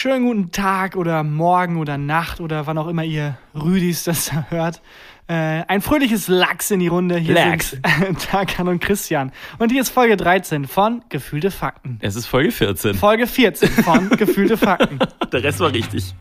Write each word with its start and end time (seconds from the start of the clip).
Schönen 0.00 0.26
guten 0.26 0.52
Tag 0.52 0.94
oder 0.94 1.24
Morgen 1.24 1.76
oder 1.76 1.98
Nacht 1.98 2.40
oder 2.40 2.68
wann 2.68 2.78
auch 2.78 2.86
immer 2.86 3.02
ihr 3.02 3.36
Rüdis 3.52 4.04
das 4.04 4.30
hört. 4.48 4.80
Äh, 5.26 5.64
ein 5.66 5.80
fröhliches 5.80 6.28
Lachs 6.28 6.70
in 6.70 6.78
die 6.78 6.86
Runde. 6.86 7.18
Hier 7.18 7.34
Lachs. 7.34 7.70
sind 7.70 8.20
Tarkan 8.30 8.68
und 8.68 8.80
Christian. 8.80 9.32
Und 9.58 9.72
hier 9.72 9.80
ist 9.80 9.88
Folge 9.88 10.16
13 10.16 10.68
von 10.68 11.02
Gefühlte 11.08 11.50
Fakten. 11.50 11.98
Es 12.00 12.14
ist 12.14 12.26
Folge 12.26 12.52
14. 12.52 12.94
Folge 12.94 13.26
14 13.26 13.68
von 13.70 14.08
Gefühlte 14.16 14.56
Fakten. 14.56 15.00
Der 15.32 15.42
Rest 15.42 15.58
war 15.58 15.72
richtig. 15.72 16.14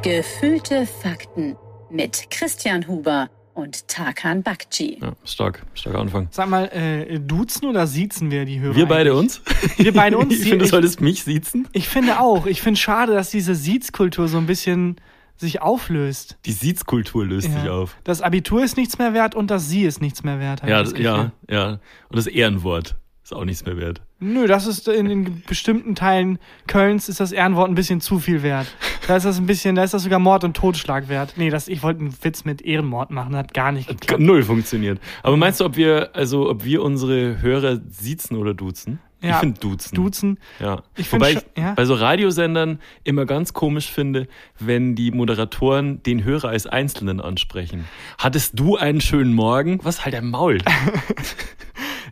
Gefühlte 0.00 0.86
Fakten 0.86 1.56
mit 1.90 2.30
Christian 2.30 2.88
Huber 2.88 3.28
und 3.54 3.88
Tarkan 3.88 4.42
Bakci. 4.42 4.98
Ja, 5.00 5.12
stark, 5.24 5.62
starker 5.74 5.98
Anfang. 6.00 6.28
Sag 6.30 6.48
mal, 6.48 6.66
äh, 6.66 7.18
duzen 7.20 7.66
oder 7.66 7.86
siezen 7.86 8.30
wir 8.30 8.44
die 8.44 8.60
Hörer? 8.60 8.76
Wir 8.76 8.86
beide 8.86 9.12
eigentlich? 9.12 9.40
uns? 9.40 9.78
Wir 9.78 9.94
beide 9.94 10.18
uns. 10.18 10.34
Ich 10.34 10.48
finde, 10.48 10.64
du 10.64 10.70
solltest 10.70 11.00
mich 11.00 11.24
siezen. 11.24 11.68
Ich 11.72 11.88
finde 11.88 12.20
auch. 12.20 12.46
Ich 12.46 12.60
finde 12.60 12.78
schade, 12.78 13.14
dass 13.14 13.30
diese 13.30 13.54
Siezkultur 13.54 14.28
so 14.28 14.38
ein 14.38 14.46
bisschen 14.46 14.96
sich 15.36 15.62
auflöst. 15.62 16.36
Die 16.44 16.52
Siezkultur 16.52 17.24
löst 17.24 17.50
sich 17.52 17.68
auf. 17.68 17.96
Das 18.04 18.22
Abitur 18.22 18.62
ist 18.62 18.76
nichts 18.76 18.98
mehr 18.98 19.14
wert 19.14 19.34
und 19.34 19.50
das 19.50 19.68
Sie 19.68 19.82
ist 19.82 20.00
nichts 20.00 20.22
mehr 20.22 20.38
wert. 20.38 20.62
Ja, 20.62 20.78
ich 20.80 20.84
das 20.84 20.94
Gefühl. 20.94 21.04
ja, 21.04 21.32
ja. 21.48 21.70
Und 22.08 22.16
das 22.16 22.26
Ehrenwort 22.26 22.96
auch 23.34 23.44
nichts 23.44 23.64
mehr 23.64 23.76
wert. 23.76 24.00
Nö, 24.20 24.46
das 24.46 24.66
ist 24.66 24.88
in 24.88 25.08
den 25.08 25.42
bestimmten 25.46 25.94
Teilen 25.94 26.38
Kölns 26.66 27.08
ist 27.08 27.20
das 27.20 27.32
Ehrenwort 27.32 27.68
ein 27.68 27.74
bisschen 27.74 28.00
zu 28.00 28.18
viel 28.18 28.42
wert. 28.42 28.66
Da 29.06 29.16
ist 29.16 29.24
das 29.26 29.38
ein 29.38 29.46
bisschen, 29.46 29.74
da 29.74 29.84
ist 29.84 29.92
das 29.92 30.02
sogar 30.04 30.18
Mord 30.18 30.44
und 30.44 30.56
Totschlag 30.56 31.08
wert. 31.08 31.34
Nee, 31.36 31.50
das, 31.50 31.68
ich 31.68 31.82
wollte 31.82 32.00
einen 32.00 32.14
Witz 32.22 32.44
mit 32.44 32.62
Ehrenmord 32.62 33.10
machen, 33.10 33.36
hat 33.36 33.52
gar 33.52 33.72
nicht 33.72 33.88
geklappt. 33.88 34.22
Null 34.22 34.42
funktioniert. 34.42 34.98
Aber 35.22 35.36
meinst 35.36 35.60
du, 35.60 35.64
ob 35.64 35.76
wir, 35.76 36.10
also 36.14 36.48
ob 36.48 36.64
wir 36.64 36.82
unsere 36.82 37.42
Hörer 37.42 37.80
siezen 37.88 38.36
oder 38.36 38.54
duzen? 38.54 39.00
ich 39.20 39.30
Ja, 39.30 39.38
finde 39.38 39.58
duzen. 39.58 39.94
Duzen. 39.94 40.38
Ja. 40.60 40.82
Ich 40.96 41.10
Wobei 41.12 41.32
ich 41.32 41.38
ja. 41.56 41.72
bei 41.74 41.84
so 41.84 41.94
Radiosendern 41.94 42.78
immer 43.04 43.24
ganz 43.26 43.52
komisch 43.52 43.90
finde, 43.90 44.28
wenn 44.58 44.94
die 44.94 45.10
Moderatoren 45.10 46.02
den 46.02 46.24
Hörer 46.24 46.48
als 46.48 46.66
Einzelnen 46.66 47.20
ansprechen. 47.20 47.86
Hattest 48.18 48.58
du 48.58 48.76
einen 48.76 49.00
schönen 49.00 49.32
Morgen? 49.34 49.80
Was 49.82 50.04
halt 50.04 50.14
ein 50.14 50.28
Maul? 50.28 50.58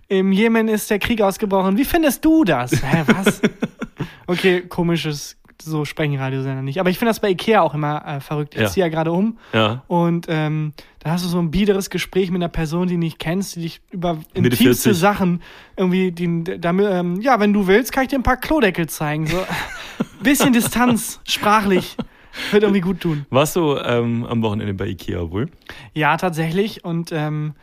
Im 0.09 0.33
Jemen 0.33 0.69
ist 0.69 0.91
der 0.91 0.99
Krieg 0.99 1.23
ausgebrochen. 1.23 1.77
Wie 1.79 1.85
findest 1.85 2.25
du 2.25 2.45
das? 2.45 2.73
Hä, 2.83 3.05
was? 3.07 3.41
Okay, 4.27 4.63
komisches, 4.63 5.37
so 5.63 5.85
sprechen 5.85 6.17
Radiosender 6.19 6.61
nicht. 6.63 6.81
Aber 6.81 6.91
ich 6.91 6.99
finde 6.99 7.11
das 7.11 7.21
bei 7.21 7.31
Ikea 7.31 7.63
auch 7.63 7.75
immer 7.75 8.05
äh, 8.07 8.21
verrückt. 8.21 8.55
Ich 8.55 8.61
Ja. 8.61 8.69
ziehe 8.69 8.85
ja 8.87 8.91
gerade 8.91 9.13
um 9.13 9.39
Ja. 9.53 9.83
und 9.87 10.27
ähm, 10.29 10.73
da 10.99 11.11
hast 11.13 11.25
du 11.25 11.29
so 11.29 11.39
ein 11.39 11.51
biederes 11.51 11.89
Gespräch 11.91 12.31
mit 12.31 12.41
einer 12.41 12.49
Person, 12.49 12.89
die 12.89 12.95
du 12.95 13.01
nicht 13.01 13.19
kennst, 13.19 13.57
die 13.57 13.63
dich 13.63 13.81
über 13.91 14.15
Mitte 14.15 14.39
intimste 14.39 14.91
40. 14.91 14.97
Sachen 14.99 15.43
irgendwie, 15.77 16.13
die, 16.13 16.45
damit, 16.61 16.87
ähm, 16.91 17.21
ja, 17.21 17.41
wenn 17.41 17.53
du 17.53 17.67
willst, 17.67 17.93
kann 17.93 18.03
ich 18.05 18.11
dir 18.11 18.17
ein 18.19 18.23
paar 18.23 18.37
Klodeckel 18.37 18.89
zeigen. 18.89 19.27
So 19.27 19.39
bisschen 20.23 20.53
Distanz, 20.53 21.21
sprachlich, 21.27 21.97
wird 22.51 22.63
irgendwie 22.65 22.81
gut 22.81 23.01
tun. 23.01 23.27
Warst 23.31 23.57
du 23.57 23.77
ähm, 23.77 24.25
am 24.29 24.43
Wochenende 24.43 24.75
bei 24.75 24.87
Ikea 24.87 25.31
wohl? 25.31 25.49
Ja, 25.95 26.17
tatsächlich. 26.17 26.85
Und 26.85 27.11
ähm, 27.13 27.55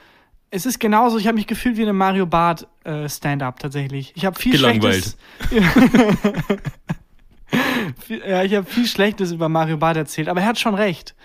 es 0.51 0.65
ist 0.65 0.79
genauso, 0.79 1.17
ich 1.17 1.27
habe 1.27 1.35
mich 1.35 1.47
gefühlt 1.47 1.77
wie 1.77 1.83
eine 1.83 1.93
Mario 1.93 2.25
Bart 2.25 2.67
äh, 2.83 3.07
Stand-up 3.07 3.59
tatsächlich. 3.59 4.13
Ich 4.15 4.25
habe 4.25 4.39
viel 4.39 4.53
Gelangweilt. 4.53 5.15
Schlechtes. 5.47 6.59
Ja, 8.07 8.43
ich 8.43 8.53
habe 8.53 8.65
viel 8.65 8.85
Schlechtes 8.85 9.31
über 9.31 9.49
Mario 9.49 9.77
Bart 9.77 9.97
erzählt, 9.97 10.29
aber 10.29 10.41
er 10.41 10.47
hat 10.47 10.59
schon 10.59 10.75
recht. 10.75 11.15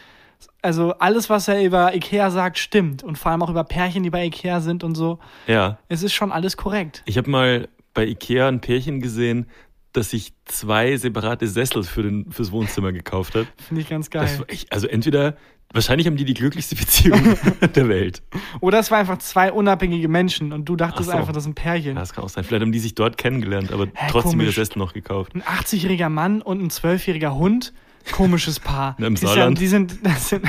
Also 0.62 0.95
alles, 0.95 1.28
was 1.28 1.48
er 1.48 1.62
über 1.62 1.95
Ikea 1.95 2.30
sagt, 2.30 2.58
stimmt. 2.58 3.02
Und 3.02 3.19
vor 3.19 3.30
allem 3.30 3.42
auch 3.42 3.50
über 3.50 3.64
Pärchen, 3.64 4.02
die 4.02 4.11
bei 4.11 4.25
Ikea 4.25 4.61
sind 4.61 4.83
und 4.83 4.95
so. 4.95 5.19
Ja. 5.47 5.78
Es 5.89 6.02
ist 6.02 6.14
schon 6.14 6.33
alles 6.33 6.56
korrekt. 6.56 7.02
Ich 7.05 7.19
habe 7.19 7.30
mal 7.30 7.69
bei 7.92 8.06
Ikea 8.06 8.48
ein 8.48 8.61
Pärchen 8.61 9.00
gesehen, 9.00 9.47
das 9.94 10.10
sich 10.10 10.34
zwei 10.44 10.96
separate 10.98 11.46
Sessel 11.48 11.82
für 11.84 12.02
den, 12.02 12.30
fürs 12.30 12.52
Wohnzimmer 12.52 12.92
gekauft 12.92 13.34
hat. 13.34 13.46
Finde 13.66 13.80
ich 13.80 13.88
ganz 13.88 14.10
geil. 14.10 14.22
Das 14.38 14.48
echt, 14.48 14.70
also 14.72 14.86
entweder, 14.86 15.36
wahrscheinlich 15.72 16.06
haben 16.06 16.16
die 16.16 16.24
die 16.24 16.34
glücklichste 16.34 16.74
Beziehung 16.77 17.36
der 17.74 17.88
Welt. 17.88 18.22
Oder 18.60 18.80
es 18.80 18.90
war 18.90 18.98
einfach 18.98 19.18
zwei 19.18 19.50
unabhängige 19.52 20.08
Menschen 20.08 20.52
und 20.52 20.66
du 20.66 20.77
dachtest 20.77 21.08
Ach 21.08 21.14
so. 21.14 21.18
einfach, 21.18 21.33
das 21.33 21.44
sind 21.44 21.54
Pärchen. 21.54 21.94
Ja, 21.94 22.00
das 22.00 22.12
kann 22.12 22.24
auch 22.24 22.28
sein. 22.28 22.44
Vielleicht 22.44 22.62
haben 22.62 22.72
die 22.72 22.78
sich 22.80 22.94
dort 22.94 23.16
kennengelernt, 23.16 23.72
aber 23.72 23.86
Hä, 23.94 24.08
trotzdem 24.10 24.40
ihre 24.40 24.48
komisch. 24.48 24.56
Sessel 24.56 24.78
noch 24.78 24.92
gekauft. 24.92 25.34
Ein 25.34 25.42
80-jähriger 25.42 26.08
Mann 26.10 26.42
und 26.42 26.60
ein 26.62 26.70
12-jähriger 26.70 27.34
Hund. 27.34 27.72
Komisches 28.12 28.60
Paar. 28.60 28.96
Im 28.98 29.14
Die 29.14 29.20
sind- 29.20 29.28
Saarland. 29.28 29.58
Die 29.60 29.66
sind, 29.66 29.98
das 30.02 30.28
sind, 30.28 30.44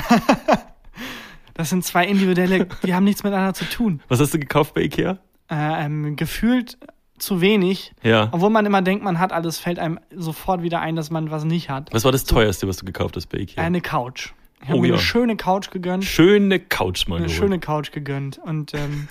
das 1.54 1.70
sind 1.70 1.84
zwei 1.84 2.06
individuelle, 2.06 2.66
die 2.84 2.94
haben 2.94 3.04
nichts 3.04 3.22
miteinander 3.24 3.54
zu 3.54 3.64
tun. 3.64 4.00
Was 4.08 4.20
hast 4.20 4.34
du 4.34 4.38
gekauft 4.38 4.74
bei 4.74 4.82
Ikea? 4.82 5.18
Äh, 5.50 5.84
ähm, 5.86 6.16
gefühlt 6.16 6.76
zu 7.18 7.40
wenig. 7.40 7.92
Ja. 8.02 8.28
Obwohl 8.32 8.50
man 8.50 8.66
immer 8.66 8.82
denkt, 8.82 9.04
man 9.04 9.18
hat 9.18 9.32
alles, 9.32 9.58
fällt 9.58 9.78
einem 9.78 9.98
sofort 10.14 10.62
wieder 10.62 10.80
ein, 10.80 10.96
dass 10.96 11.10
man 11.10 11.30
was 11.30 11.44
nicht 11.44 11.70
hat. 11.70 11.88
Was 11.92 12.04
war 12.04 12.12
das 12.12 12.24
teuerste, 12.24 12.68
was 12.68 12.76
du 12.78 12.84
gekauft 12.84 13.16
hast 13.16 13.26
bei 13.26 13.38
Ikea? 13.38 13.62
Eine 13.62 13.80
Couch. 13.80 14.32
Ich 14.62 14.68
habe 14.68 14.78
Oh 14.78 14.80
mir 14.82 14.88
ja. 14.88 14.94
eine 14.94 15.02
schöne 15.02 15.36
Couch 15.36 15.70
gegönnt. 15.70 16.04
schöne 16.04 16.58
Couch 16.60 17.06
mal 17.08 17.16
Eine 17.16 17.26
geholt. 17.26 17.38
schöne 17.38 17.58
Couch 17.58 17.92
gegönnt. 17.92 18.38
Und 18.38 18.74
ähm, 18.74 19.08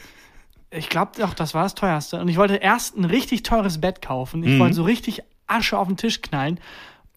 ich 0.72 0.90
glaube 0.90 1.24
auch, 1.26 1.34
das 1.34 1.54
war 1.54 1.64
das 1.64 1.76
teuerste. 1.76 2.20
Und 2.20 2.28
ich 2.28 2.38
wollte 2.38 2.56
erst 2.56 2.98
ein 2.98 3.06
richtig 3.06 3.44
teures 3.44 3.80
Bett 3.80 4.02
kaufen. 4.02 4.44
Ich 4.44 4.50
Mhm. 4.52 4.60
wollte 4.60 4.76
so 4.76 4.84
richtig 4.84 5.22
Asche 5.48 5.78
auf 5.78 5.88
den 5.88 5.98
Tisch 5.98 6.22
knallen. 6.22 6.60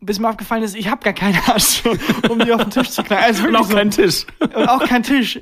Bis 0.00 0.20
mir 0.20 0.28
aufgefallen 0.28 0.62
ist, 0.62 0.76
ich 0.76 0.88
habe 0.90 1.02
gar 1.02 1.12
keine 1.14 1.38
Asche, 1.48 1.90
um 2.28 2.38
die 2.38 2.52
auf 2.52 2.60
den 2.62 2.70
Tisch 2.70 2.90
zu 2.90 3.02
knallen. 3.02 3.24
Also 3.24 3.44
Und 3.48 3.56
auch 3.56 3.68
kein 3.68 3.90
Tisch. 3.90 4.26
so, 4.38 4.44
und 4.44 4.68
auch 4.68 4.84
kein 4.84 5.02
Tisch. 5.02 5.40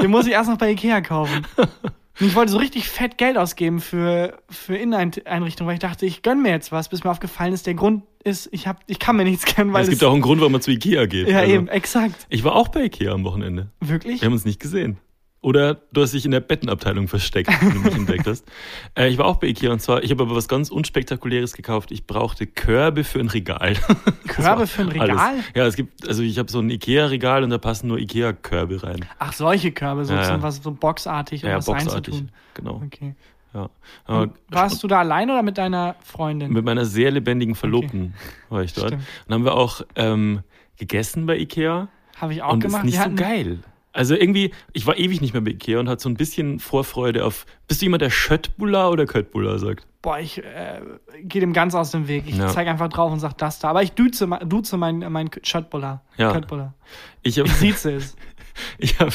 Den 0.00 0.10
muss 0.10 0.26
ich 0.26 0.32
erst 0.32 0.48
noch 0.50 0.58
bei 0.58 0.70
Ikea 0.70 1.00
kaufen. 1.00 1.44
Und 2.20 2.26
ich 2.26 2.34
wollte 2.34 2.52
so 2.52 2.58
richtig 2.58 2.88
fett 2.88 3.16
Geld 3.18 3.38
ausgeben 3.38 3.80
für, 3.80 4.38
für 4.50 4.76
Inneneinrichtungen, 4.76 5.68
weil 5.68 5.74
ich 5.74 5.80
dachte, 5.80 6.04
ich 6.04 6.22
gönn 6.22 6.42
mir 6.42 6.50
jetzt 6.50 6.70
was, 6.70 6.88
bis 6.90 7.02
mir 7.02 7.10
aufgefallen 7.10 7.52
ist, 7.54 7.66
der 7.66 7.74
Grund 7.74 8.04
ist, 8.22 8.48
ich, 8.52 8.66
hab, 8.66 8.82
ich 8.86 8.98
kann 8.98 9.16
mir 9.16 9.24
nichts 9.24 9.44
gönnen, 9.54 9.72
weil 9.72 9.84
es 9.84 9.90
gibt 9.90 10.04
auch 10.04 10.12
einen 10.12 10.20
Grund, 10.22 10.40
warum 10.40 10.52
man 10.52 10.60
zu 10.60 10.70
Ikea 10.70 11.06
geht. 11.06 11.28
Ja, 11.28 11.40
Also, 11.40 11.52
eben, 11.54 11.68
exakt. 11.68 12.26
Ich 12.28 12.44
war 12.44 12.54
auch 12.54 12.68
bei 12.68 12.84
Ikea 12.84 13.12
am 13.12 13.24
Wochenende. 13.24 13.70
Wirklich? 13.80 14.20
Wir 14.20 14.26
haben 14.26 14.34
uns 14.34 14.44
nicht 14.44 14.60
gesehen. 14.60 14.98
Oder 15.42 15.76
du 15.92 16.02
hast 16.02 16.12
dich 16.12 16.26
in 16.26 16.32
der 16.32 16.40
Bettenabteilung 16.40 17.08
versteckt, 17.08 17.48
wenn 17.62 17.72
du 17.72 17.78
mich 17.80 17.94
entdeckt 17.94 18.26
hast. 18.26 18.44
Äh, 18.94 19.08
ich 19.08 19.16
war 19.18 19.24
auch 19.26 19.36
bei 19.36 19.46
Ikea 19.46 19.70
und 19.72 19.80
zwar, 19.80 20.02
ich 20.02 20.10
habe 20.10 20.24
aber 20.24 20.34
was 20.34 20.48
ganz 20.48 20.68
Unspektakuläres 20.68 21.52
gekauft. 21.54 21.92
Ich 21.92 22.06
brauchte 22.06 22.46
Körbe 22.46 23.04
für 23.04 23.20
ein 23.20 23.28
Regal. 23.28 23.74
Körbe 24.28 24.66
für 24.66 24.82
ein 24.82 24.88
alles. 25.00 25.12
Regal? 25.14 25.34
Ja, 25.54 25.66
es 25.66 25.76
gibt, 25.76 26.06
also 26.08 26.22
ich 26.22 26.38
habe 26.38 26.50
so 26.50 26.58
ein 26.58 26.68
Ikea-Regal 26.70 27.44
und 27.44 27.50
da 27.50 27.58
passen 27.58 27.86
nur 27.88 27.98
Ikea-Körbe 27.98 28.82
rein. 28.82 29.04
Ach, 29.18 29.32
solche 29.32 29.70
Körbe, 29.72 30.04
so 30.04 30.12
Ja, 30.12 30.22
ja. 30.22 30.42
was 30.42 30.56
so 30.62 30.72
boxartig, 30.72 31.44
um 31.44 31.50
Ja, 31.50 31.56
was 31.58 31.66
boxartig. 31.66 31.94
reinzutun. 32.14 32.30
Genau. 32.54 32.82
Okay. 32.84 33.14
Ja. 33.54 33.70
Und 34.06 34.32
warst 34.48 34.82
du 34.82 34.88
da 34.88 34.98
allein 35.00 35.30
oder 35.30 35.42
mit 35.42 35.56
deiner 35.56 35.94
Freundin? 36.04 36.52
mit 36.52 36.64
meiner 36.64 36.84
sehr 36.84 37.10
lebendigen 37.12 37.54
Verlobten 37.54 38.14
war 38.48 38.62
ich 38.62 38.74
dort. 38.74 38.88
Stimmt. 38.88 39.02
Und 39.02 39.08
dann 39.28 39.34
haben 39.36 39.44
wir 39.44 39.54
auch 39.54 39.82
ähm, 39.96 40.40
gegessen 40.78 41.26
bei 41.26 41.36
Ikea. 41.38 41.88
Habe 42.16 42.34
ich 42.34 42.42
auch 42.42 42.52
und 42.52 42.60
gemacht. 42.60 42.80
ist 42.80 42.84
nicht 42.86 42.94
Wir 42.94 42.98
so 42.98 43.04
hatten- 43.06 43.16
geil. 43.16 43.58
Also 43.92 44.14
irgendwie, 44.14 44.52
ich 44.72 44.86
war 44.86 44.96
ewig 44.96 45.20
nicht 45.20 45.32
mehr 45.32 45.42
bei 45.42 45.50
Ikea 45.50 45.80
und 45.80 45.88
hatte 45.88 46.02
so 46.02 46.08
ein 46.08 46.14
bisschen 46.14 46.60
Vorfreude 46.60 47.24
auf. 47.24 47.44
Bist 47.66 47.80
du 47.82 47.86
jemand, 47.86 48.02
der 48.02 48.10
Schöttbullar 48.10 48.90
oder 48.90 49.04
Köttbullar 49.06 49.58
sagt? 49.58 49.86
Boah, 50.00 50.18
ich 50.18 50.38
äh, 50.38 50.80
gehe 51.22 51.40
dem 51.40 51.52
ganz 51.52 51.74
aus 51.74 51.90
dem 51.90 52.06
Weg. 52.06 52.24
Ich 52.26 52.36
Ja. 52.36 52.46
zeige 52.48 52.70
einfach 52.70 52.88
drauf 52.88 53.12
und 53.12 53.18
sag 53.20 53.36
das 53.38 53.58
da. 53.58 53.68
Aber 53.70 53.82
ich 53.82 53.92
duze, 53.92 54.28
duze 54.46 54.76
mein, 54.76 54.98
mein 55.10 55.28
Schöttbuller. 55.42 56.02
Ja. 56.16 56.32
Köttbuller. 56.32 56.74
Ich 57.22 57.38
habe 57.38 57.48
Ich 57.48 57.54
sieze 57.56 57.92
es. 57.94 58.16
ich 58.78 58.98
hab, 59.00 59.12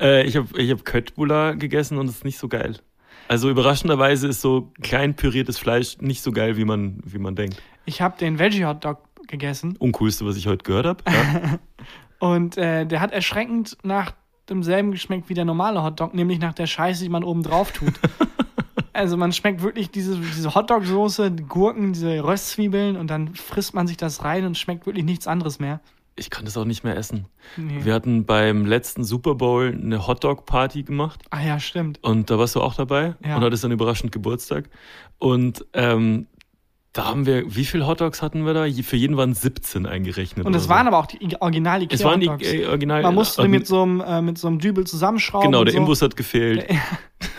äh, 0.00 0.24
ich 0.24 0.36
hab, 0.36 0.56
ich 0.56 0.70
hab 0.70 0.84
Köttbullar 0.84 1.54
gegessen 1.56 1.98
und 1.98 2.08
es 2.08 2.16
ist 2.16 2.24
nicht 2.24 2.38
so 2.38 2.48
geil. 2.48 2.78
Also 3.28 3.50
überraschenderweise 3.50 4.28
ist 4.28 4.40
so 4.40 4.72
klein 4.82 5.14
püriertes 5.16 5.58
Fleisch 5.58 5.98
nicht 6.00 6.22
so 6.22 6.32
geil, 6.32 6.56
wie 6.56 6.64
man, 6.64 7.00
wie 7.04 7.18
man 7.18 7.34
denkt. 7.36 7.62
Ich 7.84 8.00
habe 8.00 8.18
den 8.18 8.38
Veggie-Hotdog 8.38 8.98
gegessen 9.28 9.76
Uncoolste, 9.78 10.26
was 10.26 10.36
ich 10.36 10.46
heute 10.46 10.64
gehört 10.64 10.86
habe. 10.86 11.02
Ja? 11.08 11.58
und 12.18 12.56
äh, 12.56 12.86
der 12.86 13.00
hat 13.00 13.12
erschreckend 13.12 13.76
nach 13.82 14.12
demselben 14.48 14.90
geschmeckt 14.92 15.28
wie 15.28 15.34
der 15.34 15.44
normale 15.44 15.82
Hotdog, 15.82 16.14
nämlich 16.14 16.38
nach 16.38 16.52
der 16.54 16.66
Scheiße, 16.66 17.02
die 17.02 17.08
man 17.08 17.24
oben 17.24 17.42
drauf 17.42 17.72
tut. 17.72 17.94
Also 18.96 19.16
man 19.16 19.32
schmeckt 19.32 19.60
wirklich 19.60 19.90
diese, 19.90 20.16
diese 20.16 20.54
Hotdog-Soße, 20.54 21.32
die 21.32 21.42
Gurken, 21.42 21.94
diese 21.94 22.22
Röstzwiebeln 22.22 22.96
und 22.96 23.08
dann 23.08 23.34
frisst 23.34 23.74
man 23.74 23.88
sich 23.88 23.96
das 23.96 24.22
rein 24.22 24.46
und 24.46 24.56
schmeckt 24.56 24.86
wirklich 24.86 25.04
nichts 25.04 25.26
anderes 25.26 25.58
mehr. 25.58 25.80
Ich 26.14 26.30
kann 26.30 26.44
das 26.44 26.56
auch 26.56 26.64
nicht 26.64 26.84
mehr 26.84 26.96
essen. 26.96 27.26
Nee. 27.56 27.80
Wir 27.84 27.92
hatten 27.92 28.24
beim 28.24 28.66
letzten 28.66 29.02
Super 29.02 29.34
Bowl 29.34 29.76
eine 29.76 30.06
Hotdog-Party 30.06 30.84
gemacht. 30.84 31.22
Ah 31.30 31.40
ja, 31.42 31.58
stimmt. 31.58 31.98
Und 32.04 32.30
da 32.30 32.38
warst 32.38 32.54
du 32.54 32.60
auch 32.62 32.74
dabei 32.74 33.16
Ja. 33.26 33.36
und 33.36 33.42
hattest 33.42 33.64
dann 33.64 33.72
überraschend 33.72 34.12
Geburtstag. 34.12 34.70
Und 35.18 35.66
ähm, 35.72 36.28
da 36.94 37.06
haben 37.06 37.26
wir, 37.26 37.54
wie 37.54 37.64
viele 37.64 37.86
Hotdogs 37.88 38.22
hatten 38.22 38.46
wir 38.46 38.54
da? 38.54 38.66
Für 38.82 38.96
jeden 38.96 39.16
waren 39.16 39.34
17 39.34 39.84
eingerechnet. 39.84 40.46
Und 40.46 40.52
das 40.54 40.66
oder 40.66 40.76
waren 40.76 40.84
so. 40.86 40.88
aber 40.88 40.98
auch 40.98 41.06
die 41.06 41.36
original 41.40 41.82
ikea 41.82 41.94
Es 41.96 42.04
waren 42.04 42.20
die 42.20 42.26
äh, 42.26 42.66
original. 42.66 43.02
Man 43.02 43.14
musste 43.16 43.42
äh, 43.42 43.48
mit 43.48 43.66
so 43.66 43.82
einem, 43.82 44.00
äh, 44.00 44.22
mit 44.22 44.38
so 44.38 44.46
einem 44.46 44.60
Dübel 44.60 44.86
zusammenschrauben. 44.86 45.50
Genau, 45.50 45.64
der 45.64 45.72
so. 45.72 45.78
Imbus 45.78 46.00
hat 46.02 46.16
gefehlt. 46.16 46.64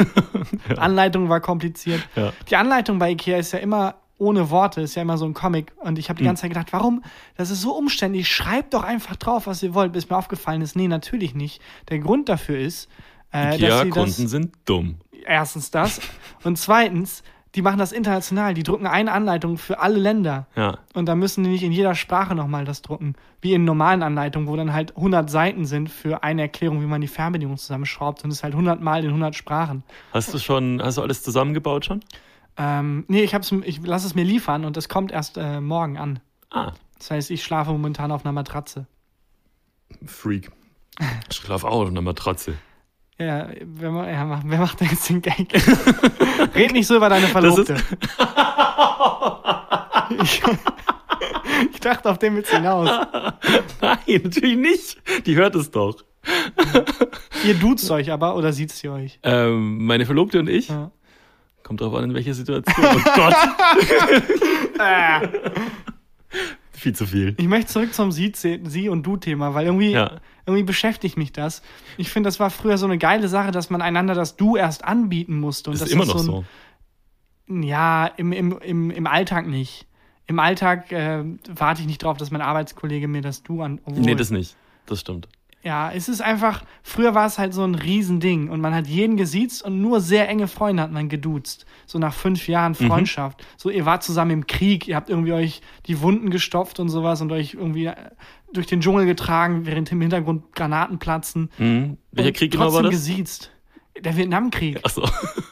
Anleitung 0.78 1.30
war 1.30 1.40
kompliziert. 1.40 2.02
Ja. 2.16 2.34
Die 2.50 2.56
Anleitung 2.58 3.00
bei 3.00 3.12
Ikea 3.12 3.38
ist 3.38 3.54
ja 3.54 3.60
immer 3.60 3.96
ohne 4.18 4.50
Worte, 4.50 4.82
ist 4.82 4.96
ja 4.96 5.02
immer 5.02 5.18
so 5.18 5.26
ein 5.26 5.34
Comic. 5.34 5.72
Und 5.82 6.00
ich 6.00 6.10
habe 6.10 6.18
die 6.18 6.24
Hm. 6.24 6.28
ganze 6.30 6.42
Zeit 6.42 6.52
gedacht, 6.52 6.68
warum? 6.72 7.02
Das 7.38 7.50
ist 7.50 7.62
so 7.62 7.74
umständlich. 7.78 8.28
Schreibt 8.28 8.74
doch 8.74 8.84
einfach 8.84 9.16
drauf, 9.16 9.48
was 9.48 9.64
ihr 9.64 9.74
wollt. 9.74 9.94
Bis 9.94 10.10
mir 10.10 10.18
aufgefallen 10.18 10.62
ist, 10.62 10.76
nee, 10.76 10.88
natürlich 10.88 11.34
nicht. 11.34 11.62
Der 11.90 12.00
Grund 12.00 12.28
dafür 12.28 12.60
ist, 12.60 12.90
äh, 13.32 13.52
dass 13.52 13.56
sie 13.56 13.62
das, 13.62 13.82
Ikea-Kunden 13.82 14.28
sind 14.28 14.54
dumm. 14.66 14.96
erstens 15.26 15.72
das 15.72 16.02
und 16.44 16.58
zweitens, 16.58 17.24
die 17.56 17.62
machen 17.62 17.80
das 17.80 17.92
international. 17.92 18.54
Die 18.54 18.64
drucken 18.64 18.86
eine 18.86 19.12
Anleitung 19.14 19.58
für 19.58 19.80
alle 19.80 19.98
Länder. 19.98 20.48
Ja. 20.56 20.80
Und 20.94 21.06
da 21.08 21.16
müssen 21.16 21.44
die 21.44 21.50
nicht 21.50 21.64
in 21.64 21.72
jeder 21.72 21.96
Sprache 21.96 22.36
nochmal 22.36 22.66
das 22.66 22.82
drucken. 22.82 23.16
Wie 23.42 23.54
in 23.54 23.64
normalen 23.64 24.04
Anleitungen, 24.04 24.48
wo 24.48 24.56
dann 24.56 24.74
halt 24.74 24.96
100 24.96 25.30
Seiten 25.30 25.66
sind 25.66 25.90
für 25.90 26.24
eine 26.24 26.44
Erklärung, 26.44 26.82
wie 26.82 26.86
man 26.86 27.02
die 27.02 27.08
Fernbedienung 27.08 27.58
zusammenschraubt. 27.58 28.24
Und 28.24 28.32
es 28.32 28.38
ist 28.38 28.44
halt 28.44 28.54
100 28.54 28.82
Mal 28.82 29.02
in 29.04 29.10
100 29.10 29.36
Sprachen. 29.36 29.84
Hast 30.12 30.34
du 30.34 30.38
schon, 30.38 30.82
hast 30.84 30.98
du 30.98 31.02
alles 31.02 31.24
zusammengebaut 31.24 31.86
schon? 31.86 32.02
Ähm, 32.58 33.06
nee, 33.08 33.24
ich, 33.24 33.34
hab's, 33.34 33.52
ich 33.52 33.86
lasse 33.86 34.08
es 34.08 34.16
mir 34.16 34.24
liefern 34.24 34.66
und 34.66 34.78
es 34.78 34.90
kommt 34.90 35.12
erst 35.12 35.38
äh, 35.38 35.60
morgen 35.62 35.98
an. 35.98 36.20
Ah, 36.52 36.72
Das 36.98 37.12
heißt, 37.12 37.32
ich 37.32 37.44
schlafe 37.44 37.72
momentan 37.72 38.12
auf 38.12 38.26
einer 38.26 38.32
Matratze. 38.32 38.86
Freak. 40.06 40.52
Ich 41.30 41.38
schlaf 41.38 41.64
auch 41.64 41.82
auf 41.82 41.90
einer 41.90 42.02
Matratze. 42.02 42.56
Ja, 43.18 43.48
wer, 43.62 44.12
ja, 44.12 44.26
mach- 44.26 44.42
wer 44.46 44.60
macht 44.60 44.82
denn 44.82 44.90
jetzt 44.90 45.08
den 45.10 45.22
Gag? 45.22 45.48
Red 46.56 46.74
nicht 46.74 46.86
so 46.88 46.98
über 46.98 47.08
deine 47.10 47.28
Verlobte. 47.28 47.76
Ich, 50.22 50.42
ich 51.74 51.80
dachte, 51.80 52.10
auf 52.12 52.20
den 52.20 52.36
willst 52.36 52.52
du 52.52 52.58
hinaus. 52.58 52.90
nein, 53.82 53.98
natürlich 54.24 54.56
nicht. 54.58 55.26
Die 55.26 55.36
hört 55.36 55.56
es 55.56 55.72
doch. 55.72 55.96
Ihr 57.44 57.56
duzt 57.56 57.90
euch 57.90 58.12
aber 58.12 58.36
oder 58.36 58.54
sieht's 58.54 58.84
ihr 58.84 58.92
euch? 58.92 59.20
Ähm, 59.24 59.84
meine 59.86 60.06
Verlobte 60.06 60.40
und 60.40 60.48
ich. 60.50 60.70
Ja. 60.70 60.92
Kommt 61.64 61.82
drauf 61.82 61.96
an, 61.96 62.04
in 62.04 62.14
welcher 62.14 62.36
Situation. 62.36 62.86
Oh 62.86 63.00
Gott. 63.16 63.36
Viel 66.86 66.94
zu 66.96 67.08
viel. 67.08 67.34
Ich 67.40 67.48
möchte 67.48 67.72
zurück 67.72 67.96
zum 67.96 68.12
Sie, 68.12 68.32
Sie 68.36 68.90
und 68.90 69.02
Du-Thema, 69.02 69.56
weil 69.56 69.66
irgendwie, 69.66 69.90
Ja. 69.94 70.20
irgendwie 70.46 70.62
beschäftigt 70.62 71.18
mich 71.18 71.32
das. 71.32 71.64
Ich 71.98 72.12
finde, 72.12 72.28
das 72.28 72.40
war 72.40 72.52
früher 72.52 72.78
so 72.78 72.86
eine 72.86 73.00
geile 73.00 73.28
Sache, 73.28 73.50
dass 73.50 73.72
man 73.72 73.82
einander 73.82 74.14
das 74.14 74.36
Du 74.38 74.56
erst 74.56 74.86
anbieten 74.86 75.40
musste. 75.40 75.72
Und 75.72 75.74
Das 75.74 75.80
das 75.80 75.90
ist 75.90 75.96
immer 75.96 76.06
noch 76.06 76.16
ein, 76.16 76.22
so. 76.22 76.46
Ja, 77.48 78.06
im, 78.18 78.32
im, 78.32 78.60
im, 78.60 78.92
im 78.92 79.08
Alltag 79.08 79.48
nicht. 79.48 79.88
Im 80.28 80.38
Alltag 80.38 80.92
äh, 80.92 81.24
warte 81.48 81.82
ich 81.82 81.88
nicht 81.88 82.04
drauf, 82.04 82.18
dass 82.18 82.30
mein 82.30 82.42
Arbeitskollege 82.42 83.08
mir 83.08 83.22
das 83.24 83.42
Du 83.42 83.64
an. 83.64 83.80
obwohl- 83.84 84.04
Nee, 84.04 84.14
das 84.14 84.30
nicht. 84.30 84.56
Das 84.86 85.00
stimmt. 85.00 85.28
Ja, 85.66 85.92
es 85.92 86.08
ist 86.10 86.22
einfach, 86.22 86.64
früher 86.84 87.16
war 87.16 87.26
es 87.26 87.40
halt 87.40 87.54
so 87.56 87.64
ein 87.64 87.74
Riesending 87.74 88.50
und 88.50 88.62
man 88.62 88.76
hat 88.76 88.86
jeden 88.86 89.18
gesiezt 89.18 89.64
und 89.64 89.82
nur 89.82 90.00
sehr 90.00 90.30
enge 90.30 90.48
Freunde 90.48 90.84
hat 90.84 90.92
man 90.92 91.10
geduzt. 91.10 91.66
So 91.88 91.98
nach 91.98 92.14
fünf 92.14 92.48
Jahren 92.48 92.74
Mhm. 92.80 92.86
Freundschaft. 92.88 93.44
So, 93.58 93.72
ihr 93.72 93.84
wart 93.84 94.04
zusammen 94.04 94.30
im 94.32 94.46
Krieg, 94.48 94.88
ihr 94.88 94.96
habt 94.96 95.10
irgendwie 95.10 95.34
euch 95.34 95.62
die 95.88 96.02
Wunden 96.02 96.30
gestopft 96.30 96.80
und 96.80 96.90
sowas 96.90 97.20
und 97.22 97.32
euch 97.32 97.56
irgendwie 97.56 97.88
äh, 97.88 97.96
durch 98.54 98.68
den 98.68 98.80
Dschungel 98.82 99.08
getragen, 99.08 99.66
während 99.66 99.92
im 99.92 100.02
Hintergrund 100.02 100.54
Granaten 100.56 101.00
platzen. 101.00 101.50
Mhm. 101.58 101.98
Welcher 102.12 102.32
Krieg 102.34 102.52
genau 102.52 102.72
war 102.72 102.84
das? 102.84 102.92
gesiezt. 102.92 103.52
Der 104.00 104.16
Vietnamkrieg, 104.16 104.80
Ach 104.84 104.90
so. 104.92 105.04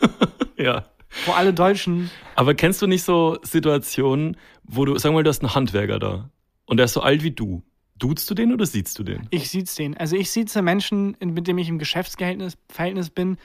ja. 0.57 0.83
wo 1.25 1.31
alle 1.31 1.54
Deutschen. 1.56 2.12
Aber 2.36 2.54
kennst 2.54 2.81
du 2.83 2.88
nicht 2.88 3.04
so 3.04 3.39
Situationen, 3.42 4.38
wo 4.63 4.86
du, 4.86 4.95
sag 5.00 5.12
mal, 5.12 5.24
du 5.24 5.30
hast 5.30 5.42
einen 5.42 5.56
Handwerker 5.56 5.98
da 5.98 6.30
und 6.66 6.77
der 6.77 6.86
ist 6.86 6.94
so 6.94 7.01
alt 7.01 7.24
wie 7.24 7.31
du. 7.31 7.63
Duzt 8.04 8.30
du 8.30 8.34
den 8.34 8.52
oder 8.52 8.66
siehst 8.66 9.00
du 9.00 9.04
den? 9.04 9.28
Ich 9.30 9.50
sieze 9.50 9.78
den. 9.78 9.96
Also 9.96 10.18
ich 10.18 10.30
sieze 10.30 10.62
Menschen, 10.62 11.16
mit 11.24 11.48
denen 11.48 11.60
ich 11.60 11.70
im 11.70 11.80
Geschäftsverhältnis 11.80 12.58
Verhältnis 12.68 13.10
bin, 13.10 13.38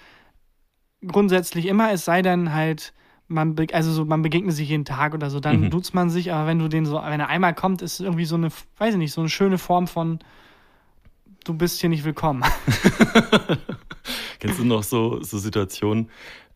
grundsätzlich 1.07 1.67
immer, 1.67 1.93
es 1.93 2.05
sei 2.05 2.23
denn 2.23 2.53
halt, 2.53 2.93
man, 3.29 3.55
also 3.73 3.93
so, 3.93 4.05
man 4.05 4.21
begegnet 4.23 4.57
sich 4.57 4.69
jeden 4.69 4.85
Tag 4.85 5.15
oder 5.15 5.31
so, 5.31 5.39
dann 5.39 5.61
Mhm. 5.61 5.71
duzt 5.71 5.95
man 5.95 6.11
sich, 6.11 6.33
aber 6.33 6.49
wenn 6.49 6.59
du 6.59 6.67
den 6.67 6.87
so, 6.87 6.97
wenn 6.97 7.21
er 7.21 7.29
einmal 7.29 7.55
kommt, 7.55 7.83
ist 7.83 7.95
es 7.95 8.01
irgendwie 8.01 8.25
so 8.25 8.35
eine, 8.35 8.49
weiß 8.79 8.95
ich 8.95 8.99
nicht, 8.99 9.13
so 9.13 9.21
eine 9.21 9.31
schöne 9.31 9.59
Form 9.59 9.87
von, 9.87 10.19
du 11.45 11.55
bist 11.55 11.81
hier 11.81 11.89
nicht 11.91 12.05
willkommen. 12.05 12.43
Kennst 14.41 14.59
du 14.59 14.65
noch 14.65 14.83
so, 14.83 15.23
so 15.23 15.39
Situationen, 15.39 16.11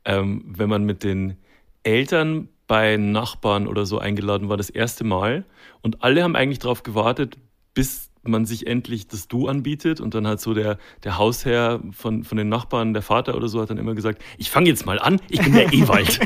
ähm, 0.05 0.43
wenn 0.45 0.69
man 0.69 0.83
mit 0.83 1.05
den 1.05 1.37
Eltern 1.85 2.49
bei 2.67 2.97
Nachbarn 2.97 3.69
oder 3.69 3.87
so 3.87 4.01
eingeladen 4.01 4.49
war, 4.49 4.57
das 4.57 4.71
erste 4.71 5.05
Mal 5.05 5.45
und 5.83 6.03
alle 6.03 6.25
haben 6.25 6.35
eigentlich 6.35 6.59
darauf 6.59 6.83
gewartet, 6.83 7.39
bis 7.75 8.09
man 8.25 8.45
sich 8.47 8.69
endlich 8.69 9.09
das 9.09 9.27
Du 9.27 9.49
anbietet 9.49 10.01
und 10.01 10.15
dann 10.15 10.29
hat 10.29 10.41
so 10.41 10.55
der, 10.55 10.79
der 11.03 11.19
Hausherr 11.19 11.81
von, 11.91 12.23
von 12.23 12.39
den 12.39 12.49
Nachbarn, 12.49 12.93
der 12.93 13.03
Vater 13.03 13.37
oder 13.37 13.49
so, 13.49 13.61
hat 13.61 13.71
dann 13.71 13.79
immer 13.79 13.95
gesagt, 13.97 14.23
ich 14.39 14.49
fange 14.49 14.69
jetzt 14.69 14.87
mal 14.87 15.01
an, 15.01 15.21
ich 15.29 15.41
bin 15.43 15.53
der 15.55 15.73
Ewald. 15.73 16.21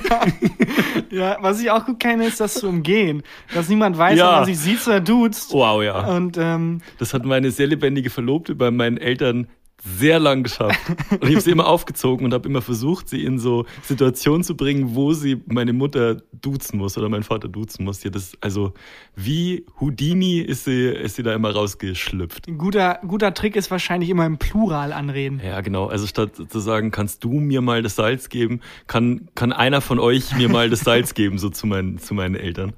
ja, 1.10 1.38
was 1.40 1.60
ich 1.62 1.70
auch 1.70 1.86
gut 1.86 1.98
kenne, 2.00 2.26
ist 2.26 2.40
das 2.40 2.54
zu 2.54 2.68
umgehen, 2.68 3.22
dass 3.54 3.68
niemand 3.68 3.96
weiß, 3.96 4.18
Ja. 4.18 4.28
ob 4.30 4.36
man 4.36 4.44
sich 4.44 4.58
sieht 4.58 4.86
oder 4.86 5.00
duzt. 5.00 5.52
wow, 5.52 5.82
ja. 5.82 6.06
Und 6.14 6.36
ähm, 6.38 6.80
Das 6.98 7.14
hat 7.14 7.24
meine 7.24 7.50
sehr 7.50 7.66
lebendige 7.66 8.10
Verlobte 8.10 8.54
bei 8.54 8.70
meinen 8.70 8.98
Eltern 8.98 9.46
sehr 9.82 10.18
lang 10.18 10.42
geschafft. 10.42 10.80
Und 11.10 11.24
ich 11.24 11.30
habe 11.30 11.40
sie 11.40 11.50
immer 11.50 11.66
aufgezogen 11.66 12.24
und 12.24 12.34
habe 12.34 12.48
immer 12.48 12.62
versucht, 12.62 13.08
sie 13.08 13.24
in 13.24 13.38
so 13.38 13.66
Situationen 13.82 14.42
zu 14.42 14.56
bringen, 14.56 14.94
wo 14.94 15.12
sie 15.12 15.42
meine 15.46 15.72
Mutter 15.72 16.22
duzen 16.32 16.78
muss 16.78 16.96
oder 16.98 17.08
mein 17.08 17.22
Vater 17.22 17.48
duzen 17.48 17.84
muss. 17.84 18.02
Ja, 18.02 18.10
das, 18.10 18.32
also 18.40 18.72
wie 19.14 19.66
Houdini 19.80 20.38
ist 20.38 20.64
sie, 20.64 20.88
ist 20.88 21.16
sie 21.16 21.22
da 21.22 21.34
immer 21.34 21.52
rausgeschlüpft. 21.52 22.48
ein 22.48 22.58
guter, 22.58 23.00
guter 23.06 23.34
Trick 23.34 23.54
ist 23.54 23.70
wahrscheinlich 23.70 24.10
immer 24.10 24.26
im 24.26 24.38
Plural 24.38 24.92
anreden. 24.92 25.40
Ja, 25.44 25.60
genau. 25.60 25.86
Also 25.86 26.06
statt 26.06 26.32
zu 26.48 26.58
sagen, 26.58 26.90
kannst 26.90 27.22
du 27.22 27.32
mir 27.32 27.60
mal 27.60 27.82
das 27.82 27.96
Salz 27.96 28.28
geben, 28.28 28.60
kann, 28.86 29.28
kann 29.34 29.52
einer 29.52 29.80
von 29.80 29.98
euch 29.98 30.34
mir 30.36 30.48
mal 30.48 30.70
das 30.70 30.80
Salz 30.80 31.14
geben, 31.14 31.38
so 31.38 31.50
zu 31.50 31.66
meinen, 31.66 31.98
zu 31.98 32.14
meinen 32.14 32.34
Eltern. 32.34 32.72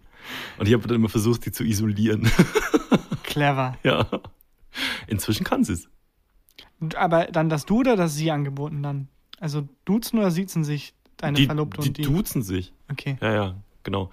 Und 0.58 0.68
ich 0.68 0.74
habe 0.74 0.86
dann 0.86 0.96
immer 0.96 1.08
versucht, 1.08 1.44
sie 1.44 1.52
zu 1.52 1.64
isolieren. 1.64 2.30
Clever. 3.22 3.78
ja. 3.82 4.06
Inzwischen 5.06 5.44
kann 5.44 5.64
sie 5.64 5.72
es. 5.72 5.88
Aber 6.96 7.24
dann 7.26 7.48
das 7.48 7.66
Du 7.66 7.80
oder 7.80 7.96
das 7.96 8.14
Sie 8.14 8.30
angeboten 8.30 8.82
dann? 8.82 9.08
Also 9.40 9.68
duzen 9.84 10.18
oder 10.18 10.30
siezen 10.30 10.64
sich 10.64 10.94
deine 11.16 11.36
Die, 11.36 11.46
Verlobte 11.46 11.80
die 11.80 11.88
und 11.88 11.96
die? 11.98 12.02
duzen 12.02 12.42
sich. 12.42 12.72
Okay. 12.90 13.16
Ja, 13.20 13.32
ja, 13.32 13.54
genau. 13.82 14.10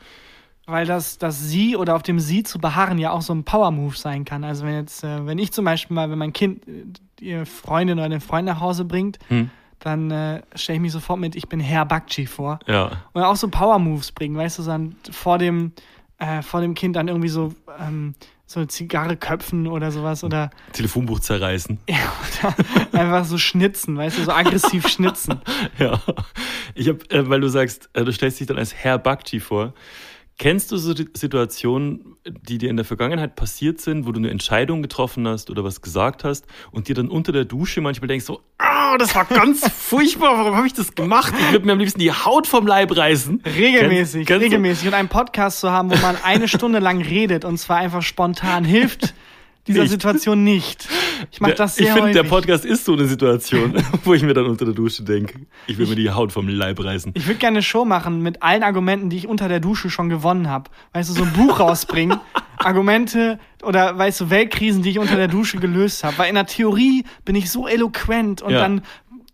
Weil 0.67 0.87
das, 0.87 1.19
das 1.19 1.39
Sie 1.47 1.75
oder 1.75 1.95
auf 1.95 2.01
dem 2.03 2.19
Sie 2.19 2.41
zu 2.43 2.57
beharren 2.59 2.97
ja 2.97 3.11
auch 3.11 3.21
so 3.21 3.33
ein 3.33 3.43
Power-Move 3.43 3.95
sein 3.95 4.25
kann. 4.25 4.43
Also 4.43 4.65
wenn 4.65 4.73
jetzt, 4.73 5.03
äh, 5.03 5.25
wenn 5.25 5.37
ich 5.37 5.51
zum 5.51 5.63
Beispiel 5.65 5.93
mal, 5.93 6.09
wenn 6.09 6.17
mein 6.17 6.33
Kind 6.33 6.67
äh, 6.67 6.85
ihr 7.23 7.45
Freundin 7.45 7.99
oder 7.99 8.09
den 8.09 8.21
Freund 8.21 8.45
nach 8.47 8.59
Hause 8.59 8.83
bringt, 8.85 9.19
Hm. 9.27 9.51
dann 9.79 10.09
äh, 10.09 10.41
stelle 10.55 10.77
ich 10.77 10.81
mich 10.81 10.91
sofort 10.91 11.19
mit, 11.19 11.35
ich 11.35 11.47
bin 11.47 11.59
Herr 11.59 11.85
Bakchi 11.85 12.25
vor. 12.25 12.57
Ja. 12.65 13.03
Und 13.13 13.21
auch 13.21 13.35
so 13.35 13.47
Power-Moves 13.47 14.11
bringen, 14.13 14.35
weißt 14.35 14.57
du, 14.57 14.63
dann 14.63 14.95
vor 15.11 15.37
dem, 15.37 15.73
äh, 16.17 16.41
vor 16.41 16.61
dem 16.61 16.73
Kind 16.73 16.95
dann 16.95 17.07
irgendwie 17.09 17.29
so, 17.29 17.53
ähm, 17.79 18.15
so 18.47 18.59
eine 18.59 18.67
Zigarre 18.67 19.17
köpfen 19.17 19.67
oder 19.67 19.91
sowas 19.91 20.23
oder, 20.23 20.51
Telefonbuch 20.73 21.19
zerreißen. 21.19 21.79
ja, 21.89 21.97
oder 22.43 22.99
einfach 22.99 23.25
so 23.25 23.37
schnitzen, 23.37 23.97
weißt 23.97 24.19
du, 24.19 24.23
so 24.23 24.31
aggressiv 24.31 24.87
schnitzen. 24.89 25.41
Ja. 25.79 25.99
Ich 26.75 26.87
habe, 26.87 26.99
äh, 27.09 27.27
weil 27.27 27.41
du 27.41 27.47
sagst, 27.47 27.89
äh, 27.93 28.03
du 28.03 28.11
stellst 28.11 28.39
dich 28.39 28.47
dann 28.47 28.57
als 28.57 28.73
Herr 28.73 28.97
Bakti 28.97 29.39
vor. 29.39 29.73
Kennst 30.37 30.69
du 30.71 30.77
so 30.77 30.93
Situationen, 30.93 32.17
die 32.25 32.57
dir 32.57 32.69
in 32.69 32.75
der 32.75 32.83
Vergangenheit 32.83 33.37
passiert 33.37 33.79
sind, 33.79 34.05
wo 34.05 34.11
du 34.11 34.19
eine 34.19 34.29
Entscheidung 34.29 34.81
getroffen 34.81 35.25
hast 35.27 35.49
oder 35.49 35.63
was 35.63 35.81
gesagt 35.81 36.25
hast 36.25 36.45
und 36.71 36.89
dir 36.89 36.95
dann 36.95 37.07
unter 37.07 37.31
der 37.31 37.45
Dusche 37.45 37.79
manchmal 37.79 38.09
denkst 38.09 38.25
so, 38.25 38.41
ah, 38.57 38.97
das 38.97 39.15
war 39.15 39.23
ganz 39.23 39.65
furchtbar, 39.73 40.37
warum 40.37 40.55
habe 40.55 40.67
ich 40.67 40.73
das 40.73 40.93
gemacht? 40.93 41.33
Ich 41.39 41.51
würde 41.53 41.65
mir 41.65 41.71
am 41.71 41.79
liebsten 41.79 41.99
die 41.99 42.11
Haut 42.11 42.47
vom 42.47 42.67
Leib 42.67 42.95
reißen. 42.97 43.43
Regelmäßig, 43.45 44.27
Kennst- 44.27 44.43
regelmäßig. 44.43 44.87
Und 44.89 44.93
einen 44.93 45.07
Podcast 45.07 45.61
zu 45.61 45.71
haben, 45.71 45.89
wo 45.89 45.95
man 45.97 46.17
eine 46.23 46.49
Stunde 46.49 46.79
lang 46.79 47.01
redet 47.01 47.45
und 47.45 47.57
zwar 47.57 47.77
einfach 47.77 48.01
spontan, 48.01 48.65
hilft 48.65 49.13
dieser 49.67 49.81
Nicht. 49.81 49.91
Situation 49.91 50.43
nicht. 50.43 50.87
Ich 51.31 51.41
mache 51.41 51.53
das 51.53 51.75
sehr 51.75 51.87
ich 51.87 51.93
finde, 51.93 52.11
der. 52.11 52.23
Podcast 52.23 52.65
ist 52.65 52.85
so 52.85 52.93
eine 52.93 53.05
Situation, 53.05 53.73
wo 54.03 54.13
ich 54.13 54.21
mir 54.23 54.33
dann 54.33 54.45
unter 54.45 54.65
der 54.65 54.73
Dusche 54.73 55.03
denke, 55.03 55.39
ich 55.67 55.77
will 55.77 55.87
mir 55.87 55.95
die 55.95 56.11
Haut 56.11 56.31
vom 56.31 56.47
Leib 56.47 56.83
reißen. 56.83 57.13
Ich 57.15 57.25
würde 57.27 57.39
gerne 57.39 57.57
eine 57.57 57.63
Show 57.63 57.85
machen 57.85 58.21
mit 58.21 58.43
allen 58.43 58.63
Argumenten, 58.63 59.09
die 59.09 59.17
ich 59.17 59.27
unter 59.27 59.47
der 59.47 59.59
Dusche 59.59 59.89
schon 59.89 60.09
gewonnen 60.09 60.49
habe. 60.49 60.69
Weißt 60.93 61.09
du, 61.09 61.13
so 61.13 61.23
ein 61.23 61.33
Buch 61.33 61.59
rausbringen. 61.59 62.19
Argumente 62.57 63.37
oder 63.63 63.97
weißt 63.97 64.21
du, 64.21 64.29
Weltkrisen, 64.29 64.81
die 64.81 64.89
ich 64.91 64.99
unter 64.99 65.15
der 65.17 65.27
Dusche 65.27 65.57
gelöst 65.57 66.03
habe. 66.03 66.17
Weil 66.17 66.29
in 66.29 66.35
der 66.35 66.45
Theorie 66.45 67.03
bin 67.25 67.35
ich 67.35 67.51
so 67.51 67.67
eloquent 67.67 68.41
und 68.41 68.51
Ja. 68.53 68.59
dann. 68.59 68.81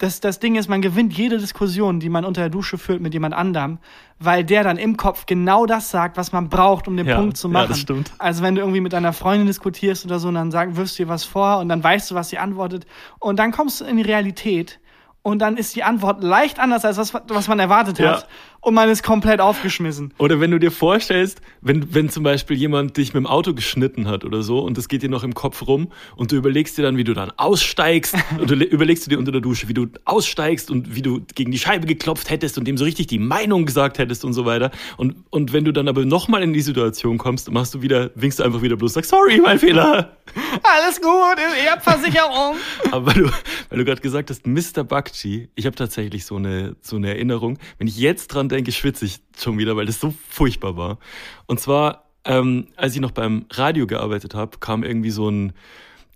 Das, 0.02 0.20
das 0.20 0.40
Ding 0.40 0.56
ist, 0.56 0.68
man 0.68 0.82
gewinnt 0.82 1.14
jede 1.14 1.38
Diskussion, 1.38 2.00
die 2.00 2.10
man 2.10 2.26
unter 2.26 2.42
der 2.42 2.50
Dusche 2.50 2.80
führt 2.80 3.02
mit 3.02 3.14
jemand 3.14 3.36
anderem, 3.36 3.78
weil 4.18 4.44
der 4.44 4.64
dann 4.64 4.78
im 4.78 4.98
Kopf 4.98 5.28
genau 5.28 5.68
das 5.68 5.92
sagt, 5.92 6.18
was 6.18 6.32
man 6.32 6.50
braucht, 6.50 6.88
um 6.88 6.98
den 6.98 7.06
Ja, 7.06 7.18
Punkt 7.18 7.38
zu 7.38 7.48
ja, 7.50 7.54
machen. 7.54 7.70
das 7.70 7.80
stimmt. 7.80 8.12
Also 8.18 8.42
wenn 8.42 8.56
du 8.56 8.62
irgendwie 8.62 8.82
mit 8.82 8.94
deiner 8.94 9.14
Freundin 9.14 9.46
diskutierst 9.46 10.04
oder 10.06 10.18
so 10.18 10.30
und 10.30 10.34
dann 10.34 10.50
sag, 10.50 10.76
wirfst 10.76 10.98
du 10.98 11.04
ihr 11.04 11.10
was 11.10 11.24
vor 11.24 11.60
und 11.60 11.70
dann 11.70 11.84
weißt 11.84 12.10
du, 12.10 12.16
was 12.16 12.30
sie 12.30 12.40
antwortet 12.40 12.88
und 13.20 13.38
dann 13.38 13.52
kommst 13.52 13.80
du 13.80 13.86
in 13.86 13.98
die 13.98 14.04
Realität 14.04 14.80
und 15.22 15.38
dann 15.38 15.56
ist 15.56 15.76
die 15.76 15.84
Antwort 15.84 16.24
leicht 16.24 16.58
anders 16.60 16.84
als 16.84 16.98
was, 16.98 17.14
was 17.28 17.48
man 17.48 17.60
erwartet 17.60 18.00
Ja. 18.00 18.14
hat 18.14 18.28
und 18.62 18.74
man 18.74 18.90
ist 18.90 19.04
komplett 19.04 19.40
aufgeschmissen. 19.42 20.14
Oder 20.18 20.40
wenn 20.40 20.52
du 20.52 20.60
dir 20.60 20.72
vorstellst, 20.72 21.42
wenn, 21.62 21.94
wenn 21.94 22.10
zum 22.10 22.24
Beispiel 22.24 22.56
jemand 22.58 22.96
dich 22.98 23.14
mit 23.14 23.22
dem 23.24 23.28
Auto 23.28 23.54
geschnitten 23.54 24.08
hat 24.08 24.24
oder 24.24 24.44
so 24.44 24.60
und 24.60 24.78
das 24.78 24.88
geht 24.88 25.02
dir 25.04 25.10
noch 25.10 25.24
im 25.24 25.34
Kopf 25.34 25.66
rum 25.68 25.92
und 26.16 26.32
du 26.32 26.36
überlegst 26.36 26.78
dir 26.78 26.84
dann, 26.84 26.96
wie 26.98 27.04
du 27.04 27.14
dann 27.14 27.32
aussteigst 27.38 28.16
und 28.40 28.50
du 28.50 28.56
le- 28.56 28.66
überlegst 28.66 29.06
du 29.06 29.10
dir 29.10 29.20
unter 29.20 29.32
der 29.32 29.42
Dusche, 29.42 29.68
wie 29.68 29.74
du 29.74 29.88
aussteigst 30.06 30.70
und 30.72 30.96
wie 30.96 31.02
du 31.02 31.22
gegen 31.36 31.52
die 31.52 31.58
Scheibe 31.60 31.88
geklopft 31.88 32.30
hättest 32.30 32.58
und 32.58 32.66
dem 32.68 32.78
so 32.78 32.84
richtig 32.86 33.08
die 33.08 33.20
Meinung 33.20 33.66
gesagt 33.66 33.98
hättest 33.98 34.24
und 34.26 34.34
so 34.34 34.46
weiter. 34.46 34.72
Und, 34.98 35.16
und 35.32 35.54
wenn 35.54 35.66
du 35.66 35.72
dann 35.74 35.88
aber 35.88 36.06
nochmal 36.06 36.44
in 36.44 36.54
die 36.54 36.62
Situation 36.62 37.18
kommst, 37.18 37.52
machst 37.52 37.74
du 37.74 37.82
wieder, 37.82 38.12
winkst 38.16 38.40
du 38.40 38.44
einfach 38.44 38.62
wieder 38.62 38.76
bloß, 38.76 38.94
sagst, 38.94 39.10
sorry, 39.10 39.40
mein 39.44 39.58
Fehler. 39.60 40.18
Alles 40.64 41.02
gut, 41.02 41.38
ihr 41.66 41.72
habt 41.72 41.84
Versicherung. 41.84 42.56
Aber 42.92 43.08
weil 43.08 43.24
du, 43.24 43.30
weil 43.70 43.80
du 43.80 43.86
gerade 43.86 44.02
gesagt 44.02 44.30
hast, 44.30 44.46
Mr. 44.46 44.84
Bakchi, 44.84 45.50
ich 45.56 45.66
habe 45.66 45.76
tatsächlich 45.76 46.26
so 46.26 46.36
eine, 46.36 46.76
so 46.82 46.96
eine 46.96 47.10
Erinnerung, 47.10 47.58
wenn 47.80 47.88
ich 47.88 47.98
jetzt 47.98 48.28
dran 48.28 48.50
denke, 48.52 48.72
schwitze 48.72 49.06
ich 49.06 49.20
schon 49.38 49.58
wieder, 49.58 49.76
weil 49.76 49.86
das 49.86 50.00
so 50.00 50.14
furchtbar 50.30 50.78
war. 50.78 51.00
Und 51.48 51.60
zwar, 51.60 52.12
ähm, 52.26 52.68
als 52.76 52.94
ich 52.94 53.02
noch 53.02 53.12
beim 53.12 53.46
Radio 53.50 53.88
gearbeitet 53.88 54.36
habe, 54.36 54.58
kam 54.60 54.84
irgendwie 54.84 55.10
so 55.10 55.30
ein, 55.30 55.54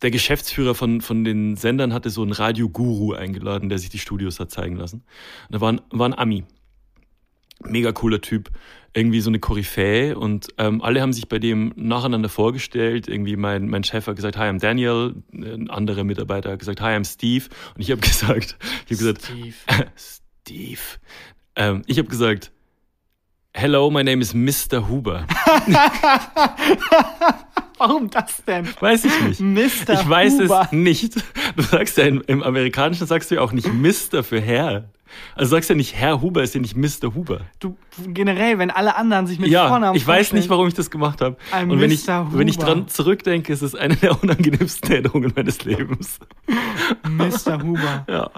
der 0.02 0.12
Geschäftsführer 0.12 0.76
von, 0.76 1.02
von 1.02 1.24
den 1.24 1.56
Sendern 1.56 1.94
hatte 1.94 2.10
so 2.10 2.22
einen 2.22 2.34
Radio-Guru 2.34 3.14
eingeladen, 3.14 3.70
der 3.70 3.80
sich 3.80 3.90
die 3.90 4.00
Studios 4.00 4.40
hat 4.40 4.52
zeigen 4.52 4.76
lassen. 4.76 5.04
Und 5.48 5.56
da 5.56 5.62
war 5.62 5.72
ein, 5.72 5.82
war 5.90 6.08
ein 6.08 6.18
Ami. 6.18 6.44
Mega 7.64 7.92
cooler 7.92 8.22
Typ. 8.22 8.52
Irgendwie 8.94 9.20
so 9.20 9.30
eine 9.30 9.40
Koryphäe 9.40 10.18
und 10.18 10.48
ähm, 10.58 10.82
alle 10.82 11.02
haben 11.02 11.12
sich 11.12 11.28
bei 11.28 11.38
dem 11.38 11.74
nacheinander 11.76 12.30
vorgestellt. 12.30 13.10
Irgendwie 13.10 13.36
mein, 13.36 13.68
mein 13.68 13.84
Chef 13.84 14.08
hat 14.08 14.16
gesagt, 14.16 14.38
hi, 14.38 14.44
I'm 14.44 14.60
Daniel. 14.60 15.16
Ein 15.34 15.70
anderer 15.70 16.06
Mitarbeiter 16.06 16.52
hat 16.52 16.60
gesagt, 16.60 16.80
hi, 16.80 16.96
I'm 16.96 17.06
Steve. 17.06 17.46
Und 17.76 17.82
ich 17.82 17.92
habe 17.92 18.02
gesagt, 18.02 18.58
ich 18.88 18.98
habe 18.98 19.14
gesagt, 19.14 19.24
Steve. 19.24 19.54
Steve. 20.46 20.82
Ähm, 21.56 21.84
ich 21.88 21.98
habe 21.98 22.08
gesagt, 22.10 22.52
hello, 23.54 23.90
my 23.90 24.04
name 24.04 24.22
is 24.22 24.34
Mr. 24.34 24.90
Huber. 24.90 25.26
Warum 27.78 28.10
das 28.10 28.44
denn? 28.46 28.68
Weiß 28.80 29.06
ich 29.06 29.22
nicht. 29.22 29.40
Mr. 29.42 29.94
Ich 29.94 30.10
weiß 30.10 30.34
Huber. 30.42 30.64
es 30.66 30.72
nicht. 30.72 31.16
Du 31.56 31.62
sagst 31.64 31.98
ja 31.98 32.06
im, 32.06 32.22
im 32.28 32.44
Amerikanischen 32.44 33.08
sagst 33.08 33.32
du 33.32 33.36
ja 33.36 33.42
auch 33.42 33.52
nicht 33.52 33.68
Mr. 33.68 34.24
für 34.24 34.40
Herr. 34.42 34.90
Also 35.36 35.52
sagst 35.52 35.70
ja 35.70 35.76
nicht 35.76 35.96
Herr 35.96 36.22
Huber, 36.22 36.44
ist 36.44 36.56
ja 36.56 36.62
nicht 36.62 36.76
Mr. 36.76 37.14
Huber. 37.14 37.42
Du, 37.60 37.78
generell, 38.08 38.58
wenn 38.60 38.72
alle 38.72 38.96
anderen 38.96 39.28
sich 39.28 39.40
mit 39.40 39.50
Ja, 39.50 39.68
Vornamen 39.68 39.96
ich 39.96 40.06
weiß 40.06 40.34
nicht, 40.34 40.50
warum 40.50 40.68
ich 40.68 40.74
das 40.74 40.90
gemacht 40.90 41.22
habe. 41.22 41.38
Ein 41.52 41.72
Und 41.72 41.80
wenn 41.80 41.92
ich, 41.92 42.08
Mr. 42.08 42.28
wenn 42.32 42.48
ich 42.48 42.58
Huber. 42.58 42.66
dran 42.66 42.88
zurückdenke, 42.88 43.54
ist 43.54 43.62
es 43.62 43.76
eine 43.76 43.96
der 43.96 44.22
unangenehmsten 44.22 44.92
Erinnerungen 44.92 45.34
meines 45.36 45.64
Lebens. 45.64 46.20
Mr. 47.10 47.62
Huber. 47.64 48.06
Ja. 48.10 48.30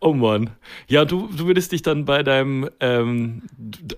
Oh 0.00 0.14
Mann. 0.14 0.50
Ja, 0.88 1.04
du, 1.04 1.28
du 1.28 1.46
würdest 1.46 1.72
dich 1.72 1.82
dann 1.82 2.04
bei 2.04 2.22
deinem, 2.22 2.68
ähm, 2.80 3.42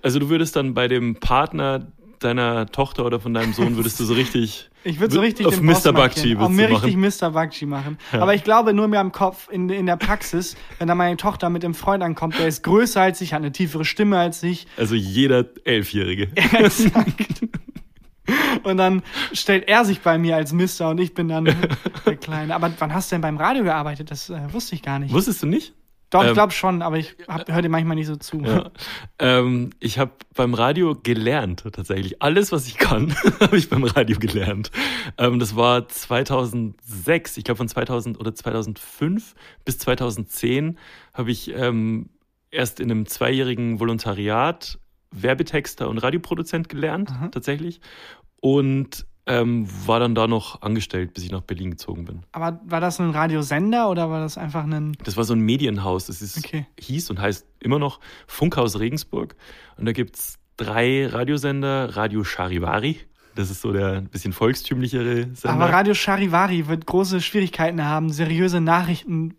also 0.03 0.19
du 0.19 0.29
würdest 0.29 0.55
dann 0.55 0.73
bei 0.73 0.87
dem 0.87 1.15
Partner 1.15 1.87
deiner 2.19 2.67
Tochter 2.67 3.05
oder 3.05 3.19
von 3.19 3.33
deinem 3.33 3.53
Sohn 3.53 3.75
würdest 3.75 3.99
du 3.99 4.05
so 4.05 4.13
richtig 4.13 4.69
Ich 4.83 4.99
würde 4.99 5.13
so 5.13 5.21
richtig 5.21 5.45
auf 5.45 5.61
Mr. 5.61 5.71
Auch 5.71 5.95
würdest 5.95 6.25
mir 6.51 6.69
richtig 6.69 6.95
machen. 6.97 7.13
Mr. 7.19 7.31
Bakchi 7.31 7.65
machen. 7.65 7.97
Aber 8.11 8.33
ich 8.33 8.43
glaube, 8.43 8.73
nur 8.73 8.87
mir 8.87 8.99
am 8.99 9.11
Kopf, 9.11 9.47
in, 9.49 9.69
in 9.69 9.85
der 9.85 9.97
Praxis, 9.97 10.55
wenn 10.79 10.87
da 10.87 10.95
meine 10.95 11.17
Tochter 11.17 11.49
mit 11.49 11.63
dem 11.63 11.73
Freund 11.73 12.03
ankommt, 12.03 12.37
der 12.37 12.47
ist 12.47 12.63
größer 12.63 13.01
als 13.01 13.21
ich, 13.21 13.33
hat 13.33 13.41
eine 13.41 13.51
tiefere 13.51 13.85
Stimme 13.85 14.17
als 14.17 14.41
ich. 14.43 14.67
Also 14.77 14.95
jeder 14.95 15.45
Elfjährige. 15.63 16.29
Exakt. 16.35 17.45
Und 18.63 18.77
dann 18.77 19.03
stellt 19.31 19.67
er 19.67 19.85
sich 19.85 20.01
bei 20.01 20.17
mir 20.17 20.35
als 20.35 20.51
Mister 20.51 20.89
und 20.89 20.99
ich 20.99 21.13
bin 21.13 21.27
dann 21.27 21.45
der 22.05 22.15
Kleine. 22.15 22.55
Aber 22.55 22.73
wann 22.79 22.93
hast 22.93 23.11
du 23.11 23.15
denn 23.15 23.21
beim 23.21 23.37
Radio 23.37 23.63
gearbeitet? 23.63 24.09
Das 24.09 24.29
äh, 24.29 24.41
wusste 24.51 24.75
ich 24.75 24.81
gar 24.81 24.99
nicht. 24.99 25.13
Wusstest 25.13 25.43
du 25.43 25.47
nicht? 25.47 25.73
Doch, 26.09 26.21
ich 26.21 26.29
ähm, 26.29 26.33
glaube 26.33 26.53
schon, 26.53 26.81
aber 26.81 26.97
ich 26.97 27.15
höre 27.27 27.61
dir 27.61 27.69
manchmal 27.69 27.95
nicht 27.95 28.07
so 28.07 28.15
zu. 28.15 28.41
Ja. 28.41 28.71
Ähm, 29.19 29.71
ich 29.79 29.97
habe 29.99 30.11
beim 30.33 30.53
Radio 30.53 30.95
gelernt, 30.95 31.63
tatsächlich. 31.71 32.21
Alles, 32.21 32.51
was 32.51 32.67
ich 32.67 32.77
kann, 32.77 33.15
habe 33.39 33.57
ich 33.57 33.69
beim 33.69 33.83
Radio 33.83 34.17
gelernt. 34.19 34.71
Ähm, 35.17 35.39
das 35.39 35.55
war 35.55 35.87
2006, 35.87 37.37
ich 37.37 37.43
glaube 37.43 37.57
von 37.57 37.67
2000 37.67 38.19
oder 38.19 38.33
2005 38.33 39.33
bis 39.65 39.79
2010 39.79 40.77
habe 41.13 41.31
ich 41.31 41.53
ähm, 41.53 42.09
erst 42.51 42.79
in 42.79 42.91
einem 42.91 43.05
zweijährigen 43.05 43.79
Volontariat 43.79 44.79
Werbetexter 45.11 45.89
und 45.89 45.97
Radioproduzent 45.97 46.69
gelernt, 46.69 47.09
tatsächlich. 47.31 47.79
Und 48.41 49.05
ähm, 49.27 49.67
war 49.85 49.99
dann 49.99 50.13
da 50.15 50.27
noch 50.27 50.61
angestellt, 50.61 51.13
bis 51.13 51.23
ich 51.23 51.31
nach 51.31 51.41
Berlin 51.41 51.71
gezogen 51.71 52.05
bin. 52.05 52.23
Aber 52.31 52.59
war 52.65 52.79
das 52.79 52.99
ein 52.99 53.09
Radiosender 53.09 53.89
oder 53.89 54.09
war 54.09 54.19
das 54.19 54.37
einfach 54.37 54.63
ein. 54.63 54.95
Das 55.03 55.17
war 55.17 55.23
so 55.23 55.33
ein 55.33 55.39
Medienhaus. 55.39 56.05
Das 56.07 56.21
ist, 56.21 56.37
Okay. 56.37 56.67
hieß 56.79 57.09
und 57.09 57.19
heißt 57.19 57.45
immer 57.59 57.79
noch 57.79 57.99
Funkhaus 58.27 58.79
Regensburg. 58.79 59.35
Und 59.77 59.85
da 59.85 59.91
gibt's 59.93 60.35
drei 60.57 61.07
Radiosender. 61.07 61.95
Radio 61.97 62.23
Charivari. 62.23 62.99
Das 63.35 63.49
ist 63.49 63.61
so 63.61 63.73
der 63.73 63.93
ein 63.97 64.05
bisschen 64.09 64.31
volkstümlichere 64.31 65.23
Sender. 65.33 65.49
Aber 65.49 65.69
Radio 65.73 65.93
Charivari 65.93 66.67
wird 66.67 66.85
große 66.85 67.19
Schwierigkeiten 67.19 67.83
haben, 67.83 68.09
seriöse 68.11 68.61
Nachrichten. 68.61 69.33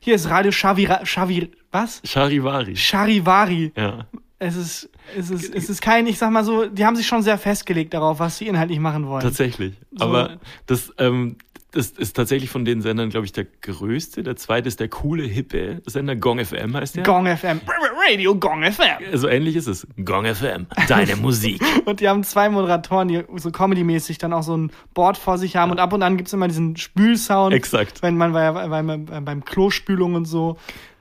Hier 0.00 0.14
ist 0.14 0.30
Radio 0.30 0.50
Chavira, 0.50 1.04
Chavir, 1.04 1.48
was? 1.70 2.00
Charivari. 2.04 2.74
Charivari. 2.76 3.72
Ja. 3.76 4.06
Es 4.38 4.56
ist, 4.56 4.90
es 5.16 5.30
ist, 5.30 5.54
es 5.54 5.70
ist 5.70 5.80
kein, 5.80 6.06
ich 6.06 6.18
sag 6.18 6.30
mal 6.30 6.44
so, 6.44 6.66
die 6.66 6.84
haben 6.84 6.96
sich 6.96 7.06
schon 7.06 7.22
sehr 7.22 7.38
festgelegt 7.38 7.94
darauf, 7.94 8.18
was 8.18 8.38
sie 8.38 8.48
inhaltlich 8.48 8.80
machen 8.80 9.06
wollen. 9.06 9.22
Tatsächlich. 9.22 9.74
So. 9.92 10.04
Aber 10.04 10.38
das, 10.66 10.92
ähm, 10.98 11.36
das 11.74 11.90
ist 11.90 12.14
tatsächlich 12.14 12.50
von 12.50 12.64
den 12.64 12.82
Sendern, 12.82 13.10
glaube 13.10 13.26
ich, 13.26 13.32
der 13.32 13.44
größte. 13.44 14.22
Der 14.22 14.36
zweite 14.36 14.68
ist 14.68 14.78
der 14.78 14.88
coole, 14.88 15.24
hippe 15.24 15.82
Sender. 15.86 16.14
Gong 16.14 16.44
FM 16.44 16.76
heißt 16.76 16.96
der. 16.96 17.02
Gong 17.02 17.26
FM. 17.26 17.60
Radio 18.08 18.36
Gong 18.36 18.62
FM. 18.62 19.04
Also 19.10 19.28
ähnlich 19.28 19.56
ist 19.56 19.66
es. 19.66 19.86
Gong 20.04 20.24
FM. 20.24 20.66
Deine 20.88 21.16
Musik. 21.16 21.60
Und 21.84 22.00
die 22.00 22.08
haben 22.08 22.22
zwei 22.22 22.48
Moderatoren, 22.48 23.08
die 23.08 23.24
so 23.36 23.50
comedy-mäßig 23.50 24.18
dann 24.18 24.32
auch 24.32 24.44
so 24.44 24.56
ein 24.56 24.70
Board 24.94 25.16
vor 25.16 25.36
sich 25.36 25.56
haben. 25.56 25.72
Und 25.72 25.80
ab 25.80 25.92
und 25.92 26.02
an 26.02 26.16
gibt's 26.16 26.32
immer 26.32 26.46
diesen 26.46 26.76
Spülsound. 26.76 27.52
Exakt. 27.52 28.02
Wenn 28.02 28.16
man 28.16 28.32
bei, 28.32 28.52
bei, 28.52 28.82
beim, 28.82 29.24
beim 29.24 29.44
Klospülung 29.44 30.14
und 30.14 30.26
so. 30.26 30.56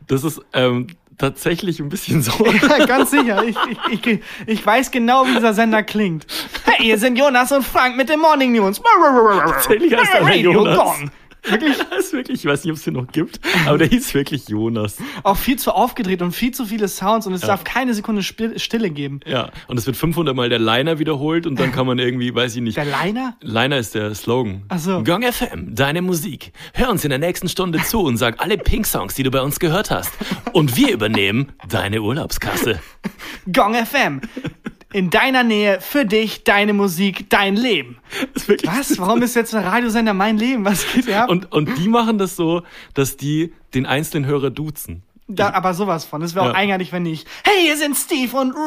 Das 0.08 0.24
ist 0.24 0.42
ähm, 0.54 0.88
tatsächlich 1.18 1.80
ein 1.80 1.90
bisschen 1.90 2.22
so. 2.22 2.34
Ja, 2.64 2.86
ganz 2.86 3.12
sicher. 3.12 3.44
Ich, 3.44 3.56
ich, 3.92 4.06
ich, 4.06 4.20
ich 4.46 4.66
weiß 4.66 4.92
genau, 4.92 5.26
wie 5.26 5.34
dieser 5.34 5.54
Sender 5.54 5.84
klingt. 5.84 6.26
Hey, 6.66 6.86
hier 6.86 6.98
sind 6.98 7.18
Jonas 7.18 7.52
und 7.52 7.64
Frank 7.66 7.98
mit 7.98 8.10
den 8.10 8.20
Morning 8.20 8.52
News. 8.54 8.82
Tatsächlich 9.46 9.96
heißt 9.96 10.14
er 10.14 10.26
Radio 10.26 10.52
Jonas. 10.54 10.78
Gong. 10.78 11.12
Wirklich? 11.44 11.78
Das 11.94 12.06
ist 12.08 12.14
wirklich, 12.14 12.40
ich 12.44 12.50
weiß 12.50 12.64
nicht, 12.64 12.72
ob 12.72 12.78
es 12.78 12.84
den 12.84 12.96
noch 12.96 13.08
gibt, 13.08 13.40
aber 13.68 13.78
der 13.78 13.88
hieß 13.88 14.14
wirklich 14.14 14.48
Jonas. 14.50 14.98
Auch 15.22 15.38
viel 15.38 15.58
zu 15.58 15.72
aufgedreht 15.72 16.22
und 16.22 16.32
viel 16.32 16.52
zu 16.52 16.66
viele 16.66 16.88
Sounds 16.88 17.28
und 17.28 17.34
es 17.34 17.42
darf 17.42 17.64
keine 17.64 17.94
Sekunde 17.94 18.24
Stille 18.24 18.90
geben. 18.90 19.20
Ja, 19.26 19.52
und 19.68 19.78
es 19.78 19.86
wird 19.86 19.96
500 19.96 20.36
Mal 20.36 20.50
der 20.50 20.60
Liner 20.60 21.00
wiederholt 21.00 21.46
und 21.46 21.60
dann 21.60 21.72
kann 21.72 21.86
man 21.86 22.00
irgendwie, 22.00 22.34
weiß 22.34 22.56
ich 22.56 22.62
nicht. 22.62 22.78
Der 22.78 22.86
Liner? 22.86 23.38
Liner 23.42 23.78
ist 23.78 23.96
der 23.96 24.16
Slogan. 24.16 24.64
Ach 24.70 24.80
so. 24.80 25.04
Gong 25.04 25.24
FM, 25.24 25.76
deine 25.76 26.02
Musik. 26.02 26.52
Hör 26.74 26.90
uns 26.90 27.04
in 27.04 27.10
der 27.10 27.20
nächsten 27.20 27.48
Stunde 27.48 27.80
zu 27.84 28.02
und 28.02 28.18
sag 28.18 28.42
alle 28.42 28.58
Pink-Songs, 28.58 29.14
die 29.14 29.24
du 29.24 29.32
bei 29.32 29.42
uns 29.42 29.60
gehört 29.60 29.92
hast. 29.92 30.12
Und 30.52 30.76
wir 30.76 30.92
übernehmen 30.92 31.52
deine 31.70 32.02
Urlaubskasse. 32.02 32.80
Gong 33.54 33.76
FM. 33.76 34.22
In 34.94 35.10
deiner 35.10 35.44
Nähe, 35.44 35.82
für 35.82 36.06
dich, 36.06 36.44
deine 36.44 36.74
Musik, 36.74 37.30
dein 37.30 37.56
Leben. 37.56 37.98
Das 38.34 38.48
Was? 38.64 38.98
Warum 39.00 39.22
ist 39.24 39.36
jetzt 39.36 39.54
ein 39.56 39.64
Radiosender 39.64 40.14
mein 40.14 40.38
Leben? 40.38 40.64
Was 40.66 40.86
geht 40.94 41.06
hier 41.06 41.24
ab? 41.24 41.30
Und, 41.30 41.52
und 41.52 41.78
die 41.80 41.88
machen 41.90 42.18
das 42.18 42.36
so, 42.36 42.62
dass 42.94 43.18
die 43.18 43.54
den 43.74 43.86
einzelnen 43.86 44.26
Hörer 44.28 44.52
duzen. 44.52 45.04
Da, 45.28 45.52
aber 45.54 45.74
sowas 45.74 46.06
von. 46.06 46.22
Es 46.22 46.36
wäre 46.36 46.46
auch 46.46 46.50
Ja. 46.50 46.56
eigenartig, 46.56 46.92
wenn 46.92 47.04
nicht. 47.04 47.28
Hey, 47.44 47.64
hier 47.64 47.78
sind 47.78 47.96
Steve 47.96 48.36
und 48.38 48.52
äh, 48.54 48.58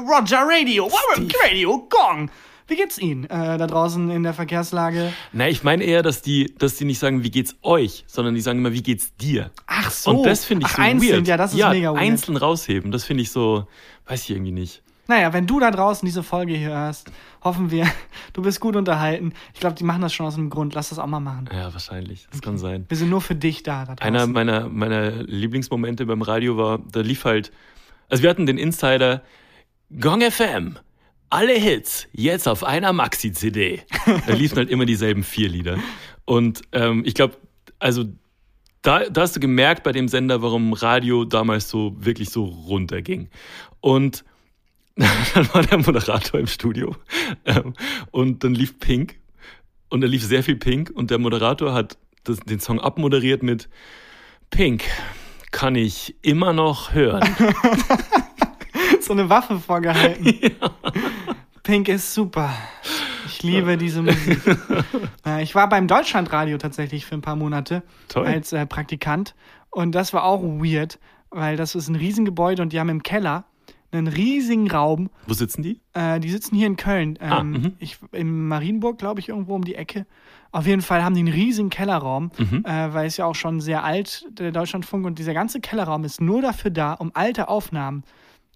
Roger 0.00 0.44
Radio. 0.48 0.90
Steve. 1.14 1.28
Radio 1.44 1.88
Gong. 1.88 2.30
Wie 2.68 2.74
geht's 2.74 2.98
Ihnen 2.98 3.24
äh, 3.24 3.28
da 3.58 3.66
draußen 3.68 4.10
in 4.10 4.24
der 4.24 4.34
Verkehrslage? 4.34 5.12
Na, 5.32 5.48
ich 5.48 5.62
meine 5.62 5.84
eher, 5.84 6.02
dass 6.02 6.20
die, 6.20 6.52
dass 6.58 6.74
die 6.74 6.84
nicht 6.84 6.98
sagen, 6.98 7.22
wie 7.22 7.30
geht's 7.30 7.54
euch, 7.62 8.02
sondern 8.08 8.34
die 8.34 8.40
sagen 8.40 8.58
immer, 8.58 8.72
wie 8.72 8.82
geht's 8.82 9.14
dir. 9.16 9.52
Ach 9.68 9.88
so. 9.92 10.10
Und 10.10 10.26
das 10.26 10.44
finde 10.44 10.66
ich 10.66 10.72
Ach, 10.72 10.76
so 10.78 10.82
einzeln, 10.82 11.12
weird. 11.18 11.28
ja, 11.28 11.36
das 11.36 11.52
ist 11.54 11.58
mega 11.68 11.90
weird. 11.92 12.02
einzeln 12.02 12.36
rausheben, 12.36 12.90
das 12.90 13.04
finde 13.04 13.22
ich 13.22 13.30
so, 13.30 13.68
weiß 14.08 14.24
ich 14.24 14.30
irgendwie 14.30 14.50
nicht. 14.50 14.82
Naja, 15.08 15.32
wenn 15.32 15.46
du 15.46 15.60
da 15.60 15.70
draußen 15.70 16.04
diese 16.04 16.22
Folge 16.22 16.54
hier 16.54 16.70
hörst, 16.70 17.10
hoffen 17.42 17.70
wir, 17.70 17.86
du 18.32 18.42
bist 18.42 18.60
gut 18.60 18.76
unterhalten. 18.76 19.32
Ich 19.54 19.60
glaube, 19.60 19.76
die 19.76 19.84
machen 19.84 20.02
das 20.02 20.12
schon 20.12 20.26
aus 20.26 20.36
einem 20.36 20.50
Grund. 20.50 20.74
Lass 20.74 20.88
das 20.88 20.98
auch 20.98 21.06
mal 21.06 21.20
machen. 21.20 21.48
Ja, 21.52 21.72
wahrscheinlich. 21.72 22.26
Das 22.30 22.42
kann 22.42 22.58
sein. 22.58 22.84
Wir 22.88 22.96
sind 22.96 23.10
nur 23.10 23.20
für 23.20 23.34
dich 23.34 23.62
da. 23.62 23.84
da 23.84 23.94
draußen. 23.94 24.14
Einer 24.14 24.26
meiner, 24.26 24.68
meiner 24.68 25.10
Lieblingsmomente 25.10 26.06
beim 26.06 26.22
Radio 26.22 26.56
war, 26.56 26.78
da 26.90 27.00
lief 27.00 27.24
halt, 27.24 27.52
also 28.08 28.22
wir 28.22 28.30
hatten 28.30 28.46
den 28.46 28.58
Insider 28.58 29.22
Gong 30.00 30.22
FM. 30.22 30.78
Alle 31.28 31.54
Hits 31.54 32.06
jetzt 32.12 32.46
auf 32.46 32.64
einer 32.64 32.92
Maxi-CD. 32.92 33.82
Da 34.26 34.32
liefen 34.34 34.58
halt 34.58 34.70
immer 34.70 34.86
dieselben 34.86 35.24
vier 35.24 35.48
Lieder. 35.48 35.78
Und 36.24 36.62
ähm, 36.72 37.02
ich 37.04 37.14
glaube, 37.14 37.36
also 37.78 38.04
da, 38.82 39.04
da 39.08 39.22
hast 39.22 39.34
du 39.34 39.40
gemerkt 39.40 39.82
bei 39.82 39.90
dem 39.90 40.06
Sender, 40.06 40.42
warum 40.42 40.72
Radio 40.72 41.24
damals 41.24 41.68
so 41.68 41.94
wirklich 41.98 42.30
so 42.30 42.44
runterging. 42.44 43.28
Und 43.80 44.24
dann 45.34 45.54
war 45.54 45.62
der 45.62 45.78
Moderator 45.78 46.40
im 46.40 46.46
Studio 46.46 46.96
ähm, 47.44 47.74
und 48.10 48.42
dann 48.44 48.54
lief 48.54 48.78
Pink 48.78 49.18
und 49.90 50.00
da 50.00 50.06
lief 50.06 50.24
sehr 50.24 50.42
viel 50.42 50.56
Pink 50.56 50.90
und 50.94 51.10
der 51.10 51.18
Moderator 51.18 51.74
hat 51.74 51.98
das, 52.24 52.40
den 52.40 52.60
Song 52.60 52.80
abmoderiert 52.80 53.42
mit 53.42 53.68
Pink 54.50 54.84
kann 55.50 55.74
ich 55.74 56.16
immer 56.22 56.52
noch 56.52 56.92
hören. 56.92 57.22
so 59.00 59.12
eine 59.12 59.28
Waffe 59.28 59.58
vorgehalten. 59.58 60.34
Pink 61.62 61.88
ist 61.88 62.14
super. 62.14 62.52
Ich 63.26 63.42
liebe 63.42 63.76
diese 63.76 64.02
Musik. 64.02 64.40
Äh, 65.26 65.42
ich 65.42 65.54
war 65.54 65.68
beim 65.68 65.88
Deutschlandradio 65.88 66.58
tatsächlich 66.58 67.06
für 67.06 67.14
ein 67.14 67.22
paar 67.22 67.36
Monate 67.36 67.82
Toll. 68.08 68.26
als 68.26 68.52
äh, 68.52 68.66
Praktikant. 68.66 69.34
Und 69.70 69.94
das 69.94 70.12
war 70.12 70.24
auch 70.24 70.42
weird, 70.42 70.98
weil 71.30 71.56
das 71.56 71.74
ist 71.74 71.88
ein 71.88 71.96
Riesengebäude 71.96 72.62
und 72.62 72.72
die 72.72 72.80
haben 72.80 72.88
im 72.88 73.02
Keller 73.02 73.44
einen 73.92 74.06
riesigen 74.08 74.70
Raum. 74.70 75.10
Wo 75.26 75.34
sitzen 75.34 75.62
die? 75.62 75.80
Äh, 75.94 76.20
die 76.20 76.28
sitzen 76.30 76.56
hier 76.56 76.66
in 76.66 76.76
Köln. 76.76 77.18
Ähm, 77.20 77.62
Ah, 77.64 77.70
ich, 77.78 77.98
in 78.12 78.48
Marienburg, 78.48 78.98
glaube 78.98 79.20
ich, 79.20 79.28
irgendwo 79.28 79.54
um 79.54 79.64
die 79.64 79.74
Ecke. 79.74 80.06
Auf 80.52 80.66
jeden 80.66 80.82
Fall 80.82 81.04
haben 81.04 81.14
die 81.14 81.20
einen 81.20 81.32
riesigen 81.32 81.70
Kellerraum, 81.70 82.30
Mhm. 82.38 82.64
äh, 82.64 82.92
weil 82.94 83.06
es 83.06 83.16
ja 83.16 83.26
auch 83.26 83.34
schon 83.34 83.60
sehr 83.60 83.84
alt, 83.84 84.26
der 84.30 84.52
Deutschlandfunk. 84.52 85.04
Und 85.06 85.18
dieser 85.18 85.34
ganze 85.34 85.60
Kellerraum 85.60 86.04
ist 86.04 86.20
nur 86.20 86.42
dafür 86.42 86.70
da, 86.70 86.92
um 86.94 87.10
alte 87.14 87.48
Aufnahmen 87.48 88.04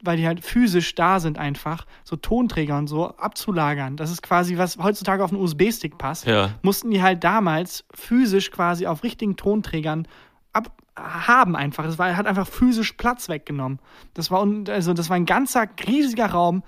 weil 0.02 0.16
die 0.16 0.26
halt 0.26 0.42
physisch 0.42 0.94
da 0.94 1.20
sind 1.20 1.36
einfach, 1.36 1.84
so 2.04 2.16
Tonträger 2.16 2.78
und 2.78 2.86
so 2.86 3.08
abzulagern. 3.18 3.98
Das 3.98 4.10
ist 4.10 4.22
quasi, 4.22 4.56
was 4.56 4.78
heutzutage 4.78 5.22
auf 5.22 5.30
einen 5.30 5.42
USB-Stick 5.42 5.98
passt. 5.98 6.26
Ja. 6.26 6.54
Mussten 6.62 6.90
die 6.90 7.02
halt 7.02 7.22
damals 7.22 7.84
physisch 7.94 8.50
quasi 8.50 8.86
auf 8.86 9.02
richtigen 9.02 9.36
Tonträgern 9.36 10.08
ab 10.54 10.72
haben 10.96 11.56
einfach. 11.56 11.84
Es 11.84 11.98
war, 11.98 12.16
hat 12.16 12.26
einfach 12.26 12.46
physisch 12.46 12.92
Platz 12.92 13.28
weggenommen. 13.28 13.78
Das 14.14 14.30
war, 14.30 14.42
un- 14.42 14.68
also 14.68 14.92
das 14.94 15.08
war 15.08 15.16
ein 15.16 15.26
ganzer 15.26 15.66
riesiger 15.86 16.26
Raum, 16.26 16.62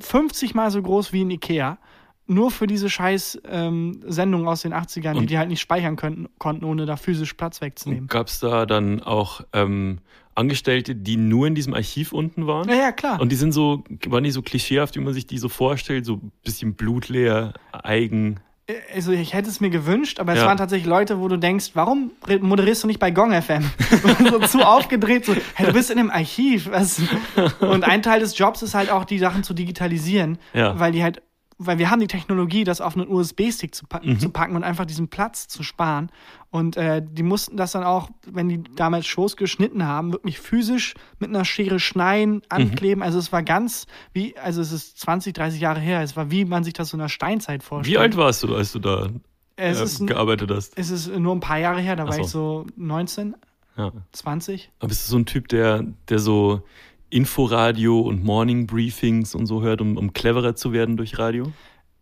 50 0.00 0.54
mal 0.54 0.70
so 0.70 0.80
groß 0.82 1.12
wie 1.12 1.24
ein 1.24 1.30
Ikea. 1.30 1.78
Nur 2.30 2.50
für 2.50 2.66
diese 2.66 2.90
scheiß 2.90 3.40
ähm, 3.48 4.02
Sendungen 4.06 4.46
aus 4.48 4.60
den 4.62 4.74
80ern, 4.74 5.12
die 5.14 5.18
Und- 5.20 5.30
die 5.30 5.38
halt 5.38 5.48
nicht 5.48 5.60
speichern 5.60 5.96
könnten, 5.96 6.28
konnten, 6.38 6.64
ohne 6.64 6.84
da 6.84 6.96
physisch 6.96 7.32
Platz 7.34 7.60
wegzunehmen. 7.62 8.06
Gab 8.06 8.26
es 8.28 8.38
da 8.40 8.66
dann 8.66 9.02
auch 9.02 9.40
ähm, 9.54 10.00
Angestellte, 10.34 10.94
die 10.94 11.16
nur 11.16 11.46
in 11.46 11.54
diesem 11.54 11.72
Archiv 11.72 12.12
unten 12.12 12.46
waren? 12.46 12.68
Ja, 12.68 12.74
ja, 12.74 12.92
klar. 12.92 13.18
Und 13.20 13.32
die 13.32 13.36
sind 13.36 13.52
so, 13.52 13.82
waren 14.08 14.24
die 14.24 14.30
so 14.30 14.42
klischeehaft, 14.42 14.94
wie 14.96 15.00
man 15.00 15.14
sich 15.14 15.26
die 15.26 15.38
so 15.38 15.48
vorstellt, 15.48 16.04
so 16.04 16.14
ein 16.16 16.32
bisschen 16.44 16.74
blutleer, 16.74 17.54
eigen. 17.72 18.40
Also 18.94 19.12
ich 19.12 19.32
hätte 19.32 19.48
es 19.48 19.60
mir 19.60 19.70
gewünscht, 19.70 20.20
aber 20.20 20.32
es 20.34 20.40
Ja. 20.40 20.46
waren 20.46 20.58
tatsächlich 20.58 20.86
Leute, 20.88 21.20
wo 21.20 21.28
du 21.28 21.38
denkst, 21.38 21.70
warum 21.74 22.10
moderierst 22.40 22.82
du 22.82 22.86
nicht 22.86 23.00
bei 23.00 23.10
Gong 23.10 23.32
FM? 23.40 23.70
so 24.30 24.38
zu 24.40 24.60
aufgedreht, 24.66 25.24
so, 25.24 25.34
hey, 25.54 25.66
du 25.66 25.72
bist 25.72 25.90
in 25.90 25.98
einem 25.98 26.10
Archiv. 26.10 26.68
Was? 26.70 27.00
Und 27.60 27.84
ein 27.84 28.02
Teil 28.02 28.20
des 28.20 28.36
Jobs 28.36 28.62
ist 28.62 28.74
halt 28.74 28.90
auch, 28.90 29.04
die 29.06 29.18
Sachen 29.18 29.42
zu 29.42 29.54
digitalisieren, 29.54 30.38
Ja. 30.52 30.78
weil 30.78 30.92
die 30.92 31.02
halt, 31.02 31.22
weil 31.58 31.78
wir 31.78 31.90
haben 31.90 32.00
die 32.00 32.06
Technologie, 32.06 32.62
das 32.64 32.80
auf 32.80 32.96
einen 32.96 33.08
USB-Stick 33.08 33.74
zu, 33.74 33.86
pa 33.86 34.00
Mhm. 34.02 34.18
zu 34.20 34.30
packen 34.30 34.54
und 34.56 34.62
einfach 34.64 34.86
diesen 34.86 35.08
Platz 35.08 35.48
zu 35.48 35.62
sparen. 35.62 36.10
Und 36.50 36.76
äh, 36.76 37.02
die 37.04 37.22
mussten 37.24 37.56
das 37.56 37.72
dann 37.72 37.82
auch, 37.84 38.10
wenn 38.26 38.48
die 38.48 38.62
damals 38.76 39.06
Shows 39.06 39.36
geschnitten 39.36 39.84
haben, 39.84 40.12
wirklich 40.12 40.38
physisch 40.38 40.94
mit 41.18 41.28
einer 41.30 41.44
Schere 41.44 41.80
schneiden, 41.80 42.34
Mhm. 42.36 42.42
ankleben. 42.48 43.02
Also 43.02 43.18
es 43.18 43.32
war 43.32 43.42
ganz 43.42 43.86
wie, 44.12 44.36
also 44.38 44.60
es 44.62 44.72
ist 44.72 44.98
20, 45.00 45.34
30 45.34 45.60
Jahre 45.60 45.80
her, 45.80 46.00
es 46.02 46.16
war 46.16 46.30
wie 46.30 46.44
man 46.44 46.64
sich 46.64 46.74
das 46.74 46.90
so 46.90 46.96
in 46.96 47.00
der 47.00 47.08
Steinzeit 47.08 47.62
vorstellt. 47.62 47.92
Wie 47.94 47.98
alt 47.98 48.16
warst 48.16 48.42
du, 48.44 48.54
als 48.54 48.72
du 48.72 48.78
da 48.78 49.08
Es 49.56 49.80
äh, 49.80 49.84
ist, 49.84 50.06
gearbeitet 50.06 50.50
hast? 50.50 50.78
es 50.78 50.90
ist 50.90 51.08
nur 51.08 51.34
ein 51.34 51.40
paar 51.40 51.58
Jahre 51.58 51.80
her, 51.80 51.96
da 51.96 52.06
war 52.06 52.12
so. 52.12 52.20
ich 52.20 52.28
so 52.28 52.66
19, 52.76 53.34
Ja. 53.76 53.92
20. 54.12 54.70
Aber 54.78 54.88
bist 54.88 55.06
du 55.06 55.10
so 55.10 55.18
ein 55.18 55.26
Typ, 55.26 55.48
der, 55.48 55.84
der 56.08 56.18
so 56.20 56.62
Inforadio 57.10 58.00
und 58.00 58.24
Morning 58.24 58.66
Briefings 58.66 59.34
und 59.34 59.46
so 59.46 59.62
hört, 59.62 59.80
um, 59.80 59.96
um 59.96 60.12
cleverer 60.12 60.54
zu 60.54 60.72
werden 60.72 60.96
durch 60.96 61.18
Radio? 61.18 61.52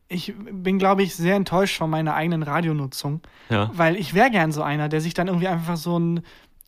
Ich 0.09 0.35
bin, 0.53 0.79
glaube 0.79 1.03
ich, 1.03 1.15
sehr 1.17 1.35
enttäuscht 1.37 1.79
von 1.79 1.91
meiner 1.91 2.15
eigenen 2.15 2.43
Radionutzung, 2.43 3.21
Ja. 3.49 3.71
weil 3.75 3.97
ich 3.97 4.15
wäre 4.15 4.31
gern 4.31 4.53
so 4.53 4.63
einer, 4.63 4.89
der 4.89 5.01
sich 5.01 5.15
dann 5.15 5.27
irgendwie 5.27 5.49
einfach 5.49 5.77
so 5.77 5.99
ein, 5.99 6.21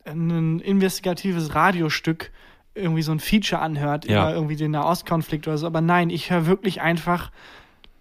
ein 0.05 0.59
investigatives 0.59 1.55
Radiostück, 1.55 2.31
irgendwie 2.75 3.01
so 3.01 3.11
ein 3.11 3.19
Feature 3.19 3.61
anhört 3.61 4.05
Ja. 4.05 4.23
über 4.29 4.33
irgendwie 4.35 4.55
den 4.55 4.71
Nahostkonflikt 4.71 5.47
oder 5.47 5.57
so. 5.57 5.67
Aber 5.67 5.81
nein, 5.81 6.09
ich 6.09 6.29
höre 6.31 6.45
wirklich 6.47 6.81
einfach 6.81 7.31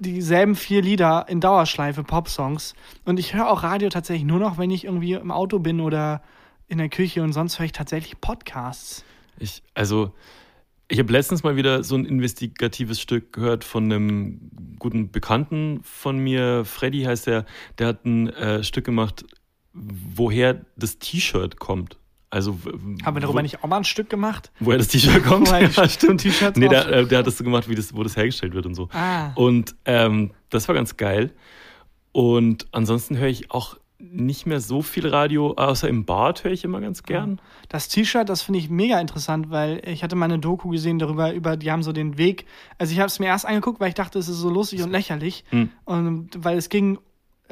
dieselben 0.00 0.54
vier 0.54 0.82
Lieder 0.82 1.26
in 1.28 1.40
Dauerschleife, 1.40 2.04
Popsongs. 2.04 2.74
Und 3.04 3.18
ich 3.18 3.34
höre 3.34 3.48
auch 3.50 3.62
Radio 3.64 3.88
tatsächlich 3.88 4.24
nur 4.26 4.38
noch, 4.38 4.58
wenn 4.58 4.70
ich 4.70 4.84
irgendwie 4.84 5.14
im 5.14 5.30
Auto 5.32 5.58
bin 5.58 5.80
oder 5.80 6.22
in 6.68 6.78
der 6.78 6.88
Küche 6.88 7.22
und 7.22 7.32
sonst 7.32 7.58
höre 7.58 7.66
ich 7.66 7.72
tatsächlich 7.72 8.20
Podcasts. 8.20 9.04
Ich, 9.38 9.62
also, 9.74 10.12
ich 10.88 10.98
habe 10.98 11.12
letztens 11.12 11.42
mal 11.42 11.56
wieder 11.56 11.84
so 11.84 11.96
ein 11.96 12.04
investigatives 12.04 13.00
Stück 13.00 13.32
gehört 13.32 13.64
von 13.64 13.84
einem 13.84 14.50
guten 14.78 15.10
Bekannten 15.10 15.80
von 15.82 16.18
mir, 16.18 16.64
Freddy 16.64 17.02
heißt 17.02 17.26
der, 17.26 17.44
der 17.78 17.88
hat 17.88 18.04
ein 18.04 18.28
äh, 18.30 18.64
Stück 18.64 18.84
gemacht, 18.84 19.24
woher 19.72 20.64
das 20.76 20.98
T-Shirt 20.98 21.58
kommt. 21.58 21.98
Also, 22.30 22.58
Haben 23.04 23.16
wir 23.16 23.20
darüber 23.20 23.38
wo, 23.38 23.42
nicht 23.42 23.62
auch 23.62 23.68
mal 23.68 23.78
ein 23.78 23.84
Stück 23.84 24.10
gemacht? 24.10 24.50
woher 24.60 24.78
das 24.78 24.88
T-Shirt 24.88 25.24
kommt? 25.24 25.48
Woher 25.48 25.68
ja, 25.76 25.88
stimmt. 25.88 26.20
T-Shirts 26.20 26.58
Nee, 26.58 26.68
der, 26.68 26.86
äh, 26.88 27.06
der 27.06 27.18
hat 27.18 27.26
das 27.26 27.38
so 27.38 27.44
gemacht, 27.44 27.68
wie 27.68 27.74
das, 27.74 27.94
wo 27.94 28.02
das 28.02 28.16
hergestellt 28.16 28.54
wird 28.54 28.66
und 28.66 28.74
so. 28.74 28.88
Ah. 28.92 29.32
Und 29.34 29.74
ähm, 29.84 30.32
das 30.50 30.68
war 30.68 30.74
ganz 30.74 30.96
geil. 30.96 31.32
Und 32.12 32.66
ansonsten 32.72 33.16
höre 33.16 33.28
ich 33.28 33.50
auch 33.50 33.78
nicht 34.00 34.46
mehr 34.46 34.60
so 34.60 34.80
viel 34.80 35.08
Radio, 35.08 35.54
außer 35.54 35.88
im 35.88 36.04
Bad 36.04 36.44
höre 36.44 36.52
ich 36.52 36.62
immer 36.62 36.80
ganz 36.80 37.02
gern. 37.02 37.40
Das 37.68 37.88
T-Shirt, 37.88 38.28
das 38.28 38.42
finde 38.42 38.60
ich 38.60 38.70
mega 38.70 39.00
interessant, 39.00 39.50
weil 39.50 39.82
ich 39.84 40.04
hatte 40.04 40.14
mal 40.14 40.26
eine 40.26 40.38
Doku 40.38 40.68
gesehen 40.68 41.00
darüber, 41.00 41.32
über, 41.32 41.56
die 41.56 41.72
haben 41.72 41.82
so 41.82 41.92
den 41.92 42.16
Weg. 42.16 42.46
Also 42.78 42.92
ich 42.92 43.00
habe 43.00 43.08
es 43.08 43.18
mir 43.18 43.26
erst 43.26 43.44
angeguckt, 43.44 43.80
weil 43.80 43.88
ich 43.88 43.94
dachte, 43.94 44.18
es 44.20 44.28
ist 44.28 44.38
so 44.38 44.50
lustig 44.50 44.82
und 44.82 44.92
lächerlich. 44.92 45.44
Hm. 45.50 45.70
Und 45.84 46.30
weil 46.38 46.56
es 46.58 46.68
ging, 46.68 46.98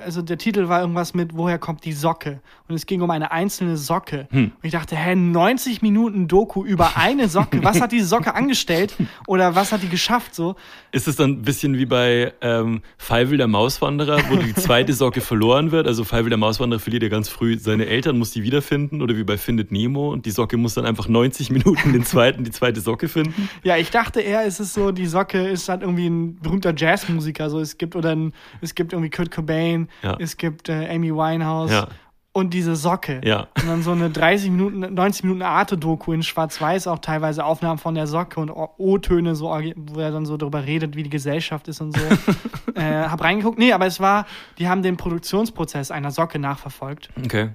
also 0.03 0.23
der 0.23 0.37
Titel 0.39 0.69
war 0.69 0.81
irgendwas 0.81 1.15
mit, 1.15 1.37
woher 1.37 1.59
kommt 1.59 1.85
die 1.85 1.93
Socke? 1.93 2.41
Und 2.69 2.75
es 2.75 2.87
ging 2.87 3.01
um 3.01 3.11
eine 3.11 3.31
einzelne 3.33 3.77
Socke. 3.77 4.29
Hm. 4.31 4.45
Und 4.45 4.65
ich 4.65 4.73
dachte, 4.73 4.97
hä, 4.97 5.15
90 5.15 5.83
Minuten 5.83 6.29
Doku 6.29 6.65
über 6.65 6.97
eine 6.97 7.29
Socke. 7.29 7.63
Was 7.65 7.81
hat 7.81 7.93
diese 7.93 8.07
Socke 8.07 8.35
angestellt? 8.35 8.95
Oder 9.27 9.55
was 9.55 9.73
hat 9.73 9.83
die 9.83 9.89
geschafft? 9.89 10.35
So. 10.35 10.57
Ist 10.93 11.09
es 11.09 11.17
dann 11.17 11.31
ein 11.31 11.43
bisschen 11.43 11.79
wie 11.79 11.87
bei 11.87 12.33
ähm, 12.41 12.83
Feivel 12.99 13.39
der 13.39 13.49
Mauswanderer, 13.49 14.19
wo 14.29 14.37
die 14.37 14.55
zweite 14.55 14.93
Socke 14.93 15.21
verloren 15.21 15.71
wird? 15.71 15.87
Also 15.87 16.05
Feivel 16.05 16.29
der 16.29 16.39
Mauswanderer 16.39 16.81
verliert 16.81 17.03
ja 17.03 17.09
ganz 17.09 17.29
früh 17.29 17.59
seine 17.59 17.87
Eltern, 17.87 18.19
muss 18.19 18.33
die 18.33 18.43
wiederfinden. 18.43 19.01
Oder 19.01 19.17
wie 19.17 19.25
bei 19.25 19.39
Findet 19.39 19.73
Nemo 19.73 20.13
und 20.13 20.27
die 20.27 20.31
Socke 20.31 20.57
muss 20.57 20.75
dann 20.75 20.85
einfach 20.85 21.09
90 21.09 21.51
Minuten 21.51 21.93
den 21.93 22.05
zweiten, 22.05 22.45
die 22.45 22.51
zweite 22.51 22.81
Socke 22.81 23.09
finden. 23.09 23.49
Ja, 23.63 23.77
ich 23.77 23.91
dachte 23.91 24.21
eher, 24.21 24.45
es 24.45 24.61
ist 24.61 24.75
so, 24.75 24.93
die 24.93 25.07
Socke 25.07 25.49
ist 25.49 25.69
halt 25.69 25.83
irgendwie 25.83 26.07
ein 26.07 26.37
berühmter 26.37 26.75
Jazzmusiker. 26.77 27.49
So, 27.49 27.61
es 27.61 27.79
gibt 27.79 27.97
oder 27.97 28.11
ein, 28.11 28.33
es 28.61 28.75
gibt 28.75 28.93
irgendwie 28.93 29.11
Kurt 29.11 29.31
Cobain, 29.31 29.86
Ja. 30.03 30.17
es 30.19 30.37
gibt 30.37 30.69
äh, 30.69 30.89
Amy 30.95 31.13
Winehouse 31.15 31.71
Ja. 31.73 31.89
und 32.33 32.53
diese 32.55 32.77
Socke. 32.77 33.21
Ja. 33.25 33.49
Und 33.61 33.67
dann 33.69 33.83
so 33.83 33.93
eine 33.93 34.11
30 34.11 34.51
Minuten, 34.51 34.81
90 34.95 35.25
Minuten 35.25 35.43
Arte-Doku 35.43 36.13
in 36.13 36.23
Schwarz-Weiß, 36.23 36.87
auch 36.87 36.99
teilweise 36.99 37.45
Aufnahmen 37.45 37.79
von 37.79 37.95
der 37.95 38.07
Socke 38.07 38.41
und 38.41 38.51
O-Töne, 38.51 39.35
so, 39.35 39.47
wo 39.77 40.01
er 40.01 40.11
dann 40.11 40.27
so 40.27 40.37
darüber 40.37 40.65
redet, 40.67 40.97
wie 40.97 41.03
die 41.03 41.11
Gesellschaft 41.11 41.69
ist 41.69 41.81
und 41.81 41.97
so. 41.97 42.03
äh, 42.75 43.05
hab 43.05 43.23
reingeguckt. 43.23 43.59
Nee, 43.59 43.73
aber 43.73 43.87
es 43.87 44.01
war, 44.01 44.27
die 44.59 44.69
haben 44.69 44.83
den 44.83 44.97
Produktionsprozess 44.97 45.91
einer 45.91 46.11
Socke 46.11 46.39
nachverfolgt 46.39 47.09
Okay. 47.25 47.51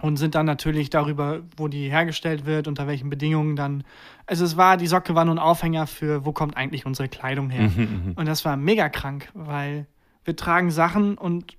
und 0.00 0.16
sind 0.16 0.34
dann 0.34 0.46
natürlich 0.46 0.90
darüber, 0.90 1.40
wo 1.56 1.68
die 1.68 1.88
hergestellt 1.90 2.44
wird, 2.44 2.66
unter 2.68 2.86
welchen 2.86 3.08
Bedingungen 3.10 3.54
dann. 3.56 3.84
Also 4.26 4.44
es 4.44 4.56
war, 4.56 4.76
die 4.78 4.86
Socke 4.86 5.14
war 5.14 5.24
nur 5.26 5.34
ein 5.34 5.38
Aufhänger 5.38 5.86
für, 5.86 6.24
wo 6.24 6.32
kommt 6.32 6.56
eigentlich 6.56 6.86
unsere 6.86 7.08
Kleidung 7.08 7.50
her. 7.50 7.70
Und 8.16 8.26
das 8.26 8.44
war 8.46 8.56
mega 8.56 8.88
krank, 8.88 9.28
weil 9.34 9.86
wir 10.24 10.34
tragen 10.34 10.70
Sachen 10.70 11.18
und 11.18 11.56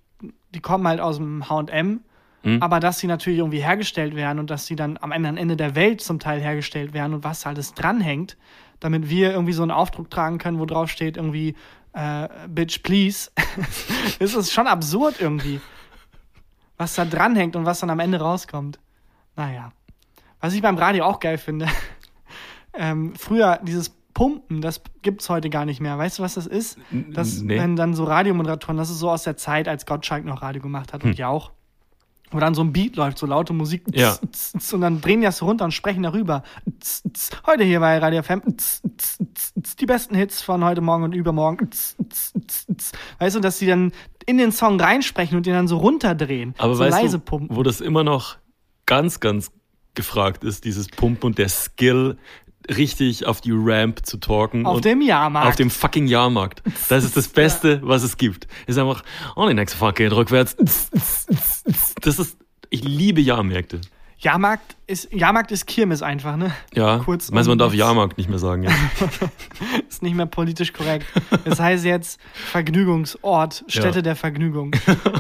die 0.56 0.62
kommen 0.62 0.88
halt 0.88 1.00
aus 1.00 1.18
dem 1.18 1.50
HM, 1.50 2.02
aber 2.60 2.80
dass 2.80 3.00
sie 3.00 3.08
natürlich 3.08 3.40
irgendwie 3.40 3.64
hergestellt 3.64 4.16
werden 4.16 4.38
und 4.38 4.52
dass 4.52 4.68
sie 4.68 4.76
dann 4.76 5.00
am 5.02 5.12
Ende, 5.12 5.56
der 5.56 5.74
Welt 5.74 6.02
zum 6.02 6.20
Teil 6.20 6.40
hergestellt 6.40 6.94
werden 6.94 7.16
und 7.16 7.24
was 7.24 7.46
alles 7.46 7.74
dranhängt, 7.74 8.38
damit 8.80 9.10
wir 9.10 9.32
irgendwie 9.32 9.54
so 9.54 9.64
einen 9.64 9.72
Aufdruck 9.72 10.12
tragen 10.12 10.38
können, 10.38 10.60
wo 10.60 10.66
drauf 10.66 10.92
steht 10.92 11.18
irgendwie 11.18 11.56
äh, 11.94 12.30
Bitch, 12.48 12.84
please. 12.84 13.32
ist 14.20 14.36
es 14.36 14.54
schon 14.54 14.68
absurd 14.68 15.16
irgendwie 15.20 15.60
was 16.78 16.96
da 16.96 17.06
dranhängt 17.06 17.56
und 17.56 17.66
was 17.66 17.80
dann 17.80 17.90
am 17.90 18.00
Ende 18.00 18.20
rauskommt. 18.20 18.80
Naja. 19.36 19.72
Was 20.40 20.54
ich 20.54 20.62
beim 20.62 20.78
Radio 20.78 21.06
auch 21.06 21.20
geil 21.20 21.38
finde, 21.38 21.68
ähm, 22.74 23.16
früher 23.16 23.60
dieses 23.64 23.96
Pumpen, 24.16 24.62
das 24.62 24.82
gibt's 25.04 25.30
heute 25.30 25.52
gar 25.52 25.66
nicht 25.66 25.82
mehr. 25.82 25.96
Weißt 25.98 26.18
du, 26.18 26.24
was 26.24 26.34
das 26.36 26.48
ist? 26.48 26.80
Das, 27.12 27.42
nee. 27.42 27.60
wenn 27.60 27.76
dann 27.76 27.94
so 27.94 28.06
Radiomoderatoren, 28.06 28.78
das 28.78 28.90
ist 28.90 29.00
so 29.00 29.12
aus 29.12 29.24
der 29.24 29.38
Zeit, 29.38 29.68
als 29.68 29.86
Gottschalk 29.86 30.26
noch 30.26 30.42
Radio 30.42 30.62
gemacht 30.62 30.94
hat 30.94 31.04
und 31.04 31.12
Hm. 31.12 31.18
Jauch. 31.18 31.52
Wo 32.32 32.40
dann 32.40 32.56
so 32.56 32.64
ein 32.64 32.74
Beat 32.74 32.96
läuft, 32.96 33.18
so 33.20 33.28
laute 33.28 33.54
Musik. 33.54 33.84
Ja. 33.94 34.18
Und 34.72 34.82
dann 34.82 35.00
drehen 35.02 35.20
die 35.20 35.26
das 35.26 35.38
so 35.38 35.46
runter 35.46 35.66
und 35.66 35.74
sprechen 35.74 36.02
darüber. 36.02 36.44
Heute 37.46 37.64
hier 37.66 37.80
bei 37.82 38.00
Radio 38.00 38.24
FM. 38.24 38.42
Die 39.80 39.86
besten 39.86 40.16
Hits 40.16 40.42
von 40.42 40.64
heute 40.64 40.82
Morgen 40.82 41.04
und 41.04 41.14
übermorgen. 41.14 41.70
Weißt 43.20 43.36
du, 43.36 43.40
dass 43.42 43.60
die 43.60 43.68
dann 43.68 43.92
in 44.26 44.38
den 44.38 44.52
Song 44.52 44.80
reinsprechen 44.80 45.38
und 45.38 45.46
den 45.46 45.54
dann 45.54 45.68
so 45.68 45.78
runterdrehen. 45.78 46.56
Aber 46.58 46.74
so 46.76 46.84
weißt 46.84 46.98
leise 46.98 47.20
du, 47.20 47.26
pumpen. 47.26 47.56
wo 47.56 47.64
das 47.64 47.80
immer 47.80 48.04
noch 48.04 48.38
ganz, 48.86 49.20
ganz 49.20 49.52
gefragt 49.94 50.44
ist, 50.44 50.66
dieses 50.66 50.88
Pumpen 50.88 51.28
und 51.28 51.38
der 51.38 51.50
Skill, 51.50 52.18
richtig 52.70 53.26
auf 53.26 53.42
die 53.42 53.52
Ramp 53.54 54.06
zu 54.06 54.18
talken. 54.18 54.66
Auf 54.66 54.82
dem 54.82 55.02
Jahrmarkt. 55.02 55.48
Auf 55.48 55.56
dem 55.56 55.70
fucking 55.70 56.08
Jahrmarkt. 56.08 56.62
Das 56.90 57.04
ist 57.04 57.16
das 57.18 57.28
Beste, 57.34 57.80
was 57.84 58.04
es 58.04 58.18
gibt. 58.18 58.48
Ist 58.68 58.78
einfach, 58.78 59.04
oh, 59.36 59.48
die 59.48 59.54
nächste 59.54 59.78
Fahrt 59.78 59.96
geht 59.98 60.12
rückwärts. 60.14 60.56
Das 62.02 62.20
ist, 62.20 62.38
ich 62.70 62.84
liebe 62.84 63.22
Jahrmärkte. 63.22 63.82
Jahrmarkt 64.18 64.76
ist, 64.88 65.12
Jahrmarkt 65.14 65.52
ist 65.52 65.68
Kirmes 65.68 66.02
einfach, 66.02 66.38
ne? 66.38 66.52
Ja, 66.74 67.00
Kurz 67.00 67.30
meinst 67.32 67.48
du, 67.48 67.52
man 67.52 67.58
darf 67.60 67.74
Jahrmarkt 67.74 68.18
nicht 68.18 68.30
mehr 68.30 68.40
sagen. 68.40 68.64
Ja. 68.64 68.72
Ist 69.90 70.02
nicht 70.02 70.16
mehr 70.16 70.26
politisch 70.26 70.72
korrekt. 70.74 71.06
Das 71.44 71.60
heißt 71.60 71.84
jetzt 71.86 72.20
Vergnügungsort, 72.34 73.66
Städte 73.68 73.98
Ja. 73.98 74.02
der 74.02 74.16
Vergnügung. 74.16 74.72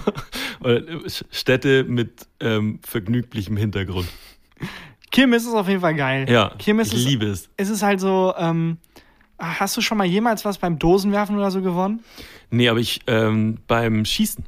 Oder, 0.62 0.77
äh, 0.77 1.10
Städte 1.29 1.84
mit 1.84 2.25
ähm, 2.39 2.79
vergnüglichem 2.84 3.58
Hintergrund. 3.58 4.08
Kirmes 5.15 5.45
ist 5.45 5.54
auf 5.54 5.69
jeden 5.69 5.80
Fall 5.80 5.95
geil. 5.95 6.30
Ja, 6.30 6.51
Kirmes 6.58 6.89
ich 6.89 6.99
ist, 6.99 7.06
liebe 7.06 7.25
es. 7.28 7.49
Es 7.56 7.69
ist 7.69 7.82
halt 7.82 8.01
so, 8.01 8.34
ähm, 8.38 8.78
hast 9.39 9.78
du 9.78 9.82
schon 9.82 9.97
mal 9.97 10.04
jemals 10.04 10.43
was 10.43 10.58
beim 10.58 10.78
Dosenwerfen 10.78 11.38
oder 11.38 11.51
so 11.51 11.62
gewonnen? 11.62 12.04
Nee, 12.49 12.67
aber 12.67 12.80
ich 12.80 12.99
ähm, 13.08 13.58
beim 13.65 14.04
Schießen. 14.04 14.43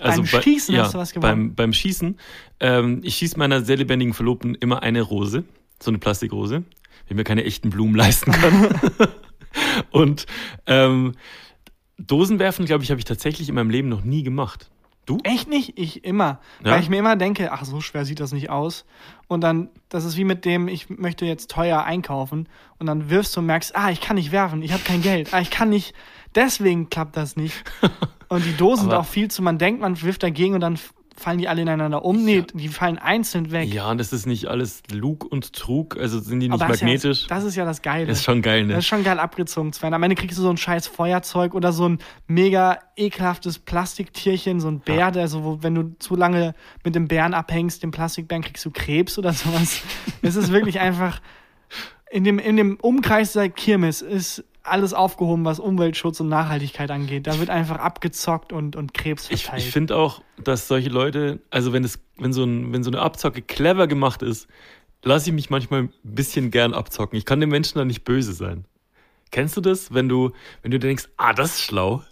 Beim 0.00 0.24
Schießen 0.24 0.72
ja, 0.72 0.84
hast 0.84 0.94
du 0.94 0.98
was 0.98 1.12
gewonnen? 1.12 1.48
Beim, 1.48 1.54
beim 1.54 1.72
Schießen. 1.72 2.16
Ähm, 2.60 3.00
ich 3.02 3.16
schieße 3.16 3.36
meiner 3.38 3.62
sehr 3.64 3.76
lebendigen 3.76 4.14
Verlobten 4.14 4.54
immer 4.54 4.84
eine 4.84 5.02
Rose, 5.02 5.42
so 5.82 5.90
eine 5.90 5.98
Plastikrose. 5.98 6.62
ich 7.08 7.16
mir 7.16 7.24
keine 7.24 7.42
echten 7.42 7.70
Blumen 7.70 7.94
leisten 7.96 8.30
kann. 8.30 8.68
und 9.90 10.26
ähm, 10.66 11.14
Dosenwerfen, 11.98 12.66
glaube 12.66 12.84
ich, 12.84 12.90
habe 12.90 13.00
ich 13.00 13.04
tatsächlich 13.04 13.48
in 13.48 13.56
meinem 13.56 13.70
Leben 13.70 13.88
noch 13.88 14.04
nie 14.04 14.22
gemacht. 14.22 14.70
Du? 15.08 15.18
Echt 15.22 15.48
nicht? 15.48 15.78
Ich 15.78 16.04
immer. 16.04 16.40
Ja? 16.62 16.72
Weil 16.72 16.80
ich 16.82 16.90
mir 16.90 16.98
immer 16.98 17.16
denke, 17.16 17.50
ach, 17.50 17.64
so 17.64 17.80
schwer 17.80 18.04
sieht 18.04 18.20
das 18.20 18.32
nicht 18.32 18.50
aus. 18.50 18.84
Und 19.26 19.40
dann, 19.40 19.70
das 19.88 20.04
ist 20.04 20.18
wie 20.18 20.24
mit 20.24 20.44
dem, 20.44 20.68
ich 20.68 20.90
möchte 20.90 21.24
jetzt 21.24 21.50
teuer 21.50 21.82
einkaufen. 21.82 22.46
Und 22.78 22.86
dann 22.86 23.08
wirfst 23.08 23.34
du 23.34 23.40
und 23.40 23.46
merkst, 23.46 23.74
ah, 23.74 23.90
ich 23.90 24.02
kann 24.02 24.16
nicht 24.16 24.32
werfen, 24.32 24.62
ich 24.62 24.72
habe 24.72 24.82
kein 24.82 25.00
Geld. 25.00 25.32
Ah, 25.32 25.40
ich 25.40 25.50
kann 25.50 25.70
nicht, 25.70 25.94
deswegen 26.34 26.90
klappt 26.90 27.16
das 27.16 27.36
nicht. 27.36 27.64
Und 28.28 28.44
die 28.44 28.54
Dosen 28.54 28.82
sind 28.82 28.92
auch 28.92 29.06
viel 29.06 29.30
zu, 29.30 29.40
man 29.40 29.56
denkt, 29.56 29.80
man 29.80 30.02
wirft 30.02 30.22
dagegen 30.22 30.54
und 30.54 30.60
dann 30.60 30.78
fallen 31.18 31.38
die 31.38 31.48
alle 31.48 31.62
ineinander 31.62 32.04
um. 32.04 32.24
Nee, 32.24 32.44
die 32.54 32.68
fallen 32.68 32.98
einzeln 32.98 33.50
weg. 33.50 33.72
Ja, 33.72 33.90
und 33.90 33.98
das 33.98 34.12
ist 34.12 34.26
nicht 34.26 34.46
alles 34.46 34.82
Lug 34.92 35.24
und 35.24 35.52
Trug, 35.52 35.96
also 35.98 36.20
sind 36.20 36.40
die 36.40 36.48
nicht 36.48 36.54
Aber 36.54 36.68
das 36.68 36.76
ist 36.76 36.82
magnetisch. 36.82 37.22
Ja, 37.22 37.28
das 37.28 37.44
ist 37.44 37.56
ja 37.56 37.64
das 37.64 37.82
Geile. 37.82 38.06
Das 38.06 38.18
ist 38.18 38.24
schon 38.24 38.42
geil, 38.42 38.64
ne? 38.64 38.74
Das 38.74 38.84
ist 38.84 38.86
schon 38.86 39.04
geil 39.04 39.18
abgezogen 39.18 39.72
zu 39.72 39.82
werden. 39.82 39.94
Am 39.94 40.02
Ende 40.02 40.16
kriegst 40.16 40.38
du 40.38 40.42
so 40.42 40.50
ein 40.50 40.56
scheiß 40.56 40.86
Feuerzeug 40.86 41.54
oder 41.54 41.72
so 41.72 41.88
ein 41.88 41.98
mega 42.26 42.78
ekelhaftes 42.96 43.58
Plastiktierchen, 43.58 44.60
so 44.60 44.68
ein 44.68 44.80
Bär, 44.80 45.10
der 45.10 45.28
so, 45.28 45.44
wo, 45.44 45.62
wenn 45.62 45.74
du 45.74 45.96
zu 45.98 46.14
lange 46.14 46.54
mit 46.84 46.94
dem 46.94 47.08
Bären 47.08 47.34
abhängst, 47.34 47.82
dem 47.82 47.90
Plastikbären, 47.90 48.42
kriegst 48.42 48.64
du 48.64 48.70
Krebs 48.70 49.18
oder 49.18 49.32
sowas. 49.32 49.82
es 50.22 50.36
ist 50.36 50.52
wirklich 50.52 50.80
einfach, 50.80 51.20
in 52.10 52.24
dem, 52.24 52.38
in 52.38 52.56
dem 52.56 52.76
Umkreis 52.80 53.32
der 53.32 53.48
Kirmes 53.50 54.02
ist 54.02 54.44
alles 54.70 54.94
aufgehoben, 54.94 55.44
was 55.44 55.58
Umweltschutz 55.60 56.20
und 56.20 56.28
Nachhaltigkeit 56.28 56.90
angeht. 56.90 57.26
Da 57.26 57.38
wird 57.38 57.50
einfach 57.50 57.78
abgezockt 57.78 58.52
und, 58.52 58.76
und 58.76 58.94
Krebs 58.94 59.28
Ich, 59.30 59.44
verteilt. 59.44 59.64
ich 59.64 59.70
finde 59.72 59.96
auch, 59.96 60.22
dass 60.42 60.68
solche 60.68 60.88
Leute, 60.88 61.40
also 61.50 61.72
wenn 61.72 61.84
es, 61.84 61.98
wenn 62.18 62.32
so 62.32 62.44
ein, 62.44 62.72
wenn 62.72 62.82
so 62.82 62.90
eine 62.90 63.00
Abzocke 63.00 63.42
clever 63.42 63.86
gemacht 63.86 64.22
ist, 64.22 64.48
lasse 65.02 65.30
ich 65.30 65.34
mich 65.34 65.50
manchmal 65.50 65.82
ein 65.82 65.92
bisschen 66.02 66.50
gern 66.50 66.74
abzocken. 66.74 67.16
Ich 67.18 67.24
kann 67.24 67.40
den 67.40 67.48
Menschen 67.50 67.78
da 67.78 67.84
nicht 67.84 68.04
böse 68.04 68.32
sein. 68.32 68.64
Kennst 69.30 69.56
du 69.56 69.60
das, 69.60 69.92
wenn 69.92 70.08
du, 70.08 70.30
wenn 70.62 70.70
du 70.70 70.78
denkst, 70.78 71.08
ah, 71.18 71.32
das 71.32 71.50
ist 71.56 71.60
schlau, 71.62 72.02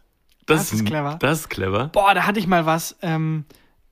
Das 0.47 0.73
ist 0.73 0.85
clever. 0.85 1.17
das 1.21 1.41
ist 1.41 1.49
clever. 1.49 1.89
Boah, 1.89 2.15
da 2.15 2.27
hatte 2.27 2.39
ich 2.39 2.47
mal 2.47 2.67
was. 2.67 2.97
Ähm, 3.03 3.45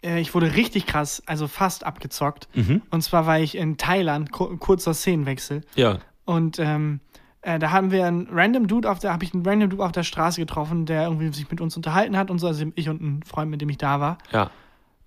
äh, 0.05 0.21
ich 0.21 0.35
wurde 0.35 0.55
richtig 0.55 0.87
krass, 0.87 1.23
also 1.27 1.49
fast 1.49 1.85
abgezockt. 1.85 2.49
Mhm. 2.55 2.83
Und 2.91 3.03
zwar 3.03 3.27
war 3.27 3.41
ich 3.41 3.57
in 3.57 3.77
Thailand, 3.79 4.31
ku 4.31 4.57
kurzer 4.59 4.93
Szenenwechsel. 4.95 5.63
Ja, 5.75 5.99
Und 6.27 6.59
ähm, 6.59 7.01
äh, 7.45 7.59
da 7.59 7.71
haben 7.71 7.91
wir 7.91 8.07
einen 8.07 8.29
random 8.31 8.67
Dude 8.67 8.91
auf 8.91 8.99
der, 8.99 9.13
habe 9.13 9.25
ich 9.25 9.35
einen 9.35 9.47
random 9.47 9.71
Dude 9.71 9.85
auf 9.85 9.93
der 9.93 10.03
Straße 10.03 10.41
getroffen, 10.41 10.87
der 10.87 11.05
irgendwie 11.05 11.33
sich 11.33 11.51
mit 11.51 11.61
uns 11.61 11.77
unterhalten 11.77 12.17
hat 12.17 12.31
und 12.31 12.39
so, 12.39 12.47
also 12.47 12.65
ich 12.75 12.89
und 12.89 13.03
ein 13.03 13.23
Freund, 13.23 13.51
mit 13.51 13.61
dem 13.61 13.69
ich 13.69 13.79
da 13.79 14.01
war. 14.01 14.19
ja, 14.33 14.51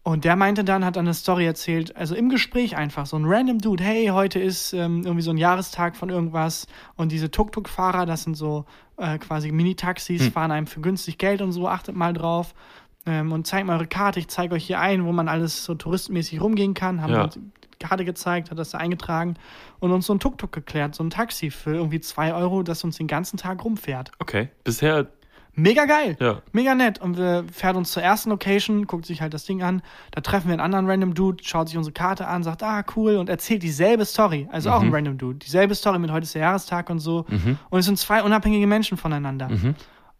Und 0.03 0.23
der 0.23 0.35
meinte 0.35 0.63
dann, 0.63 0.85
hat 0.85 0.95
dann 0.95 1.05
eine 1.05 1.13
Story 1.15 1.45
erzählt, 1.45 1.95
also 1.95 2.13
im 2.13 2.29
Gespräch 2.29 2.77
einfach, 2.77 3.07
so 3.07 3.17
ein 3.17 3.25
random 3.25 3.57
Dude, 3.57 3.83
hey, 3.83 4.07
heute 4.07 4.39
ist 4.39 4.73
ähm, 4.73 5.01
irgendwie 5.03 5.23
so 5.23 5.31
ein 5.31 5.37
Jahrestag 5.37 5.95
von 5.95 6.09
irgendwas 6.09 6.67
und 6.95 7.11
diese 7.11 7.31
Tuk-Tuk-Fahrer, 7.31 8.05
das 8.05 8.23
sind 8.23 8.35
so 8.35 8.65
äh, 8.97 9.17
quasi 9.17 9.51
Mini-Taxis, 9.51 10.27
fahren 10.29 10.51
einem 10.51 10.67
für 10.67 10.79
günstig 10.79 11.17
Geld 11.17 11.41
und 11.41 11.51
so, 11.51 11.67
achtet 11.67 11.95
mal 11.95 12.13
drauf. 12.13 12.53
Ähm, 13.07 13.31
und 13.31 13.47
zeigt 13.47 13.65
mal 13.65 13.77
eure 13.77 13.87
Karte, 13.87 14.19
ich 14.19 14.27
zeige 14.27 14.53
euch 14.53 14.65
hier 14.65 14.79
ein, 14.79 15.05
wo 15.05 15.11
man 15.13 15.27
alles 15.29 15.63
so 15.63 15.75
touristenmäßig 15.75 16.41
rumgehen 16.41 16.73
kann. 16.73 17.01
Haben 17.01 17.13
Ja. 17.13 17.29
Karte 17.79 18.05
gezeigt, 18.05 18.51
hat 18.51 18.57
das 18.59 18.71
da 18.71 18.77
eingetragen 18.77 19.35
und 19.79 19.91
uns 19.91 20.05
so 20.05 20.13
ein 20.13 20.19
Tuk-Tuk 20.19 20.51
geklärt, 20.51 20.95
so 20.95 21.03
ein 21.03 21.09
Taxi 21.09 21.51
für 21.51 21.75
irgendwie 21.75 21.99
zwei 21.99 22.33
Euro, 22.33 22.63
das 22.63 22.83
uns 22.83 22.97
den 22.97 23.07
ganzen 23.07 23.37
Tag 23.37 23.63
rumfährt. 23.63 24.11
okay. 24.19 24.49
Bisher, 24.63 25.07
Mega 25.59 25.85
geil. 25.85 26.15
ja, 26.19 26.43
Mega 26.51 26.75
nett. 26.75 27.01
Und 27.01 27.17
wir 27.17 27.43
fährt 27.51 27.75
uns 27.77 27.91
zur 27.91 28.03
ersten 28.03 28.29
Location, 28.29 28.85
guckt 28.85 29.07
sich 29.07 29.23
halt 29.23 29.33
das 29.33 29.43
Ding 29.43 29.63
an. 29.63 29.81
Da 30.11 30.21
treffen 30.21 30.49
wir 30.49 30.53
einen 30.53 30.61
anderen 30.61 30.87
random 30.87 31.15
Dude, 31.15 31.43
schaut 31.43 31.67
sich 31.67 31.75
unsere 31.75 31.93
Karte 31.93 32.27
an, 32.27 32.43
sagt, 32.43 32.61
ah, 32.61 32.83
cool, 32.95 33.15
und 33.15 33.27
erzählt 33.27 33.63
dieselbe 33.63 34.05
Story. 34.05 34.47
Also 34.51 34.69
auch 34.69 34.81
ein 34.83 34.93
random 34.93 35.17
Dude. 35.17 35.39
Dieselbe 35.39 35.73
Story 35.73 35.97
mit 35.97 36.11
heute 36.11 36.25
ist 36.25 36.35
der 36.35 36.43
Jahrestag 36.43 36.91
und 36.91 36.99
so. 36.99 37.25
Und 37.71 37.79
es 37.79 37.85
sind 37.87 37.97
zwei 37.97 38.21
unabhängige 38.21 38.67
Menschen 38.67 38.97
voneinander. 38.97 39.49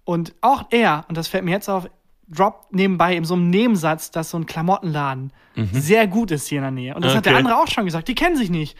Und 0.06 0.34
auch 0.42 0.66
er, 0.72 1.06
und 1.08 1.16
das 1.16 1.28
fällt 1.28 1.44
mir 1.46 1.52
jetzt 1.52 1.70
auf, 1.70 1.88
droppt 2.30 2.74
nebenbei 2.74 3.16
in 3.16 3.24
so 3.26 3.34
einem 3.36 3.50
Nebensatz, 3.50 4.12
dass 4.12 4.30
so 4.32 4.38
ein 4.38 4.46
Klamottenladen 4.46 5.32
sehr 5.72 6.06
gut 6.08 6.30
ist 6.32 6.48
hier 6.48 6.60
in 6.60 6.64
der 6.64 6.72
Nähe. 6.72 6.94
Und 6.96 7.04
das 7.04 7.16
hat 7.16 7.26
der 7.26 7.34
Okay. 7.34 7.40
andere 7.40 7.58
auch 7.58 7.68
schon 7.68 7.86
gesagt. 7.86 8.08
Die 8.08 8.16
kennen 8.16 8.36
sich 8.36 8.50
nicht. 8.52 8.78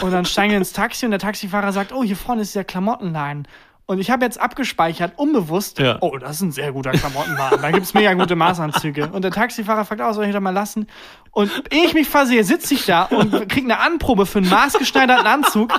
Und 0.00 0.10
dann 0.12 0.24
steigen 0.24 0.50
wir 0.52 0.58
ins 0.58 0.72
Taxi 0.72 1.04
und 1.04 1.10
der 1.10 1.20
Taxifahrer 1.20 1.72
sagt, 1.72 1.92
oh, 1.92 2.02
hier 2.02 2.16
vorne 2.16 2.40
ist 2.42 2.54
der 2.54 2.64
Klamottenladen. 2.64 3.46
Und 3.84 3.98
ich 3.98 4.08
habe 4.10 4.24
jetzt 4.24 4.40
abgespeichert, 4.40 5.14
unbewusst, 5.18 5.80
Ja. 5.80 5.98
oh, 6.00 6.16
das 6.16 6.36
ist 6.36 6.42
ein 6.42 6.52
sehr 6.52 6.70
guter 6.72 6.92
Klamottenladen. 6.92 7.60
Da 7.60 7.70
gibt's 7.72 7.92
mega 7.92 8.14
gute 8.14 8.36
Maßanzüge. 8.36 9.08
Und 9.08 9.22
der 9.22 9.32
Taxifahrer 9.32 9.84
fragt, 9.84 10.00
oh, 10.00 10.12
soll 10.12 10.26
ich 10.26 10.32
das 10.32 10.40
mal 10.40 10.50
lassen? 10.54 10.86
Und 11.32 11.50
ehe 11.72 11.84
ich 11.86 11.92
mich 11.92 12.08
versehe, 12.08 12.44
sitze 12.44 12.72
ich 12.74 12.86
da 12.86 13.02
und 13.06 13.48
krieg 13.48 13.64
eine 13.64 13.80
Anprobe 13.80 14.26
für 14.26 14.38
einen 14.38 14.48
maßgeschneiderten 14.48 15.26
Anzug, 15.26 15.72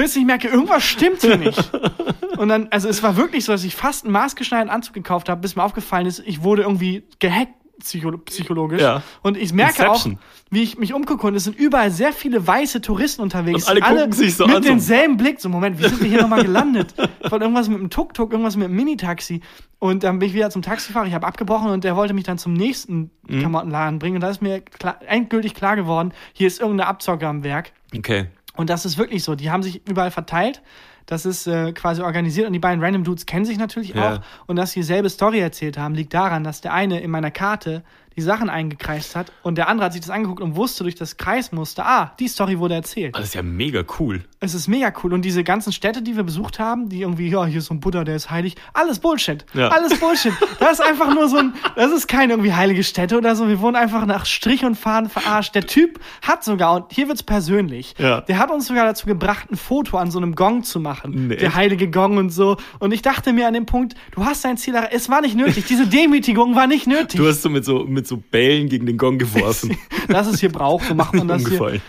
bis 0.00 0.16
ich 0.16 0.24
merke, 0.24 0.48
irgendwas 0.48 0.82
stimmt 0.82 1.20
hier 1.20 1.36
nicht. 1.36 1.70
Und 2.38 2.48
dann, 2.48 2.68
also 2.70 2.88
es 2.88 3.02
war 3.02 3.16
wirklich 3.16 3.44
so, 3.44 3.52
dass 3.52 3.64
ich 3.64 3.76
fast 3.76 4.04
einen 4.04 4.12
maßgeschneiderten 4.14 4.72
Anzug 4.74 4.94
gekauft 4.94 5.28
habe, 5.28 5.40
bis 5.42 5.56
mir 5.56 5.62
aufgefallen 5.62 6.06
ist, 6.06 6.22
ich 6.24 6.42
wurde 6.42 6.62
irgendwie 6.62 7.02
gehackt 7.18 7.52
psycho 7.80 8.10
psychologisch. 8.18 8.80
Ja. 8.82 9.02
Und 9.22 9.36
ich 9.38 9.52
merke 9.54 9.82
Inception. 9.82 10.16
auch, 10.16 10.50
wie 10.50 10.62
ich 10.62 10.76
mich 10.78 10.92
umgucke 10.92 11.26
und 11.26 11.34
es 11.34 11.44
sind 11.44 11.58
überall 11.58 11.90
sehr 11.90 12.12
viele 12.12 12.46
weiße 12.46 12.82
Touristen 12.82 13.22
unterwegs. 13.22 13.70
Und 13.70 13.82
alle 13.82 13.96
gucken 14.00 14.12
sich 14.12 14.36
so 14.36 14.46
mit 14.46 14.56
an, 14.56 14.62
so- 14.62 14.68
denselben 14.68 15.16
Blick. 15.16 15.40
So, 15.40 15.48
Moment, 15.48 15.78
wie 15.78 15.88
sind 15.88 16.00
wir 16.02 16.08
hier 16.08 16.20
nochmal 16.22 16.42
gelandet? 16.42 16.94
Von 17.28 17.40
irgendwas 17.40 17.68
mit 17.70 17.78
dem 17.78 17.88
Tuk-Tuk, 17.88 18.32
irgendwas 18.32 18.56
mit 18.56 18.68
dem 18.68 18.76
Minitaxi. 18.76 19.40
Und 19.78 20.02
dann 20.04 20.18
bin 20.18 20.28
ich 20.28 20.34
wieder 20.34 20.50
zum 20.50 20.60
Taxifahrer, 20.60 21.06
ich 21.06 21.14
habe 21.14 21.26
abgebrochen 21.26 21.70
und 21.70 21.84
der 21.84 21.96
wollte 21.96 22.12
mich 22.12 22.24
dann 22.24 22.36
zum 22.38 22.52
nächsten 22.52 23.10
Mhm. 23.28 23.38
Klamottenladen 23.40 23.98
bringen. 23.98 24.16
Und 24.16 24.22
da 24.22 24.28
ist 24.30 24.42
mir 24.42 24.60
klar, 24.60 24.98
endgültig 25.06 25.54
klar 25.54 25.76
geworden, 25.76 26.12
hier 26.34 26.48
ist 26.48 26.60
irgendeine 26.60 26.88
Abzocke 26.88 27.26
am 27.28 27.44
Werk. 27.44 27.72
okay. 27.96 28.26
Und 28.60 28.68
das 28.68 28.84
ist 28.84 28.98
wirklich 28.98 29.24
so. 29.24 29.34
Die 29.34 29.50
haben 29.50 29.62
sich 29.62 29.80
überall 29.88 30.10
verteilt. 30.10 30.60
Das 31.06 31.24
ist 31.24 31.46
äh, 31.46 31.72
quasi 31.72 32.02
organisiert 32.02 32.46
und 32.46 32.52
die 32.52 32.58
beiden 32.58 32.84
Random 32.84 33.04
Dudes 33.04 33.24
kennen 33.24 33.46
sich 33.46 33.56
natürlich 33.56 33.94
Ja. 33.94 34.16
auch. 34.16 34.20
Und 34.46 34.56
dass 34.56 34.72
sie 34.72 34.80
dieselbe 34.80 35.08
Story 35.08 35.40
erzählt 35.40 35.78
haben, 35.78 35.94
liegt 35.94 36.12
daran, 36.12 36.44
dass 36.44 36.60
der 36.60 36.74
eine 36.74 37.00
in 37.00 37.10
meiner 37.10 37.30
Karte 37.30 37.82
die 38.16 38.22
Sachen 38.22 38.50
eingekreist 38.50 39.16
hat 39.16 39.32
und 39.42 39.56
der 39.56 39.68
andere 39.68 39.86
hat 39.86 39.92
sich 39.92 40.00
das 40.02 40.10
angeguckt 40.10 40.40
und 40.42 40.56
wusste 40.56 40.82
durch 40.84 40.94
das 40.94 41.16
Kreismuster, 41.16 41.86
ah, 41.86 42.12
die 42.18 42.28
Story 42.28 42.58
wurde 42.58 42.74
erzählt. 42.74 43.16
Das 43.16 43.24
ist 43.24 43.34
ja 43.34 43.42
mega 43.42 43.82
cool. 43.98 44.24
Es 44.40 44.54
ist 44.54 44.68
mega 44.68 44.92
cool. 45.02 45.12
Und 45.12 45.22
diese 45.24 45.44
ganzen 45.44 45.72
Städte, 45.72 46.02
die 46.02 46.16
wir 46.16 46.22
besucht 46.24 46.58
haben, 46.58 46.88
die 46.88 47.02
irgendwie, 47.02 47.28
ja, 47.28 47.44
hier 47.46 47.58
ist 47.58 47.66
so 47.66 47.74
ein 47.74 47.80
Buddha, 47.80 48.04
der 48.04 48.16
ist 48.16 48.30
heilig, 48.30 48.56
alles 48.72 48.98
Bullshit. 48.98 49.44
Ja. 49.54 49.68
Alles 49.68 49.98
Bullshit. 49.98 50.32
Das 50.60 50.72
ist 50.78 50.80
einfach 50.82 51.14
nur 51.14 51.28
so 51.28 51.38
ein, 51.38 51.54
das 51.74 51.90
ist 51.90 52.06
keine 52.06 52.34
irgendwie 52.34 52.52
heilige 52.52 52.84
Stätte 52.84 53.16
oder 53.16 53.34
so. 53.34 53.48
Wir 53.48 53.60
wurden 53.60 53.76
einfach 53.76 54.04
nach 54.04 54.26
Strich 54.26 54.64
und 54.64 54.74
Faden 54.76 55.08
verarscht. 55.08 55.54
Der 55.54 55.66
Typ 55.66 55.98
hat 56.22 56.44
sogar, 56.44 56.74
und 56.76 56.92
hier 56.92 57.08
wird's 57.08 57.22
persönlich, 57.22 57.94
Ja. 57.98 58.20
der 58.20 58.38
hat 58.38 58.50
uns 58.50 58.66
sogar 58.66 58.84
dazu 58.84 59.06
gebracht, 59.06 59.50
ein 59.50 59.56
Foto 59.56 59.96
an 59.96 60.10
so 60.10 60.18
einem 60.18 60.34
Gong 60.34 60.62
zu 60.62 60.78
machen. 60.80 61.28
Nee. 61.28 61.36
Der 61.36 61.54
heilige 61.54 61.90
Gong 61.90 62.18
und 62.18 62.30
so. 62.30 62.56
Und 62.78 62.92
ich 62.92 63.00
dachte 63.02 63.32
mir 63.32 63.46
an 63.48 63.54
dem 63.54 63.64
Punkt, 63.66 63.94
du 64.12 64.24
hast 64.24 64.44
dein 64.44 64.58
Ziel 64.58 64.74
erreicht. 64.74 64.92
Es 64.92 65.08
war 65.08 65.22
nicht 65.22 65.34
nötig. 65.36 65.64
Diese 65.66 65.86
Demütigung 65.86 66.54
war 66.54 66.66
nicht 66.66 66.86
nötig. 66.86 67.18
Du 67.18 67.26
hast 67.26 67.42
so 67.42 67.48
mit 67.48 67.64
so, 67.64 67.84
mit 67.84 67.99
so 68.06 68.16
Bällen 68.16 68.68
gegen 68.68 68.86
den 68.86 68.96
Gong 68.98 69.18
geworfen. 69.18 69.76
das 70.08 70.26
ist 70.26 70.40
hier 70.40 70.52
Brauch, 70.52 70.82
so 70.82 70.94
macht 70.94 71.14
man 71.14 71.28
das 71.28 71.46
hier. 71.46 71.80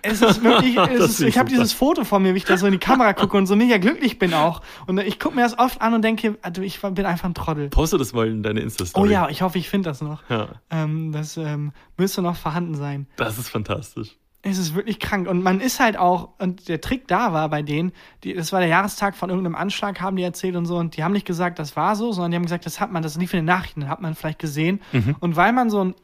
Es 0.00 0.22
ist 0.22 0.42
wirklich, 0.42 0.76
es 0.90 1.00
ist, 1.10 1.20
ich 1.20 1.36
habe 1.36 1.50
dieses 1.50 1.72
Foto 1.74 2.04
von 2.04 2.22
mir, 2.22 2.32
wie 2.32 2.38
ich 2.38 2.44
da 2.44 2.56
so 2.56 2.64
in 2.66 2.72
die 2.72 2.78
Kamera 2.78 3.12
gucke 3.12 3.36
und 3.36 3.46
so 3.46 3.56
mega 3.56 3.76
glücklich 3.76 4.18
bin 4.18 4.32
auch. 4.32 4.62
Und 4.86 4.98
ich 5.00 5.18
gucke 5.20 5.36
mir 5.36 5.42
das 5.42 5.58
oft 5.58 5.82
an 5.82 5.92
und 5.92 6.02
denke, 6.02 6.38
also 6.40 6.62
ich 6.62 6.80
bin 6.80 7.04
einfach 7.04 7.28
ein 7.28 7.34
Trottel. 7.34 7.68
Poste 7.68 7.98
das 7.98 8.14
mal 8.14 8.26
in 8.26 8.42
deine 8.42 8.60
Oh 8.60 8.64
Insta-Story. 8.64 9.10
ja, 9.10 9.28
ich 9.28 9.42
hoffe, 9.42 9.58
ich 9.58 9.68
finde 9.68 9.90
das 9.90 10.00
noch. 10.00 10.22
Ja, 10.30 10.48
Ähm, 10.70 11.12
das 11.12 11.36
ähm, 11.36 11.72
müsste 11.98 12.22
noch 12.22 12.36
vorhanden 12.36 12.74
sein. 12.74 13.06
das 13.16 13.36
ist 13.36 13.48
fantastisch. 13.50 14.16
Es 14.46 14.58
ist 14.58 14.74
wirklich 14.74 14.98
krank. 15.00 15.28
Und 15.28 15.42
man 15.42 15.60
ist 15.60 15.80
halt 15.80 15.96
auch, 15.96 16.30
und 16.38 16.68
der 16.68 16.80
Trick 16.80 17.08
da 17.08 17.32
war 17.32 17.48
bei 17.48 17.62
denen, 17.62 17.92
die, 18.24 18.34
das 18.34 18.52
war 18.52 18.60
der 18.60 18.68
Jahrestag 18.68 19.16
von 19.16 19.30
irgendeinem 19.30 19.56
Anschlag, 19.56 20.00
haben 20.00 20.16
die 20.16 20.22
erzählt 20.22 20.56
und 20.56 20.66
so, 20.66 20.76
und 20.76 20.96
die 20.96 21.04
haben 21.04 21.12
nicht 21.12 21.26
gesagt, 21.26 21.58
das 21.58 21.76
war 21.76 21.96
so, 21.96 22.12
sondern 22.12 22.30
die 22.30 22.36
haben 22.36 22.44
gesagt, 22.44 22.66
das 22.66 22.80
hat 22.80 22.92
man, 22.92 23.02
das 23.02 23.16
lief 23.16 23.32
in 23.32 23.38
den 23.38 23.46
Nachrichten, 23.46 23.80
das 23.80 23.90
hat 23.90 24.00
man 24.00 24.14
vielleicht 24.14 24.38
gesehen. 24.38 24.80
Und 25.20 25.36
weil 25.36 25.52
man 25.52 25.70
so 25.70 25.82
ein 25.84 25.94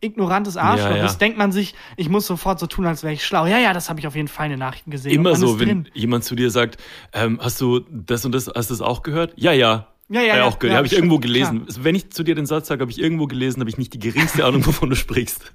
ignorantes 0.00 0.56
Arschloch 0.56 0.88
Mhm. 0.90 0.96
Ja, 0.96 1.02
ja. 1.02 1.06
ist, 1.06 1.18
denkt 1.18 1.38
man 1.38 1.52
sich, 1.52 1.74
ich 1.96 2.08
muss 2.08 2.26
sofort 2.26 2.58
so 2.58 2.66
tun, 2.66 2.86
als 2.86 3.02
wäre 3.02 3.12
ich 3.12 3.24
schlau. 3.24 3.46
Ja, 3.46 3.58
ja, 3.58 3.72
das 3.72 3.90
habe 3.90 4.00
ich 4.00 4.06
auf 4.06 4.16
jeden 4.16 4.28
Fall 4.28 4.46
in 4.46 4.52
den 4.52 4.58
Nachrichten 4.58 4.90
gesehen. 4.90 5.12
Immer 5.12 5.36
so, 5.36 5.60
wenn 5.60 5.68
drin. 5.68 5.88
jemand 5.92 6.24
zu 6.24 6.34
dir 6.34 6.50
sagt, 6.50 6.78
ähm, 7.12 7.38
hast 7.42 7.60
du 7.60 7.80
das 7.90 8.24
und 8.24 8.32
das, 8.32 8.46
hast 8.54 8.70
du 8.70 8.74
das 8.74 8.80
auch 8.80 9.02
gehört? 9.02 9.34
Ja, 9.36 9.52
ja. 9.52 9.88
Ja, 10.08 10.22
ja, 10.22 10.38
ja, 10.38 10.44
auch 10.44 10.58
gehört. 10.58 10.72
ja, 10.72 10.76
habe 10.78 10.86
ich 10.88 10.94
irgendwo 10.94 11.18
gelesen. 11.18 11.66
Wenn 11.78 11.94
ich 11.94 12.10
zu 12.10 12.24
dir 12.24 12.34
den 12.34 12.46
Satz 12.46 12.66
sage, 12.66 12.80
habe 12.80 12.90
ich 12.90 13.00
irgendwo 13.00 13.26
gelesen, 13.26 13.60
habe 13.60 13.70
ich 13.70 13.78
nicht 13.78 13.92
die 13.94 14.00
geringste 14.00 14.44
Ahnung, 14.44 14.66
wovon 14.66 14.90
du 14.90 14.96
sprichst. 14.96 15.52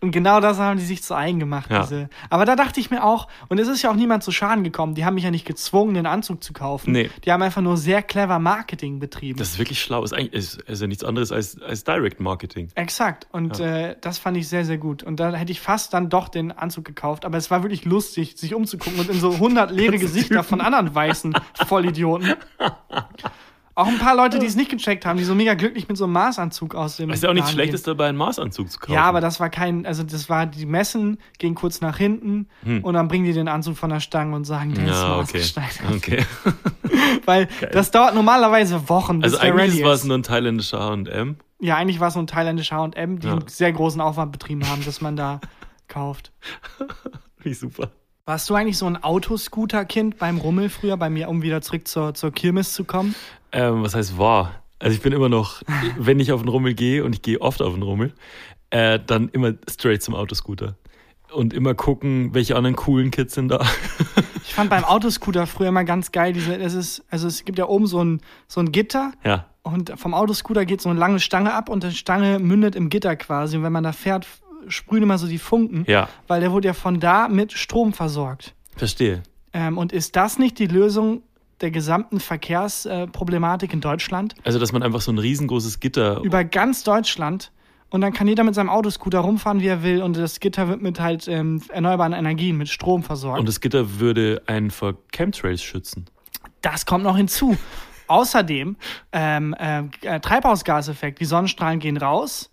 Und 0.00 0.12
genau 0.12 0.40
das 0.40 0.58
haben 0.58 0.78
die 0.78 0.84
sich 0.84 1.02
zu 1.02 1.14
eigen 1.14 1.40
gemacht. 1.40 1.70
Ja. 1.70 1.82
Diese. 1.82 2.08
Aber 2.30 2.44
da 2.44 2.54
dachte 2.54 2.78
ich 2.78 2.90
mir 2.90 3.02
auch, 3.04 3.26
und 3.48 3.58
es 3.58 3.66
ist 3.68 3.82
ja 3.82 3.90
auch 3.90 3.96
niemand 3.96 4.22
zu 4.22 4.30
Schaden 4.30 4.62
gekommen, 4.62 4.94
die 4.94 5.04
haben 5.04 5.14
mich 5.14 5.24
ja 5.24 5.30
nicht 5.30 5.44
gezwungen, 5.44 5.94
den 5.94 6.06
Anzug 6.06 6.42
zu 6.44 6.52
kaufen. 6.52 6.92
Nee. 6.92 7.10
Die 7.24 7.32
haben 7.32 7.42
einfach 7.42 7.62
nur 7.62 7.76
sehr 7.76 8.02
clever 8.02 8.38
Marketing 8.38 9.00
betrieben. 9.00 9.38
Das 9.38 9.48
ist 9.48 9.58
wirklich 9.58 9.80
schlau. 9.80 10.04
Ist, 10.04 10.12
eigentlich, 10.12 10.34
ist, 10.34 10.62
ist 10.62 10.80
ja 10.80 10.86
nichts 10.86 11.04
anderes 11.04 11.32
als, 11.32 11.60
als 11.60 11.84
Direct 11.84 12.20
Marketing. 12.20 12.68
Exakt. 12.74 13.26
Und 13.32 13.58
äh, 13.58 13.96
das 14.00 14.18
fand 14.18 14.36
ich 14.36 14.48
sehr, 14.48 14.64
sehr 14.64 14.78
gut. 14.78 15.02
Und 15.02 15.18
da 15.18 15.32
hätte 15.32 15.50
ich 15.50 15.60
fast 15.60 15.94
dann 15.94 16.08
doch 16.08 16.28
den 16.28 16.52
Anzug 16.52 16.84
gekauft. 16.84 17.24
Aber 17.24 17.36
es 17.36 17.50
war 17.50 17.62
wirklich 17.62 17.84
lustig, 17.84 18.36
sich 18.36 18.54
umzugucken 18.54 19.00
und 19.00 19.10
in 19.10 19.18
so 19.18 19.32
100 19.32 19.70
leere 19.70 19.98
Gesichter 19.98 20.44
von 20.44 20.60
anderen 20.60 20.94
weißen 20.94 21.34
Vollidioten. 21.66 22.34
Auch 23.78 23.86
ein 23.86 23.98
paar 23.98 24.16
Leute, 24.16 24.38
die 24.38 24.46
es 24.46 24.56
nicht 24.56 24.70
gecheckt 24.70 25.06
haben, 25.06 25.18
die 25.18 25.24
so 25.24 25.34
mega 25.34 25.54
glücklich 25.54 25.86
mit 25.88 25.96
so 25.96 26.04
einem 26.04 26.14
Maßanzug 26.14 26.74
aus 26.74 26.96
dem. 26.96 27.10
Ist 27.10 27.22
ja 27.22 27.30
auch 27.30 27.34
nichts 27.34 27.52
Schlechtes 27.52 27.82
dabei, 27.84 28.08
einen 28.08 28.18
Maßanzug 28.18 28.70
zu 28.70 28.78
kaufen. 28.80 28.92
Ja, 28.92 29.04
aber 29.04 29.20
das 29.20 29.38
war 29.38 29.50
kein, 29.50 29.86
also 29.86 30.02
das 30.02 30.28
war, 30.28 30.46
die 30.46 30.66
Messen 30.66 31.18
gehen 31.38 31.54
kurz 31.54 31.80
nach 31.80 31.96
hinten 31.96 32.48
und 32.82 32.94
dann 32.94 33.06
bringen 33.08 33.24
die 33.24 33.32
den 33.32 33.46
Anzug 33.48 33.76
von 33.76 33.90
der 33.90 34.00
Stange 34.00 34.34
und 34.34 34.44
sagen, 34.44 34.74
der 34.74 34.84
ist 34.84 34.90
Hm. 34.90 34.96
Ja, 34.96 35.12
okay. 35.18 35.38
maßgeschneidert. 35.38 35.96
okay. 35.96 36.24
Weil 37.24 37.48
das 37.72 37.90
dauert 37.90 38.14
normalerweise 38.14 38.88
Wochen, 38.88 39.20
bis 39.20 39.34
Also 39.34 39.44
der 39.44 39.54
eigentlich 39.54 39.84
war 39.84 39.92
es 39.92 40.00
ist. 40.00 40.06
nur 40.06 40.18
ein 40.18 40.22
thailändischer 40.22 40.80
H&M. 40.80 41.36
Ja, 41.60 41.76
eigentlich 41.76 42.00
war 42.00 42.08
es 42.08 42.14
so 42.14 42.20
ein 42.20 42.26
thailändischer 42.26 42.76
H&M, 42.76 43.18
die 43.20 43.26
Ja. 43.26 43.34
einen 43.34 43.46
sehr 43.48 43.72
großen 43.72 44.00
Aufwand 44.00 44.32
betrieben 44.32 44.68
haben, 44.68 44.84
dass 44.84 45.00
man 45.00 45.16
da 45.16 45.40
kauft. 45.88 46.32
Wie 47.42 47.54
super. 47.54 47.90
Warst 48.26 48.50
du 48.50 48.54
eigentlich 48.54 48.76
so 48.76 48.84
ein 48.86 49.02
Autoscooter-Kind 49.02 50.18
beim 50.18 50.36
Rummel 50.38 50.68
früher, 50.68 50.96
bei 50.98 51.08
mir, 51.08 51.28
um 51.30 51.40
wieder 51.42 51.62
zurück 51.62 51.88
zur, 51.88 52.12
zur 52.12 52.30
Kirmes 52.30 52.74
zu 52.74 52.84
kommen? 52.84 53.14
Ähm, 53.52 53.82
was 53.82 53.94
heißt 53.94 54.18
war? 54.18 54.62
Also 54.78 54.94
ich 54.94 55.02
bin 55.02 55.12
immer 55.12 55.28
noch, 55.28 55.62
wenn 55.98 56.20
ich 56.20 56.32
auf 56.32 56.42
den 56.42 56.48
Rummel 56.48 56.74
gehe 56.74 57.04
und 57.04 57.14
ich 57.14 57.22
gehe 57.22 57.40
oft 57.40 57.62
auf 57.62 57.74
den 57.74 57.82
Rummel, 57.82 58.12
äh, 58.70 58.98
dann 59.04 59.28
immer 59.30 59.54
straight 59.68 60.02
zum 60.02 60.14
Autoscooter. 60.14 60.76
Und 61.32 61.52
immer 61.52 61.74
gucken, 61.74 62.32
welche 62.32 62.56
anderen 62.56 62.76
coolen 62.76 63.10
Kids 63.10 63.34
sind 63.34 63.48
da. 63.48 63.66
Ich 64.44 64.54
fand 64.54 64.70
beim 64.70 64.84
Autoscooter 64.84 65.46
früher 65.46 65.68
immer 65.68 65.84
ganz 65.84 66.10
geil, 66.10 66.32
diese, 66.32 66.56
es 66.56 66.72
ist, 66.72 67.04
also 67.10 67.28
es 67.28 67.44
gibt 67.44 67.58
ja 67.58 67.68
oben 67.68 67.86
so 67.86 68.02
ein, 68.02 68.22
so 68.48 68.60
ein 68.60 68.72
Gitter 68.72 69.12
ja, 69.22 69.44
und 69.62 69.92
vom 69.96 70.14
Autoscooter 70.14 70.64
geht 70.64 70.80
so 70.80 70.88
eine 70.88 70.98
lange 70.98 71.20
Stange 71.20 71.52
ab 71.52 71.68
und 71.68 71.84
die 71.84 71.92
Stange 71.92 72.38
mündet 72.38 72.74
im 72.74 72.88
Gitter 72.88 73.14
quasi. 73.16 73.58
Und 73.58 73.62
wenn 73.62 73.72
man 73.72 73.84
da 73.84 73.92
fährt, 73.92 74.26
sprühen 74.68 75.02
immer 75.02 75.18
so 75.18 75.26
die 75.26 75.38
Funken, 75.38 75.84
ja, 75.86 76.08
weil 76.26 76.40
der 76.40 76.50
wurde 76.50 76.68
ja 76.68 76.74
von 76.74 76.98
da 76.98 77.28
mit 77.28 77.52
Strom 77.52 77.92
versorgt. 77.92 78.54
verstehe. 78.76 79.22
Ähm, 79.52 79.76
und 79.76 79.92
ist 79.92 80.16
das 80.16 80.38
nicht 80.38 80.58
die 80.58 80.66
Lösung 80.66 81.22
der 81.60 81.70
gesamten 81.70 82.20
Verkehrsproblematik 82.20 83.72
in 83.72 83.80
Deutschland? 83.80 84.34
Also, 84.44 84.58
dass 84.58 84.72
man 84.72 84.82
einfach 84.82 85.00
so 85.00 85.10
ein 85.12 85.18
riesengroßes 85.18 85.80
Gitter. 85.80 86.20
Über 86.22 86.44
ganz 86.44 86.84
Deutschland. 86.84 87.50
Und 87.90 88.02
dann 88.02 88.12
kann 88.12 88.28
jeder 88.28 88.44
mit 88.44 88.54
seinem 88.54 88.68
Autoscooter 88.68 89.20
rumfahren, 89.20 89.60
wie 89.60 89.66
er 89.66 89.82
will. 89.82 90.02
Und 90.02 90.16
das 90.16 90.40
Gitter 90.40 90.68
wird 90.68 90.82
mit 90.82 91.00
halt 91.00 91.26
ähm, 91.26 91.62
erneuerbaren 91.70 92.12
Energien, 92.12 92.58
mit 92.58 92.68
Strom 92.68 93.02
versorgt. 93.02 93.40
Und 93.40 93.48
das 93.48 93.60
Gitter 93.60 93.98
würde 93.98 94.42
einen 94.46 94.70
vor 94.70 94.94
Chemtrails 95.12 95.62
schützen. 95.62 96.04
das 96.60 96.84
kommt 96.84 97.04
noch 97.04 97.16
hinzu. 97.16 97.56
Außerdem 98.08 98.76
ähm, 99.12 99.54
äh, 99.58 100.20
Treibhausgaseffekt. 100.20 101.20
Die 101.20 101.24
Sonnenstrahlen 101.24 101.78
gehen 101.80 101.96
raus. 101.96 102.50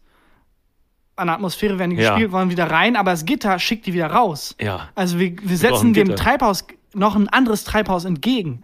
An 1.18 1.28
der 1.28 1.36
Atmosphäre 1.36 1.80
werden 1.80 1.92
die 1.92 1.98
Ja. 2.02 2.12
gespielt, 2.12 2.32
wollen 2.34 2.50
wieder 2.50 2.70
rein, 2.70 2.96
aber 2.98 3.12
das 3.12 3.26
Gitter 3.26 3.58
schickt 3.60 3.86
die 3.86 3.94
wieder 3.94 4.08
raus. 4.08 4.56
Ja. 4.60 4.90
Also 4.96 5.18
wir, 5.18 5.36
wir 5.42 5.58
setzen 5.58 5.94
dem 5.94 6.10
Gitter. 6.10 6.22
Treibhaus 6.22 6.66
noch 6.94 7.16
ein 7.16 7.30
anderes 7.30 7.64
Treibhaus 7.64 8.04
entgegen. 8.06 8.64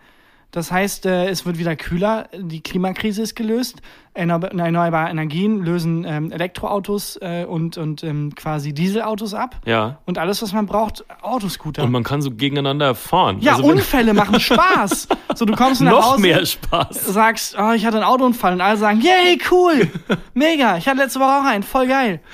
Das 0.51 0.69
heißt, 0.71 1.05
äh, 1.05 1.29
es 1.29 1.45
wird 1.45 1.57
wieder 1.57 1.77
kühler, 1.77 2.27
die 2.37 2.61
Klimakrise 2.61 3.21
ist 3.21 3.35
gelöst, 3.35 3.81
erneuer- 4.13 4.51
erneuerbare 4.53 5.09
Energien 5.09 5.63
lösen 5.63 6.03
ähm, 6.05 6.29
Elektroautos 6.31 7.17
äh, 7.21 7.45
und, 7.45 7.77
und 7.77 8.03
ähm, 8.03 8.35
quasi 8.35 8.73
Dieselautos 8.73 9.33
ab. 9.33 9.61
Ja. 9.65 9.99
Und 10.05 10.17
alles, 10.17 10.41
was 10.41 10.51
man 10.51 10.65
braucht, 10.65 11.05
Autoscooter. 11.21 11.83
Und 11.83 11.91
man 11.91 12.03
kann 12.03 12.21
so 12.21 12.31
gegeneinander 12.31 12.95
fahren. 12.95 13.39
ja, 13.39 13.55
Also 13.55 13.65
Unfälle 13.69 14.13
machen 14.13 14.39
Spaß. 14.41 15.07
So, 15.35 15.45
du 15.45 15.53
kommst 15.55 15.79
nach 15.81 15.91
noch 15.91 16.11
Hause, 16.13 16.21
mehr 16.21 16.45
Spaß. 16.45 17.05
sagst, 17.05 17.55
oh, 17.57 17.71
ich 17.71 17.85
hatte 17.85 17.95
einen 17.97 18.05
Autounfall 18.05 18.51
und 18.53 18.59
alle 18.61 18.75
sagen, 18.77 18.99
yay, 19.01 19.39
cool, 19.51 19.89
mega, 20.33 20.75
ich 20.77 20.85
hatte 20.87 20.97
letzte 20.97 21.19
Woche 21.21 21.39
auch 21.39 21.45
einen, 21.45 21.63
voll 21.63 21.87
geil. 21.87 22.19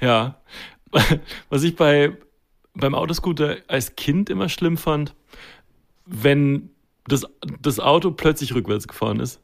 Ja. 0.00 0.36
Was 1.48 1.62
ich 1.62 1.76
bei, 1.76 2.12
beim 2.74 2.94
Autoscooter 2.94 3.56
als 3.68 3.96
Kind 3.96 4.28
immer 4.30 4.48
schlimm 4.48 4.76
fand, 4.76 5.14
wenn 6.06 6.70
das, 7.06 7.24
das 7.60 7.80
Auto 7.80 8.10
plötzlich 8.10 8.54
rückwärts 8.54 8.88
gefahren 8.88 9.20
ist, 9.20 9.40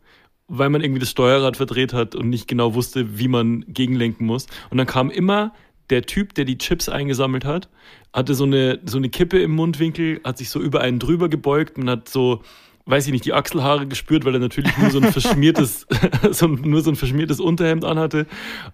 weil 0.49 0.70
man 0.70 0.83
irgendwie 0.83 1.01
das 1.01 1.11
Steuerrad 1.11 1.57
verdreht 1.57 1.92
hat 1.92 2.14
und 2.14 2.29
nicht 2.29 2.49
genau 2.49 2.75
wusste, 2.75 3.18
wie 3.18 3.29
man 3.29 3.64
gegenlenken 3.68 4.27
muss. 4.27 4.46
Und 4.70 4.79
dann 4.79 4.87
kam 4.87 5.11
immer 5.11 5.53
der 5.90 6.03
Typ, 6.03 6.35
der 6.35 6.44
die 6.44 6.59
Chips 6.59 6.88
eingesammelt 6.88 7.44
hat, 7.44 7.68
hatte 8.12 8.35
so 8.35 8.44
eine, 8.44 8.81
so 8.85 8.99
eine 8.99 9.11
Kippe 9.11 9.40
im 9.40 9.51
Mundwinkel, 9.53 10.20
hat 10.25 10.38
sich 10.38 10.51
so 10.51 10.61
über 10.61 10.81
einen 10.81 10.99
drüber 10.99 11.29
gebeugt 11.29 11.79
und 11.79 11.90
hat 11.90 12.09
so, 12.09 12.42
weiß 12.90 13.07
ich 13.07 13.12
nicht, 13.12 13.24
die 13.24 13.33
Achselhaare 13.33 13.87
gespürt, 13.87 14.24
weil 14.24 14.35
er 14.35 14.40
natürlich 14.40 14.76
nur 14.79 14.90
so 14.90 14.98
ein 15.00 15.12
verschmiertes, 15.12 15.87
so, 16.33 16.46
ein- 16.46 16.61
nur 16.62 16.83
so 16.83 16.90
ein 16.90 16.96
verschmiertes 16.96 17.40
Unterhemd 17.40 17.85
anhatte, 17.85 18.26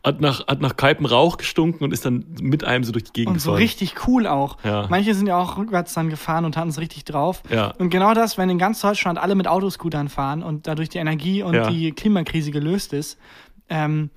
hat 0.04 0.20
nach, 0.20 0.46
hat 0.46 0.60
nach 0.60 0.76
kaltem 0.76 1.06
Rauch 1.06 1.36
gestunken 1.36 1.84
und 1.84 1.92
ist 1.92 2.04
dann 2.06 2.24
mit 2.40 2.64
einem 2.64 2.84
so 2.84 2.92
durch 2.92 3.04
die 3.04 3.12
Gegend 3.12 3.34
Und 3.34 3.38
so 3.40 3.50
gefahren. 3.50 3.62
richtig 3.62 3.94
cool 4.08 4.26
auch. 4.26 4.56
Ja. 4.64 4.86
Manche 4.88 5.14
sind 5.14 5.26
ja 5.26 5.38
auch 5.38 5.56
rückwärts 5.58 5.94
dann 5.94 6.08
gefahren 6.08 6.44
und 6.44 6.56
hatten 6.56 6.70
es 6.70 6.78
richtig 6.80 7.04
drauf. 7.04 7.42
Ja. 7.50 7.72
Und 7.78 7.90
genau 7.90 8.14
das, 8.14 8.38
wenn 8.38 8.48
in 8.50 8.58
ganz 8.58 8.80
Deutschland 8.80 9.18
alle 9.18 9.34
mit 9.34 9.46
Autoscootern 9.48 10.08
fahren 10.08 10.42
und 10.42 10.66
dadurch 10.66 10.88
die 10.88 10.98
Energie 10.98 11.42
und 11.42 11.54
Ja. 11.54 11.68
die 11.70 11.92
Klimakrise 11.92 12.50
gelöst 12.50 12.92
ist, 12.92 13.18
ähm, 13.68 14.10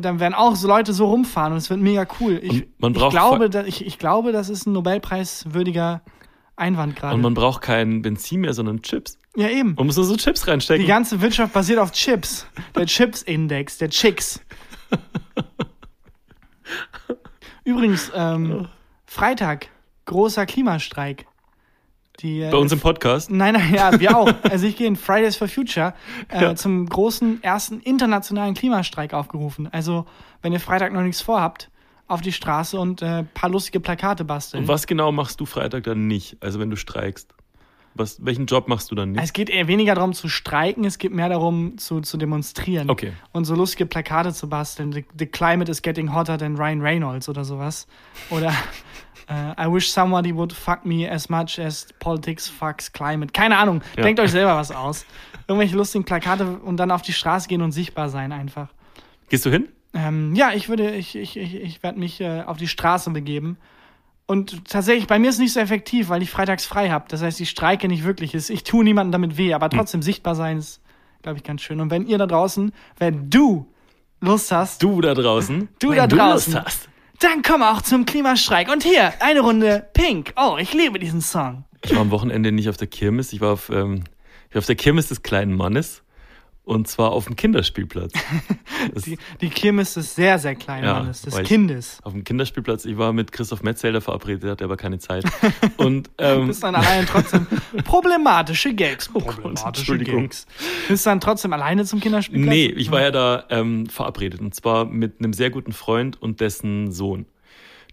dann 0.00 0.18
werden 0.18 0.34
auch 0.34 0.56
so 0.56 0.66
Leute 0.66 0.92
so 0.92 1.06
rumfahren 1.06 1.52
und 1.52 1.58
es 1.58 1.70
wird 1.70 1.78
mega 1.78 2.04
cool. 2.20 2.40
Ich, 2.42 2.62
ich, 2.62 3.10
glaube, 3.10 3.48
da, 3.50 3.62
ich, 3.64 3.86
ich 3.86 3.98
glaube, 3.98 4.32
das 4.32 4.48
ist 4.48 4.66
ein 4.66 4.72
Nobelpreiswürdiger 4.72 6.02
Einwand 6.56 6.96
gerade. 6.96 7.14
Und 7.14 7.20
man 7.22 7.34
braucht 7.34 7.62
kein 7.62 8.02
Benzin 8.02 8.40
mehr, 8.40 8.52
sondern 8.52 8.82
Chips. 8.82 9.18
Ja, 9.36 9.48
eben. 9.48 9.74
Man 9.76 9.86
muss 9.86 9.96
nur 9.96 10.04
so 10.04 10.16
Chips 10.16 10.46
reinstecken. 10.48 10.82
Die 10.82 10.88
ganze 10.88 11.20
Wirtschaft 11.20 11.52
basiert 11.52 11.78
auf 11.78 11.92
Chips. 11.92 12.46
Der 12.74 12.86
Chips-Index, 12.86 13.78
der 13.78 13.88
Chicks. 13.90 14.40
Übrigens, 17.64 18.10
ähm, 18.14 18.68
Freitag, 19.06 19.68
großer 20.06 20.46
Klimastreik. 20.46 21.26
Die, 22.20 22.40
äh, 22.42 22.50
Bei 22.50 22.58
uns 22.58 22.72
im 22.72 22.80
Podcast. 22.80 23.30
Nein, 23.30 23.54
nein, 23.54 23.72
ja, 23.74 23.98
wir 23.98 24.16
auch. 24.16 24.32
Also 24.50 24.66
ich 24.66 24.76
gehe 24.76 24.86
in 24.86 24.96
Fridays 24.96 25.36
for 25.36 25.48
Future 25.48 25.94
äh, 26.28 26.42
Ja. 26.42 26.54
zum 26.56 26.86
großen 26.86 27.42
ersten 27.42 27.80
internationalen 27.80 28.54
Klimastreik 28.54 29.14
aufgerufen. 29.14 29.68
Also, 29.72 30.06
wenn 30.42 30.52
ihr 30.52 30.60
Freitag 30.60 30.92
noch 30.92 31.02
nichts 31.02 31.20
vorhabt, 31.22 31.70
auf 32.08 32.20
die 32.20 32.32
Straße 32.32 32.78
und 32.78 33.02
äh, 33.02 33.22
paar 33.22 33.48
lustige 33.48 33.78
Plakate 33.80 34.24
basteln. 34.24 34.64
Und 34.64 34.68
was 34.68 34.86
genau 34.88 35.12
machst 35.12 35.40
du 35.40 35.46
Freitag 35.46 35.84
dann 35.84 36.08
nicht? 36.08 36.36
Also 36.40 36.58
wenn 36.58 36.68
du 36.68 36.76
streikst. 36.76 37.32
Was, 37.94 38.24
welchen 38.24 38.46
Job 38.46 38.68
machst 38.68 38.90
du 38.90 38.94
dann 38.94 39.12
nicht? 39.12 39.22
Es 39.22 39.32
geht 39.32 39.50
eher 39.50 39.66
weniger 39.66 39.94
darum 39.94 40.12
zu 40.12 40.28
streiken, 40.28 40.84
es 40.84 40.98
geht 40.98 41.12
mehr 41.12 41.28
darum 41.28 41.76
zu, 41.76 42.00
zu 42.00 42.16
demonstrieren. 42.16 42.88
Okay. 42.88 43.12
Und 43.32 43.44
so 43.44 43.54
lustige 43.54 43.86
Plakate 43.86 44.32
zu 44.32 44.48
basteln. 44.48 44.92
The, 44.92 45.04
the 45.18 45.26
climate 45.26 45.70
is 45.70 45.82
getting 45.82 46.14
hotter 46.14 46.38
than 46.38 46.56
Ryan 46.56 46.80
Reynolds 46.80 47.28
oder 47.28 47.44
sowas. 47.44 47.88
Oder 48.30 48.52
äh, 49.28 49.52
I 49.60 49.66
wish 49.66 49.90
somebody 49.90 50.34
would 50.34 50.52
fuck 50.52 50.86
me 50.86 51.10
as 51.10 51.28
much 51.28 51.58
as 51.58 51.88
politics 51.98 52.48
fucks 52.48 52.92
climate. 52.92 53.32
Keine 53.32 53.56
Ahnung. 53.56 53.82
Ja. 53.96 54.04
Denkt 54.04 54.20
euch 54.20 54.30
selber 54.30 54.56
was 54.56 54.70
aus. 54.70 55.04
Irgendwelche 55.48 55.76
lustigen 55.76 56.04
Plakate 56.04 56.58
und 56.58 56.76
dann 56.76 56.92
auf 56.92 57.02
die 57.02 57.12
Straße 57.12 57.48
gehen 57.48 57.60
und 57.60 57.72
sichtbar 57.72 58.08
sein 58.08 58.30
einfach. 58.30 58.68
Gehst 59.28 59.44
du 59.46 59.50
hin? 59.50 59.68
Ähm, 59.94 60.34
ja, 60.36 60.52
ich 60.52 60.68
würde, 60.68 60.94
ich, 60.94 61.16
ich, 61.16 61.36
ich, 61.36 61.54
ich 61.54 61.82
werde 61.82 61.98
mich 61.98 62.20
äh, 62.20 62.42
auf 62.42 62.56
die 62.56 62.68
Straße 62.68 63.10
begeben. 63.10 63.56
Und 64.30 64.64
tatsächlich, 64.70 65.08
bei 65.08 65.18
mir 65.18 65.30
ist 65.30 65.34
es 65.34 65.40
nicht 65.40 65.52
so 65.52 65.58
effektiv, 65.58 66.08
weil 66.08 66.22
ich 66.22 66.30
freitags 66.30 66.64
frei 66.64 66.90
habe. 66.90 67.06
Das 67.08 67.20
heißt, 67.20 67.40
ich 67.40 67.50
streike 67.50 67.88
nicht 67.88 68.04
wirklich. 68.04 68.32
Ich 68.32 68.62
tue 68.62 68.84
niemandem 68.84 69.10
damit 69.10 69.36
weh, 69.36 69.54
aber 69.54 69.68
trotzdem 69.68 70.02
sichtbar 70.02 70.36
sein 70.36 70.58
ist, 70.58 70.80
glaube 71.22 71.38
ich, 71.38 71.42
ganz 71.42 71.62
schön. 71.62 71.80
Und 71.80 71.90
wenn 71.90 72.06
ihr 72.06 72.16
da 72.16 72.28
draußen, 72.28 72.72
wenn 72.96 73.28
du 73.28 73.66
Lust 74.20 74.52
hast, 74.52 74.84
Du 74.84 75.00
da 75.00 75.14
draußen. 75.14 75.68
Du 75.80 75.92
da 75.94 76.06
du 76.06 76.14
draußen. 76.14 76.52
Lust 76.52 76.64
hast. 76.64 76.88
dann 77.18 77.42
komm 77.42 77.64
auch 77.64 77.82
zum 77.82 78.06
Klimastreik. 78.06 78.70
Und 78.70 78.84
hier, 78.84 79.12
eine 79.20 79.40
Runde 79.40 79.88
Pink. 79.94 80.32
Oh, 80.36 80.58
ich 80.60 80.74
liebe 80.74 81.00
diesen 81.00 81.22
Song. 81.22 81.64
Ich 81.84 81.92
war 81.92 82.02
am 82.02 82.12
Wochenende 82.12 82.52
nicht 82.52 82.68
auf 82.68 82.76
der 82.76 82.86
Kirmes. 82.86 83.32
Ich 83.32 83.40
war 83.40 83.54
auf, 83.54 83.68
ähm, 83.68 84.04
ich 84.48 84.54
war 84.54 84.60
auf 84.60 84.66
der 84.66 84.76
Kirmes 84.76 85.08
des 85.08 85.24
kleinen 85.24 85.56
Mannes. 85.56 86.04
Und 86.70 86.86
zwar 86.86 87.10
auf 87.10 87.24
dem 87.24 87.34
Kinderspielplatz. 87.34 88.12
Die, 89.04 89.18
die 89.40 89.50
Kirmes 89.50 89.94
des 89.94 90.14
sehr, 90.14 90.38
sehr 90.38 90.54
kleinen 90.54 90.84
Ja, 90.84 91.00
Mannes, 91.00 91.22
des 91.22 91.36
Kindes. 91.42 91.98
auf 92.02 92.12
dem 92.12 92.22
Kinderspielplatz. 92.22 92.84
Ich 92.84 92.96
war 92.96 93.12
mit 93.12 93.32
Christoph 93.32 93.62
Metzelder 93.62 94.00
verabredet, 94.00 94.44
der 94.44 94.52
hatte 94.52 94.64
aber 94.64 94.76
keine 94.76 94.98
Zeit. 95.00 95.24
Und 95.76 96.10
ähm, 96.16 96.46
Bist 96.46 96.62
dann 96.62 96.76
alleine 96.76 97.06
trotzdem 97.06 97.46
problematische 97.84 98.72
Gags. 98.72 99.10
Oh 99.12 99.20
Gott, 99.20 99.60
Entschuldigung. 99.66 100.30
Bist 100.88 101.06
dann 101.06 101.20
trotzdem 101.20 101.52
alleine 101.52 101.84
zum 101.84 101.98
Kinderspielplatz? 101.98 102.48
nee, 102.48 102.66
ich 102.66 102.90
war 102.92 103.02
ja 103.02 103.10
da 103.10 103.44
ähm, 103.50 103.86
verabredet. 103.86 104.40
Und 104.40 104.54
zwar 104.54 104.84
mit 104.84 105.18
einem 105.18 105.32
sehr 105.32 105.50
guten 105.50 105.72
Freund 105.72 106.22
und 106.22 106.40
dessen 106.40 106.92
Sohn. 106.92 107.26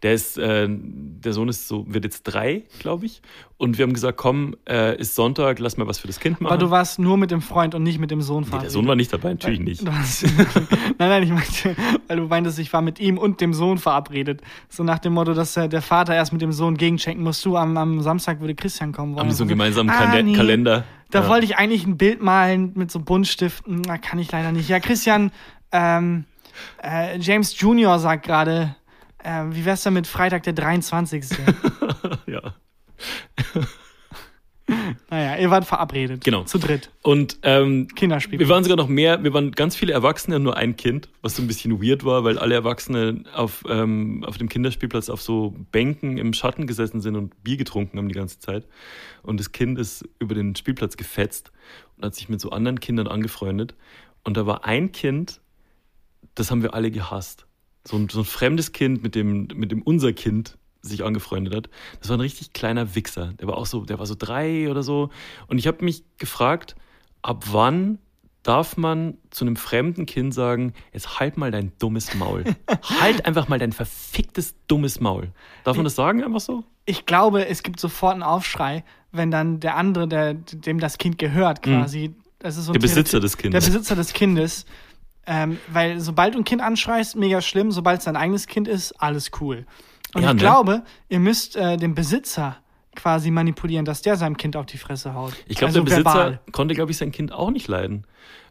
Der 0.04 0.14
ist, 0.14 0.38
äh, 0.38 0.68
der 0.70 1.34
Sohn 1.34 1.50
ist 1.50 1.68
so, 1.68 1.86
wird 1.88 2.04
jetzt 2.04 2.24
drei, 2.24 2.64
glaube 2.80 3.06
ich. 3.06 3.22
Und 3.58 3.78
wir 3.78 3.84
haben 3.84 3.94
gesagt, 3.94 4.18
komm, 4.18 4.56
äh, 4.70 4.96
ist 5.00 5.16
Sonntag, 5.16 5.58
lass 5.60 5.78
mal 5.78 5.88
was 5.88 5.98
für 5.98 6.08
das 6.08 6.20
Kind 6.20 6.40
machen. 6.40 6.54
Aber 6.54 6.64
du 6.64 6.70
warst 6.70 7.00
nur 7.00 7.18
mit 7.18 7.32
dem 7.32 7.42
Freund 7.42 7.74
und 7.74 7.82
nicht 7.84 7.98
mit 8.00 8.12
dem 8.12 8.22
Sohn 8.22 8.44
nee, 8.44 8.50
verabredet. 8.50 8.66
der 8.66 8.72
Sohn 8.72 8.88
war 8.88 8.96
nicht 8.96 9.12
dabei, 9.12 9.30
natürlich 9.30 9.60
nicht. 9.60 9.84
Nein, 11.00 11.10
nein, 11.10 11.24
ich 11.24 11.30
meinte, 11.30 11.76
weil 12.08 12.18
du 12.18 12.24
meintest, 12.28 12.60
ich 12.60 12.72
war 12.74 12.82
mit 12.82 13.00
ihm 13.00 13.18
und 13.18 13.42
dem 13.42 13.54
Sohn 13.54 13.78
verabredet. 13.78 14.42
So 14.70 14.84
nach 14.84 15.00
dem 15.00 15.14
Motto, 15.14 15.34
dass 15.34 15.58
äh, 15.58 15.68
der 15.70 15.82
Vater 15.82 16.14
erst 16.16 16.34
mit 16.34 16.42
dem 16.42 16.52
Sohn 16.52 16.78
gegenchecken 16.78 17.24
muss. 17.24 17.42
Du, 17.42 17.56
am, 17.56 17.78
am 17.78 18.02
Samstag 18.02 18.40
würde 18.40 18.56
Christian 18.56 18.92
kommen 18.92 19.14
wollen. 19.14 19.22
Haben 19.22 19.30
die 19.30 19.36
so 19.36 19.44
einen 19.44 19.50
gemeinsamen 19.50 19.90
ah, 19.90 20.22
nee, 20.22 20.34
Kalender. 20.34 20.84
Da 21.12 21.24
Ja. 21.24 21.30
wollte 21.30 21.46
ich 21.46 21.58
eigentlich 21.58 21.86
ein 21.86 21.98
Bild 21.98 22.22
malen 22.22 22.72
mit 22.76 22.92
so 22.92 23.00
Buntstiften. 23.00 23.82
Na, 23.88 23.98
kann 23.98 24.20
ich 24.20 24.32
leider 24.32 24.52
nicht. 24.52 24.70
Ja, 24.70 24.80
Christian, 24.80 25.32
ähm, 25.72 26.26
äh, 26.84 27.18
James 27.20 27.60
Junior 27.60 28.00
sagt 28.00 28.26
gerade, 28.26 28.76
äh, 29.24 29.44
wie 29.50 29.66
wär's 29.66 29.84
denn 29.84 29.94
mit 29.94 30.08
Freitag 30.08 30.44
der 30.44 30.54
23.? 30.54 31.26
ja. 32.28 32.54
Naja, 35.10 35.38
ihr 35.38 35.50
wart 35.50 35.64
verabredet. 35.64 36.24
Genau. 36.26 36.44
Zu 36.44 36.58
dritt. 36.58 36.92
Und 37.02 37.40
ähm, 37.44 37.88
Kinderspiel. 37.96 38.40
wir 38.40 38.50
waren 38.50 38.64
sogar 38.64 38.76
noch 38.76 38.90
mehr, 38.90 39.24
wir 39.24 39.34
waren 39.34 39.52
ganz 39.52 39.78
viele 39.78 39.94
Erwachsene 39.94 40.36
und 40.36 40.44
nur 40.44 40.58
ein 40.58 40.76
Kind, 40.76 41.08
was 41.22 41.38
so 41.38 41.42
ein 41.42 41.48
bisschen 41.48 41.82
weird 41.82 42.04
war, 42.04 42.26
weil 42.26 42.38
alle 42.38 42.56
Erwachsene 42.56 43.24
auf, 43.34 43.64
ähm, 43.70 44.26
auf 44.26 44.38
dem 44.38 44.50
Kinderspielplatz 44.50 45.10
auf 45.10 45.22
so 45.22 45.56
Bänken 45.72 46.18
im 46.18 46.34
Schatten 46.34 46.68
gesessen 46.68 47.00
sind 47.00 47.16
und 47.16 47.42
Bier 47.44 47.56
getrunken 47.56 47.98
haben 47.98 48.10
die 48.10 48.16
ganze 48.16 48.40
Zeit. 48.40 48.68
Und 49.24 49.40
das 49.40 49.54
Kind 49.54 49.80
ist 49.80 50.08
über 50.20 50.36
den 50.36 50.56
Spielplatz 50.56 50.98
gefetzt 50.98 51.54
und 51.96 52.06
hat 52.06 52.16
sich 52.16 52.28
mit 52.28 52.42
so 52.42 52.50
anderen 52.50 52.82
Kindern 52.82 53.08
angefreundet. 53.08 53.74
Und 54.26 54.36
da 54.36 54.46
war 54.46 54.66
ein 54.66 54.92
Kind, 54.92 55.40
das 56.36 56.52
haben 56.52 56.62
wir 56.62 56.74
alle 56.74 56.92
gehasst. 56.92 57.47
So 57.88 57.98
ein, 57.98 58.10
so 58.10 58.20
ein 58.20 58.26
fremdes 58.26 58.72
Kind, 58.74 59.02
mit 59.04 59.16
dem, 59.16 59.48
mit 59.56 59.72
dem 59.72 59.82
unser 59.82 60.14
Kind 60.14 60.58
sich 60.82 61.04
angefreundet 61.04 61.56
hat. 61.56 61.70
Das 62.00 62.10
war 62.10 62.18
ein 62.18 62.22
richtig 62.22 62.54
kleiner 62.54 62.96
Wichser. 62.96 63.34
Der 63.40 63.48
war 63.48 63.58
auch 63.58 63.66
so, 63.66 63.86
der 63.86 64.00
war 64.00 64.06
so 64.06 64.16
drei 64.18 64.70
oder 64.70 64.84
so. 64.84 65.10
Und 65.48 65.58
ich 65.58 65.68
habe 65.68 65.84
mich 65.84 66.04
gefragt, 66.18 66.76
ab 67.22 67.46
wann 67.52 67.98
darf 68.44 68.78
man 68.78 69.18
zu 69.30 69.44
einem 69.44 69.58
fremden 69.58 70.06
Kind 70.06 70.34
sagen, 70.34 70.74
jetzt 70.94 71.20
halt 71.20 71.36
mal 71.38 71.52
dein 71.52 71.74
dummes 71.80 72.14
Maul. 72.16 72.44
halt 73.02 73.26
einfach 73.26 73.50
mal 73.50 73.60
dein 73.60 73.74
verficktes 73.74 74.56
dummes 74.68 75.02
Maul. 75.02 75.32
Darf 75.66 75.76
man 75.76 75.84
das 75.84 75.96
sagen 75.96 76.24
einfach 76.24 76.40
so? 76.40 76.64
ich 76.90 77.06
glaube, 77.06 77.46
es 77.48 77.64
gibt 77.64 77.82
sofort 77.82 78.14
einen 78.14 78.24
Aufschrei, 78.24 78.86
wenn 79.12 79.30
dann 79.30 79.60
der 79.60 79.76
andere, 79.76 80.08
der, 80.08 80.34
dem 80.36 80.80
das 80.80 80.98
Kind 80.98 81.18
gehört, 81.18 81.62
quasi. 81.62 82.14
Das 82.40 82.56
ist 82.56 82.66
so 82.66 82.72
Mhm. 82.72 82.74
Der 82.76 82.80
Besitzer 82.82 83.18
Territor- 83.18 83.22
des 83.22 83.38
Kindes. 83.38 83.64
Der 83.66 83.72
Besitzer 83.72 83.96
des 83.98 84.14
Kindes. 84.14 84.66
Ähm, 85.28 85.58
weil 85.68 86.00
sobald 86.00 86.34
du 86.36 86.40
ein 86.40 86.44
Kind 86.46 86.62
anschreist, 86.62 87.16
mega 87.16 87.42
schlimm. 87.42 87.72
Sobald 87.72 88.00
es 88.00 88.06
dein 88.06 88.16
eigenes 88.16 88.48
Kind 88.48 88.68
ist, 88.68 88.94
alles 89.02 89.32
cool. 89.42 89.66
Und 90.16 90.22
Ja, 90.24 90.30
ich 90.30 90.36
ne? 90.36 90.40
glaube, 90.40 90.84
ihr 91.10 91.20
müsst 91.20 91.56
äh, 91.58 91.76
den 91.78 91.94
Besitzer 91.96 92.58
quasi 92.96 93.30
manipulieren, 93.30 93.86
dass 93.86 94.02
der 94.02 94.16
seinem 94.16 94.38
Kind 94.38 94.56
auf 94.56 94.66
die 94.66 94.78
Fresse 94.78 95.14
haut. 95.14 95.34
Ich 95.48 95.58
glaube, 95.58 95.68
also 95.70 95.80
der 95.82 95.86
Besitzer 95.86 96.06
verbal. 96.16 96.40
konnte, 96.52 96.74
glaube 96.74 96.92
ich, 96.92 96.98
sein 96.98 97.12
Kind 97.12 97.32
auch 97.32 97.52
nicht 97.52 97.68
leiden. 97.68 98.06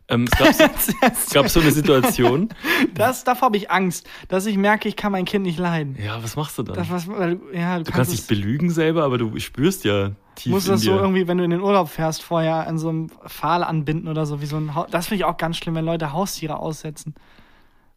Ähm, 0.09 0.27
es, 0.31 0.39
gab 0.59 0.79
so, 0.79 0.93
es 1.01 1.31
gab 1.31 1.49
so 1.49 1.61
eine 1.61 1.73
Situation. 1.73 2.51
Das, 2.95 3.25
davor 3.25 3.47
habe 3.47 3.57
ich 3.57 3.71
Angst, 3.73 4.07
dass 4.29 4.47
ich 4.47 4.57
merke, 4.57 4.89
ich 4.89 4.95
kann 4.95 5.11
mein 5.11 5.25
Kind 5.25 5.45
nicht 5.47 5.59
leiden. 5.59 5.97
Ja, 6.01 6.23
was 6.23 6.37
machst 6.37 6.57
du 6.59 6.63
dann? 6.63 6.77
Das, 6.77 6.91
was, 6.91 7.07
ja, 7.53 7.79
du, 7.79 7.85
du 7.85 7.91
kannst 7.91 8.13
dich 8.13 8.21
es- 8.21 8.27
belügen 8.27 8.71
selber, 8.71 9.03
aber 9.03 9.19
du 9.19 9.37
spürst 9.41 9.85
ja 9.85 10.11
tief 10.37 10.53
musst 10.53 10.67
in 10.69 10.73
das 10.75 10.83
so 10.83 10.93
irgendwie, 10.93 11.27
wenn 11.29 11.39
du 11.39 11.45
in 11.45 11.51
den 11.51 11.61
Urlaub 11.61 11.89
fährst, 11.89 12.23
vorher 12.23 12.67
an 12.67 12.79
so 12.79 12.89
einem 12.89 13.09
Pfahl 13.27 13.65
anbinden 13.65 14.09
oder 14.09 14.25
so, 14.27 14.41
wie 14.41 14.47
so 14.47 14.57
ein 14.57 14.75
Hau 14.75 14.87
Das 14.91 15.09
finde 15.09 15.21
ich 15.23 15.25
auch 15.25 15.37
ganz 15.37 15.57
schlimm, 15.57 15.75
wenn 15.75 15.85
Leute 15.85 16.13
Haustiere 16.13 16.59
aussetzen. 16.59 17.15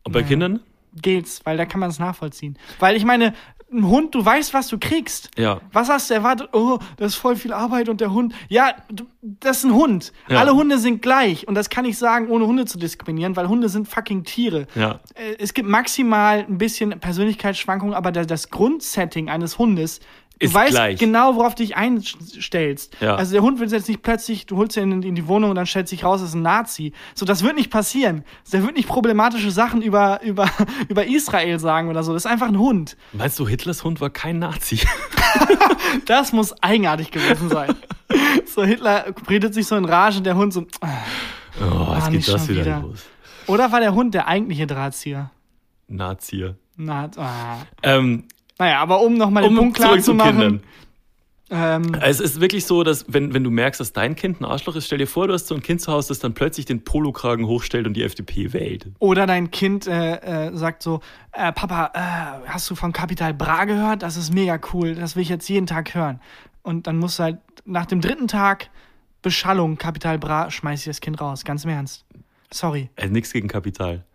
Und 0.03 0.13
bei 0.13 0.21
Ja. 0.21 0.27
Kindern? 0.27 0.59
Geht's, 0.99 1.41
weil 1.45 1.55
da 1.57 1.65
kann 1.65 1.79
man 1.79 1.89
es 1.91 1.99
nachvollziehen. 1.99 2.57
Weil 2.79 2.95
ich 2.95 3.05
meine, 3.05 3.33
ein 3.71 3.85
Hund, 3.85 4.15
du 4.15 4.25
weißt, 4.25 4.55
was 4.55 4.67
du 4.67 4.79
kriegst. 4.79 5.29
Ja. 5.37 5.61
Was 5.71 5.87
hast 5.89 6.09
du 6.09 6.15
erwartet? 6.15 6.49
Oh, 6.53 6.79
das 6.97 7.09
ist 7.13 7.15
voll 7.19 7.35
viel 7.35 7.53
Arbeit 7.53 7.87
und 7.89 8.01
der 8.01 8.11
Hund. 8.11 8.33
Ja, 8.47 8.73
du, 8.91 9.03
das 9.21 9.57
ist 9.59 9.65
ein 9.65 9.75
Hund. 9.75 10.11
Ja. 10.27 10.39
Alle 10.39 10.55
Hunde 10.55 10.79
sind 10.79 11.03
gleich. 11.03 11.47
Und 11.47 11.53
das 11.53 11.69
kann 11.69 11.85
ich 11.85 11.99
sagen, 11.99 12.29
ohne 12.29 12.47
Hunde 12.47 12.65
zu 12.65 12.79
diskriminieren, 12.79 13.35
weil 13.35 13.47
Hunde 13.47 13.69
sind 13.69 13.87
fucking 13.87 14.23
Tiere. 14.23 14.65
Ja. 14.73 14.99
Äh, 15.13 15.35
Es 15.37 15.53
gibt 15.53 15.69
maximal 15.69 16.39
ein 16.49 16.57
bisschen 16.57 16.99
Persönlichkeitsschwankungen, 16.99 17.93
aber 17.93 18.11
da- 18.11 18.25
das 18.25 18.49
Grundsetting 18.49 19.29
eines 19.29 19.59
Hundes, 19.59 19.99
du 20.39 20.45
Ist 20.45 20.53
weißt 20.53 20.71
gleich. 20.71 20.99
genau, 20.99 21.35
worauf 21.35 21.55
du 21.55 21.63
dich 21.63 21.75
einstellst. 21.75 22.95
Ja. 23.01 23.15
Also 23.15 23.33
der 23.33 23.41
Hund 23.41 23.59
wird 23.59 23.71
jetzt 23.71 23.87
nicht 23.87 24.01
plötzlich, 24.01 24.45
du 24.45 24.57
holst 24.57 24.77
ihn 24.77 24.91
in, 24.91 25.03
in 25.03 25.15
die 25.15 25.27
Wohnung 25.27 25.49
und 25.49 25.55
dann 25.55 25.65
stellt 25.65 25.87
sich 25.87 26.03
raus, 26.03 26.21
es 26.21 26.29
ist 26.29 26.35
ein 26.35 26.41
Nazi. 26.41 26.93
So, 27.13 27.25
das 27.25 27.43
wird 27.43 27.55
nicht 27.55 27.69
passieren. 27.69 28.23
Der 28.51 28.63
wird 28.63 28.75
nicht 28.75 28.87
problematische 28.87 29.51
Sachen 29.51 29.81
über, 29.81 30.21
über, 30.23 30.49
über 30.87 31.05
Israel 31.05 31.59
sagen 31.59 31.89
oder 31.89 32.03
so. 32.03 32.13
Das 32.13 32.25
ist 32.25 32.31
einfach 32.31 32.47
ein 32.47 32.57
Hund. 32.59 32.97
Meinst 33.13 33.37
du, 33.39 33.47
Hitlers 33.47 33.83
Hund 33.83 34.01
war 34.01 34.09
kein 34.09 34.39
Nazi? 34.39 34.79
Das 36.05 36.33
muss 36.33 36.53
eigenartig 36.61 37.11
gewesen 37.11 37.49
sein. 37.49 37.75
so, 38.45 38.63
Hitler 38.63 39.05
redet 39.29 39.53
sich 39.53 39.67
so 39.67 39.75
in 39.75 39.85
Rage, 39.85 40.21
der 40.21 40.35
Hund 40.35 40.53
so. 40.53 40.65
Oh, 41.61 41.93
jetzt 41.95 42.11
nicht 42.11 42.25
geht 42.25 42.35
das 42.35 42.47
wieder, 42.47 42.61
wieder. 42.61 42.79
los. 42.81 43.05
Oder 43.47 43.71
war 43.71 43.79
der 43.79 43.93
Hund 43.93 44.13
der 44.13 44.27
eigentliche 44.27 44.67
Drahtzieher? 44.67 45.31
Nazi. 45.87 46.53
Na, 46.75 47.09
ah. 47.17 47.57
Ähm, 47.83 48.25
Naja, 48.59 48.79
aber 48.81 49.01
um 49.01 49.15
nochmal 49.15 49.43
den 49.43 49.51
um 49.53 49.57
Punkt 49.57 49.77
klar 49.77 49.99
zu 49.99 50.13
machen. 50.13 50.61
Ähm, 51.51 51.95
Es 52.01 52.19
ist 52.19 52.41
wirklich 52.41 52.65
so, 52.65 52.83
dass 52.83 53.05
wenn, 53.07 53.33
wenn 53.33 53.43
du 53.43 53.49
merkst, 53.49 53.79
dass 53.79 53.91
dein 53.91 54.15
Kind 54.15 54.39
ein 54.39 54.45
Arschloch 54.45 54.75
ist, 54.75 54.85
stell 54.85 54.99
dir 54.99 55.07
vor, 55.07 55.27
du 55.27 55.33
hast 55.33 55.47
so 55.47 55.55
ein 55.55 55.63
Kind 55.63 55.81
zu 55.81 55.91
Hause, 55.91 56.09
das 56.09 56.19
dann 56.19 56.33
plötzlich 56.33 56.65
den 56.65 56.83
Polokragen 56.83 57.47
hochstellt 57.47 57.87
und 57.87 57.95
die 57.95 58.03
FDP 58.03 58.53
wählt. 58.53 58.87
Oder 58.99 59.25
dein 59.25 59.49
Kind 59.49 59.87
äh, 59.87 60.47
äh, 60.49 60.55
sagt 60.55 60.83
so, 60.83 60.99
äh, 61.31 61.51
Papa, 61.51 61.91
äh, 61.95 62.47
hast 62.49 62.69
du 62.69 62.75
von 62.75 62.93
Capital 62.93 63.33
Bra 63.33 63.65
gehört? 63.65 64.03
Das 64.03 64.15
ist 64.15 64.31
mega 64.31 64.59
cool, 64.73 64.93
das 64.93 65.15
will 65.15 65.23
ich 65.23 65.29
jetzt 65.29 65.49
jeden 65.49 65.65
Tag 65.65 65.95
hören. 65.95 66.19
Und 66.61 66.85
dann 66.85 66.97
musst 66.97 67.17
du 67.17 67.23
halt 67.23 67.37
nach 67.65 67.87
dem 67.87 68.01
dritten 68.01 68.27
Tag 68.27 68.69
Beschallung 69.21 69.77
Capital 69.77 70.19
Bra, 70.19 70.51
schmeiß 70.51 70.81
ich 70.81 70.85
das 70.85 71.01
Kind 71.01 71.19
raus, 71.19 71.45
ganz 71.45 71.63
im 71.63 71.71
Ernst. 71.71 72.05
Sorry. 72.51 72.89
Also 72.95 73.11
nichts 73.11 73.33
gegen 73.33 73.47
Kapital. 73.47 74.05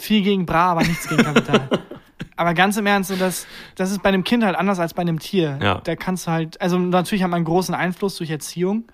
Viel 0.00 0.22
gegen 0.22 0.46
Bra, 0.46 0.72
aber 0.72 0.82
nichts 0.82 1.08
gegen 1.08 1.22
Kapital. 1.22 1.68
aber 2.36 2.54
ganz 2.54 2.76
im 2.76 2.86
Ernst, 2.86 3.10
so 3.10 3.16
das, 3.16 3.46
das 3.76 3.90
ist 3.90 4.02
bei 4.02 4.08
einem 4.08 4.24
Kind 4.24 4.44
halt 4.44 4.56
anders 4.56 4.78
als 4.78 4.94
bei 4.94 5.02
einem 5.02 5.18
Tier. 5.18 5.58
Ja. 5.62 5.80
Da 5.82 5.94
kannst 5.96 6.26
du 6.26 6.30
halt, 6.30 6.60
also 6.60 6.78
natürlich 6.78 7.22
hat 7.22 7.30
man 7.30 7.38
einen 7.38 7.44
großen 7.44 7.74
Einfluss 7.74 8.16
durch 8.16 8.30
Erziehung. 8.30 8.90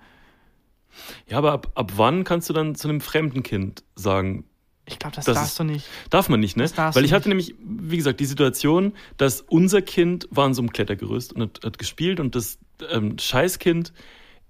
Ja, 1.27 1.37
aber 1.37 1.51
ab, 1.53 1.71
ab 1.75 1.91
wann 1.95 2.23
kannst 2.23 2.49
du 2.49 2.53
dann 2.53 2.75
zu 2.75 2.87
einem 2.89 3.01
fremden 3.01 3.43
Kind 3.43 3.83
sagen, 3.95 4.45
Ich 4.85 4.99
glaube, 4.99 5.15
das, 5.15 5.25
Das 5.25 5.35
darfst 5.35 5.51
ist- 5.51 5.59
du 5.59 5.63
nicht. 5.63 5.85
Darf 6.09 6.27
man 6.29 6.39
nicht, 6.39 6.57
ne? 6.57 6.69
Weil 6.75 7.05
ich 7.05 7.13
hatte 7.13 7.29
nämlich, 7.29 7.55
wie 7.59 7.97
gesagt, 7.97 8.19
die 8.19 8.25
Situation, 8.25 8.93
dass 9.17 9.41
unser 9.41 9.81
Kind 9.81 10.27
war 10.31 10.45
an 10.45 10.53
so 10.53 10.61
einem 10.61 10.71
Klettergerüst 10.71 11.33
und 11.33 11.41
hat, 11.41 11.59
hat 11.63 11.77
gespielt 11.77 12.19
und 12.19 12.35
das 12.35 12.57
ähm, 12.91 13.17
Scheißkind 13.19 13.93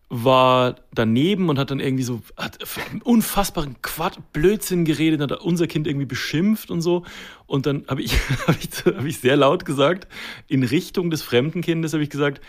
war 0.10 0.76
daneben 0.93 1.50
und 1.50 1.60
hat 1.60 1.70
dann 1.70 1.80
irgendwie 1.80 2.04
so 2.04 2.22
hat 2.38 2.60
unfassbaren 3.04 3.82
Quatsch, 3.82 4.17
Blödsinn 4.32 4.86
geredet, 4.86 5.20
hat 5.20 5.32
unser 5.41 5.67
Kind 5.67 5.86
irgendwie 5.86 6.06
beschimpft 6.06 6.72
und 6.72 6.82
so. 6.82 7.04
Und 7.46 7.65
dann 7.65 7.86
habe 7.88 8.02
ich, 8.02 8.13
hab 8.48 8.56
ich, 8.58 8.70
hab 8.86 9.06
ich 9.06 9.20
sehr 9.20 9.36
laut 9.36 9.65
gesagt, 9.65 10.08
in 10.48 10.63
Richtung 10.63 11.10
des 11.10 11.22
fremden 11.22 11.62
Kindes 11.62 11.93
habe 11.93 12.04
ich 12.04 12.10
gesagt, 12.10 12.41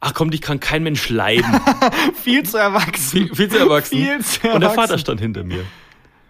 ach 0.00 0.14
komm, 0.14 0.30
dich 0.30 0.40
kann 0.40 0.60
kein 0.60 0.84
Mensch 0.84 1.08
leiden. 1.08 1.60
Viel 2.22 2.44
zu 2.44 2.58
erwachsen. 2.58 3.26
Viel, 3.26 3.34
viel 3.34 3.48
zu 3.48 3.58
erwachsen. 3.58 3.98
Viel 3.98 4.20
zu 4.20 4.48
und 4.48 4.60
der 4.60 4.70
erwachsen. 4.70 4.76
Vater 4.76 4.98
stand 4.98 5.20
hinter 5.20 5.42
mir. 5.42 5.64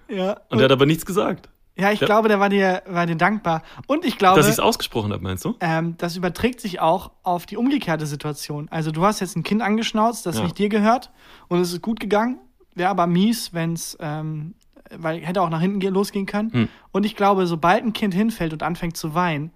Ja. 0.09 0.41
Und 0.49 0.61
er 0.61 0.65
hat 0.65 0.73
aber 0.73 0.87
nichts 0.87 1.05
gesagt. 1.05 1.51
Ja, 1.79 1.93
ich 1.93 2.01
Ja. 2.01 2.07
glaube, 2.07 2.29
der 2.29 2.41
war 2.41 2.49
dir, 2.49 2.83
war 2.87 3.07
dir 3.07 3.15
dankbar. 3.17 3.63
Und 3.87 4.05
ich 4.05 4.19
glaube, 4.19 4.37
Dass 4.39 4.47
ich 4.47 4.53
es 4.55 4.61
ausgesprochen 4.61 5.13
habe, 5.13 5.23
meinst 5.23 5.45
du? 5.45 5.55
ähm, 5.61 5.95
das 5.99 6.17
überträgt 6.17 6.61
sich 6.61 6.81
auch 6.81 7.13
auf 7.23 7.47
die 7.47 7.57
umgekehrte 7.57 8.07
Situation. 8.07 8.67
Also 8.71 8.91
du 8.91 9.05
hast 9.05 9.21
jetzt 9.21 9.37
ein 9.37 9.45
Kind 9.45 9.63
angeschnauzt, 9.63 10.27
das 10.27 10.39
Ja. 10.39 10.43
nicht 10.45 10.59
dir 10.59 10.69
gehört 10.69 11.11
und 11.49 11.61
es 11.61 11.73
ist 11.73 11.81
gut 11.83 12.01
gegangen. 12.01 12.39
Wäre 12.75 12.91
aber 12.91 13.07
mies, 13.07 13.55
wenn 13.55 13.75
es, 13.75 13.97
ähm, 14.01 14.55
weil 14.97 15.21
hätte 15.21 15.43
auch 15.43 15.51
nach 15.51 15.61
hinten 15.61 15.81
ge- 15.81 15.91
losgehen 15.91 16.27
können. 16.27 16.53
Hm. 16.53 16.69
Und 16.93 17.05
ich 17.07 17.15
glaube, 17.15 17.47
sobald 17.47 17.85
ein 17.85 17.93
Kind 17.93 18.15
hinfällt 18.15 18.53
und 18.53 18.63
anfängt 18.63 18.97
zu 18.97 19.15
weinen 19.15 19.53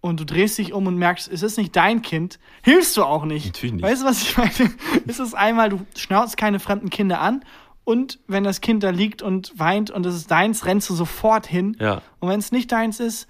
und 0.00 0.18
du 0.18 0.24
drehst 0.26 0.58
dich 0.58 0.72
um 0.72 0.86
und 0.86 0.96
merkst, 0.96 1.30
es 1.30 1.42
ist 1.42 1.58
nicht 1.58 1.76
dein 1.76 2.02
Kind, 2.02 2.38
hilfst 2.62 2.96
du 2.96 3.04
auch 3.04 3.24
nicht. 3.24 3.46
Natürlich 3.46 3.74
nicht. 3.74 3.82
Weißt 3.84 4.02
du, 4.02 4.06
was 4.06 4.22
ich 4.22 4.36
meine? 4.36 4.50
es 5.06 5.20
ist 5.20 5.34
einmal, 5.34 5.68
du 5.68 5.80
schnauzt 5.96 6.36
keine 6.36 6.58
fremden 6.58 6.90
Kinder 6.90 7.20
an 7.20 7.44
und 7.84 8.20
wenn 8.26 8.44
das 8.44 8.60
Kind 8.60 8.82
da 8.82 8.90
liegt 8.90 9.22
und 9.22 9.58
weint 9.58 9.90
und 9.90 10.06
es 10.06 10.14
ist 10.14 10.30
deins, 10.30 10.66
rennst 10.66 10.88
du 10.90 10.94
sofort 10.94 11.46
hin. 11.46 11.76
Ja. 11.80 12.02
Und 12.20 12.28
wenn 12.28 12.38
es 12.38 12.52
nicht 12.52 12.70
deins 12.70 13.00
ist, 13.00 13.28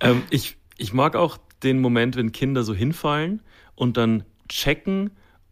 Ähm, 0.00 0.22
ich, 0.30 0.56
ich 0.76 0.92
mag 0.92 1.16
auch 1.16 1.38
den 1.62 1.80
Moment, 1.80 2.16
wenn 2.16 2.32
Kinder 2.32 2.64
so 2.64 2.74
hinfallen 2.74 3.42
und 3.74 3.96
dann 3.96 4.24
checken, 4.48 5.10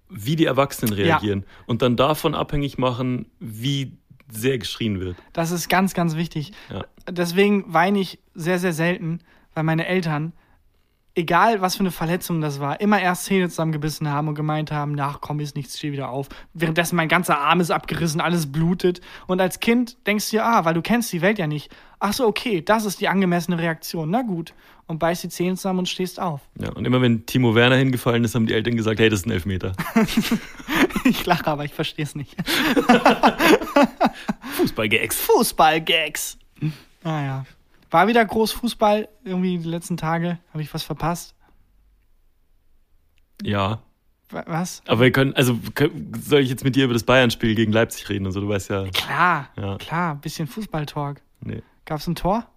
wie 0.09 0.37
die 0.37 0.45
Erwachsenen 0.45 0.93
reagieren 0.93 1.45
und 1.67 1.83
dann 1.83 1.97
davon 1.97 2.35
abhängig 2.35 2.79
machen, 2.79 3.27
wie 3.41 3.97
sehr 4.31 4.59
geschrien 4.59 5.01
wird. 5.01 5.17
Das 5.33 5.51
ist 5.51 5.69
ganz, 5.69 5.95
ganz 5.95 6.17
wichtig. 6.17 6.53
Ja. 6.71 6.85
Deswegen 7.09 7.73
weine 7.73 8.01
ich 8.01 8.19
sehr, 8.35 8.59
sehr 8.59 8.73
selten, 8.73 9.21
weil 9.55 9.65
meine 9.65 9.87
Eltern, 9.87 10.33
egal 11.15 11.61
was 11.61 11.77
für 11.77 11.81
eine 11.81 11.91
Verletzung 11.91 12.41
das 12.41 12.61
war, 12.61 12.81
immer 12.81 13.01
erst 13.01 13.25
Zähne 13.25 13.49
zusammengebissen 13.49 14.09
haben 14.09 14.29
und 14.29 14.35
gemeint 14.35 14.73
haben, 14.73 14.93
nach 14.93 15.21
komm, 15.21 15.41
ist 15.41 15.57
nichts, 15.57 15.79
steh 15.79 15.93
wieder 15.93 16.09
auf. 16.09 16.29
Währenddessen 16.53 16.97
mein 16.97 17.09
ganzer 17.09 17.39
Arm 17.39 17.61
ist 17.61 17.71
abgerissen, 17.71 18.21
alles 18.21 18.51
blutet. 18.51 19.01
Und 19.27 19.41
als 19.41 19.61
Kind 19.61 19.97
denkst 20.07 20.31
du 20.31 20.37
dir, 20.37 20.45
ah, 20.45 20.65
weil 20.65 20.75
du 20.75 20.83
kennst 20.83 21.13
die 21.13 21.23
Welt 21.23 21.39
ja 21.39 21.47
nicht. 21.47 21.71
Ach 22.01 22.13
so, 22.13 22.27
okay, 22.27 22.61
das 22.61 22.85
ist 22.85 23.01
die 23.01 23.09
angemessene 23.09 23.59
Reaktion. 23.59 24.11
Na 24.11 24.23
gut. 24.23 24.55
Und 24.87 24.99
beißt 24.99 25.25
die 25.25 25.31
Zähne 25.31 25.57
zusammen 25.57 25.81
und 25.81 25.89
stehst 25.89 26.21
auf. 26.21 26.43
Ja, 26.61 26.71
und 26.73 26.85
immer 26.85 27.01
wenn 27.01 27.25
Timo 27.25 27.55
Werner 27.55 27.77
hingefallen 27.77 28.23
ist, 28.25 28.35
haben 28.35 28.47
die 28.47 28.53
Eltern 28.53 28.77
gesagt, 28.77 29.01
hey, 29.01 29.09
das 29.09 29.21
ist 29.21 29.27
ein 29.27 29.31
Elfmeter. 29.31 29.73
Ich 31.07 31.27
lache, 31.27 31.47
aber 31.47 31.67
ich 31.67 31.75
verstehe 31.75 32.05
es 32.05 32.15
nicht. 32.15 32.35
Fußballgags. 34.57 35.21
Fußball-Gags. 35.21 36.39
Naja. 37.03 37.45
War 37.95 38.09
wieder 38.09 38.25
groß 38.25 38.51
Fußball, 38.51 39.09
irgendwie 39.23 39.57
die 39.57 39.69
letzten 39.69 39.97
Tage. 39.97 40.41
Habe 40.53 40.63
ich 40.63 40.75
was 40.75 40.83
verpasst? 40.83 41.37
Ja. 43.41 43.83
Wa- 44.31 44.43
Was? 44.49 44.83
Aber 44.89 45.03
wir 45.03 45.13
können, 45.13 45.33
also 45.35 45.57
soll 46.21 46.41
ich 46.41 46.51
jetzt 46.51 46.65
mit 46.65 46.75
dir 46.75 46.87
über 46.87 46.93
das 46.93 47.05
Bayern-Spiel 47.05 47.55
gegen 47.55 47.71
Leipzig 47.71 48.09
reden 48.09 48.27
und 48.27 48.33
so, 48.33 48.41
du 48.41 48.49
weißt 48.49 48.71
ja. 48.71 48.89
Klar, 48.89 49.49
Ja. 49.57 49.77
klar, 49.79 50.17
bisschen 50.17 50.49
Fußball-Talk. 50.49 51.21
Nee. 51.41 51.63
Gab's 51.85 52.09
ein 52.09 52.17
Tor? 52.17 52.49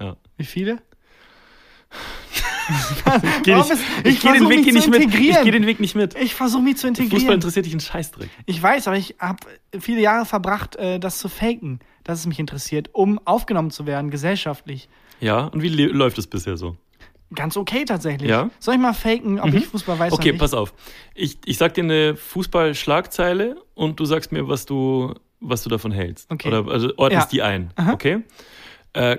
Ja. 0.00 0.16
Wie 0.38 0.44
viele? 0.46 0.78
Geh 3.44 3.52
ich 4.04 4.20
gehe 4.20 4.32
den 4.32 4.42
versuch 4.42 4.48
Weg 4.50 4.72
nicht 4.72 4.88
mit. 4.88 5.04
Ich 5.04 5.42
gehe 5.42 5.52
den 5.52 5.66
Weg 5.66 5.78
nicht 5.78 5.94
mit. 5.94 6.14
Ich 6.16 6.34
versuche 6.34 6.62
mich 6.62 6.78
zu 6.78 6.88
Fußball 6.88 7.04
integrieren. 7.04 7.34
interessiert 7.34 7.66
dich 7.66 7.72
einen 7.74 7.80
Scheißdreck. 7.80 8.28
Ich 8.46 8.60
weiß, 8.62 8.88
aber 8.88 8.96
ich 8.96 9.14
habe 9.20 9.38
viele 9.78 10.00
Jahre 10.00 10.24
verbracht, 10.26 10.74
äh, 10.76 10.98
das 10.98 11.18
zu 11.18 11.28
faken, 11.28 11.80
dass 12.06 12.20
es 12.20 12.26
mich 12.26 12.38
interessiert, 12.38 12.90
um 12.92 13.20
aufgenommen 13.24 13.70
zu 13.70 13.86
werden, 13.86 14.10
gesellschaftlich. 14.10 14.88
Ja, 15.20 15.46
und 15.46 15.62
wie 15.62 15.68
läuft 15.68 16.18
es 16.18 16.26
bisher 16.26 16.56
so? 16.56 16.76
Ganz 17.34 17.56
okay 17.56 17.84
tatsächlich. 17.84 18.30
Ja? 18.30 18.50
Soll 18.60 18.74
ich 18.74 18.80
mal 18.80 18.92
faken, 18.92 19.40
ob 19.40 19.52
ich 19.52 19.66
Fußball 19.66 19.98
weiß 19.98 20.12
Okay, 20.12 20.22
oder 20.22 20.32
nicht? 20.32 20.40
pass 20.40 20.54
auf. 20.54 20.72
Ich, 21.14 21.38
ich 21.44 21.58
sag 21.58 21.74
dir 21.74 21.82
eine 21.82 22.14
Fußball-Schlagzeile 22.16 23.56
und 23.74 23.98
du 23.98 24.04
sagst 24.04 24.30
mir, 24.30 24.46
was 24.48 24.66
du, 24.66 25.14
was 25.40 25.62
du 25.62 25.68
davon 25.68 25.90
hältst. 25.90 26.30
Okay. 26.30 26.48
Oder 26.48 26.70
also 26.70 26.92
ordnest 26.96 27.32
Ja. 27.32 27.36
die 27.36 27.42
ein. 27.42 27.72
Aha. 27.76 27.92
Okay? 27.92 28.22
Äh, 28.92 29.18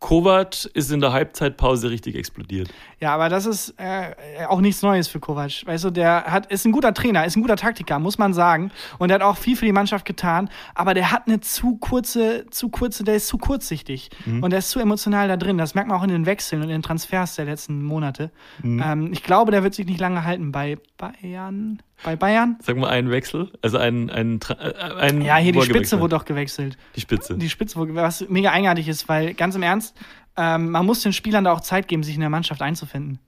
Kovac 0.00 0.64
ist 0.72 0.90
in 0.90 1.00
der 1.00 1.12
Halbzeitpause 1.12 1.90
richtig 1.90 2.16
explodiert. 2.16 2.70
Ja, 3.00 3.14
aber 3.14 3.28
das 3.28 3.44
ist 3.44 3.74
äh, 3.76 4.14
auch 4.48 4.62
nichts 4.62 4.80
Neues 4.80 5.08
für 5.08 5.20
Kovac. 5.20 5.66
Weißt 5.66 5.84
du, 5.84 5.90
der 5.90 6.24
hat, 6.24 6.50
ist 6.50 6.64
ein 6.64 6.72
guter 6.72 6.94
Trainer, 6.94 7.26
ist 7.26 7.36
ein 7.36 7.42
guter 7.42 7.56
Taktiker, 7.56 7.98
muss 7.98 8.16
man 8.16 8.32
sagen. 8.32 8.72
Und 8.98 9.08
der 9.08 9.16
hat 9.16 9.22
auch 9.22 9.36
viel 9.36 9.56
für 9.56 9.66
die 9.66 9.72
Mannschaft 9.72 10.06
getan. 10.06 10.48
Aber 10.74 10.94
der 10.94 11.12
hat 11.12 11.26
eine 11.26 11.40
zu 11.40 11.76
kurze, 11.76 12.46
zu 12.50 12.70
kurze, 12.70 13.04
der 13.04 13.16
ist 13.16 13.28
zu 13.28 13.36
kurzsichtig. 13.36 14.08
Mhm. 14.24 14.42
Und 14.42 14.50
der 14.50 14.60
ist 14.60 14.70
zu 14.70 14.80
emotional 14.80 15.28
da 15.28 15.36
drin. 15.36 15.58
Das 15.58 15.74
merkt 15.74 15.90
man 15.90 15.98
auch 15.98 16.04
in 16.04 16.10
den 16.10 16.24
Wechseln 16.24 16.62
und 16.62 16.68
in 16.68 16.76
den 16.76 16.82
Transfers 16.82 17.36
der 17.36 17.44
letzten 17.44 17.82
Monate. 17.82 18.30
Mhm. 18.62 18.82
Ähm, 18.84 19.12
ich 19.12 19.22
glaube, 19.22 19.50
der 19.50 19.62
wird 19.62 19.74
sich 19.74 19.86
nicht 19.86 20.00
lange 20.00 20.24
halten 20.24 20.50
bei 20.50 20.78
Bayern. 20.96 21.82
Bei 22.02 22.16
Bayern? 22.16 22.58
Sag 22.62 22.76
mal 22.76 22.88
einen 22.88 23.10
Wechsel, 23.10 23.52
also 23.62 23.76
einen, 23.78 24.10
einen, 24.10 24.40
äh, 24.48 24.72
einen 24.94 25.22
Ja, 25.22 25.36
hier 25.36 25.52
die 25.52 25.58
Spitze 25.60 25.72
gewechselt 25.74 26.00
wurde 26.00 26.16
doch 26.16 26.24
gewechselt. 26.24 26.78
Die 26.96 27.00
Spitze. 27.00 27.36
Die 27.36 27.50
Spitze, 27.50 27.76
wurde- 27.76 27.94
was 27.94 28.24
mega 28.28 28.50
eigenartig 28.52 28.88
ist, 28.88 29.08
weil 29.08 29.34
ganz 29.34 29.54
im 29.54 29.62
Ernst, 29.62 29.96
ähm, 30.36 30.70
man 30.70 30.86
muss 30.86 31.02
den 31.02 31.12
Spielern 31.12 31.44
da 31.44 31.52
auch 31.52 31.60
Zeit 31.60 31.88
geben, 31.88 32.02
sich 32.02 32.14
in 32.14 32.20
der 32.20 32.30
Mannschaft 32.30 32.62
einzufinden. 32.62 33.18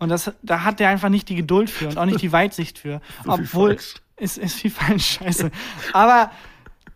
Und 0.00 0.08
das, 0.08 0.32
da 0.42 0.64
hat 0.64 0.80
der 0.80 0.88
einfach 0.88 1.08
nicht 1.08 1.28
die 1.28 1.34
Geduld 1.36 1.70
für 1.70 1.88
und 1.88 1.98
auch 1.98 2.04
nicht 2.06 2.20
die 2.20 2.32
Weitsicht 2.32 2.78
für. 2.78 3.00
So 3.24 3.32
Obwohl, 3.32 3.76
ist, 4.16 4.36
ist 4.38 4.54
viel 4.56 4.70
falsch, 4.70 5.18
scheiße. 5.20 5.50
Aber 5.92 6.30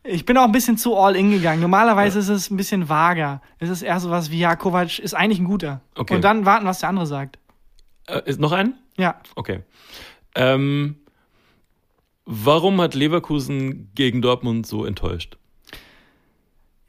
ich 0.03 0.27
bin 0.27 0.37
auch 0.37 0.45
ein 0.45 0.53
bisschen 0.53 0.77
zu 0.77 0.97
all 0.97 1.15
in 1.15 1.31
gegangen. 1.31 1.61
Normalerweise 1.63 2.19
ist 2.19 2.29
es 2.29 2.51
ein 2.51 2.57
bisschen 2.57 2.89
vager. 2.89 3.41
Es 3.61 3.69
ist 3.69 3.83
eher 3.83 4.01
sowas 4.01 4.31
wie, 4.33 4.41
ja, 4.41 4.57
Kovac 4.57 4.99
ist 4.99 5.15
eigentlich 5.15 5.39
ein 5.39 5.45
guter. 5.45 5.81
Okay. 5.95 6.17
Und 6.17 6.23
dann 6.25 6.45
warten, 6.45 6.67
was 6.67 6.81
der 6.81 6.89
andere 6.89 7.07
sagt. 7.07 7.39
Äh, 8.09 8.23
ist 8.27 8.41
noch 8.41 8.51
ein? 8.53 8.75
Ja, 8.97 9.21
Okay. 9.37 9.61
Ähm, 10.35 10.97
warum 12.25 12.81
hat 12.81 12.95
Leverkusen 12.95 13.91
gegen 13.95 14.23
Dortmund 14.23 14.67
so 14.67 14.85
enttäuscht? 14.85 15.37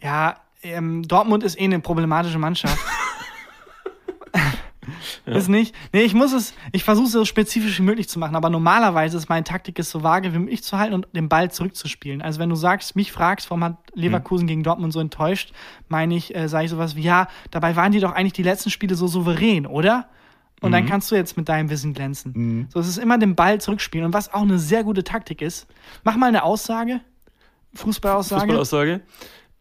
ja, 0.04 0.36
ähm, 0.62 1.08
Dortmund 1.08 1.44
ist 1.44 1.60
eh 1.60 1.64
eine 1.64 1.80
problematische 1.80 2.38
Mannschaft. 2.38 2.78
Ist 5.26 5.50
nicht. 5.50 5.74
Nee, 5.94 6.02
ich 6.02 6.14
muss 6.14 6.34
es, 6.34 6.54
ich 6.72 6.84
versuche 6.84 7.06
es 7.08 7.14
so 7.14 7.26
spezifisch 7.26 7.80
wie 7.80 7.84
möglich 7.84 8.10
zu 8.10 8.20
machen, 8.20 8.36
aber 8.36 8.50
normalerweise 8.50 9.18
ist 9.18 9.30
meine 9.30 9.44
Taktik, 9.44 9.80
es 9.80 9.90
so 9.90 10.04
vage 10.04 10.34
wie 10.34 10.40
möglich 10.40 10.64
zu 10.64 10.78
halten 10.78 10.94
und 10.94 11.08
den 11.14 11.30
Ball 11.30 11.52
zurückzuspielen. 11.52 12.22
Also 12.22 12.40
wenn 12.40 12.50
du 12.50 12.56
sagst, 12.56 12.96
mich 12.96 13.12
fragst, 13.12 13.50
warum 13.50 13.64
hat 13.64 13.78
Leverkusen 13.94 14.48
gegen 14.48 14.64
Dortmund 14.64 14.92
so 14.92 15.00
enttäuscht, 15.00 15.54
meine 15.88 16.16
ich, 16.16 16.36
äh, 16.36 16.48
sage 16.48 16.66
ich 16.66 16.72
sowas 16.72 16.96
wie, 16.96 17.04
ja, 17.04 17.28
dabei 17.52 17.76
waren 17.76 17.92
die 17.92 18.00
doch 18.00 18.12
eigentlich 18.12 18.34
die 18.34 18.44
letzten 18.44 18.70
Spiele 18.70 18.96
so 18.96 19.08
souverän, 19.08 19.66
oder? 19.66 20.10
Und 20.62 20.72
dann 20.72 20.86
kannst 20.86 21.12
du 21.12 21.16
jetzt 21.16 21.36
mit 21.36 21.50
deinem 21.50 21.70
Wissen 21.70 21.94
glänzen. 21.94 22.68
So, 22.72 22.80
es 22.80 22.88
ist 22.88 22.98
immer 22.98 23.18
den 23.18 23.36
Ball 23.36 23.60
zurückspielen. 23.60 24.06
Und 24.06 24.14
was 24.14 24.34
auch 24.34 24.44
eine 24.44 24.60
sehr 24.60 24.86
gute 24.86 25.04
Taktik 25.04 25.42
ist, 25.42 25.68
mach 26.04 26.16
mal 26.16 26.28
eine 26.28 26.44
Aussage, 26.44 27.02
Fußballaussage. 27.74 28.42
Fußballaussage. 28.44 29.02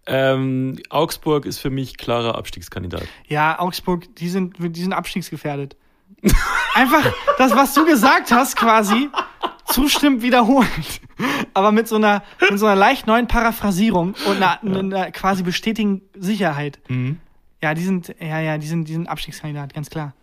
Ähm, 0.06 0.78
Augsburg 0.90 1.46
ist 1.46 1.58
für 1.58 1.70
mich 1.70 1.96
klarer 1.96 2.36
Abstiegskandidat. 2.36 3.04
Ja, 3.26 3.58
Augsburg, 3.58 4.14
die 4.16 4.28
sind, 4.28 4.56
die 4.58 4.80
sind 4.80 4.92
abstiegsgefährdet. 4.92 5.76
Einfach 6.74 7.12
das, 7.38 7.54
was 7.54 7.74
du 7.74 7.84
gesagt 7.84 8.32
hast, 8.32 8.56
quasi 8.56 9.08
zustimmt 9.66 10.22
wiederholt. 10.22 10.68
Aber 11.54 11.72
mit 11.72 11.88
so 11.88 11.96
einer, 11.96 12.22
mit 12.50 12.58
so 12.58 12.66
einer 12.66 12.76
leicht 12.76 13.06
neuen 13.06 13.26
Paraphrasierung 13.28 14.14
und 14.26 14.36
einer, 14.42 14.62
einer 14.62 15.10
quasi 15.12 15.42
bestätigen 15.42 16.02
Sicherheit. 16.14 16.80
Ja, 17.62 17.74
die 17.74 17.82
sind, 17.82 18.14
ja, 18.20 18.40
ja, 18.40 18.58
die 18.58 18.66
sind, 18.66 18.88
die 18.88 18.92
sind 18.92 19.08
Abstiegskandidat, 19.08 19.72
ganz 19.72 19.88
klar. 19.88 20.14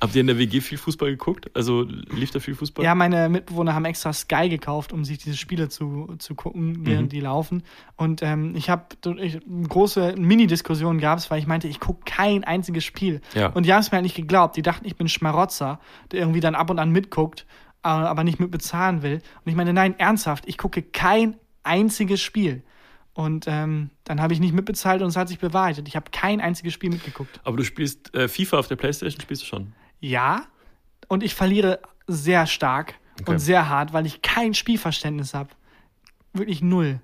Habt 0.00 0.14
ihr 0.14 0.20
in 0.20 0.28
der 0.28 0.38
WG 0.38 0.60
viel 0.60 0.78
Fußball 0.78 1.10
geguckt? 1.10 1.50
Also 1.54 1.82
lief 1.82 2.30
da 2.30 2.38
viel 2.38 2.54
Fußball? 2.54 2.84
Ja, 2.84 2.94
meine 2.94 3.28
Mitbewohner 3.28 3.74
haben 3.74 3.84
extra 3.84 4.12
Sky 4.12 4.48
gekauft, 4.48 4.92
um 4.92 5.04
sich 5.04 5.18
diese 5.18 5.36
Spiele 5.36 5.68
zu, 5.68 6.14
zu 6.18 6.36
gucken, 6.36 6.86
während 6.86 7.10
die 7.10 7.20
laufen. 7.20 7.64
Und 7.96 8.22
ähm, 8.22 8.54
ich 8.54 8.70
habe 8.70 8.84
eine 9.04 9.68
große 9.68 10.14
Mini-Diskussion 10.16 10.98
gab 10.98 11.18
weil 11.30 11.40
ich 11.40 11.48
meinte, 11.48 11.66
ich 11.66 11.80
gucke 11.80 12.02
kein 12.04 12.44
einziges 12.44 12.84
Spiel. 12.84 13.20
Ja. 13.34 13.48
Und 13.48 13.66
die 13.66 13.72
haben 13.72 13.80
es 13.80 13.90
mir 13.90 13.96
halt 13.96 14.04
nicht 14.04 14.14
geglaubt. 14.14 14.56
Die 14.56 14.62
dachten, 14.62 14.86
ich 14.86 14.94
bin 14.94 15.08
Schmarotzer, 15.08 15.80
der 16.12 16.20
irgendwie 16.20 16.40
dann 16.40 16.54
ab 16.54 16.70
und 16.70 16.78
an 16.78 16.90
mitguckt, 16.90 17.44
äh, 17.82 17.88
aber 17.88 18.22
nicht 18.22 18.38
mit 18.38 18.52
bezahlen 18.52 19.02
will. 19.02 19.14
Und 19.14 19.50
ich 19.50 19.56
meine, 19.56 19.72
nein, 19.72 19.98
ernsthaft, 19.98 20.44
ich 20.46 20.58
gucke 20.58 20.82
kein 20.82 21.36
einziges 21.64 22.20
Spiel. 22.20 22.62
Und 23.14 23.46
ähm, 23.48 23.90
dann 24.04 24.22
habe 24.22 24.32
ich 24.32 24.38
nicht 24.38 24.54
mitbezahlt 24.54 25.02
und 25.02 25.08
es 25.08 25.16
hat 25.16 25.28
sich 25.28 25.40
bewahrheitet. 25.40 25.88
Ich 25.88 25.96
habe 25.96 26.08
kein 26.12 26.40
einziges 26.40 26.72
Spiel 26.72 26.90
mitgeguckt. 26.90 27.40
Aber 27.42 27.56
du 27.56 27.64
spielst 27.64 28.14
äh, 28.14 28.28
FIFA 28.28 28.60
auf 28.60 28.68
der 28.68 28.76
Playstation, 28.76 29.20
spielst 29.20 29.42
du 29.42 29.46
schon? 29.46 29.72
Ja, 30.00 30.42
und 31.08 31.22
ich 31.22 31.34
verliere 31.34 31.80
sehr 32.06 32.46
stark 32.46 32.94
Okay. 33.20 33.32
und 33.32 33.38
sehr 33.40 33.68
hart, 33.68 33.92
weil 33.92 34.06
ich 34.06 34.22
kein 34.22 34.54
Spielverständnis 34.54 35.34
habe. 35.34 35.48
Wirklich 36.32 36.62
null. 36.62 37.00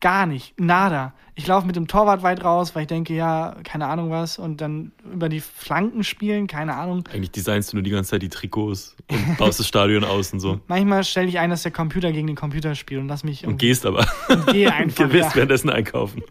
Gar 0.00 0.26
nicht. 0.26 0.54
Nada. 0.60 1.12
Ich 1.34 1.46
laufe 1.48 1.66
mit 1.66 1.74
dem 1.74 1.88
Torwart 1.88 2.22
weit 2.22 2.44
raus, 2.44 2.74
weil 2.76 2.82
ich 2.82 2.88
denke, 2.88 3.14
ja, 3.14 3.56
keine 3.64 3.86
Ahnung 3.88 4.10
was. 4.10 4.38
Und 4.38 4.60
dann 4.60 4.92
über 5.12 5.28
die 5.28 5.40
Flanken 5.40 6.04
spielen, 6.04 6.46
keine 6.46 6.76
Ahnung. 6.76 7.02
Eigentlich 7.12 7.32
designst 7.32 7.72
du 7.72 7.76
nur 7.78 7.82
die 7.82 7.90
ganze 7.90 8.10
Zeit 8.12 8.22
die 8.22 8.28
Trikots 8.28 8.94
und 9.10 9.36
baust 9.38 9.58
das 9.58 9.66
Stadion 9.66 10.04
aus 10.04 10.32
und 10.32 10.38
so. 10.38 10.60
Manchmal 10.68 11.02
stelle 11.02 11.26
ich 11.26 11.40
ein, 11.40 11.50
dass 11.50 11.62
der 11.64 11.72
Computer 11.72 12.12
gegen 12.12 12.28
den 12.28 12.36
Computer 12.36 12.76
spielt 12.76 13.00
und 13.00 13.08
lass 13.08 13.24
mich 13.24 13.44
Und 13.44 13.56
gehst 13.58 13.84
aber. 13.86 14.06
und 14.28 14.46
gehe 14.48 14.72
einfach. 14.72 15.06
Gewiss 15.08 15.22
ja. 15.26 15.34
währenddessen 15.34 15.70
einkaufen. 15.70 16.22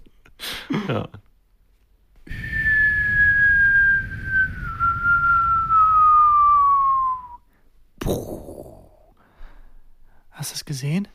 Ja. 0.88 1.10
Hast 10.32 10.52
du 10.52 10.56
es 10.56 10.66
gesehen? 10.66 11.08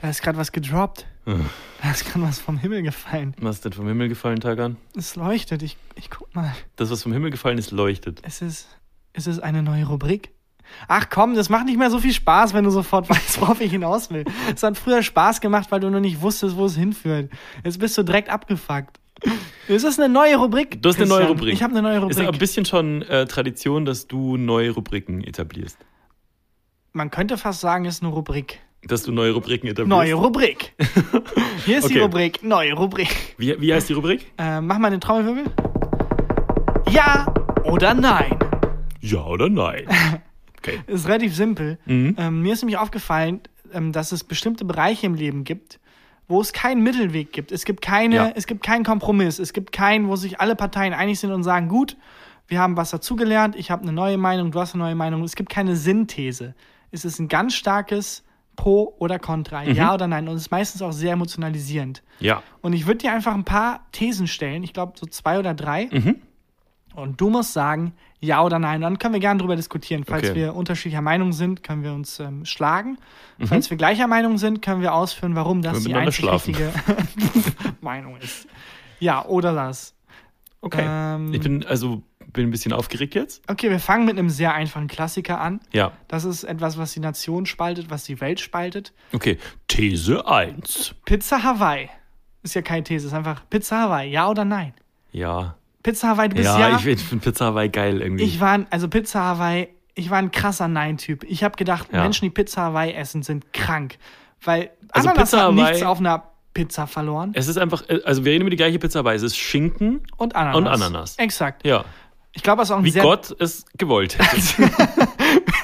Da 0.00 0.08
ist 0.10 0.22
gerade 0.22 0.38
was 0.38 0.52
gedroppt. 0.52 1.06
Da 1.24 1.90
ist 1.90 2.04
gerade 2.06 2.24
was 2.24 2.38
vom 2.38 2.56
Himmel 2.58 2.82
gefallen. 2.82 3.34
Was 3.40 3.56
ist 3.56 3.64
denn 3.64 3.72
vom 3.72 3.86
Himmel 3.86 4.08
gefallen, 4.08 4.40
Tagan? 4.40 4.76
Es 4.96 5.16
leuchtet. 5.16 5.62
Ich, 5.62 5.76
ich 5.96 6.10
guck 6.10 6.34
mal. 6.34 6.54
Das, 6.76 6.90
was 6.90 7.02
vom 7.02 7.12
Himmel 7.12 7.30
gefallen 7.30 7.58
ist, 7.58 7.70
leuchtet. 7.70 8.20
Es 8.22 8.40
ist, 8.40 8.68
es 9.12 9.26
ist 9.26 9.40
eine 9.40 9.62
neue 9.62 9.86
Rubrik. 9.86 10.30
Ach 10.86 11.08
komm, 11.10 11.34
das 11.34 11.48
macht 11.48 11.64
nicht 11.66 11.78
mehr 11.78 11.90
so 11.90 11.98
viel 11.98 12.12
Spaß, 12.12 12.52
wenn 12.54 12.64
du 12.64 12.70
sofort 12.70 13.08
weißt, 13.10 13.40
worauf 13.40 13.60
ich 13.60 13.70
hinaus 13.70 14.10
will. 14.10 14.24
Es 14.54 14.62
hat 14.62 14.76
früher 14.78 15.02
Spaß 15.02 15.40
gemacht, 15.40 15.70
weil 15.70 15.80
du 15.80 15.90
nur 15.90 16.00
nicht 16.00 16.20
wusstest, 16.20 16.56
wo 16.56 16.66
es 16.66 16.76
hinführt. 16.76 17.30
Jetzt 17.64 17.78
bist 17.78 17.96
du 17.98 18.02
direkt 18.02 18.28
abgefuckt. 18.28 18.98
Es 19.66 19.84
ist 19.84 19.98
eine 19.98 20.12
neue 20.12 20.36
Rubrik. 20.36 20.80
Du 20.80 20.88
hast 20.88 20.96
eine 20.96 21.06
neue. 21.06 21.26
Rubrik. 21.26 21.52
Ich 21.52 21.62
habe 21.62 21.72
eine 21.76 21.82
neue 21.82 22.08
Ist 22.10 22.18
ein 22.18 22.26
Rubrik. 22.26 22.38
bisschen 22.40 22.64
schon 22.64 23.02
äh, 23.02 23.26
Tradition, 23.26 23.84
dass 23.84 24.06
du 24.06 24.36
neue 24.36 24.70
Rubriken 24.70 25.22
etablierst. 25.24 25.76
Man 26.92 27.10
könnte 27.10 27.36
fast 27.36 27.60
sagen, 27.60 27.84
es 27.84 27.96
ist 27.96 28.02
eine 28.02 28.12
Rubrik. 28.12 28.60
Dass 28.82 29.02
du 29.02 29.12
neue 29.12 29.32
Rubriken 29.32 29.66
etablierst. 29.68 29.88
Neue 29.88 30.14
Rubrik. 30.14 30.72
Hier 31.64 31.78
ist 31.78 31.88
die 31.88 31.94
Okay. 31.94 32.00
Rubrik. 32.02 32.42
Neue 32.42 32.72
Rubrik. 32.74 33.34
Wie, 33.36 33.60
wie 33.60 33.72
heißt 33.74 33.88
die 33.88 33.92
Rubrik? 33.92 34.32
Äh, 34.38 34.60
mach 34.60 34.78
mal 34.78 34.90
den 34.90 35.00
Trommelwirbel. 35.00 35.44
Ja 36.90 37.26
oder 37.64 37.94
nein? 37.94 38.38
Ja 39.00 39.24
oder 39.24 39.48
nein? 39.48 39.86
Okay. 40.60 40.80
Ist 40.88 41.06
relativ 41.06 41.36
simpel. 41.36 41.78
Mhm. 41.86 42.16
Ähm, 42.18 42.42
mir 42.42 42.52
ist 42.52 42.62
nämlich 42.62 42.76
aufgefallen, 42.78 43.40
ähm, 43.72 43.92
dass 43.92 44.10
es 44.10 44.24
bestimmte 44.24 44.64
Bereiche 44.64 45.06
im 45.06 45.14
Leben 45.14 45.44
gibt, 45.44 45.78
wo 46.26 46.40
es 46.40 46.52
keinen 46.52 46.82
Mittelweg 46.82 47.32
gibt. 47.32 47.52
Es 47.52 47.64
gibt 47.64 47.80
keine, 47.80 48.16
Ja. 48.16 48.32
es 48.34 48.44
gibt 48.48 48.64
keinen 48.64 48.84
Kompromiss. 48.84 49.38
Es 49.38 49.52
gibt 49.52 49.70
keinen, 49.70 50.08
wo 50.08 50.16
sich 50.16 50.40
alle 50.40 50.56
Parteien 50.56 50.92
einig 50.94 51.20
sind 51.20 51.30
und 51.30 51.44
sagen, 51.44 51.68
gut, 51.68 51.96
wir 52.48 52.58
haben 52.58 52.76
was 52.76 52.90
dazugelernt, 52.90 53.54
ich 53.54 53.70
habe 53.70 53.82
eine 53.82 53.92
neue 53.92 54.18
Meinung, 54.18 54.50
du 54.50 54.58
hast 54.58 54.74
eine 54.74 54.82
neue 54.82 54.96
Meinung. 54.96 55.22
Es 55.22 55.36
gibt 55.36 55.48
keine 55.48 55.76
Synthese. 55.76 56.56
Es 56.90 57.04
ist 57.04 57.18
ein 57.18 57.28
ganz 57.28 57.54
starkes 57.54 58.24
Pro 58.56 58.94
oder 58.98 59.18
Contra, 59.18 59.62
Mhm. 59.62 59.72
ja 59.74 59.94
oder 59.94 60.08
nein. 60.08 60.26
Und 60.28 60.34
es 60.36 60.42
ist 60.42 60.50
meistens 60.50 60.82
auch 60.82 60.92
sehr 60.92 61.12
emotionalisierend. 61.12 62.02
Ja. 62.18 62.42
Und 62.60 62.72
ich 62.72 62.86
würde 62.86 62.98
dir 62.98 63.12
einfach 63.12 63.34
ein 63.34 63.44
paar 63.44 63.86
Thesen 63.92 64.26
stellen, 64.26 64.62
ich 64.64 64.72
glaube 64.72 64.94
so 64.98 65.06
zwei 65.06 65.38
oder 65.38 65.54
drei. 65.54 65.88
Mhm. 65.92 66.16
Und 66.94 67.20
du 67.20 67.30
musst 67.30 67.52
sagen, 67.52 67.92
ja 68.18 68.42
oder 68.42 68.58
nein. 68.58 68.80
Dann 68.80 68.98
können 68.98 69.14
wir 69.14 69.20
gerne 69.20 69.38
drüber 69.38 69.54
diskutieren. 69.54 70.02
Falls 70.04 70.24
Okay. 70.30 70.34
wir 70.34 70.56
unterschiedlicher 70.56 71.02
Meinung 71.02 71.32
sind, 71.32 71.62
können 71.62 71.84
wir 71.84 71.92
uns 71.92 72.18
ähm, 72.18 72.44
schlagen. 72.44 72.98
Mhm. 73.36 73.46
Falls 73.46 73.70
wir 73.70 73.76
gleicher 73.76 74.08
Meinung 74.08 74.36
sind, 74.38 74.60
können 74.62 74.80
wir 74.82 74.92
ausführen, 74.92 75.36
warum 75.36 75.62
das 75.62 75.84
die 75.84 75.94
einzig 75.94 76.28
richtige 76.28 76.72
Meinung 77.80 78.16
ist. 78.16 78.48
Ja, 78.98 79.24
oder 79.24 79.54
das. 79.54 79.94
Okay. 80.60 80.84
Ähm, 80.84 81.32
ich 81.32 81.40
bin 81.40 81.64
also 81.64 82.02
bin 82.32 82.46
ein 82.48 82.50
bisschen 82.50 82.72
aufgeregt 82.72 83.14
jetzt. 83.14 83.42
Okay, 83.48 83.70
wir 83.70 83.80
fangen 83.80 84.04
mit 84.04 84.18
einem 84.18 84.28
sehr 84.30 84.54
einfachen 84.54 84.86
Klassiker 84.86 85.40
an. 85.40 85.60
Ja. 85.72 85.92
Das 86.08 86.24
ist 86.24 86.44
etwas, 86.44 86.76
was 86.78 86.92
die 86.92 87.00
Nation 87.00 87.46
spaltet, 87.46 87.90
was 87.90 88.04
die 88.04 88.20
Welt 88.20 88.38
spaltet. 88.40 88.92
Okay. 89.12 89.38
These 89.68 90.26
1. 90.26 90.94
Pizza 91.04 91.42
Hawaii. 91.42 91.88
Ist 92.42 92.54
ja 92.54 92.62
keine 92.62 92.84
These, 92.84 93.06
ist 93.08 93.12
einfach 93.14 93.42
Pizza 93.50 93.80
Hawaii. 93.82 94.10
Ja 94.10 94.28
oder 94.28 94.44
nein? 94.44 94.74
Ja. 95.12 95.56
Pizza 95.82 96.08
Hawaii, 96.08 96.28
du 96.28 96.36
bist 96.36 96.46
Ja, 96.48 96.58
ja. 96.70 96.76
ich 96.76 96.82
finde 96.82 97.02
find 97.02 97.22
Pizza 97.22 97.46
Hawaii 97.46 97.68
geil 97.68 98.00
irgendwie. 98.02 98.24
Ich 98.24 98.40
war, 98.40 98.52
ein- 98.52 98.66
also 98.70 98.88
Pizza 98.88 99.20
Hawaii, 99.24 99.68
ich 99.94 100.10
war 100.10 100.18
ein 100.18 100.30
krasser 100.30 100.68
Nein-Typ. 100.68 101.24
Ich 101.24 101.42
habe 101.44 101.56
gedacht, 101.56 101.88
Ja. 101.92 102.02
Menschen, 102.02 102.24
die 102.26 102.30
Pizza 102.30 102.62
Hawaii 102.62 102.92
essen, 102.92 103.22
sind 103.22 103.52
krank. 103.52 103.96
Weil 104.44 104.70
Also 104.92 105.08
Ananas 105.08 105.30
Pizza 105.30 105.42
hat 105.42 105.52
Hawaii- 105.52 105.70
nichts 105.70 105.82
auf 105.82 105.98
einer 105.98 106.24
Pizza 106.54 106.86
verloren. 106.86 107.32
es 107.34 107.48
ist 107.48 107.56
einfach, 107.58 107.82
äh, 107.88 108.00
also 108.04 108.24
wir 108.24 108.32
reden 108.32 108.42
über 108.42 108.50
die 108.50 108.56
gleiche 108.56 108.78
Pizza 108.78 109.00
Hawaii. 109.00 109.16
Es 109.16 109.22
ist 109.22 109.36
Schinken 109.36 110.02
Und 110.16 110.34
Ananas. 110.36 110.56
und 110.56 110.66
Ananas. 110.66 111.16
Exakt. 111.18 111.64
Ja. 111.66 111.84
Ich 112.32 112.42
glaube, 112.42 112.62
es 112.62 112.68
ist 112.68 112.72
auch 112.72 112.78
ein 112.78 112.84
Wie 112.84 112.90
sehr 112.90 113.02
Gott 113.02 113.34
es 113.40 113.64
gewollt 113.76 114.18
hätte. 114.18 114.70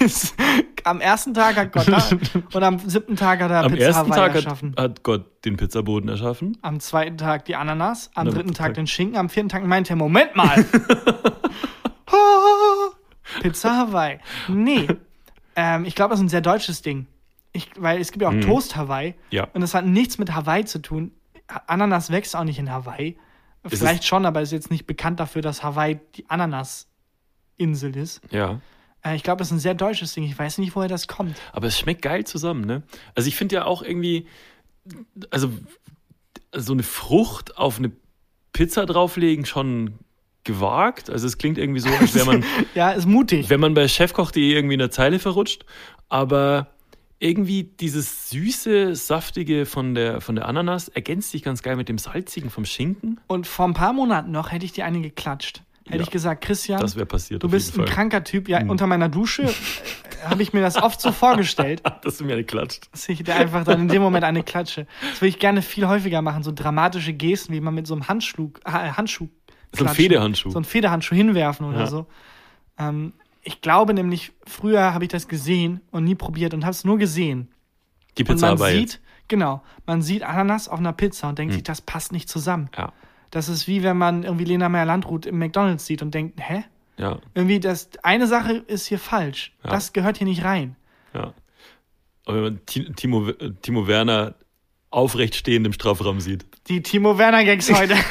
am 0.84 1.00
ersten 1.00 1.34
Tag 1.34 1.56
hat 1.56 1.72
Gott 1.72 1.88
da, 1.88 2.02
und 2.52 2.62
am 2.62 2.78
siebten 2.78 3.16
Tag 3.16 3.40
hat 3.40 3.50
er 3.50 3.64
Am 3.64 3.72
Pizza 3.72 3.84
ersten 3.86 4.02
Hawaii 4.10 4.16
Tag 4.18 4.28
hat, 4.30 4.34
erschaffen. 4.36 4.74
hat 4.78 5.02
Gott 5.02 5.44
den 5.44 5.56
Pizzaboden 5.56 6.08
erschaffen. 6.08 6.58
Am 6.62 6.80
zweiten 6.80 7.16
Tag 7.16 7.44
die 7.44 7.54
Ananas, 7.56 8.10
am 8.14 8.26
am 8.28 8.34
dritten 8.34 8.54
Tag 8.54 8.68
Tag- 8.68 8.74
den 8.74 8.86
Schinken, 8.86 9.16
am 9.16 9.28
vierten 9.28 9.48
Tag 9.48 9.64
meinte 9.64 9.92
er, 9.92 9.96
Moment 9.96 10.34
mal. 10.36 10.64
Pizza 13.42 13.76
Hawaii. 13.76 14.18
Nee. 14.48 14.86
Ähm, 15.56 15.84
ich 15.84 15.94
glaube, 15.94 16.10
das 16.10 16.20
ist 16.20 16.24
ein 16.26 16.28
sehr 16.28 16.40
deutsches 16.40 16.82
Ding. 16.82 17.06
Ich, 17.52 17.70
weil 17.76 18.00
es 18.00 18.10
gibt 18.10 18.22
ja 18.22 18.28
auch 18.28 18.40
Toast 18.40 18.76
Hawaii. 18.76 19.14
Ja. 19.30 19.46
Und 19.52 19.60
das 19.60 19.74
hat 19.74 19.86
nichts 19.86 20.18
mit 20.18 20.34
Hawaii 20.34 20.64
zu 20.64 20.80
tun. 20.80 21.12
Ananas 21.66 22.10
wächst 22.10 22.34
auch 22.34 22.44
nicht 22.44 22.58
in 22.58 22.70
Hawaii. 22.70 23.16
Vielleicht 23.66 24.04
schon, 24.04 24.26
aber 24.26 24.42
ist 24.42 24.52
jetzt 24.52 24.70
nicht 24.70 24.86
bekannt 24.86 25.20
dafür, 25.20 25.42
dass 25.42 25.62
Hawaii 25.62 25.98
die 26.16 26.28
Ananas-Insel 26.28 27.96
ist. 27.96 28.20
Ja. 28.30 28.60
Äh, 29.02 29.16
ich 29.16 29.22
glaube, 29.22 29.38
das 29.38 29.48
ist 29.48 29.52
ein 29.52 29.58
sehr 29.60 29.74
deutsches 29.74 30.14
Ding. 30.14 30.24
Ich 30.24 30.38
weiß 30.38 30.58
nicht, 30.58 30.74
woher 30.76 30.88
das 30.88 31.08
kommt. 31.08 31.36
Aber 31.52 31.66
es 31.66 31.78
schmeckt 31.78 32.02
geil 32.02 32.24
zusammen, 32.24 32.64
ne? 32.64 32.82
Also 33.14 33.28
ich 33.28 33.36
finde 33.36 33.56
ja 33.56 33.64
auch 33.64 33.82
irgendwie, 33.82 34.26
also 35.30 35.50
so 36.52 36.72
eine 36.72 36.82
Frucht 36.82 37.56
auf 37.56 37.78
eine 37.78 37.90
Pizza 38.52 38.86
drauflegen 38.86 39.44
schon 39.46 39.98
gewagt. 40.44 41.10
Also 41.10 41.26
es 41.26 41.38
klingt 41.38 41.58
irgendwie 41.58 41.80
so, 41.80 41.88
als 41.88 42.14
wäre 42.14 42.26
man, 42.26 42.44
Ja, 42.74 42.90
ist 42.92 43.06
mutig. 43.06 43.48
wenn 43.50 43.60
man 43.60 43.74
bei 43.74 43.88
Chefkoch.de 43.88 44.52
irgendwie 44.52 44.74
eine 44.74 44.90
Zeile 44.90 45.18
verrutscht. 45.18 45.64
Aber 46.08 46.68
irgendwie 47.18 47.62
dieses 47.64 48.30
süße, 48.30 48.94
saftige 48.96 49.66
von 49.66 49.94
der, 49.94 50.20
von 50.20 50.34
der 50.34 50.46
Ananas 50.48 50.88
ergänzt 50.88 51.30
sich 51.30 51.42
ganz 51.42 51.62
geil 51.62 51.76
mit 51.76 51.88
dem 51.88 51.98
salzigen 51.98 52.50
vom 52.50 52.64
Schinken. 52.64 53.20
Und 53.28 53.46
vor 53.46 53.66
ein 53.66 53.74
paar 53.74 53.92
Monaten 53.92 54.30
noch 54.32 54.52
hätte 54.52 54.64
ich 54.64 54.72
dir 54.72 54.84
eine 54.84 55.00
geklatscht. 55.00 55.62
Hätte 55.86 55.98
Ja. 55.98 56.02
ich 56.02 56.10
gesagt, 56.10 56.42
Christian, 56.44 56.80
Das 56.80 56.96
wäre 56.96 57.06
passiert. 57.06 57.42
du 57.42 57.48
bist 57.48 57.74
ein 57.74 57.84
Fall. 57.84 57.84
kranker 57.86 58.24
Typ. 58.24 58.48
Ja, 58.48 58.64
unter 58.66 58.86
meiner 58.86 59.08
Dusche 59.10 59.42
äh, 59.42 59.52
habe 60.24 60.42
ich 60.42 60.52
mir 60.54 60.60
das 60.62 60.76
oft 60.76 61.00
so 61.00 61.12
vorgestellt, 61.12 61.82
Dass 62.02 62.16
du 62.18 62.24
mir 62.24 62.32
eine 62.34 62.44
klatscht. 62.44 62.88
dass 62.92 63.08
ich 63.08 63.22
dir 63.22 63.34
einfach 63.36 63.64
dann 63.64 63.80
in 63.82 63.88
dem 63.88 64.00
Moment 64.02 64.24
eine 64.24 64.42
klatsche. 64.42 64.86
Das 65.10 65.20
würde 65.20 65.28
ich 65.28 65.38
gerne 65.38 65.60
viel 65.62 65.86
häufiger 65.86 66.22
machen, 66.22 66.42
so 66.42 66.52
dramatische 66.52 67.12
Gesten, 67.12 67.52
wie 67.52 67.60
man 67.60 67.74
mit 67.74 67.86
so 67.86 67.94
einem 67.94 68.08
Handschuh, 68.08 68.50
äh, 68.64 68.70
Handschuh 68.70 69.28
So 69.76 69.84
ein. 69.84 69.94
Federhandschuh. 69.94 70.50
so 70.50 70.56
einen 70.58 70.64
Federhandschuh 70.64 71.14
hinwerfen 71.14 71.66
oder 71.66 71.80
Ja. 71.80 71.86
so. 71.86 72.06
Ähm, 72.78 73.12
ich 73.44 73.60
glaube 73.60 73.94
nämlich, 73.94 74.32
früher 74.46 74.92
habe 74.94 75.04
ich 75.04 75.10
das 75.10 75.28
gesehen 75.28 75.80
und 75.90 76.04
nie 76.04 76.14
probiert 76.14 76.54
und 76.54 76.64
habe 76.64 76.72
es 76.72 76.84
nur 76.84 76.98
gesehen. 76.98 77.48
Die 78.18 78.22
Und 78.22 78.28
Pizza 78.28 78.46
man 78.46 78.56
aber 78.56 78.70
sieht, 78.70 78.92
jetzt. 78.94 79.00
genau, 79.28 79.62
man 79.86 80.02
sieht 80.02 80.22
Ananas 80.22 80.68
auf 80.68 80.78
einer 80.78 80.92
Pizza 80.92 81.28
und 81.28 81.38
denkt 81.38 81.54
sich, 81.54 81.62
das 81.62 81.80
passt 81.80 82.12
nicht 82.12 82.28
zusammen. 82.28 82.70
Ja. 82.76 82.92
Das 83.30 83.48
ist 83.48 83.66
wie 83.66 83.82
wenn 83.82 83.98
man 83.98 84.22
irgendwie 84.22 84.44
Lena 84.44 84.68
Meyer-Landrut 84.68 85.26
im 85.26 85.38
McDonalds 85.38 85.84
sieht 85.86 86.02
und 86.02 86.14
denkt, 86.14 86.40
hä? 86.40 86.64
Ja. 86.96 87.18
Irgendwie, 87.34 87.58
das, 87.58 87.90
eine 88.04 88.26
Sache 88.28 88.52
ist 88.66 88.86
hier 88.86 89.00
falsch. 89.00 89.52
Ja. 89.64 89.70
Das 89.70 89.92
gehört 89.92 90.18
hier 90.18 90.26
nicht 90.28 90.44
rein. 90.44 90.76
Ja. 91.12 91.34
Aber 92.24 92.36
wenn 92.36 92.42
man 92.44 92.60
Ti- 92.66 92.92
Timo, 92.92 93.32
Timo 93.62 93.86
Werner 93.88 94.36
aufrecht 94.90 95.34
stehend 95.34 95.66
im 95.66 95.72
Strafraum 95.72 96.20
sieht. 96.20 96.46
Die 96.68 96.82
Timo 96.82 97.18
Werner-Gags 97.18 97.72
heute. 97.72 97.96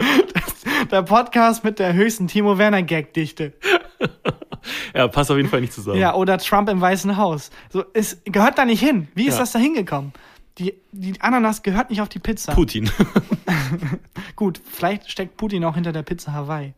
der, 0.90 1.02
Podcast 1.02 1.64
mit 1.64 1.80
der 1.80 1.92
höchsten 1.94 2.28
Timo 2.28 2.56
Werner-Gag-Dichte. 2.58 3.54
Ja, 4.94 5.08
passt 5.08 5.30
auf 5.30 5.38
jeden 5.38 5.48
Fall 5.48 5.62
nicht 5.62 5.72
zusammen. 5.72 5.98
Ja, 5.98 6.14
oder 6.14 6.36
Trump 6.36 6.68
im 6.68 6.80
Weißen 6.80 7.16
Haus. 7.16 7.50
So, 7.70 7.84
es 7.94 8.20
gehört 8.24 8.58
da 8.58 8.66
nicht 8.66 8.80
hin. 8.80 9.08
Wie 9.14 9.26
ist 9.26 9.34
Ja. 9.34 9.40
das 9.40 9.52
da 9.52 9.58
hingekommen? 9.58 10.12
Die, 10.58 10.74
die 10.92 11.18
Ananas 11.20 11.62
gehört 11.62 11.88
nicht 11.88 12.02
auf 12.02 12.10
die 12.10 12.18
Pizza. 12.18 12.52
Putin. 12.52 12.90
Gut, 14.36 14.60
vielleicht 14.70 15.10
steckt 15.10 15.36
Putin 15.38 15.64
auch 15.64 15.74
hinter 15.74 15.92
der 15.92 16.02
Pizza 16.02 16.32
Hawaii. 16.32 16.74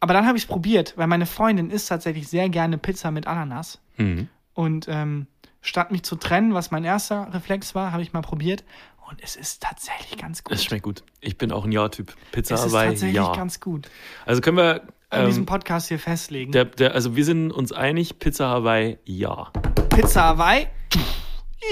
Aber 0.00 0.14
dann 0.14 0.26
habe 0.26 0.38
ich 0.38 0.44
es 0.44 0.48
probiert, 0.48 0.94
weil 0.96 1.06
meine 1.08 1.26
Freundin 1.26 1.70
isst 1.70 1.88
tatsächlich 1.90 2.28
sehr 2.28 2.48
gerne 2.48 2.78
Pizza 2.78 3.10
mit 3.10 3.26
Ananas. 3.26 3.80
Mhm. 3.98 4.28
Und 4.54 4.86
ähm, 4.88 5.26
statt 5.60 5.90
mich 5.90 6.02
zu 6.04 6.16
trennen, 6.16 6.54
was 6.54 6.70
mein 6.70 6.84
erster 6.84 7.28
Reflex 7.34 7.74
war, 7.74 7.92
habe 7.92 8.02
ich 8.02 8.14
mal 8.14 8.22
probiert. 8.22 8.64
Und 9.10 9.22
es 9.22 9.36
ist 9.36 9.62
tatsächlich 9.62 10.16
ganz 10.18 10.42
gut. 10.44 10.54
Es 10.54 10.64
schmeckt 10.64 10.84
gut. 10.84 11.02
Ich 11.20 11.36
bin 11.36 11.52
auch 11.52 11.64
ein 11.64 11.72
Ja-Typ. 11.72 12.14
Pizza 12.32 12.54
es 12.54 12.64
ist 12.64 12.72
Hawaii, 12.72 12.88
tatsächlich 12.90 13.16
ja. 13.16 13.32
ganz 13.34 13.60
gut. 13.60 13.90
Also 14.24 14.40
können 14.40 14.56
wir, 14.56 14.82
An 15.10 15.26
diesem 15.26 15.42
ähm, 15.42 15.46
Podcast 15.46 15.88
hier 15.88 15.98
festlegen. 15.98 16.52
der, 16.52 16.66
der, 16.66 16.94
also 16.94 17.16
wir 17.16 17.24
sind 17.24 17.50
uns 17.50 17.72
einig, 17.72 18.18
Pizza 18.20 18.48
Hawaii, 18.48 18.98
ja. 19.04 19.50
Pizza 19.88 20.22
Hawaii? 20.22 20.68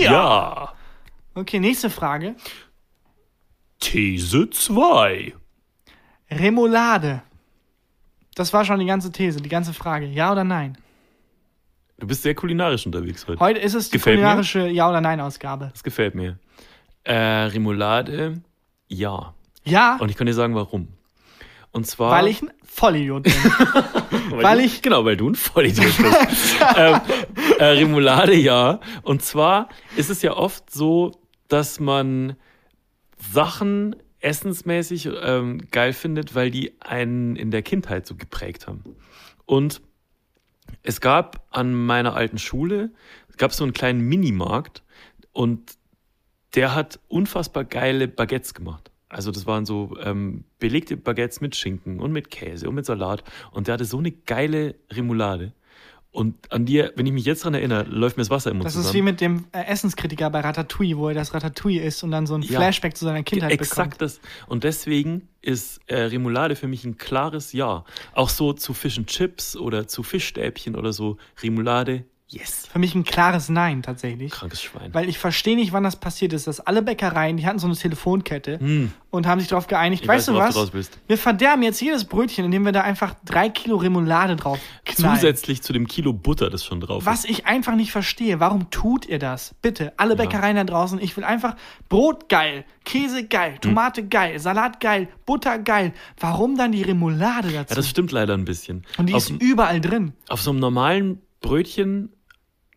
Ja. 0.00 0.72
Okay, 1.34 1.60
nächste 1.60 1.88
Frage. 1.88 2.34
These 3.80 4.50
2. 4.50 5.34
Remoulade. 6.30 7.22
Das 8.34 8.52
war 8.52 8.64
schon 8.64 8.78
die 8.80 8.86
ganze 8.86 9.10
These, 9.12 9.40
die 9.40 9.48
ganze 9.48 9.72
Frage. 9.72 10.06
Ja 10.06 10.32
oder 10.32 10.44
nein? 10.44 10.76
Du 11.98 12.06
bist 12.06 12.22
sehr 12.22 12.34
kulinarisch 12.34 12.86
unterwegs 12.86 13.26
heute. 13.26 13.40
Heute 13.40 13.60
ist 13.60 13.74
es 13.74 13.90
die 13.90 13.98
Gefällt 13.98 14.16
mir. 14.18 14.22
kulinarische 14.24 14.68
Ja- 14.68 14.88
oder 14.88 15.00
Nein-Ausgabe. 15.00 15.70
Das 15.72 15.82
gefällt 15.82 16.14
mir. 16.14 16.38
Äh, 17.02 17.14
Remoulade, 17.14 18.40
ja. 18.88 19.34
Ja, 19.64 19.96
Und 20.00 20.08
ich 20.10 20.16
kann 20.16 20.26
dir 20.26 20.34
sagen, 20.34 20.54
warum. 20.54 20.88
Und 21.72 21.86
zwar. 21.86 22.12
weil 22.12 22.28
ich 22.28 22.40
ein 22.42 22.50
Vollidiot 22.78 23.24
bin. 23.24 23.32
weil, 24.30 24.42
weil 24.42 24.60
ich- 24.60 24.82
Genau, 24.82 25.04
weil 25.04 25.16
du 25.16 25.28
ein 25.30 25.34
Vollidiot 25.34 25.96
bist. 25.96 26.56
ähm, 26.76 27.00
äh, 27.58 27.64
Remoulade, 27.64 28.34
ja. 28.34 28.80
Und 29.02 29.22
zwar 29.22 29.68
ist 29.96 30.10
es 30.10 30.22
ja 30.22 30.32
oft 30.36 30.70
so, 30.70 31.12
dass 31.48 31.80
man 31.80 32.36
Sachen 33.32 33.96
essensmäßig 34.20 35.08
ähm, 35.22 35.58
geil 35.70 35.92
findet, 35.92 36.34
weil 36.34 36.50
die 36.50 36.80
einen 36.80 37.36
in 37.36 37.50
der 37.50 37.62
Kindheit 37.62 38.06
so 38.06 38.14
geprägt 38.14 38.66
haben. 38.66 38.84
Und 39.46 39.80
es 40.82 41.00
gab 41.00 41.46
an 41.50 41.74
meiner 41.74 42.14
alten 42.14 42.38
Schule, 42.38 42.90
gab 43.36 43.52
so 43.52 43.64
einen 43.64 43.72
kleinen 43.72 44.00
Minimarkt 44.00 44.82
und 45.32 45.72
der 46.54 46.74
hat 46.74 46.98
unfassbar 47.08 47.64
geile 47.64 48.08
Baguettes 48.08 48.54
gemacht. 48.54 48.87
Also 49.08 49.30
das 49.30 49.46
waren 49.46 49.64
so 49.66 49.96
ähm, 50.02 50.44
belegte 50.58 50.96
Baguettes 50.96 51.40
mit 51.40 51.56
Schinken 51.56 51.98
und 52.00 52.12
mit 52.12 52.30
Käse 52.30 52.68
und 52.68 52.74
mit 52.74 52.86
Salat. 52.86 53.24
Und 53.52 53.66
der 53.66 53.74
hatte 53.74 53.84
so 53.84 53.98
eine 53.98 54.10
geile 54.10 54.74
Remoulade. 54.90 55.52
Und 56.10 56.50
an 56.50 56.64
dir, 56.64 56.92
wenn 56.96 57.04
ich 57.06 57.12
mich 57.12 57.26
jetzt 57.26 57.44
dran 57.44 57.52
erinnere, 57.54 57.82
läuft 57.84 58.16
mir 58.16 58.22
das 58.22 58.30
Wasser 58.30 58.50
im 58.50 58.56
Mund 58.56 58.66
Das 58.66 58.74
ist 58.76 58.84
wie 58.86 58.98
zusammen. 58.98 59.04
mit 59.04 59.20
dem 59.20 59.44
äh, 59.52 59.64
Essenskritiker 59.66 60.30
bei 60.30 60.40
Ratatouille, 60.40 60.96
wo 60.96 61.08
er 61.08 61.14
das 61.14 61.34
Ratatouille 61.34 61.82
isst 61.82 62.02
und 62.02 62.10
dann 62.10 62.26
so 62.26 62.34
ein 62.34 62.42
Ja. 62.42 62.58
Flashback 62.58 62.96
zu 62.96 63.04
seiner 63.04 63.22
Kindheit 63.22 63.52
Exakt 63.52 63.98
bekommt. 63.98 64.00
das. 64.02 64.20
Und 64.46 64.64
deswegen 64.64 65.28
ist 65.42 65.80
äh, 65.86 65.96
Remoulade 66.04 66.56
für 66.56 66.66
mich 66.66 66.84
ein 66.84 66.96
klares 66.96 67.52
Ja. 67.52 67.84
Auch 68.14 68.30
so 68.30 68.52
zu 68.54 68.72
Fish 68.74 68.98
and 68.98 69.06
Chips 69.06 69.54
oder 69.56 69.86
zu 69.86 70.02
Fischstäbchen 70.02 70.76
oder 70.76 70.92
so. 70.94 71.18
Remoulade, 71.42 72.04
yes. 72.28 72.66
Für 72.70 72.78
mich 72.78 72.94
ein 72.94 73.04
klares 73.04 73.48
Nein 73.48 73.82
tatsächlich. 73.82 74.30
Krankes 74.30 74.62
Schwein. 74.62 74.92
Weil 74.92 75.08
ich 75.08 75.18
verstehe 75.18 75.56
nicht, 75.56 75.72
wann 75.72 75.82
das 75.84 75.96
passiert 75.96 76.32
ist, 76.32 76.46
dass 76.46 76.60
alle 76.60 76.82
Bäckereien, 76.82 77.36
die 77.38 77.46
hatten 77.46 77.58
so 77.58 77.66
eine 77.66 77.74
Telefonkette 77.76 78.90
und 79.10 79.26
haben 79.26 79.40
sich 79.40 79.48
darauf 79.48 79.66
geeinigt, 79.66 80.02
Ich 80.02 80.08
weißt 80.08 80.28
weiß, 80.28 80.34
du 80.34 80.38
was? 80.40 80.54
du 80.54 80.60
raus 80.60 80.70
willst. 80.72 80.98
Wir 81.06 81.16
verderben 81.18 81.62
jetzt 81.62 81.80
jedes 81.80 82.04
Brötchen, 82.04 82.44
indem 82.44 82.64
wir 82.64 82.72
da 82.72 82.82
einfach 82.82 83.14
drei 83.24 83.48
Kilo 83.48 83.76
Remoulade 83.76 84.36
drauf 84.36 84.58
knallen. 84.84 85.14
Zusätzlich 85.16 85.62
zu 85.62 85.72
dem 85.72 85.86
Kilo 85.88 86.12
Butter, 86.12 86.50
das 86.50 86.64
schon 86.64 86.80
drauf 86.80 87.06
Was 87.06 87.24
ich 87.24 87.46
einfach 87.46 87.74
nicht 87.74 87.92
verstehe, 87.92 88.38
warum 88.40 88.70
tut 88.70 89.06
ihr 89.06 89.18
das? 89.18 89.54
Bitte, 89.62 89.92
alle 89.96 90.14
Bäckereien 90.14 90.56
da 90.56 90.64
draußen, 90.64 91.00
ich 91.00 91.16
will 91.16 91.24
einfach 91.24 91.56
Brot 91.88 92.28
geil, 92.28 92.64
Käse 92.84 93.26
geil, 93.26 93.52
Hm. 93.54 93.60
Tomate 93.62 94.06
geil, 94.06 94.38
Salat 94.38 94.80
geil, 94.80 95.08
Butter 95.24 95.58
geil. 95.58 95.92
Warum 96.20 96.56
dann 96.56 96.72
die 96.72 96.82
Remoulade 96.82 97.48
dazu? 97.52 97.70
Ja, 97.70 97.76
das 97.76 97.88
stimmt 97.88 98.12
leider 98.12 98.34
ein 98.34 98.44
bisschen. 98.44 98.84
Und 98.98 99.06
die 99.08 99.14
auf, 99.14 99.30
ist 99.30 99.40
überall 99.42 99.80
drin. 99.80 100.12
auf 100.28 100.42
so 100.42 100.50
einem 100.50 100.60
normalen 100.60 101.22
Brötchen, 101.40 102.10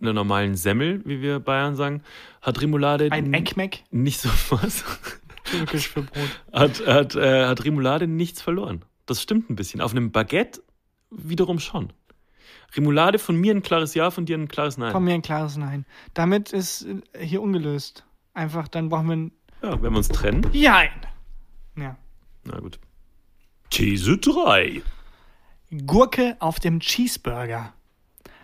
einer 0.01 0.13
normalen 0.13 0.55
Semmel, 0.55 1.01
wie 1.05 1.21
wir 1.21 1.39
Bayern 1.39 1.75
sagen, 1.75 2.03
hat 2.41 2.61
Remoulade 2.61 3.11
Ein 3.11 3.33
Eckmeck, 3.33 3.83
nicht 3.91 4.19
so 4.19 4.29
was. 4.49 4.83
türkisch 5.43 5.89
für 5.89 6.03
Brot. 6.03 6.41
hat, 6.53 6.85
hat, 6.85 7.15
äh, 7.15 7.45
hat 7.45 7.63
Remoulade 7.65 8.07
nichts 8.07 8.41
verloren. 8.41 8.83
Das 9.05 9.21
stimmt 9.21 9.49
ein 9.49 9.55
bisschen. 9.55 9.81
Auf 9.81 9.91
einem 9.91 10.11
Baguette 10.11 10.61
wiederum 11.09 11.59
schon. 11.59 11.91
Remoulade 12.75 13.19
von 13.19 13.35
mir 13.35 13.53
ein 13.53 13.61
klares 13.61 13.93
Ja, 13.95 14.11
von 14.11 14.25
dir 14.25 14.37
ein 14.37 14.47
klares 14.47 14.77
Nein. 14.77 14.91
Von 14.91 15.03
mir 15.03 15.13
ein 15.13 15.21
klares 15.21 15.57
Nein. 15.57 15.85
Damit 16.13 16.53
ist 16.53 16.85
äh, 17.13 17.25
hier 17.25 17.41
ungelöst. 17.41 18.05
Einfach, 18.33 18.67
dann 18.67 18.89
brauchen 18.89 19.07
wir 19.07 19.15
ein 19.15 19.31
Ja, 19.61 19.81
wenn 19.81 19.91
wir 19.91 19.97
uns 19.97 20.07
trennen. 20.07 20.47
Jein. 20.53 20.89
Ja. 21.75 21.97
Na 22.45 22.59
gut. 22.59 22.79
These 23.69 24.17
3. 24.17 24.81
Gurke 25.85 26.35
auf 26.39 26.59
dem 26.59 26.79
Cheeseburger. 26.79 27.73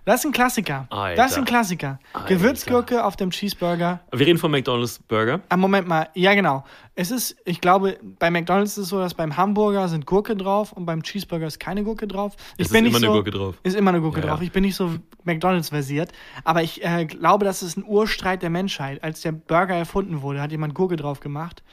Das 0.07 0.21
ist 0.21 0.25
ein 0.25 0.31
Klassiker. 0.31 0.87
Alter. 0.89 1.21
Das 1.21 1.31
ist 1.33 1.37
ein 1.37 1.43
Klassiker. 1.43 1.99
Alter. 2.13 2.29
Gewürzgurke 2.29 3.03
auf 3.03 3.17
dem 3.17 3.29
Cheeseburger. 3.29 3.99
Wir 4.13 4.25
reden 4.25 4.39
von 4.39 4.49
McDonald's 4.51 4.99
Burger. 4.99 5.41
Ah, 5.49 5.57
Moment 5.57 5.85
mal. 5.85 6.07
Ja, 6.13 6.33
genau. 6.33 6.63
Es 6.95 7.11
ist, 7.11 7.35
ich 7.43 7.59
glaube, 7.59 7.99
bei 8.17 8.31
McDonalds 8.31 8.77
ist 8.77 8.83
es 8.85 8.87
so, 8.87 8.99
dass 8.99 9.15
beim 9.15 9.35
Hamburger 9.35 9.89
sind 9.89 10.05
Gurke 10.05 10.37
drauf 10.37 10.71
und 10.71 10.85
beim 10.85 11.03
Cheeseburger 11.03 11.45
ist 11.47 11.59
keine 11.59 11.83
Gurke 11.83 12.07
drauf. 12.07 12.37
Ich 12.55 12.67
Es 12.67 12.71
ist 12.71 12.77
immer 12.77 12.95
eine 12.95 13.07
Gurke 13.07 13.31
drauf. 13.31 13.55
Ist 13.63 13.75
immer 13.75 13.89
eine 13.89 13.99
Gurke 13.99 14.21
Ja, 14.21 14.27
drauf. 14.27 14.41
Ich 14.41 14.53
bin 14.53 14.63
nicht 14.63 14.77
so 14.77 14.95
McDonalds 15.25 15.67
versiert. 15.67 16.13
Aber 16.45 16.63
ich 16.63 16.81
äh, 16.85 17.03
glaube, 17.03 17.43
das 17.43 17.61
ist 17.61 17.75
ein 17.75 17.83
Urstreit 17.85 18.41
der 18.41 18.49
Menschheit. 18.49 19.03
Als 19.03 19.19
der 19.19 19.33
Burger 19.33 19.75
erfunden 19.75 20.21
wurde, 20.21 20.39
hat 20.39 20.51
jemand 20.51 20.73
Gurke 20.73 20.95
drauf 20.95 21.19
gemacht. 21.19 21.63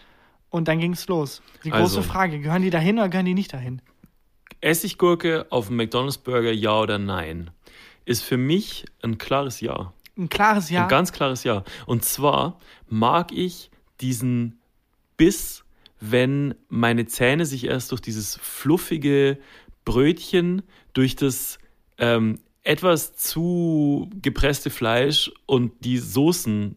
Und 0.51 0.67
dann 0.67 0.81
ging 0.81 0.95
es 0.95 1.07
los. 1.07 1.41
Die 1.63 1.71
große 1.71 1.99
Also. 1.99 2.03
Frage: 2.03 2.41
Gehören 2.41 2.63
die 2.63 2.71
dahin 2.71 2.99
oder 2.99 3.09
gehören 3.09 3.27
die 3.27 3.35
nicht 3.35 3.53
dahin? 3.53 3.81
Essiggurke 4.61 5.47
auf 5.51 5.69
dem 5.69 5.77
McDonald's 5.77 6.19
Burger, 6.19 6.51
ja 6.51 6.81
oder 6.81 6.99
nein? 6.99 7.51
Ist 8.05 8.23
für 8.23 8.37
mich 8.37 8.85
ein 9.03 9.19
klares 9.19 9.61
Ja. 9.61 9.93
Ein 10.17 10.29
klares 10.29 10.71
Ja. 10.71 10.83
Ein 10.85 10.89
ganz 10.89 11.13
klares 11.13 11.45
Ja. 11.45 11.65
Und 11.87 12.05
zwar 12.05 12.59
mag 12.89 13.33
ich 13.33 13.71
diesen 14.01 14.59
Biss, 15.17 15.65
wenn 16.01 16.55
meine 16.69 17.07
Zähne 17.07 17.47
sich 17.47 17.65
erst 17.65 17.91
durch 17.93 18.01
dieses 18.01 18.37
fluffige 18.37 19.39
Brötchen, 19.85 20.63
durch 20.93 21.17
das 21.17 21.59
ähm, 21.99 22.41
etwas 22.63 23.17
zu 23.17 24.11
gepresste 24.23 24.71
Fleisch 24.71 25.31
und 25.47 25.73
die 25.85 25.99
Soßen 25.99 26.77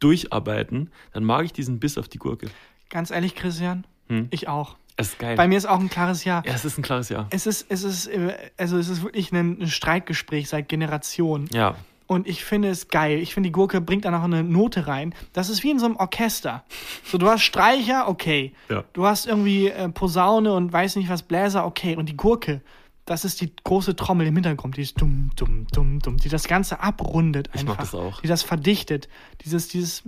durcharbeiten, 0.00 0.90
dann 1.12 1.24
mag 1.24 1.44
ich 1.44 1.52
diesen 1.52 1.78
Biss 1.80 1.96
auf 1.98 2.08
die 2.08 2.18
Gurke. 2.18 2.50
Ganz 2.88 3.10
ehrlich, 3.10 3.34
Christian, 3.34 3.86
Hm. 4.08 4.26
ich 4.30 4.48
auch. 4.48 4.76
Das 4.96 5.08
ist 5.08 5.18
geil. 5.18 5.36
Bei 5.36 5.48
mir 5.48 5.56
ist 5.58 5.66
auch 5.66 5.80
ein 5.80 5.88
klares 5.88 6.24
Ja. 6.24 6.42
ja, 6.44 6.52
es 6.52 6.64
ist 6.64 6.78
ein 6.78 6.82
klares 6.82 7.08
Ja. 7.08 7.26
Es 7.30 7.46
ist, 7.46 7.66
es 7.68 7.82
ist, 7.82 8.06
äh, 8.08 8.34
also 8.56 8.76
es 8.76 8.88
ist 8.88 9.02
wirklich 9.02 9.32
ein, 9.32 9.66
Streitgespräch 9.66 10.48
seit 10.48 10.68
Generationen. 10.68 11.48
Ja. 11.52 11.76
Und 12.06 12.28
ich 12.28 12.44
finde 12.44 12.68
es 12.68 12.88
geil. 12.88 13.18
Ich 13.20 13.32
finde, 13.32 13.48
die 13.48 13.52
Gurke 13.52 13.80
bringt 13.80 14.04
da 14.04 14.10
noch 14.10 14.24
eine 14.24 14.42
Note 14.42 14.86
rein. 14.86 15.14
Das 15.32 15.48
ist 15.48 15.62
wie 15.62 15.70
in 15.70 15.78
so 15.78 15.86
einem 15.86 15.96
Orchester. 15.96 16.62
So, 17.04 17.16
du 17.16 17.26
hast 17.26 17.42
Streicher, 17.42 18.06
okay. 18.06 18.52
Ja. 18.68 18.84
Du 18.92 19.06
hast 19.06 19.26
irgendwie 19.26 19.68
äh, 19.68 19.88
Posaune 19.88 20.52
und 20.52 20.72
weiß 20.72 20.96
nicht 20.96 21.08
was, 21.08 21.22
Bläser, 21.22 21.64
okay. 21.64 21.96
Und 21.96 22.10
die 22.10 22.16
Gurke, 22.16 22.60
das 23.06 23.24
ist 23.24 23.40
die 23.40 23.52
große 23.64 23.96
Trommel 23.96 24.26
im 24.26 24.34
Hintergrund. 24.34 24.76
Die 24.76 24.82
ist 24.82 25.00
dumm, 25.00 25.30
dumm, 25.36 25.66
dumm, 25.72 26.00
dumm. 26.00 26.18
Die 26.18 26.28
das 26.28 26.46
Ganze 26.48 26.80
abrundet 26.80 27.48
einfach. 27.48 27.60
Ich 27.60 27.66
mag 27.66 27.78
das 27.78 27.94
auch. 27.94 28.20
Die 28.20 28.28
das 28.28 28.42
verdichtet. 28.42 29.08
Dieses, 29.44 29.68
dieses, 29.68 30.02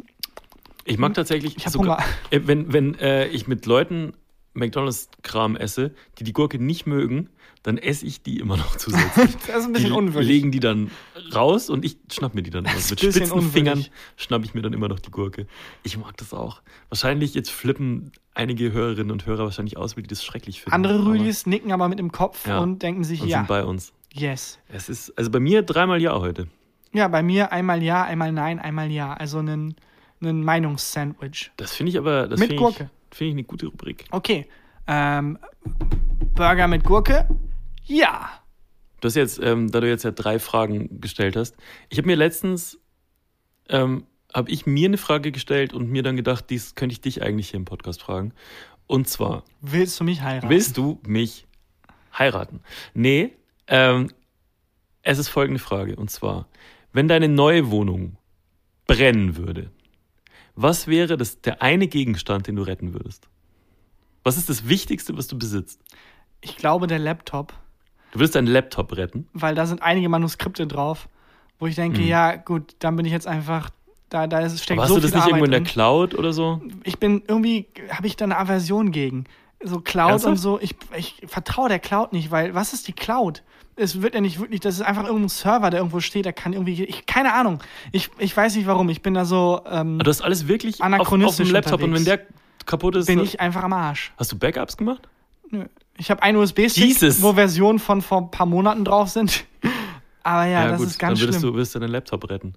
Ich 0.85 0.99
mag 0.99 1.14
tatsächlich? 1.14 1.57
Ich 1.57 1.64
hab 1.64 1.72
sogar, 1.72 1.99
Hunger. 1.99 2.09
äh, 2.30 2.41
wenn, 2.45 2.72
wenn 2.72 2.99
äh, 2.99 3.28
ich 3.28 3.49
mit 3.49 3.64
Leuten 3.64 4.12
McDonalds-Kram 4.55 5.57
esse, 5.57 5.92
die 6.18 6.24
die 6.24 6.32
Gurke 6.32 6.59
nicht 6.59 6.86
mögen, 6.86 7.28
dann 7.62 7.78
esse 7.78 8.05
ich 8.07 8.22
die 8.22 8.38
immer 8.40 8.57
noch 8.57 8.76
zusätzlich. 8.76 9.36
das 9.46 9.59
ist 9.61 9.64
ein 9.66 9.72
bisschen 9.72 9.90
die 9.90 9.96
unwürdig. 9.96 10.28
legen 10.28 10.50
die 10.52 10.61
dann 10.61 10.90
raus 11.34 11.70
und 11.70 11.84
ich 11.84 11.96
schnapp 12.12 12.34
mir 12.34 12.42
die 12.42 12.50
dann 12.50 12.64
immer. 12.64 12.74
Mit 12.74 12.82
spitzen 13.00 13.12
Fingern 13.26 13.38
unwürdig. 13.78 13.90
schnapp 14.16 14.44
ich 14.44 14.55
mir 14.55 14.62
dann 14.62 14.72
immer 14.72 14.88
noch 14.88 15.00
die 15.00 15.11
Gurke. 15.11 15.46
Ich 15.82 15.96
mag 15.96 16.16
das 16.18 16.32
auch. 16.34 16.61
Wahrscheinlich, 16.90 17.34
jetzt 17.34 17.50
flippen 17.50 18.12
einige 18.34 18.72
Hörerinnen 18.72 19.11
und 19.11 19.26
Hörer 19.26 19.44
wahrscheinlich 19.44 19.76
aus, 19.76 19.96
weil 19.96 20.02
die 20.02 20.09
das 20.09 20.24
schrecklich 20.24 20.61
finden. 20.61 20.74
Andere 20.74 21.05
Rüdis 21.07 21.46
nicken 21.46 21.72
aber 21.72 21.88
mit 21.88 21.98
dem 21.98 22.12
Kopf 22.12 22.46
Ja. 22.46 22.59
und 22.59 22.82
denken 22.82 23.05
sich, 23.05 23.22
und 23.22 23.28
ja, 23.28 23.38
sind 23.38 23.48
bei 23.48 23.64
uns. 23.64 23.92
yes. 24.12 24.59
Es 24.68 24.88
ist, 24.88 25.16
also 25.16 25.30
bei 25.30 25.40
mir 25.40 25.62
dreimal 25.62 26.00
Ja 26.02 26.18
heute. 26.20 26.48
Ja, 26.92 27.09
bei 27.09 27.22
mir 27.22 27.50
einmal 27.50 27.82
ja, 27.82 28.05
einmal 28.05 28.30
nein, 28.30 28.59
einmal 28.61 28.90
ja. 28.90 29.14
Also 29.14 29.38
ein, 29.38 29.74
ein 30.22 30.42
Meinungssandwich. 30.44 31.50
Das 31.57 31.74
finde 31.74 31.90
ich 31.90 31.98
aber, 31.98 32.28
das 32.28 32.38
Mit 32.38 32.57
Gurke. 32.57 32.84
ich, 32.84 33.03
finde 33.14 33.28
ich 33.30 33.34
eine 33.34 33.44
gute 33.44 33.66
Rubrik. 33.66 34.04
Okay. 34.10 34.46
Ähm, 34.86 35.38
Burger 36.34 36.68
mit 36.68 36.84
Gurke? 36.84 37.26
Ja. 37.84 38.30
Du 39.00 39.06
hast 39.06 39.14
jetzt, 39.14 39.40
ähm, 39.42 39.70
da 39.70 39.80
du 39.80 39.88
jetzt 39.88 40.04
ja 40.04 40.10
drei 40.10 40.38
Fragen 40.38 41.00
gestellt 41.00 41.36
hast, 41.36 41.56
ich 41.90 41.98
habe 41.98 42.06
mir 42.06 42.16
letztens, 42.16 42.78
ähm, 43.68 44.06
habe 44.32 44.50
ich 44.50 44.66
mir 44.66 44.88
eine 44.88 44.98
Frage 44.98 45.30
gestellt 45.32 45.72
und 45.72 45.90
mir 45.90 46.02
dann 46.02 46.16
gedacht, 46.16 46.50
dies 46.50 46.74
könnte 46.74 46.92
ich 46.94 47.00
dich 47.00 47.22
eigentlich 47.22 47.50
hier 47.50 47.58
im 47.58 47.64
Podcast 47.64 48.02
fragen. 48.02 48.32
Und 48.86 49.08
zwar, 49.08 49.44
Willst 49.60 50.00
du 50.00 50.04
mich 50.04 50.22
heiraten? 50.22 50.50
willst 50.50 50.76
du 50.76 51.00
mich 51.06 51.46
heiraten? 52.18 52.60
Nee, 52.94 53.32
ähm, 53.68 54.10
es 55.02 55.18
ist 55.18 55.28
folgende 55.28 55.60
Frage. 55.60 55.96
Und 55.96 56.10
zwar, 56.10 56.48
wenn 56.92 57.08
deine 57.08 57.28
neue 57.28 57.70
Wohnung 57.70 58.16
brennen 58.86 59.36
würde, 59.36 59.70
was 60.57 60.86
wäre 60.86 61.16
das, 61.16 61.40
der 61.40 61.62
eine 61.62 61.86
Gegenstand, 61.88 62.46
den 62.46 62.57
du 62.57 62.62
retten 62.62 62.92
würdest? 62.94 63.28
Was 64.22 64.36
ist 64.36 64.48
das 64.48 64.68
Wichtigste, 64.68 65.16
was 65.16 65.26
du 65.28 65.38
besitzt? 65.38 65.80
Ich 66.40 66.57
glaube, 66.57 66.86
der 66.86 66.98
Laptop, 66.98 67.52
Du 68.12 68.20
würdest 68.20 68.36
deinen 68.36 68.46
Laptop 68.46 68.96
retten. 68.96 69.26
weil 69.32 69.55
da 69.55 69.66
sind 69.66 69.82
einige 69.82 70.09
Manuskripte 70.09 70.66
drauf, 70.66 71.09
wo 71.59 71.66
ich 71.66 71.74
denke, 71.74 72.00
Mhm. 72.00 72.07
ja, 72.07 72.36
gut, 72.36 72.76
dann 72.78 72.94
bin 72.96 73.05
ich 73.07 73.12
jetzt 73.12 73.26
einfach, 73.26 73.70
da, 74.09 74.26
da 74.28 74.40
ist, 74.40 74.62
steckt 74.62 74.78
Aber 74.78 74.82
hast 74.84 74.88
so 74.90 74.96
du 74.96 75.02
das 75.02 75.11
nicht 75.12 75.22
Arbeit 75.22 75.30
irgendwo 75.40 75.44
in 75.46 75.50
der. 75.50 75.61
Cloud 75.62 76.14
oder 76.14 76.32
so? 76.32 76.62
Ich 76.84 76.98
bin 76.98 77.22
irgendwie, 77.26 77.66
habe 77.90 78.07
ich 78.07 78.14
da 78.16 78.24
eine 78.24 78.38
Aversion 78.38 78.92
gegen. 78.92 79.24
So 79.62 79.80
Cloud 79.80 80.11
Ernsthaft? 80.11 80.30
und 80.30 80.36
so, 80.36 80.61
ich, 80.61 80.76
ich 80.96 81.22
vertraue 81.26 81.68
der 81.68 81.78
Cloud 81.80 82.12
nicht, 82.12 82.30
weil 82.30 82.55
was 82.55 82.72
ist 82.72 82.86
die 82.86 82.92
Cloud? 82.92 83.42
Es 83.77 84.01
wird 84.03 84.14
ja 84.14 84.20
nicht 84.20 84.39
wirklich, 84.39 84.61
das 84.61 84.77
ist 84.77 84.83
einfach 84.83 85.05
irgendein 85.05 85.29
Server, 85.29 85.70
der 85.70 85.81
irgendwo 85.81 86.01
steht, 86.01 86.25
der 86.25 86.33
kann 86.33 86.53
irgendwie, 86.53 86.85
ich, 86.85 87.07
keine 87.07 87.33
Ahnung. 87.35 87.61
Ich, 87.93 88.11
ich 88.18 88.37
weiß 88.37 88.55
nicht 88.57 88.66
warum, 88.66 88.89
ich 88.89 89.03
bin 89.03 89.14
da 89.14 89.25
so, 89.25 89.62
ähm, 89.68 89.95
Aber 89.97 90.05
du 90.05 90.11
hast 90.11 90.20
alles 90.22 90.47
wirklich 90.47 90.77
auf, 90.77 90.81
auf 90.81 90.87
Anachronistisch 90.87 91.49
dem 91.49 91.53
Laptop 91.55 91.83
und 91.83 91.93
wenn 91.93 91.99
unterwegs. 92.01 92.05
der 92.29 92.66
kaputt 92.66 92.97
ist, 92.97 93.07
bin 93.07 93.18
dann- 93.18 93.27
ich 93.27 93.41
einfach 93.41 93.62
am 93.64 93.72
Arsch. 93.72 94.12
hast 94.16 94.31
du 94.33 94.39
Backups 94.39 94.77
gemacht? 94.77 95.09
Nö. 95.51 95.64
Ich 95.97 96.11
habe 96.11 96.22
einen 96.22 96.39
USB-Stick, 96.39 96.97
wo 97.22 97.33
Versionen 97.35 97.79
von 97.79 98.03
vor 98.03 98.18
ein 98.22 98.31
paar 98.31 98.47
Monaten 98.47 98.85
drauf 98.85 99.09
sind. 99.11 99.45
Aber 100.22 100.47
ja, 100.47 100.68
das 100.68 100.81
ist 100.81 100.99
ganz 100.99 101.18
dann 101.18 101.27
würdest 101.27 101.41
schlimm. 101.41 101.53
du 101.53 101.57
würdest 101.57 101.75
du 101.75 101.79
deinen 101.81 101.91
Laptop 101.91 102.29
retten. 102.31 102.55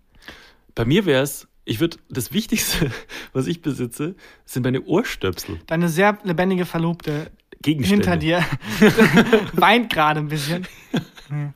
Bei 0.74 0.86
mir 0.86 1.06
wäre 1.06 1.22
es, 1.24 1.48
ich 1.66 1.80
würde 1.80 1.98
das 2.10 2.32
Wichtigste, 2.32 2.92
was 3.34 3.46
ich 3.48 3.62
besitze, 3.62 4.16
sind 4.46 4.64
meine 4.64 4.82
Ohrstöpsel. 4.84 5.60
Deine 5.68 5.90
sehr 5.90 6.18
lebendige 6.24 6.66
Verlobte 6.66 7.30
Gegenstände. 7.62 8.06
hinter 8.10 8.18
dir 8.18 8.46
weint 9.54 9.92
gerade 9.92 10.20
ein 10.20 10.28
bisschen. 10.28 10.68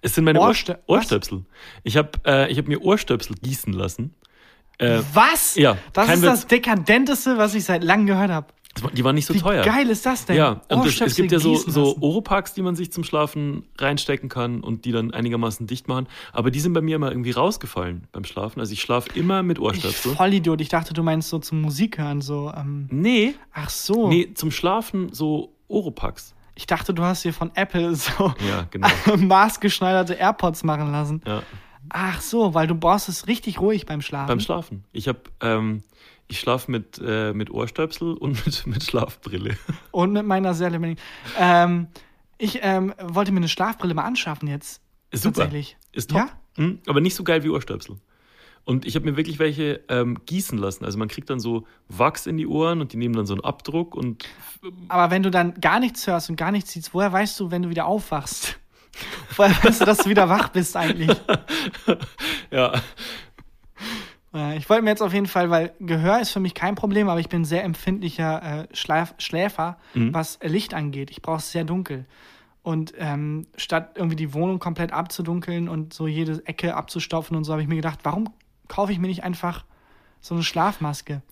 Es 0.00 0.14
sind 0.14 0.22
meine 0.24 0.38
Ohrstö- 0.38 0.76
Ohrstö 0.76 0.76
Ohrstöpsel. 0.86 1.44
Ich 1.82 1.96
habe 1.96 2.10
äh, 2.24 2.48
ich 2.52 2.56
hab 2.58 2.68
mir 2.68 2.80
Ohrstöpsel 2.82 3.34
gießen 3.42 3.72
lassen. 3.72 4.14
Äh, 4.78 5.00
Was? 5.12 5.56
ja, 5.56 5.76
Das 5.92 6.06
ist 6.08 6.22
Witz. 6.22 6.30
das 6.30 6.46
dekadenteste, 6.46 7.36
was 7.36 7.52
ich 7.56 7.64
seit 7.64 7.82
langem 7.82 8.06
gehört 8.06 8.30
habe. 8.30 8.46
Die 8.94 9.04
waren 9.04 9.14
nicht 9.14 9.26
so 9.26 9.34
Wie 9.34 9.38
teuer. 9.40 9.62
geil 9.64 9.88
ist 9.88 10.04
das 10.06 10.26
denn? 10.26 10.36
Ja, 10.36 10.50
und 10.52 10.60
das, 10.68 10.78
es 10.78 10.84
Ohrstöpsel 10.86 11.22
gibt 11.22 11.32
ja 11.32 11.38
so, 11.38 11.54
so. 11.56 11.96
Oropax, 12.00 12.54
die 12.54 12.62
man 12.62 12.76
sich 12.76 12.92
zum 12.92 13.04
Schlafen 13.04 13.64
reinstecken 13.78 14.28
kann 14.28 14.60
und 14.60 14.84
die 14.84 14.92
dann 14.92 15.12
einigermaßen 15.12 15.66
dicht 15.66 15.88
machen. 15.88 16.06
Aber 16.32 16.50
die 16.50 16.60
sind 16.60 16.72
bei 16.72 16.80
mir 16.80 16.96
immer 16.96 17.10
irgendwie 17.10 17.30
rausgefallen 17.30 18.06
beim 18.12 18.24
Schlafen. 18.24 18.60
Also 18.60 18.72
ich 18.72 18.80
schlafe 18.80 19.10
immer 19.18 19.42
mit 19.42 19.58
Ich 19.58 19.64
Ohrstöpsel. 19.64 20.14
Vollidiot. 20.14 20.60
Ich 20.60 20.68
dachte, 20.68 20.94
du 20.94 21.02
meinst 21.02 21.28
so 21.28 21.38
zum 21.38 21.60
Musik 21.62 21.98
hören, 21.98 22.20
so. 22.20 22.52
Ähm, 22.56 22.88
Nee, 22.90 23.34
ach 23.52 23.70
so. 23.70 24.08
nee, 24.08 24.32
zum 24.34 24.50
Schlafen 24.50 25.12
so 25.12 25.52
Oropax. 25.68 26.34
Ich 26.54 26.66
dachte, 26.66 26.94
du 26.94 27.02
hast 27.02 27.24
dir 27.24 27.32
von 27.34 27.50
Apple 27.54 27.94
so 27.96 28.32
Ja, 28.48 28.66
genau. 28.70 28.88
maßgeschneiderte 29.16 30.14
AirPods 30.14 30.64
machen 30.64 30.90
lassen. 30.92 31.22
Ja, 31.26 31.42
Ach 31.90 32.20
so, 32.20 32.52
weil 32.52 32.66
du 32.66 32.74
brauchst 32.74 33.08
es 33.08 33.28
richtig 33.28 33.60
ruhig 33.60 33.86
beim 33.86 34.00
Schlafen. 34.02 34.26
beim 34.26 34.40
Schlafen. 34.40 34.84
Ich 34.92 35.06
habe, 35.06 35.20
ähm, 35.40 35.84
ich 36.28 36.40
schlafe 36.40 36.70
mit, 36.70 37.00
äh, 37.04 37.32
mit 37.32 37.50
Ohrstöpsel 37.50 38.14
und 38.14 38.44
mit, 38.46 38.66
mit 38.66 38.82
Schlafbrille. 38.82 39.56
Und 39.90 40.12
mit 40.12 40.26
meiner 40.26 40.54
sehr 40.54 40.70
lebendigen. 40.70 41.02
Ähm, 41.38 41.88
ich 42.38 42.60
ähm, 42.62 42.94
wollte 43.00 43.32
mir 43.32 43.38
eine 43.38 43.48
Schlafbrille 43.48 43.94
mal 43.94 44.04
anschaffen 44.04 44.48
jetzt. 44.48 44.80
Ist 45.10 45.22
super. 45.22 45.42
Tatsächlich. 45.42 45.76
Ist 45.92 46.10
top. 46.10 46.28
Hm, 46.56 46.80
aber 46.86 47.00
nicht 47.00 47.14
so 47.14 47.24
geil 47.24 47.44
wie 47.44 47.50
Ohrstöpsel. 47.50 47.96
Und 48.64 48.84
ich 48.84 48.96
habe 48.96 49.04
mir 49.04 49.16
wirklich 49.16 49.38
welche 49.38 49.80
ähm, 49.88 50.18
gießen 50.26 50.58
lassen. 50.58 50.84
Also 50.84 50.98
man 50.98 51.06
kriegt 51.06 51.30
dann 51.30 51.38
so 51.38 51.66
Wachs 51.88 52.26
in 52.26 52.36
die 52.36 52.48
Ohren 52.48 52.80
und 52.80 52.92
die 52.92 52.96
nehmen 52.96 53.14
dann 53.14 53.24
so 53.24 53.34
einen 53.34 53.44
Abdruck 53.44 53.94
und 53.94 54.24
Aber 54.88 55.12
wenn 55.12 55.22
du 55.22 55.30
dann 55.30 55.54
gar 55.60 55.78
nichts 55.78 56.06
hörst 56.08 56.30
und 56.30 56.36
gar 56.36 56.50
nichts 56.50 56.72
siehst, 56.72 56.92
woher 56.92 57.12
weißt 57.12 57.38
du, 57.38 57.52
wenn 57.52 57.62
du 57.62 57.70
wieder 57.70 57.86
aufwachst? 57.86 58.58
Woher 59.36 59.50
weißt 59.62 59.82
du, 59.82 59.84
dass 59.84 59.98
du 59.98 60.08
wieder 60.08 60.30
wach 60.30 60.48
bist 60.48 60.74
eigentlich? 60.74 61.14
ja, 62.50 62.72
Ja, 62.72 62.82
ich 64.56 64.68
wollte 64.68 64.82
mir 64.82 64.90
jetzt 64.90 65.02
auf 65.02 65.12
jeden 65.14 65.26
Fall, 65.26 65.50
weil 65.50 65.72
Gehör 65.80 66.20
ist 66.20 66.30
für 66.30 66.40
mich 66.40 66.54
kein 66.54 66.74
Problem, 66.74 67.08
aber 67.08 67.20
ich 67.20 67.28
bin 67.28 67.42
ein 67.42 67.44
sehr 67.44 67.64
empfindlicher 67.64 68.64
äh, 68.70 68.74
Schlaf 68.74 69.14
Schläfer, 69.18 69.78
Mhm. 69.94 70.12
was 70.14 70.36
äh, 70.36 70.48
Licht 70.48 70.74
angeht. 70.74 71.10
Ich 71.10 71.22
brauche 71.22 71.38
es 71.38 71.52
sehr 71.52 71.64
dunkel. 71.64 72.06
Und 72.62 72.94
ähm, 72.98 73.46
statt 73.56 73.92
irgendwie 73.94 74.16
die 74.16 74.34
Wohnung 74.34 74.58
komplett 74.58 74.92
abzudunkeln 74.92 75.68
und 75.68 75.94
so 75.94 76.06
jede 76.08 76.44
Ecke 76.46 76.74
abzustaufen 76.74 77.36
und 77.36 77.44
so, 77.44 77.52
habe 77.52 77.62
ich 77.62 77.68
mir 77.68 77.76
gedacht, 77.76 78.00
warum 78.02 78.28
kaufe 78.66 78.90
ich 78.90 78.98
mir 78.98 79.06
nicht 79.06 79.22
einfach 79.22 79.64
so 80.20 80.34
eine 80.34 80.42
Schlafmaske? 80.42 81.22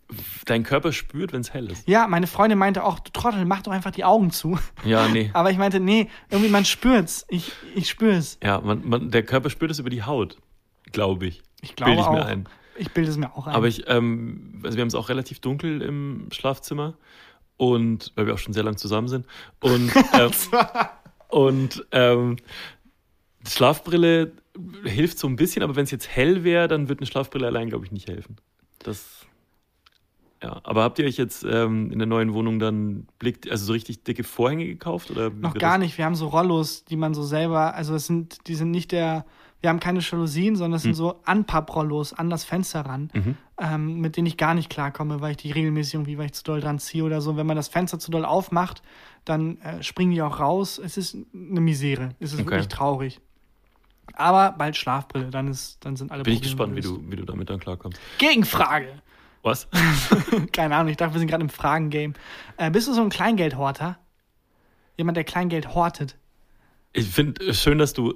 dein 0.45 0.63
Körper 0.63 0.93
spürt, 0.93 1.33
wenn 1.33 1.41
es 1.41 1.53
hell 1.53 1.69
ist. 1.73 1.89
Ja, 1.89 2.07
meine 2.07 2.29
Freundin 2.29 2.57
meinte 2.59 2.85
auch, 2.85 3.01
du 3.01 3.11
Trottel, 3.11 3.45
mach 3.47 3.63
doch 3.63 3.73
einfach 3.73 3.91
die 3.91 4.05
Augen 4.05 4.31
zu. 4.31 4.59
Ja, 4.85 5.09
nee. 5.09 5.31
Aber 5.35 5.51
ich 5.51 5.59
meinte, 5.59 5.81
nee, 5.81 6.09
irgendwie 6.31 6.51
man 6.51 6.65
spürt's. 6.65 7.27
Ich, 7.29 7.51
ich 7.75 7.89
spür's. 7.89 8.39
Ja, 8.43 8.61
man, 8.61 8.87
man, 8.89 9.11
der 9.11 9.25
Körper 9.25 9.51
spürt 9.51 9.73
es 9.73 9.81
über 9.81 9.91
die 9.91 10.05
Haut, 10.05 10.37
glaube 10.93 11.27
ich. 11.27 11.43
Ich 11.63 11.75
glaube 11.75 11.93
ich 11.95 11.99
auch. 12.01 12.13
mir 12.13 12.27
ein. 12.27 12.47
Ich 12.77 12.93
bilde 12.93 13.11
es 13.11 13.17
mir 13.17 13.35
auch 13.37 13.47
ein. 13.47 13.55
Aber 13.55 13.69
ich, 13.69 13.89
ähm, 13.89 14.61
also 14.65 14.77
wir 14.77 14.83
haben 14.83 14.89
es 14.89 14.95
auch 14.95 15.09
relativ 15.09 15.41
dunkel 15.41 15.83
im 15.83 16.29
Schlafzimmer 16.33 16.95
und 17.57 18.13
weil 18.17 18.27
wir 18.27 18.35
auch 18.35 18.39
schon 18.39 18.53
sehr 18.53 18.65
lang 18.65 18.77
zusammen 18.77 19.09
sind 19.09 19.27
und 19.61 19.93
ähm, 20.13 20.31
und 21.29 21.85
ähm, 21.91 22.37
Schlafbrille 23.47 24.33
hilft 24.85 25.19
so 25.19 25.27
ein 25.27 25.37
bisschen, 25.37 25.63
aber 25.63 25.77
wenn 25.77 25.85
es 25.85 25.91
jetzt 25.91 26.09
hell 26.09 26.45
wäre, 26.45 26.69
dann 26.69 26.89
wird 26.89 27.01
eine 27.01 27.07
Schlafbrille 27.07 27.47
allein, 27.47 27.69
glaube 27.69 27.85
ich, 27.85 27.93
nicht 27.93 28.09
helfen. 28.09 28.37
Das. 28.79 29.27
Ja, 30.43 30.61
aber 30.63 30.83
habt 30.83 30.99
ihr 30.99 31.07
euch 31.07 31.17
jetzt 31.17 31.45
ähm, 31.49 31.91
in 31.91 31.99
der 31.99 32.07
neuen 32.07 32.35
Wohnung 32.35 32.59
dann 32.59 33.09
Blick, 33.19 33.51
also 33.51 33.65
so 33.65 33.73
richtig 33.73 34.05
dicke 34.05 34.25
Vorhänge 34.25 34.67
gekauft? 34.67 35.11
Oder 35.11 35.31
Noch 35.31 35.55
gar 35.55 35.79
das? 35.79 35.87
nicht. 35.87 35.99
Wir 35.99 36.05
haben 36.05 36.15
so 36.15 36.29
Rollos, 36.29 36.85
die 36.85 36.97
man 36.97 37.15
so 37.15 37.23
selber, 37.23 37.75
also 37.75 37.95
es 37.95 38.07
sind, 38.07 38.47
die 38.47 38.55
sind 38.55 38.71
nicht 38.71 38.93
der, 38.93 39.25
wir 39.65 39.71
haben 39.71 39.81
keine 39.81 40.01
Jalousien, 40.01 40.57
sondern 40.57 40.77
es 40.77 40.83
sind 40.83 40.93
so 40.93 41.23
Anpapprollos 41.25 42.13
an 42.13 42.29
das 42.29 42.45
Fenster 42.45 42.83
ran, 42.83 43.11
ähm, 43.59 43.99
mit 44.01 44.19
denen 44.19 44.27
ich 44.27 44.37
gar 44.37 44.53
nicht 44.53 44.69
klarkomme, 44.69 45.23
weil 45.23 45.31
ich 45.31 45.37
die 45.39 45.53
regelmäßig 45.53 45.95
irgendwie, 45.95 46.19
weil 46.19 46.27
ich 46.27 46.35
zu 46.35 46.45
doll 46.45 46.61
dran 46.61 46.79
ziehe 46.79 47.03
oder 47.03 47.23
so. 47.23 47.39
Wenn 47.39 47.47
man 47.47 47.57
das 47.57 47.69
Fenster 47.69 47.99
zu 47.99 48.11
doll 48.11 48.27
aufmacht, 48.27 48.83
dann 49.25 49.59
äh, 49.63 49.83
springen 49.83 50.11
die 50.13 50.21
auch 50.21 50.39
raus. 50.39 50.79
Es 50.79 50.99
ist 50.99 51.17
eine 51.33 51.63
Misere. 51.63 52.11
Es 52.21 52.35
ist 52.35 52.41
Okay. 52.41 52.51
wirklich 52.51 52.69
traurig. 52.69 53.21
Aber 54.13 54.53
bald 54.53 54.77
Schlafbrille, 54.77 55.31
dann 55.31 55.49
ist, 55.49 55.83
dann 55.83 55.97
sind 55.97 56.13
alle 56.13 56.25
Bin 56.25 56.35
ich 56.35 56.41
Probleme 56.57 56.75
gespannt, 56.75 57.01
wie 57.01 57.07
du, 57.07 57.11
wie 57.11 57.17
du 57.17 57.25
damit 57.25 57.49
dann 57.49 57.59
klarkommst. 57.59 57.99
Gegenfrage. 58.19 59.01
Was? 59.43 59.67
Keine 60.53 60.77
Ahnung, 60.77 60.91
ich 60.91 60.99
dachte, 60.99 61.15
wir 61.15 61.19
sind 61.21 61.29
gerade 61.29 61.43
im 61.43 61.49
Fragengame. 61.49 62.13
Äh, 62.59 62.71
bist 62.71 62.87
du 62.87 62.93
so 62.93 63.01
ein 63.01 63.09
Kleingeldhorter? 63.09 63.99
Jemand, 64.99 65.17
der 65.17 65.25
Kleingeld 65.25 65.75
hortet? 65.75 66.19
Ich 66.93 67.09
finde 67.09 67.47
es 67.47 67.61
schön, 67.63 67.79
dass 67.79 67.95
du 67.95 68.15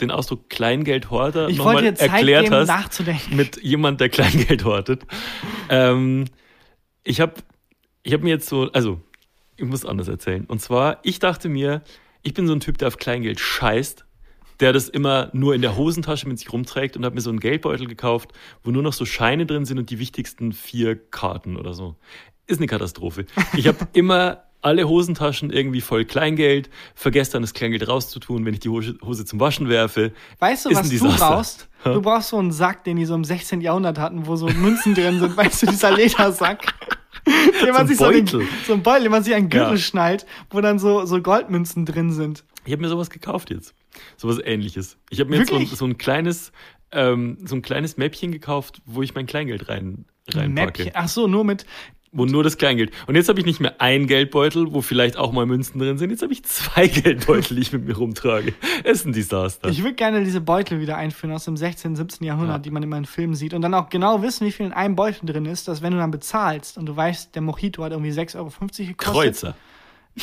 den 0.00 0.10
Ausdruck 0.10 0.48
Kleingeldhorter 0.48 1.48
nochmal 1.50 1.84
erklärt 1.84 2.50
hast 2.50 2.68
nachzudenken. 2.68 3.36
mit 3.36 3.62
jemand, 3.62 4.00
der 4.00 4.08
Kleingeld 4.08 4.64
hortet. 4.64 5.02
ähm, 5.68 6.26
ich 7.04 7.20
habe 7.20 7.34
ich 8.02 8.12
hab 8.12 8.22
mir 8.22 8.30
jetzt 8.30 8.48
so, 8.48 8.70
also 8.72 9.00
ich 9.56 9.64
muss 9.64 9.84
anders 9.84 10.08
erzählen. 10.08 10.44
Und 10.46 10.60
zwar, 10.60 10.98
ich 11.02 11.18
dachte 11.18 11.48
mir, 11.48 11.82
ich 12.22 12.34
bin 12.34 12.46
so 12.46 12.52
ein 12.52 12.60
Typ, 12.60 12.78
der 12.78 12.88
auf 12.88 12.96
Kleingeld 12.96 13.40
scheißt, 13.40 14.04
der 14.60 14.72
das 14.72 14.88
immer 14.88 15.30
nur 15.32 15.54
in 15.54 15.62
der 15.62 15.76
Hosentasche 15.76 16.28
mit 16.28 16.38
sich 16.38 16.52
rumträgt 16.52 16.96
und 16.96 17.04
habe 17.04 17.14
mir 17.14 17.20
so 17.20 17.30
einen 17.30 17.40
Geldbeutel 17.40 17.86
gekauft, 17.86 18.32
wo 18.62 18.70
nur 18.70 18.82
noch 18.82 18.92
so 18.92 19.04
Scheine 19.04 19.46
drin 19.46 19.64
sind 19.64 19.78
und 19.78 19.90
die 19.90 19.98
wichtigsten 19.98 20.52
vier 20.52 20.96
Karten 20.96 21.56
oder 21.56 21.74
so. 21.74 21.96
Ist 22.46 22.58
eine 22.58 22.66
Katastrophe. 22.66 23.26
Ich 23.56 23.66
habe 23.66 23.86
immer 23.92 24.44
alle 24.60 24.88
Hosentaschen 24.88 25.50
irgendwie 25.50 25.80
voll 25.80 26.04
Kleingeld, 26.04 26.68
vergesse 26.94 27.32
dann 27.32 27.42
das 27.42 27.54
Kleingeld 27.54 27.86
rauszutun, 27.88 28.44
wenn 28.44 28.54
ich 28.54 28.60
die 28.60 28.68
Hose 28.68 29.24
zum 29.24 29.40
Waschen 29.40 29.68
werfe. 29.68 30.12
Weißt 30.38 30.66
du, 30.66 30.70
was 30.74 30.88
du 30.88 30.98
brauchst? 31.16 31.68
Du 31.84 32.02
brauchst 32.02 32.30
so 32.30 32.38
einen 32.38 32.50
Sack, 32.50 32.82
den 32.82 32.96
die 32.96 33.04
so 33.04 33.14
im 33.14 33.22
16. 33.22 33.60
Jahrhundert 33.60 34.00
hatten, 34.00 34.26
wo 34.26 34.34
so 34.34 34.48
Münzen 34.48 34.94
drin 34.96 35.20
sind. 35.20 35.36
Weißt 35.36 35.62
du, 35.62 35.66
dieser 35.66 35.92
Ledersack. 35.92 36.74
Den 37.62 37.72
man 37.72 37.74
So 37.74 37.78
ein 37.78 37.86
sich 37.86 37.96
so, 37.98 38.10
den, 38.10 38.24
Beutel. 38.24 38.42
so 38.66 38.72
ein 38.72 38.82
Beutel, 38.82 39.02
den 39.04 39.12
man 39.12 39.22
sich 39.22 39.32
den 39.34 39.48
Gürtel 39.48 39.72
Ja. 39.74 39.76
schnallt, 39.78 40.26
wo 40.50 40.60
dann 40.60 40.78
so, 40.80 41.04
so 41.06 41.20
Goldmünzen 41.22 41.84
drin 41.86 42.10
sind. 42.10 42.42
Ich 42.64 42.72
habe 42.72 42.82
mir 42.82 42.88
sowas 42.88 43.10
gekauft 43.10 43.50
jetzt. 43.50 43.74
Sowas 44.16 44.38
ähnliches. 44.42 44.96
Ich 45.10 45.20
habe 45.20 45.30
mir 45.30 45.36
jetzt 45.38 45.50
so 45.50 45.54
ein, 45.56 45.60
Wirklich? 45.60 45.78
so 45.78 45.84
ein 45.84 45.98
kleines, 45.98 46.52
ähm, 46.90 47.38
so 47.44 47.54
ein 47.54 47.62
kleines 47.62 47.96
Mäppchen 47.96 48.32
gekauft, 48.32 48.80
wo 48.86 49.02
ich 49.02 49.14
mein 49.14 49.26
Kleingeld 49.26 49.68
rein, 49.68 50.04
reinpacke. 50.32 50.82
Mäppchen. 50.82 50.90
Ach 50.94 51.08
so, 51.08 51.26
nur 51.28 51.44
mit. 51.44 51.64
Wo 52.10 52.24
nur 52.24 52.42
das 52.42 52.56
Kleingeld. 52.56 52.90
Und 53.06 53.16
jetzt 53.16 53.28
habe 53.28 53.38
ich 53.38 53.44
nicht 53.44 53.60
mehr 53.60 53.80
ein 53.82 54.06
Geldbeutel, 54.06 54.72
wo 54.72 54.80
vielleicht 54.80 55.18
auch 55.18 55.30
mal 55.32 55.44
Münzen 55.44 55.78
drin 55.78 55.98
sind. 55.98 56.08
Jetzt 56.10 56.22
habe 56.22 56.32
ich 56.32 56.42
zwei 56.42 56.86
Geldbeutel, 56.88 57.54
die 57.56 57.60
ich 57.62 57.72
mit 57.72 57.84
mir 57.86 57.96
rumtrage. 57.96 58.54
Es 58.82 59.00
ist 59.00 59.06
ein 59.06 59.12
Desaster. 59.12 59.68
Ich 59.68 59.82
würde 59.82 59.94
gerne 59.94 60.24
diese 60.24 60.40
Beutel 60.40 60.80
wieder 60.80 60.96
einführen 60.96 61.34
aus 61.34 61.44
dem 61.44 61.58
16., 61.58 61.96
17. 61.96 62.26
Jahrhundert, 62.26 62.56
Ja. 62.56 62.58
die 62.60 62.70
man 62.70 62.82
immer 62.82 62.96
in 62.96 63.04
Filmen 63.04 63.34
sieht. 63.34 63.52
Und 63.52 63.60
dann 63.60 63.74
auch 63.74 63.90
genau 63.90 64.22
wissen, 64.22 64.46
wie 64.46 64.52
viel 64.52 64.64
in 64.64 64.72
einem 64.72 64.96
Beutel 64.96 65.26
drin 65.26 65.44
ist, 65.44 65.68
dass 65.68 65.82
wenn 65.82 65.92
du 65.92 65.98
dann 65.98 66.10
bezahlst 66.10 66.78
und 66.78 66.86
du 66.86 66.96
weißt, 66.96 67.34
der 67.34 67.42
Mojito 67.42 67.84
hat 67.84 67.92
irgendwie 67.92 68.10
6,50 68.12 68.36
Euro 68.36 68.48
gekostet. 68.48 68.96
Kreuzer. 68.96 69.54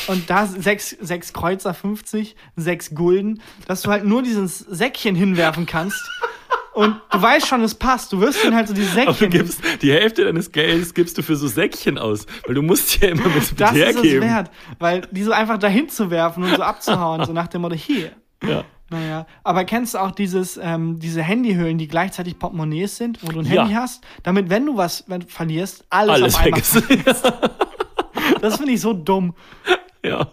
Und 0.08 0.28
da 0.28 0.46
sechs, 0.46 0.90
sechs 0.90 1.32
Kreuzer 1.32 1.72
50, 1.72 2.36
sechs 2.56 2.94
Gulden, 2.94 3.40
dass 3.66 3.82
du 3.82 3.90
halt 3.90 4.04
nur 4.04 4.22
dieses 4.22 4.58
Säckchen 4.58 5.14
hinwerfen 5.14 5.66
kannst. 5.66 6.02
Und 6.76 7.00
du 7.10 7.22
weißt 7.22 7.46
schon, 7.46 7.62
es 7.62 7.74
passt. 7.74 8.12
Du 8.12 8.20
wirst 8.20 8.44
ihn 8.44 8.54
halt 8.54 8.68
so 8.68 8.74
dieses 8.74 8.92
Aber 8.96 9.06
du 9.06 9.12
Säckchen. 9.14 9.30
gibst 9.30 9.60
die 9.80 9.90
Hälfte 9.92 10.24
deines 10.26 10.52
Geldes 10.52 10.92
gibst 10.92 11.16
du 11.16 11.22
für 11.22 11.34
so 11.34 11.48
Säckchen 11.48 11.96
aus, 11.96 12.26
weil 12.46 12.54
du 12.54 12.60
musst 12.60 13.00
ja 13.02 13.08
immer 13.08 13.26
mit 13.28 13.36
das 13.58 13.72
ist 13.72 13.78
es 13.78 13.94
hergeben. 13.94 14.20
wert. 14.28 14.50
Weil 14.78 15.00
die 15.10 15.22
so 15.22 15.32
einfach 15.32 15.56
dahin 15.58 15.88
zu 15.88 16.10
werfen 16.10 16.44
und 16.44 16.54
so 16.54 16.62
abzuhauen, 16.62 17.24
so 17.24 17.32
nach 17.32 17.48
dem 17.48 17.62
Motto, 17.62 17.74
hier. 17.76 18.12
Ja. 18.46 18.64
Naja, 18.90 19.26
aber 19.42 19.64
kennst 19.64 19.94
du 19.94 19.98
auch 19.98 20.10
dieses, 20.12 20.60
ähm, 20.62 21.00
diese 21.00 21.22
Handyhüllen, 21.22 21.78
die 21.78 21.88
gleichzeitig 21.88 22.38
Portemonnaies 22.38 22.96
sind, 22.98 23.22
wo 23.22 23.32
du 23.32 23.40
ein 23.40 23.46
Ja. 23.46 23.62
Handy 23.62 23.74
hast, 23.74 24.04
damit, 24.22 24.50
wenn 24.50 24.66
du 24.66 24.76
was 24.76 25.04
wenn 25.08 25.22
verlierst, 25.22 25.86
alles, 25.88 26.14
Alles 26.14 26.34
auf 26.36 26.42
einmal. 26.42 26.60
ist. 26.60 27.32
Das 28.42 28.56
finde 28.58 28.72
ich 28.72 28.80
so 28.82 28.92
dumm. 28.92 29.34
Ja, 30.04 30.28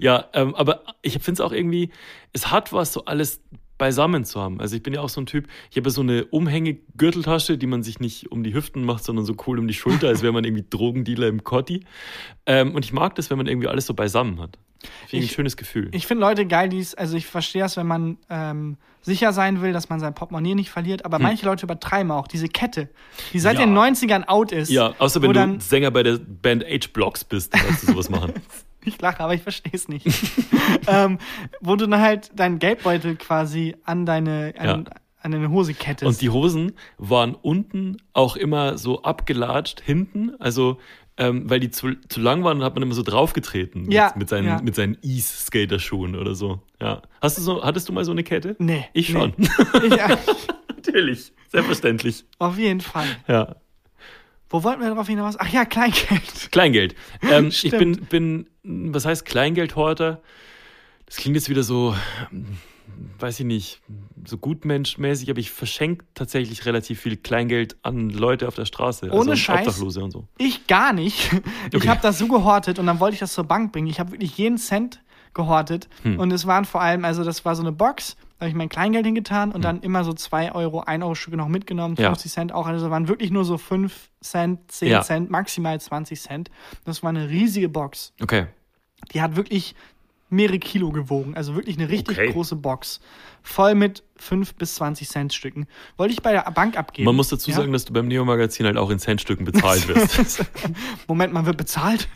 ja 0.00 0.24
ähm, 0.34 0.54
aber 0.56 0.82
ich 1.00 1.12
finde 1.14 1.32
es 1.34 1.40
auch 1.40 1.52
irgendwie, 1.52 1.90
es 2.32 2.50
hat 2.50 2.72
was, 2.72 2.92
so 2.92 3.04
alles 3.04 3.40
beisammen 3.78 4.24
zu 4.24 4.40
haben. 4.40 4.60
Also 4.60 4.76
ich 4.76 4.82
bin 4.82 4.94
ja 4.94 5.00
auch 5.00 5.08
so 5.08 5.20
ein 5.20 5.26
Typ, 5.26 5.46
ich 5.70 5.76
habe 5.76 5.88
ja 5.88 5.90
so 5.92 6.00
eine 6.02 6.24
Umhänge-Gürteltasche, 6.26 7.58
die 7.58 7.66
man 7.66 7.82
sich 7.82 8.00
nicht 8.00 8.30
um 8.32 8.42
die 8.42 8.54
Hüften 8.54 8.84
macht, 8.84 9.04
sondern 9.04 9.24
so 9.24 9.34
cool 9.46 9.58
um 9.58 9.68
die 9.68 9.74
Schulter, 9.74 10.08
als 10.08 10.22
wäre 10.22 10.32
man 10.32 10.44
irgendwie 10.44 10.64
Drogendealer 10.68 11.28
im 11.28 11.44
Cotti. 11.44 11.84
Ähm, 12.46 12.74
und 12.74 12.84
ich 12.84 12.92
mag 12.92 13.14
das, 13.16 13.30
wenn 13.30 13.38
man 13.38 13.46
irgendwie 13.46 13.68
alles 13.68 13.86
so 13.86 13.94
beisammen 13.94 14.40
hat. 14.40 14.58
Finde 15.08 15.24
ich 15.24 15.30
ein 15.32 15.34
schönes 15.34 15.56
Gefühl. 15.56 15.88
Ich 15.92 16.06
finde 16.06 16.20
Leute 16.20 16.46
geil, 16.46 16.68
die 16.68 16.78
es, 16.78 16.94
also 16.94 17.16
ich 17.16 17.26
verstehe 17.26 17.62
das, 17.62 17.76
wenn 17.76 17.86
man 17.86 18.18
ähm, 18.28 18.76
sicher 19.00 19.32
sein 19.32 19.60
will, 19.62 19.72
dass 19.72 19.88
man 19.88 20.00
sein 20.00 20.14
Portemonnaie 20.14 20.54
nicht 20.54 20.70
verliert, 20.70 21.04
aber 21.04 21.18
manche 21.18 21.44
Leute 21.46 21.64
übertreiben 21.64 22.12
auch 22.12 22.28
diese 22.28 22.48
Kette, 22.48 22.90
die 23.32 23.40
seit 23.40 23.58
Hm. 23.58 23.74
Ja. 23.74 23.84
den 23.84 23.94
90ern 23.96 24.26
out 24.26 24.52
ist. 24.52 24.70
ja, 24.70 24.94
außer 24.98 25.22
wenn 25.22 25.30
du 25.30 25.34
dann, 25.34 25.60
Sänger 25.60 25.90
bei 25.90 26.02
der 26.02 26.18
Band 26.18 26.62
H-Blocks 26.64 27.24
bist, 27.24 27.54
dann 27.54 27.62
kannst 27.62 27.82
du 27.82 27.92
sowas 27.92 28.10
machen. 28.10 28.32
Ich 28.86 29.00
lache, 29.00 29.20
aber 29.20 29.34
ich 29.34 29.42
verstehe 29.42 29.72
es 29.74 29.88
nicht. 29.88 30.06
ähm, 30.86 31.18
wo 31.60 31.76
du 31.76 31.86
dann 31.86 32.00
halt 32.00 32.30
deinen 32.38 32.58
Geldbeutel 32.58 33.16
quasi 33.16 33.74
an 33.84 34.06
deine, 34.06 34.54
an, 34.58 34.66
Ja. 34.66 34.84
an 35.20 35.30
deine 35.32 35.50
Hose 35.50 35.74
kettest. 35.74 36.06
Und 36.08 36.20
die 36.22 36.30
Hosen 36.30 36.72
waren 36.96 37.34
unten 37.34 37.96
auch 38.14 38.36
immer 38.36 38.78
so 38.78 39.02
abgelatscht, 39.02 39.80
hinten, 39.80 40.34
also 40.40 40.78
ähm, 41.18 41.48
weil 41.48 41.60
die 41.60 41.70
zu, 41.70 41.94
zu 42.08 42.20
lang 42.20 42.44
waren, 42.44 42.62
hat 42.62 42.74
man 42.74 42.82
immer 42.82 42.94
so 42.94 43.02
draufgetreten 43.02 43.90
Ja, 43.90 44.08
mit, 44.08 44.16
mit 44.16 44.28
seinen, 44.28 44.46
ja. 44.48 44.60
mit 44.62 44.74
seinen 44.74 44.98
Ease-Skater-Schuhen 45.02 46.14
oder 46.14 46.34
so. 46.34 46.60
Ja. 46.80 47.02
Hast 47.22 47.38
du 47.38 47.42
so, 47.42 47.64
hattest 47.64 47.88
du 47.88 47.92
mal 47.92 48.04
so 48.04 48.12
eine 48.12 48.22
Kette? 48.22 48.54
nee. 48.58 48.84
Ich 48.92 49.08
schon. 49.08 49.32
Nee. 49.36 49.48
Ich, 49.84 49.96
ja, 49.96 50.08
Natürlich. 50.68 51.32
Selbstverständlich. 51.48 52.24
auf 52.38 52.58
jeden 52.58 52.80
Fall. 52.80 53.06
Ja. 53.28 53.56
Wo 54.48 54.62
wollten 54.62 54.80
wir 54.80 54.88
darauf 54.88 55.08
hinaus? 55.08 55.34
Ach 55.38 55.48
ja, 55.48 55.64
Kleingeld. 55.64 56.48
Kleingeld. 56.52 56.94
Ähm, 57.22 57.48
ich 57.48 57.70
bin, 57.70 57.96
bin, 58.08 58.46
was 58.62 59.04
heißt 59.04 59.24
Kleingeldhorter? 59.24 60.20
Das 61.06 61.16
klingt 61.16 61.36
jetzt 61.36 61.48
wieder 61.48 61.62
so, 61.62 61.94
weiß 63.18 63.40
ich 63.40 63.46
nicht, 63.46 63.80
so 64.24 64.38
gutmenschmäßig, 64.38 65.30
aber 65.30 65.38
ich 65.40 65.50
verschenke 65.50 66.04
tatsächlich 66.14 66.64
relativ 66.66 67.00
viel 67.00 67.16
Kleingeld 67.16 67.76
an 67.82 68.10
Leute 68.10 68.48
auf 68.48 68.54
der 68.54 68.64
Straße. 68.66 69.06
also 69.06 69.16
Ohne 69.18 69.32
an 69.32 69.36
Scheiß? 69.36 69.66
Obdachlose 69.66 70.02
und 70.02 70.10
so. 70.12 70.28
Ich 70.38 70.66
gar 70.66 70.92
nicht. 70.92 71.30
Ich 71.70 71.76
Okay. 71.76 71.88
habe 71.88 72.00
das 72.02 72.18
so 72.18 72.28
gehortet 72.28 72.78
und 72.78 72.86
dann 72.86 73.00
wollte 73.00 73.14
ich 73.14 73.20
das 73.20 73.32
zur 73.32 73.44
Bank 73.44 73.72
bringen. 73.72 73.86
Ich 73.88 73.98
habe 74.00 74.12
wirklich 74.12 74.36
jeden 74.38 74.58
Cent 74.58 75.00
gehortet. 75.34 75.88
Hm. 76.02 76.18
Und 76.18 76.32
es 76.32 76.46
waren 76.46 76.64
vor 76.64 76.80
allem, 76.80 77.04
also 77.04 77.22
das 77.24 77.44
war 77.44 77.54
so 77.56 77.62
eine 77.62 77.72
Box, 77.72 78.16
da 78.38 78.44
habe 78.44 78.50
ich 78.50 78.54
mein 78.56 78.68
Kleingeld 78.68 79.06
hingetan 79.06 79.50
und 79.52 79.64
dann 79.64 79.80
immer 79.80 80.04
so 80.04 80.12
2 80.12 80.52
Euro, 80.52 80.80
1 80.80 81.02
Euro 81.02 81.14
Stücke 81.14 81.36
noch 81.36 81.48
mitgenommen, 81.48 81.96
Hm. 81.96 82.02
Ja. 82.04 82.10
50 82.10 82.32
Cent 82.32 82.52
auch. 82.52 82.66
Also 82.66 82.90
waren 82.90 83.08
wirklich 83.08 83.30
nur 83.30 83.44
so 83.44 83.56
5 83.58 84.10
Cent, 84.22 84.70
10 84.70 84.88
Ja. 84.90 85.02
Cent, 85.02 85.30
maximal 85.30 85.80
20 85.80 86.20
Cent. 86.20 86.50
Das 86.84 87.02
war 87.02 87.10
eine 87.10 87.28
riesige 87.30 87.68
Box. 87.68 88.12
Okay. 88.20 88.46
Die 89.12 89.22
hat 89.22 89.36
wirklich 89.36 89.74
mehrere 90.28 90.58
Kilo 90.58 90.90
gewogen. 90.90 91.34
Also 91.36 91.54
wirklich 91.54 91.78
eine 91.78 91.88
richtig 91.88 92.18
Okay. 92.18 92.32
große 92.32 92.56
Box. 92.56 93.00
Voll 93.42 93.74
mit 93.76 94.02
5 94.16 94.54
bis 94.56 94.74
20 94.74 95.08
Cent 95.08 95.32
Stücken. 95.32 95.66
Wollte 95.96 96.12
ich 96.12 96.20
bei 96.20 96.32
der 96.32 96.42
Bank 96.50 96.76
abgeben. 96.76 97.06
Man 97.06 97.14
muss 97.16 97.28
dazu 97.28 97.50
Ja? 97.50 97.56
sagen, 97.58 97.72
dass 97.72 97.84
du 97.84 97.92
beim 97.92 98.08
Neo-Magazin 98.08 98.66
halt 98.66 98.76
auch 98.76 98.90
in 98.90 98.98
Centstücken 98.98 99.44
bezahlt 99.44 99.86
wirst. 99.88 100.44
Moment, 101.06 101.32
man 101.32 101.46
wird 101.46 101.56
bezahlt. 101.56 102.08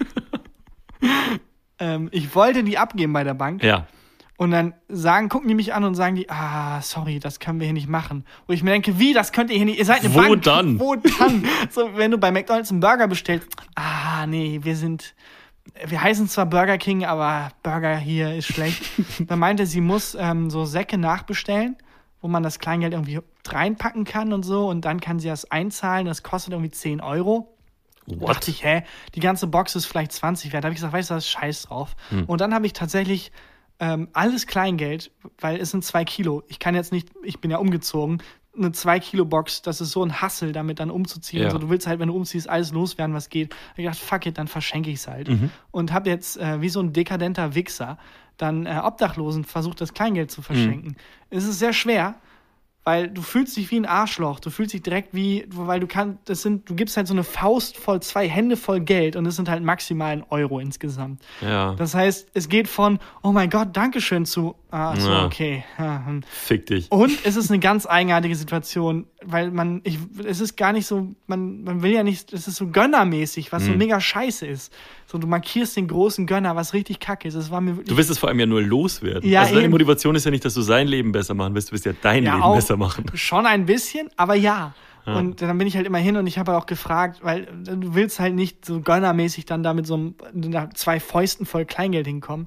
ähm, 1.79 2.09
ich 2.12 2.35
wollte 2.35 2.64
die 2.64 2.79
abgeben 2.79 3.12
bei 3.12 3.25
der 3.25 3.35
Bank 3.35 3.62
ja. 3.62 3.87
Und 4.41 4.53
dann 4.53 4.72
sagen, 4.88 5.28
gucken 5.28 5.49
die 5.49 5.55
mich 5.55 5.74
an 5.74 5.84
und 5.84 5.95
sagen 5.95 6.16
die, 6.16 6.30
ah, 6.30 6.80
sorry, 6.80 7.18
das 7.18 7.41
können 7.41 7.61
wir 7.61 7.66
hier 7.66 7.74
nicht 7.74 7.91
machen. 7.91 8.24
Wo 8.47 8.55
ich 8.55 8.62
mir 8.62 8.70
denke, 8.70 8.99
wie, 8.99 9.12
das 9.12 9.32
könnt 9.32 9.51
ihr 9.51 9.57
hier 9.59 9.66
nicht, 9.66 9.78
ihr 9.78 9.84
seid 9.84 10.03
eine 10.03 10.14
Wo 10.14 10.20
Bank. 10.20 10.43
dann? 10.45 10.80
Wo 10.80 10.95
dann? 10.95 11.45
so, 11.70 11.91
wenn 11.97 12.11
du 12.11 12.16
bei 12.16 12.32
McDonalds 12.32 12.70
einen 12.70 12.80
Burger 12.80 13.07
bestellst, 13.07 13.49
ah, 13.74 14.26
nee, 14.26 14.61
wir 14.62 14.76
sind, 14.76 15.14
wir 15.84 16.03
heißen 16.03 16.26
zwar 16.26 16.47
Burger 16.47 16.78
King, 16.78 17.05
aber 17.05 17.51
Burger 17.62 17.99
hier 17.99 18.34
ist 18.34 18.47
schlecht. 18.47 18.82
dann 19.28 19.38
meinte 19.38 19.66
sie, 19.66 19.82
muss 19.82 20.16
ähm, 20.18 20.49
so 20.49 20.64
Säcke 20.64 20.97
nachbestellen, 20.97 21.76
wo 22.22 22.28
man 22.28 22.43
das 22.43 22.59
Kleingeld 22.59 22.95
irgendwie 22.95 23.20
reinpacken 23.47 24.05
kann 24.05 24.32
und 24.32 24.43
so 24.43 24.70
und 24.70 24.86
dann 24.86 25.01
kann 25.01 25.18
sie 25.18 25.28
das 25.28 25.51
einzahlen, 25.51 26.07
das 26.07 26.22
kostet 26.22 26.55
irgendwie 26.55 26.70
10 26.70 27.03
Euro. 27.03 27.55
Da 28.07 28.26
dachte 28.28 28.51
ich, 28.51 28.64
hä, 28.64 28.84
die 29.14 29.20
ganze 29.20 29.47
Box 29.49 29.76
ist 29.76 29.84
vielleicht 29.84 30.12
20 30.12 30.55
wert. 30.55 30.64
Da 30.64 30.68
habe 30.68 30.72
ich 30.72 30.78
gesagt, 30.78 30.95
weißt 30.95 31.11
du, 31.11 31.14
was, 31.16 31.28
scheiß 31.28 31.64
drauf. 31.64 31.95
Hm. 32.09 32.24
Und 32.24 32.41
dann 32.41 32.55
habe 32.55 32.64
ich 32.64 32.72
tatsächlich 32.72 33.32
ähm, 33.81 34.09
alles 34.12 34.47
Kleingeld, 34.47 35.11
weil 35.39 35.59
es 35.59 35.70
sind 35.70 35.85
zwei 35.85 36.05
Kilo. 36.05 36.45
Ich 36.49 36.59
kann 36.59 36.74
jetzt 36.74 36.93
nicht, 36.93 37.09
ich 37.24 37.41
bin 37.41 37.51
ja 37.51 37.59
umgezogen, 37.59 38.22
eine 38.57 38.68
2-Kilo-Box, 38.68 39.62
das 39.62 39.81
ist 39.81 39.93
so 39.93 40.05
ein 40.05 40.20
Hassel, 40.20 40.53
damit 40.53 40.81
dann 40.81 40.91
umzuziehen. 40.91 41.43
Ja. 41.43 41.47
Also, 41.47 41.59
du 41.59 41.70
willst 41.70 41.87
halt, 41.87 42.01
wenn 42.01 42.09
du 42.09 42.16
umziehst, 42.16 42.49
alles 42.49 42.72
loswerden, 42.72 43.14
was 43.14 43.28
geht. 43.28 43.55
Ich 43.76 43.85
gedacht, 43.85 43.99
fuck 43.99 44.26
it, 44.26 44.39
dann 44.39 44.49
verschenke 44.49 44.91
ich 44.91 44.97
es 44.97 45.09
halt. 45.09 45.28
Mhm. 45.28 45.51
Und 45.70 45.93
habe 45.93 46.11
jetzt, 46.11 46.37
äh, 46.37 46.61
wie 46.61 46.68
so 46.68 46.81
ein 46.81 46.93
dekadenter 46.93 47.55
Wichser, 47.55 47.97
dann 48.37 48.66
äh, 48.66 48.81
Obdachlosen 48.83 49.45
versucht, 49.45 49.81
das 49.81 49.95
Kleingeld 49.95 50.31
zu 50.31 50.43
verschenken. 50.43 50.97
Es 51.31 51.45
ist 51.45 51.59
sehr 51.59 51.72
schwer, 51.72 52.16
weil 52.85 53.09
du 53.09 53.20
fühlst 53.20 53.57
dich 53.57 53.70
wie 53.70 53.76
ein 53.76 53.87
Arschloch. 53.87 54.41
Du 54.41 54.51
fühlst 54.51 54.72
dich 54.72 54.83
direkt 54.83 55.14
wie, 55.14 55.47
weil 55.51 55.81
du 55.81 55.87
kannst, 55.87 56.18
das 56.24 56.43
sind, 56.43 56.68
du 56.68 56.74
gibst 56.74 56.97
halt 56.97 57.07
so 57.07 57.14
eine 57.14 57.24
Faust 57.24 57.76
voll, 57.76 58.01
zwei 58.01 58.28
Hände 58.28 58.57
voll 58.57 58.81
Geld 58.81 59.16
und 59.16 59.26
es 59.26 59.37
sind 59.37 59.49
halt 59.49 59.62
maximal 59.62 60.12
ein 60.12 60.24
Euro 60.31 60.61
insgesamt. 60.61 61.22
Ja. 61.41 61.74
Das 61.74 61.95
heißt, 61.95 62.31
es 62.33 62.49
geht 62.49 62.68
von, 62.68 62.99
oh 63.22 63.33
mein 63.33 63.51
Gott, 63.51 63.76
Dankeschön 63.76 64.24
zu, 64.24 64.55
ah, 64.71 64.95
so, 64.97 65.09
Ja. 65.11 65.27
okay. 65.27 65.64
Ja, 65.79 66.05
hm. 66.07 66.23
Fick 66.29 66.66
dich. 66.66 66.91
Und 66.91 67.12
es 67.25 67.37
ist 67.37 67.51
eine 67.51 67.59
ganz 67.61 67.87
eigenartige 67.87 68.35
Situation, 68.37 69.07
weil 69.23 69.51
man, 69.51 69.81
ich, 69.85 69.99
es 70.25 70.41
ist 70.41 70.57
gar 70.57 70.73
nicht 70.73 70.87
so, 70.87 71.09
man, 71.27 71.62
man 71.64 71.83
will 71.83 71.93
ja 71.93 72.03
nicht, 72.03 72.33
es 72.33 72.49
ist 72.49 72.57
so 72.57 72.66
gönnermäßig, 72.68 73.53
was 73.53 73.64
so 73.64 73.73
Mhm. 73.73 73.79
mega 73.79 74.01
scheiße 74.01 74.47
ist. 74.47 74.73
So, 75.07 75.18
du 75.18 75.27
markierst 75.27 75.77
den 75.77 75.89
großen 75.89 76.27
Gönner, 76.27 76.57
was 76.57 76.73
richtig 76.75 77.01
kacke 77.01 77.29
ist. 77.29 77.35
Das 77.35 77.51
war 77.51 77.61
mir 77.61 77.73
wirklich. 77.73 77.89
Du 77.89 77.97
willst 77.97 78.11
es 78.11 78.18
vor 78.18 78.29
allem 78.29 78.41
ja 78.41 78.47
nur 78.47 78.62
loswerden. 78.62 79.29
Ja, 79.29 79.41
also 79.41 79.53
deine 79.55 79.64
eben. 79.64 79.73
Motivation 79.73 80.14
ist 80.14 80.25
ja 80.25 80.31
nicht, 80.31 80.45
dass 80.45 80.55
du 80.55 80.62
sein 80.62 80.87
Leben 80.89 81.12
besser 81.12 81.35
machen 81.35 81.55
willst, 81.55 81.68
du 81.68 81.73
willst 81.73 81.87
ja 81.87 81.93
dein 82.01 82.25
Ja, 82.25 82.37
Leben 82.37 82.55
besser 82.55 82.77
machen. 82.77 83.05
Schon 83.14 83.47
ein 83.47 83.66
bisschen, 83.66 84.09
aber 84.16 84.35
ja. 84.35 84.75
Und 85.07 85.43
dann 85.43 85.59
bin 85.59 85.66
ich 85.66 85.75
halt 85.77 85.87
immer 85.87 85.99
hin 85.99 86.16
und 86.16 86.29
ich 86.29 86.39
habe 86.39 86.53
halt 86.53 86.62
auch 86.62 86.66
gefragt, 86.66 87.18
weil 87.23 87.47
du 87.64 87.95
willst 87.97 88.21
halt 88.21 88.35
nicht 88.35 88.64
so 88.64 88.81
gönnermäßig 88.81 89.45
dann 89.45 89.64
da 89.64 89.75
mit 89.75 89.85
so 89.85 89.95
einem, 89.95 90.14
zwei 90.75 91.01
Fäusten 91.01 91.47
voll 91.47 91.64
Kleingeld 91.64 92.07
hinkommen. 92.07 92.47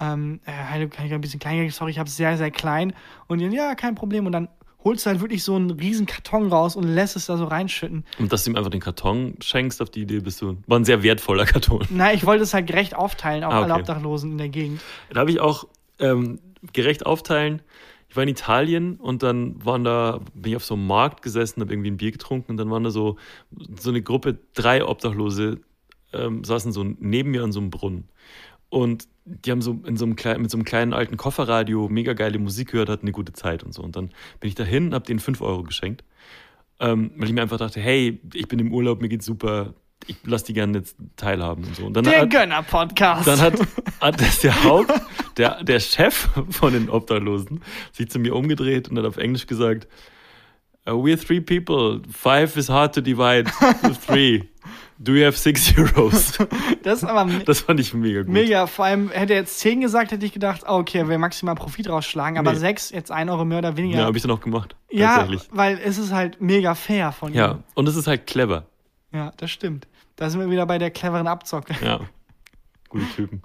Ähm, 0.00 0.40
äh, 0.46 0.86
kann 0.88 1.06
ich 1.06 1.12
ein 1.12 1.20
bisschen 1.20 1.40
Kleingeld? 1.40 1.72
Sorry, 1.72 1.90
ich 1.90 1.98
habe 1.98 2.08
sehr, 2.08 2.36
sehr 2.36 2.50
klein. 2.50 2.94
Und 3.26 3.38
die, 3.38 3.46
ja, 3.46 3.74
kein 3.74 3.94
Problem. 3.94 4.26
Und 4.26 4.32
dann 4.32 4.48
holst 4.82 5.04
du 5.04 5.10
halt 5.10 5.20
wirklich 5.20 5.44
so 5.44 5.56
einen 5.56 5.70
riesen 5.70 6.06
Karton 6.06 6.48
raus 6.50 6.74
und 6.76 6.84
lässt 6.84 7.16
es 7.16 7.26
da 7.26 7.36
so 7.36 7.44
reinschütten. 7.44 8.04
Und 8.18 8.32
dass 8.32 8.44
du 8.44 8.50
ihm 8.50 8.56
einfach 8.56 8.70
den 8.70 8.80
Karton 8.80 9.34
schenkst, 9.40 9.82
auf 9.82 9.90
die 9.90 10.02
Idee 10.02 10.20
bist 10.20 10.40
du. 10.40 10.56
War 10.66 10.78
ein 10.78 10.84
sehr 10.84 11.02
wertvoller 11.02 11.44
Karton. 11.44 11.86
Na, 11.90 12.12
ich 12.12 12.24
wollte 12.24 12.44
es 12.44 12.54
halt 12.54 12.66
gerecht 12.66 12.96
aufteilen 12.96 13.44
auf 13.44 13.52
Ah, 13.52 13.62
alle 13.62 13.74
okay. 13.74 13.82
Obdachlosen 13.82 14.32
in 14.32 14.38
der 14.38 14.48
Gegend. 14.48 14.80
Da 15.12 15.20
habe 15.20 15.30
ich 15.30 15.40
auch 15.40 15.66
ähm, 15.98 16.40
gerecht 16.72 17.04
aufteilen. 17.04 17.60
Ich 18.08 18.16
war 18.16 18.24
in 18.24 18.28
Italien 18.28 18.96
und 18.96 19.22
dann 19.22 19.64
waren 19.64 19.84
da, 19.84 20.20
bin 20.34 20.50
ich 20.52 20.56
auf 20.56 20.64
so 20.64 20.74
einem 20.74 20.86
Markt 20.86 21.22
gesessen, 21.22 21.60
habe 21.60 21.72
irgendwie 21.72 21.90
ein 21.92 21.96
Bier 21.96 22.10
getrunken 22.10 22.52
und 22.52 22.56
dann 22.56 22.68
waren 22.70 22.82
da 22.82 22.90
so, 22.90 23.16
so 23.78 23.90
eine 23.90 24.02
Gruppe, 24.02 24.38
drei 24.54 24.84
Obdachlose, 24.84 25.60
ähm, 26.12 26.42
saßen 26.42 26.72
so 26.72 26.82
neben 26.82 27.30
mir 27.30 27.44
an 27.44 27.52
so 27.52 27.60
einem 27.60 27.70
Brunnen. 27.70 28.08
Und 28.68 29.06
die 29.44 29.50
haben 29.50 29.62
so 29.62 29.78
in 29.86 29.96
so 29.96 30.04
einem 30.04 30.16
kleinen, 30.16 30.42
mit 30.42 30.50
so 30.50 30.56
einem 30.58 30.64
kleinen 30.64 30.92
alten 30.92 31.16
Kofferradio 31.16 31.88
mega 31.88 32.12
geile 32.12 32.38
Musik 32.38 32.72
gehört, 32.72 32.88
hatten 32.88 33.06
eine 33.06 33.12
gute 33.12 33.32
Zeit 33.32 33.62
und 33.62 33.72
so. 33.72 33.82
Und 33.82 33.96
dann 33.96 34.06
bin 34.40 34.48
ich 34.48 34.54
dahin 34.54 34.86
und 34.88 34.94
habe 34.94 35.06
denen 35.06 35.20
5 35.20 35.40
Euro 35.40 35.62
geschenkt. 35.62 36.04
Ähm, 36.80 37.12
weil 37.16 37.28
ich 37.28 37.34
mir 37.34 37.42
einfach 37.42 37.58
dachte, 37.58 37.80
hey, 37.80 38.20
ich 38.32 38.48
bin 38.48 38.58
im 38.58 38.72
Urlaub, 38.72 39.02
mir 39.02 39.08
geht's 39.08 39.26
super, 39.26 39.74
ich 40.06 40.16
lass 40.24 40.44
die 40.44 40.54
gerne 40.54 40.78
jetzt 40.78 40.96
teilhaben 41.16 41.64
und 41.64 41.76
so. 41.76 41.84
Und 41.86 41.94
dann 41.94 42.04
Der 42.04 42.22
hat, 42.22 42.30
Gönner-Podcast. 42.30 43.26
dann 43.28 43.38
hat, 43.40 43.54
hat 44.00 44.20
das 44.20 44.40
der 44.40 44.64
Haupt, 44.64 44.92
der, 45.36 45.62
der 45.62 45.78
Chef 45.78 46.28
von 46.50 46.72
den 46.72 46.88
Obdachlosen 46.88 47.60
sich 47.92 48.08
zu 48.10 48.18
mir 48.18 48.34
umgedreht 48.34 48.88
und 48.88 48.98
hat 48.98 49.04
auf 49.04 49.18
Englisch 49.18 49.46
gesagt, 49.46 49.86
"Uh, 50.86 50.92
We're 50.92 51.18
three 51.22 51.40
people. 51.42 52.00
Five 52.10 52.56
is 52.56 52.70
hard 52.70 52.94
to 52.94 53.02
divide 53.02 53.50
three. 54.06 54.44
Do 55.02 55.14
you 55.14 55.24
have 55.24 55.36
six 55.38 55.72
euros? 55.78 56.36
das 56.82 57.02
ist 57.02 57.08
aber 57.08 57.24
Das 57.46 57.60
fand 57.60 57.80
ich 57.80 57.94
mega 57.94 58.20
gut. 58.20 58.30
mega. 58.30 58.66
Vor 58.66 58.84
allem 58.84 59.08
hätte 59.10 59.32
er 59.32 59.40
jetzt 59.40 59.58
10 59.60 59.80
gesagt, 59.80 60.12
hätte 60.12 60.26
ich 60.26 60.32
gedacht, 60.32 60.64
oh, 60.68 60.72
okay, 60.74 60.98
er 60.98 61.08
will 61.08 61.16
maximal 61.16 61.54
Profit 61.54 61.88
rausschlagen. 61.88 62.36
Aber 62.38 62.52
Nee. 62.52 62.58
6, 62.58 62.90
jetzt 62.90 63.10
1 63.10 63.30
Euro 63.30 63.46
mehr 63.46 63.58
oder 63.58 63.70
Ja, 63.70 63.76
weniger. 63.78 64.04
habe 64.04 64.16
ich 64.18 64.22
dann 64.22 64.30
auch 64.32 64.40
gemacht. 64.42 64.76
Ja, 64.90 65.16
Tatsächlich. 65.16 65.48
weil 65.52 65.78
es 65.82 65.96
ist 65.96 66.12
halt 66.12 66.40
mega 66.42 66.74
fair 66.74 67.12
von 67.12 67.30
ihm. 67.32 67.36
Ja, 67.38 67.58
und 67.74 67.88
es 67.88 67.96
ist 67.96 68.06
halt 68.08 68.26
clever. 68.26 68.66
Ja, 69.12 69.32
das 69.38 69.50
stimmt. 69.50 69.88
Da 70.16 70.28
sind 70.28 70.38
wir 70.38 70.50
wieder 70.50 70.66
bei 70.66 70.76
der 70.76 70.90
cleveren 70.90 71.26
Abzocke. 71.28 71.74
Ja. 71.82 72.00
Gute 72.90 73.06
Typen. 73.16 73.40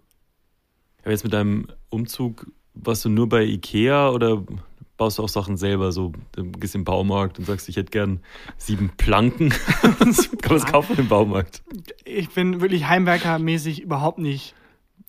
Aber 1.04 1.12
jetzt 1.12 1.24
mit 1.24 1.32
deinem 1.32 1.68
Umzug, 1.90 2.48
warst 2.74 3.06
du 3.06 3.10
nur 3.10 3.30
bei 3.30 3.44
Ikea 3.44 4.10
oder 4.10 4.44
baust 4.98 5.18
du 5.18 5.24
auch 5.24 5.30
Sachen 5.30 5.58
selber? 5.58 5.92
So, 5.92 6.14
du 6.34 6.52
gehst 6.52 6.76
im 6.76 6.84
Baumarkt 6.84 7.40
und 7.40 7.46
sagst, 7.46 7.70
ich 7.70 7.78
hätte 7.78 7.92
gern 7.92 8.22
sieben 8.58 8.92
Planken. 8.98 9.50
Kann 9.82 9.96
man 10.00 10.14
das 10.60 10.66
kaufen 10.66 10.98
im 10.98 11.08
Baumarkt? 11.08 11.64
Ich 12.04 12.30
bin 12.30 12.62
wirklich 12.62 12.88
Heimwerkermäßig 12.88 13.82
überhaupt 13.82 14.20
nicht 14.20 14.56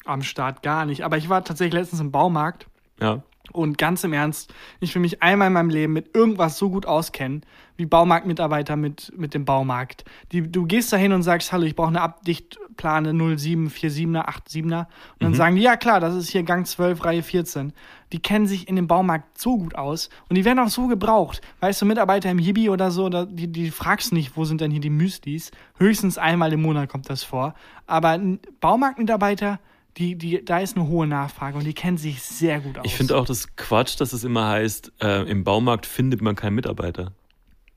am 0.05 0.23
Start, 0.23 0.63
gar 0.63 0.87
nicht. 0.87 1.05
Aber 1.05 1.17
ich 1.17 1.29
war 1.29 1.45
tatsächlich 1.45 1.75
letztens 1.75 2.01
im 2.01 2.13
Baumarkt 2.13 2.67
Ja. 3.01 3.23
Und 3.53 3.79
ganz 3.79 4.05
im 4.05 4.13
Ernst, 4.13 4.53
ich 4.81 4.95
will 4.95 5.03
mich 5.03 5.23
einmal 5.23 5.49
in 5.49 5.55
meinem 5.55 5.71
Leben 5.71 5.93
mit 5.93 6.15
irgendwas 6.15 6.59
so 6.59 6.71
gut 6.71 6.87
auskennen, 6.87 7.43
wie 7.77 7.87
Baumarktmitarbeiter 7.87 8.77
mit, 8.77 9.13
mit 9.17 9.35
dem 9.35 9.45
Baumarkt. 9.45 10.05
Die, 10.33 10.51
du 10.51 10.67
gehst 10.67 10.93
da 10.93 10.97
hin 10.97 11.13
und 11.13 11.23
sagst, 11.23 11.53
hallo, 11.53 11.65
ich 11.65 11.77
brauche 11.77 11.89
eine 11.89 12.01
Abdichtplane 12.01 13.11
0747er, 13.13 14.25
87er. 14.25 14.79
Und 14.81 14.89
dann 15.21 15.35
sagen 15.35 15.57
die, 15.57 15.63
ja 15.63 15.77
klar, 15.77 16.01
das 16.01 16.15
ist 16.15 16.31
hier 16.31 16.43
Gang 16.43 16.67
12, 16.67 17.05
Reihe 17.05 17.23
14. 17.23 17.73
Die 18.13 18.21
kennen 18.21 18.47
sich 18.47 18.69
in 18.69 18.77
dem 18.77 18.87
Baumarkt 18.87 19.39
so 19.39 19.59
gut 19.59 19.75
aus 19.75 20.11
und 20.29 20.37
die 20.37 20.45
werden 20.45 20.59
auch 20.61 20.69
so 20.69 20.87
gebraucht. 20.87 21.41
Weißt 21.61 21.83
du, 21.83 21.87
Mitarbeiter 21.87 22.31
im 22.31 22.39
Hibi 22.39 22.71
oder 22.71 22.91
so, 22.91 23.09
da, 23.09 23.25
die, 23.25 23.49
die 23.49 23.71
fragst 23.71 24.13
nicht, 24.13 24.37
wo 24.37 24.45
sind 24.45 24.61
denn 24.61 24.71
hier 24.71 24.81
die 24.81 24.91
Müslis. 24.91 25.51
Höchstens 25.79 26.17
einmal 26.17 26.53
im 26.53 26.63
Monat 26.63 26.89
kommt 26.89 27.11
das 27.11 27.25
vor. 27.25 27.55
Aber 27.87 28.19
Baumarktmitarbeiter, 28.61 29.59
die, 29.97 30.17
die, 30.17 30.45
da 30.45 30.59
ist 30.59 30.77
eine 30.77 30.89
hohe 30.89 31.07
Nachfrage 31.07 31.57
und 31.57 31.65
die 31.65 31.73
kennen 31.75 31.97
sich 31.97 32.23
sehr 32.23 32.61
gut 32.61 32.79
aus. 32.79 32.85
Ich 32.85 32.95
finde 32.95 33.17
auch 33.17 33.25
das 33.25 33.57
Quatsch, 33.57 33.99
dass 34.01 34.13
es 34.13 34.25
immer 34.25 34.47
heißt, 34.49 34.93
äh, 35.01 35.29
im 35.31 35.45
Baumarkt 35.45 35.87
findet 35.87 36.21
man 36.21 36.37
keinen 36.37 36.55
Mitarbeiter. 36.55 37.13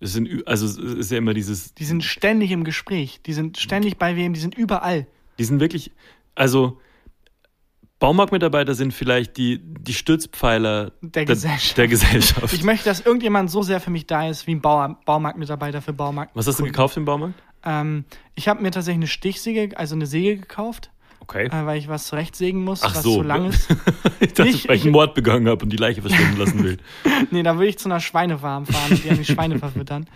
Es 0.02 0.14
sind, 0.14 0.48
also 0.48 0.66
es 0.66 0.78
ist 0.78 1.12
ja 1.12 1.18
immer 1.18 1.34
dieses, 1.34 1.74
Die 1.74 1.86
sind 1.86 2.04
ständig 2.04 2.52
im 2.52 2.64
Gespräch. 2.64 3.22
Die 3.26 3.34
sind 3.34 3.58
ständig 3.58 3.98
bei 3.98 4.16
wem, 4.16 4.34
die 4.34 4.40
sind 4.40 4.56
überall. 4.56 5.08
die 5.38 5.44
sind 5.44 5.60
wirklich, 5.60 5.92
also 6.36 6.80
Baumarktmitarbeiter 8.00 8.76
sind 8.76 8.94
vielleicht 8.94 9.36
die, 9.36 9.60
die 9.62 9.94
Stützpfeiler 9.94 10.94
Der 11.02 11.26
Gesellschaft. 11.26 11.78
Der 11.78 11.88
Gesellschaft. 11.90 12.54
Ich 12.54 12.64
möchte, 12.64 12.86
dass 12.86 13.02
irgendjemand 13.02 13.52
so 13.52 13.62
sehr 13.62 13.82
für 13.82 13.92
mich 13.92 14.08
da 14.08 14.30
ist, 14.30 14.48
wie 14.48 14.56
ein 14.56 14.62
Bauer, 14.62 14.98
Baumarktmitarbeiter 15.06 15.82
für 15.82 15.92
Baumarkt. 15.92 16.34
Was 16.34 16.48
hast 16.48 16.60
du 16.60 16.64
gekauft 16.64 16.96
im 16.96 17.04
Baumarkt? 17.04 17.36
Ähm, 17.66 18.06
ich 18.36 18.48
habe 18.48 18.62
mir 18.62 18.72
tatsächlich 18.72 19.00
eine 19.00 19.08
Stichsäge, 19.08 19.78
also 19.78 19.96
eine 19.96 20.06
Säge 20.06 20.38
gekauft, 20.38 20.92
Okay. 21.30 21.46
äh, 21.46 21.66
weil 21.66 21.78
ich 21.78 21.88
was 21.88 22.08
zurechtsägen 22.08 22.64
muss, 22.64 22.82
Ach 22.84 22.96
was 22.96 23.04
so. 23.04 23.18
zu 23.18 23.22
lang 23.22 23.46
ist. 23.50 23.70
ich 24.20 24.34
dachte, 24.34 24.44
nicht- 24.52 24.68
weil 24.68 24.76
ich 24.78 24.84
einen 24.84 24.92
Mord 24.94 25.14
begangen 25.14 25.48
habe 25.48 25.64
und 25.64 25.70
die 25.72 25.78
Leiche 25.78 26.02
verschwinden 26.02 26.38
lassen 26.38 26.64
will. 26.64 26.78
nee, 27.32 27.44
da 27.44 27.58
will 27.60 27.68
ich 27.68 27.78
zu 27.78 27.88
einer 27.88 28.00
Schweinefarm 28.00 28.66
fahren 28.66 28.92
und 28.92 29.04
die 29.04 29.10
an 29.12 29.18
die 29.18 29.26
Schweine 29.26 29.60
verfüttern. 29.60 30.08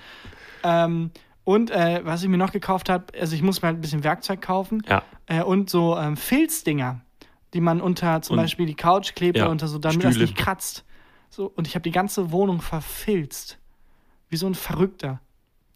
Ähm, 0.64 1.12
und 1.44 1.72
äh, 1.72 2.02
was 2.04 2.24
ich 2.24 2.30
mir 2.30 2.38
noch 2.38 2.52
gekauft 2.52 2.90
habe, 2.90 3.06
also 3.20 3.36
ich 3.36 3.42
muss 3.44 3.62
mir 3.62 3.68
halt 3.68 3.78
ein 3.78 3.82
bisschen 3.82 4.04
Werkzeug 4.04 4.42
kaufen 4.42 4.82
Ja. 4.90 5.04
äh, 5.28 5.44
und 5.44 5.70
so 5.70 5.98
ähm, 5.98 6.18
Filzdinger, 6.18 7.02
die 7.54 7.62
man 7.62 7.80
unter 7.82 8.22
zum 8.22 8.38
Und- 8.38 8.44
Beispiel 8.44 8.66
die 8.66 8.76
Couch 8.76 9.14
klebt 9.14 9.38
Ja, 9.38 9.44
oder 9.44 9.52
unter 9.52 9.68
so, 9.68 9.78
damit 9.78 10.04
das 10.04 10.14
Stühle. 10.14 10.26
nicht 10.26 10.36
kratzt. 10.38 10.84
So, 11.30 11.52
und 11.56 11.68
ich 11.68 11.76
habe 11.76 11.84
die 11.84 11.92
ganze 11.92 12.32
Wohnung 12.32 12.62
verfilzt. 12.62 13.58
Wie 14.30 14.38
so 14.38 14.48
ein 14.48 14.56
Verrückter. 14.56 15.20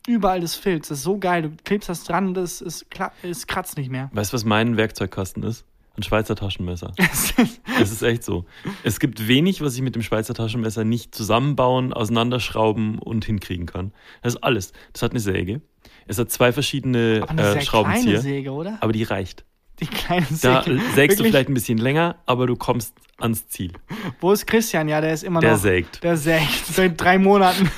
Überall 0.08 0.41
ist 0.41 0.55
Filz. 0.55 0.88
Das 0.88 0.99
ist 0.99 1.03
so 1.03 1.18
geil. 1.18 1.41
Du 1.43 1.51
klebst 1.66 1.89
das 1.89 2.03
dran, 2.05 2.34
das 2.34 2.62
ist, 2.62 2.86
kla- 2.91 3.12
es 3.24 3.45
kratzt 3.45 3.78
nicht 3.78 3.91
mehr. 3.91 4.10
Weißt 4.14 4.32
du, 4.32 4.36
was 4.36 4.45
mein 4.45 4.78
Werkzeugkasten 4.78 5.43
ist? 5.43 5.66
Ein 5.97 6.03
Schweizer 6.03 6.36
Taschenmesser. 6.36 6.93
Es 7.80 7.91
ist 7.91 8.01
echt 8.01 8.24
so. 8.24 8.45
Es 8.84 8.99
gibt 8.99 9.28
wenig, 9.28 9.62
was 9.62 9.76
ich 9.76 9.82
mit 9.82 9.93
dem 9.95 10.01
Schweizer 10.01 10.34
Taschenmesser 10.34 10.84
nicht 10.84 11.14
zusammenbauen, 11.14 11.91
auseinanderschrauben 11.93 12.97
und 12.99 13.26
hinkriegen 13.26 13.66
kann. 13.68 13.91
Das 14.24 14.34
ist 14.36 14.43
alles. 14.43 14.72
Das 14.93 15.01
hat 15.03 15.12
eine 15.12 15.20
Säge. 15.20 15.62
Es 16.08 16.18
hat 16.18 16.32
zwei 16.32 16.51
verschiedene 16.53 17.20
Aber 17.22 17.32
eine 17.32 17.41
äh, 17.41 17.45
sehr 17.45 17.51
kleine 17.53 17.66
Schraubenzieher. 17.66 18.22
Säge, 18.22 18.51
oder? 18.51 18.78
Aber 18.82 18.93
die 18.93 19.03
reicht. 19.03 19.43
Die 19.80 19.86
kleine 19.86 20.25
Da 20.41 20.63
sägst 20.63 20.71
du 20.71 20.95
Wirklich? 20.95 21.17
vielleicht 21.28 21.49
ein 21.49 21.53
bisschen 21.53 21.78
länger, 21.78 22.15
aber 22.25 22.47
du 22.47 22.55
kommst 22.55 22.95
ans 23.19 23.47
Ziel. 23.47 23.73
Wo 24.19 24.32
ist 24.32 24.47
Christian? 24.47 24.88
Ja, 24.88 25.01
der 25.01 25.13
ist 25.13 25.23
immer 25.23 25.39
Der 25.39 25.51
noch. 25.53 25.59
sägt. 25.59 26.03
Der 26.03 26.17
sägt. 26.17 26.65
Seit 26.65 26.99
drei 26.99 27.17
Monaten. 27.19 27.69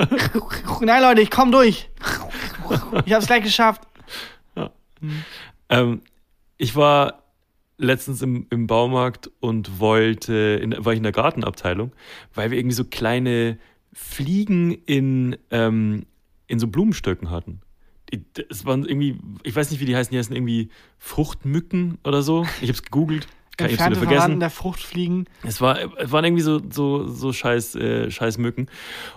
Nein, 0.80 1.02
Leute, 1.02 1.20
ich 1.20 1.30
komm 1.30 1.52
durch. 1.52 1.88
Ich 3.06 3.12
hab's 3.12 3.26
gleich 3.26 3.42
geschafft. 3.44 3.82
Ähm, 5.68 6.00
ich 6.56 6.74
war 6.74 7.22
letztens 7.76 8.22
im, 8.22 8.46
im 8.50 8.66
Baumarkt 8.66 9.30
und 9.40 9.78
wollte, 9.78 10.58
in, 10.62 10.74
war 10.84 10.92
ich 10.92 10.96
in 10.96 11.02
der 11.04 11.12
Gartenabteilung, 11.12 11.92
weil 12.34 12.50
wir 12.50 12.58
irgendwie 12.58 12.74
so 12.74 12.84
kleine 12.84 13.58
Fliegen 13.92 14.72
in, 14.86 15.36
ähm, 15.50 16.06
in 16.46 16.58
so 16.58 16.66
Blumenstöcken 16.66 17.30
hatten. 17.30 17.60
Es 18.48 18.64
waren 18.64 18.84
irgendwie, 18.84 19.18
ich 19.42 19.54
weiß 19.54 19.70
nicht, 19.70 19.80
wie 19.80 19.84
die 19.84 19.96
heißen, 19.96 20.10
die 20.10 20.18
heißen 20.18 20.34
irgendwie 20.34 20.70
Fruchtmücken 20.98 21.98
oder 22.04 22.22
so. 22.22 22.46
Ich 22.60 22.68
hab's 22.68 22.82
gegoogelt. 22.82 23.26
Kann 23.56 23.70
ich 23.70 23.76
vergessen. 23.76 24.38
der 24.38 24.50
Fruchtfliegen. 24.50 25.26
Es, 25.42 25.60
war, 25.60 25.78
es 25.98 26.12
waren 26.12 26.24
irgendwie 26.24 26.44
so, 26.44 26.60
so, 26.70 27.08
so 27.08 27.32
scheiß, 27.32 27.74
äh, 27.74 28.10
scheiß 28.10 28.38
Mücken. 28.38 28.66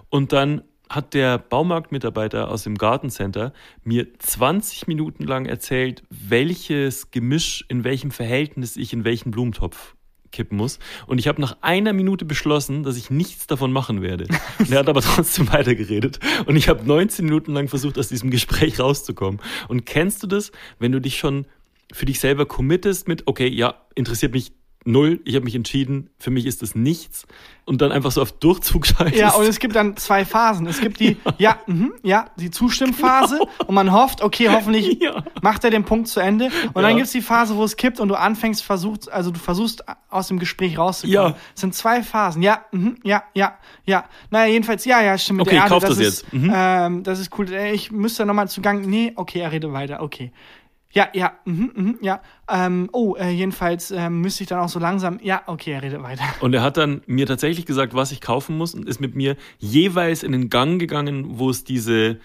Und 0.09 0.33
dann 0.33 0.63
hat 0.89 1.13
der 1.13 1.37
Baumarktmitarbeiter 1.37 2.49
aus 2.49 2.63
dem 2.63 2.75
Gartencenter 2.75 3.53
mir 3.83 4.07
20 4.17 4.87
Minuten 4.87 5.23
lang 5.23 5.45
erzählt, 5.45 6.03
welches 6.09 7.11
Gemisch 7.11 7.63
in 7.69 7.83
welchem 7.83 8.11
Verhältnis 8.11 8.75
ich 8.75 8.91
in 8.91 9.05
welchen 9.05 9.31
Blumentopf 9.31 9.95
kippen 10.31 10.57
muss. 10.57 10.79
Und 11.07 11.19
ich 11.19 11.27
habe 11.27 11.41
nach 11.41 11.57
einer 11.61 11.93
Minute 11.93 12.25
beschlossen, 12.25 12.83
dass 12.83 12.97
ich 12.97 13.09
nichts 13.09 13.47
davon 13.47 13.71
machen 13.71 14.01
werde. 14.01 14.27
Und 14.59 14.71
er 14.71 14.79
hat 14.79 14.89
aber 14.89 15.01
trotzdem 15.01 15.47
weitergeredet. 15.51 16.19
Und 16.45 16.55
ich 16.55 16.69
habe 16.69 16.85
19 16.85 17.25
Minuten 17.25 17.53
lang 17.53 17.67
versucht, 17.67 17.97
aus 17.97 18.09
diesem 18.09 18.29
Gespräch 18.29 18.79
rauszukommen. 18.79 19.41
Und 19.67 19.85
kennst 19.85 20.23
du 20.23 20.27
das, 20.27 20.51
wenn 20.79 20.91
du 20.91 20.99
dich 20.99 21.17
schon 21.17 21.45
für 21.93 22.05
dich 22.05 22.19
selber 22.19 22.45
committest 22.45 23.07
mit, 23.07 23.27
okay, 23.27 23.47
ja, 23.47 23.75
interessiert 23.95 24.33
mich 24.33 24.53
null, 24.85 25.19
ich 25.25 25.35
habe 25.35 25.45
mich 25.45 25.55
entschieden, 25.55 26.09
für 26.17 26.31
mich 26.31 26.45
ist 26.45 26.61
das 26.61 26.73
nichts 26.75 27.25
und 27.65 27.81
dann 27.81 27.91
einfach 27.91 28.11
so 28.11 28.21
auf 28.21 28.31
Durchzug 28.31 28.87
schaltest. 28.87 29.19
Ja, 29.19 29.29
und 29.35 29.45
es 29.45 29.59
gibt 29.59 29.75
dann 29.75 29.95
zwei 29.95 30.25
Phasen. 30.25 30.65
Es 30.65 30.81
gibt 30.81 30.99
die, 30.99 31.17
ja, 31.37 31.59
mhm, 31.67 31.93
ja, 32.01 32.25
die 32.37 32.49
Zustimmphase 32.49 33.39
und 33.67 33.75
man 33.75 33.91
hofft, 33.93 34.21
okay, 34.23 34.49
hoffentlich 34.49 34.97
Ja. 35.01 35.23
macht 35.41 35.63
er 35.63 35.69
den 35.69 35.83
Punkt 35.85 36.07
zu 36.07 36.19
Ende. 36.19 36.45
Und 36.73 36.81
Ja. 36.81 36.87
dann 36.89 36.97
gibt's 36.97 37.11
die 37.11 37.21
Phase, 37.21 37.55
wo 37.55 37.63
es 37.63 37.75
kippt 37.77 37.99
und 37.99 38.07
du 38.07 38.15
anfängst, 38.15 38.63
versuchst, 38.63 39.11
also 39.11 39.29
du 39.31 39.39
versuchst 39.39 39.83
aus 40.09 40.27
dem 40.27 40.39
Gespräch 40.39 40.77
rauszukommen. 40.77 41.31
Ja. 41.33 41.37
Es 41.53 41.61
sind 41.61 41.75
zwei 41.75 42.01
Phasen. 42.01 42.41
Ja, 42.41 42.65
mhm, 42.71 42.97
ja, 43.03 43.23
ja, 43.35 43.57
ja. 43.85 44.05
Naja, 44.31 44.51
jedenfalls, 44.51 44.83
ja, 44.85 45.01
ja, 45.01 45.17
stimmt. 45.17 45.37
mit 45.39 45.47
Okay, 45.47 45.57
der 45.57 45.65
kauf 45.67 45.83
das 45.83 45.91
ist, 45.97 45.99
jetzt. 46.23 46.33
Mhm. 46.33 46.51
Ähm, 46.53 47.03
das 47.03 47.19
ist 47.19 47.37
cool. 47.37 47.49
Ich 47.51 47.91
müsste 47.91 48.25
nochmal 48.25 48.49
zu 48.49 48.61
Gang. 48.61 48.85
Nee, 48.85 49.13
okay, 49.15 49.39
er 49.41 49.51
redet 49.51 49.71
weiter, 49.71 50.01
okay. 50.01 50.31
Ja, 50.93 51.07
ja, 51.13 51.33
mhm, 51.45 51.71
mhm, 51.75 51.99
ja. 52.01 52.21
Ähm, 52.49 52.89
oh, 52.91 53.15
äh, 53.15 53.29
jedenfalls 53.29 53.91
ähm, 53.91 54.21
müsste 54.21 54.43
ich 54.43 54.49
dann 54.49 54.59
auch 54.59 54.69
so 54.69 54.79
langsam. 54.79 55.19
Ja, 55.21 55.43
okay, 55.47 55.71
er 55.71 55.81
redet 55.81 56.03
weiter. 56.03 56.23
Und 56.41 56.53
er 56.53 56.61
hat 56.61 56.77
dann 56.77 57.01
mir 57.05 57.25
tatsächlich 57.25 57.65
gesagt, 57.65 57.93
was 57.93 58.11
ich 58.11 58.21
kaufen 58.21 58.57
muss 58.57 58.73
und 58.73 58.87
ist 58.87 58.99
mit 58.99 59.15
mir 59.15 59.37
jeweils 59.57 60.23
in 60.23 60.31
den 60.31 60.49
Gang 60.49 60.79
gegangen, 60.79 61.39
wo 61.39 61.49
es 61.49 61.63
diese 61.63 62.19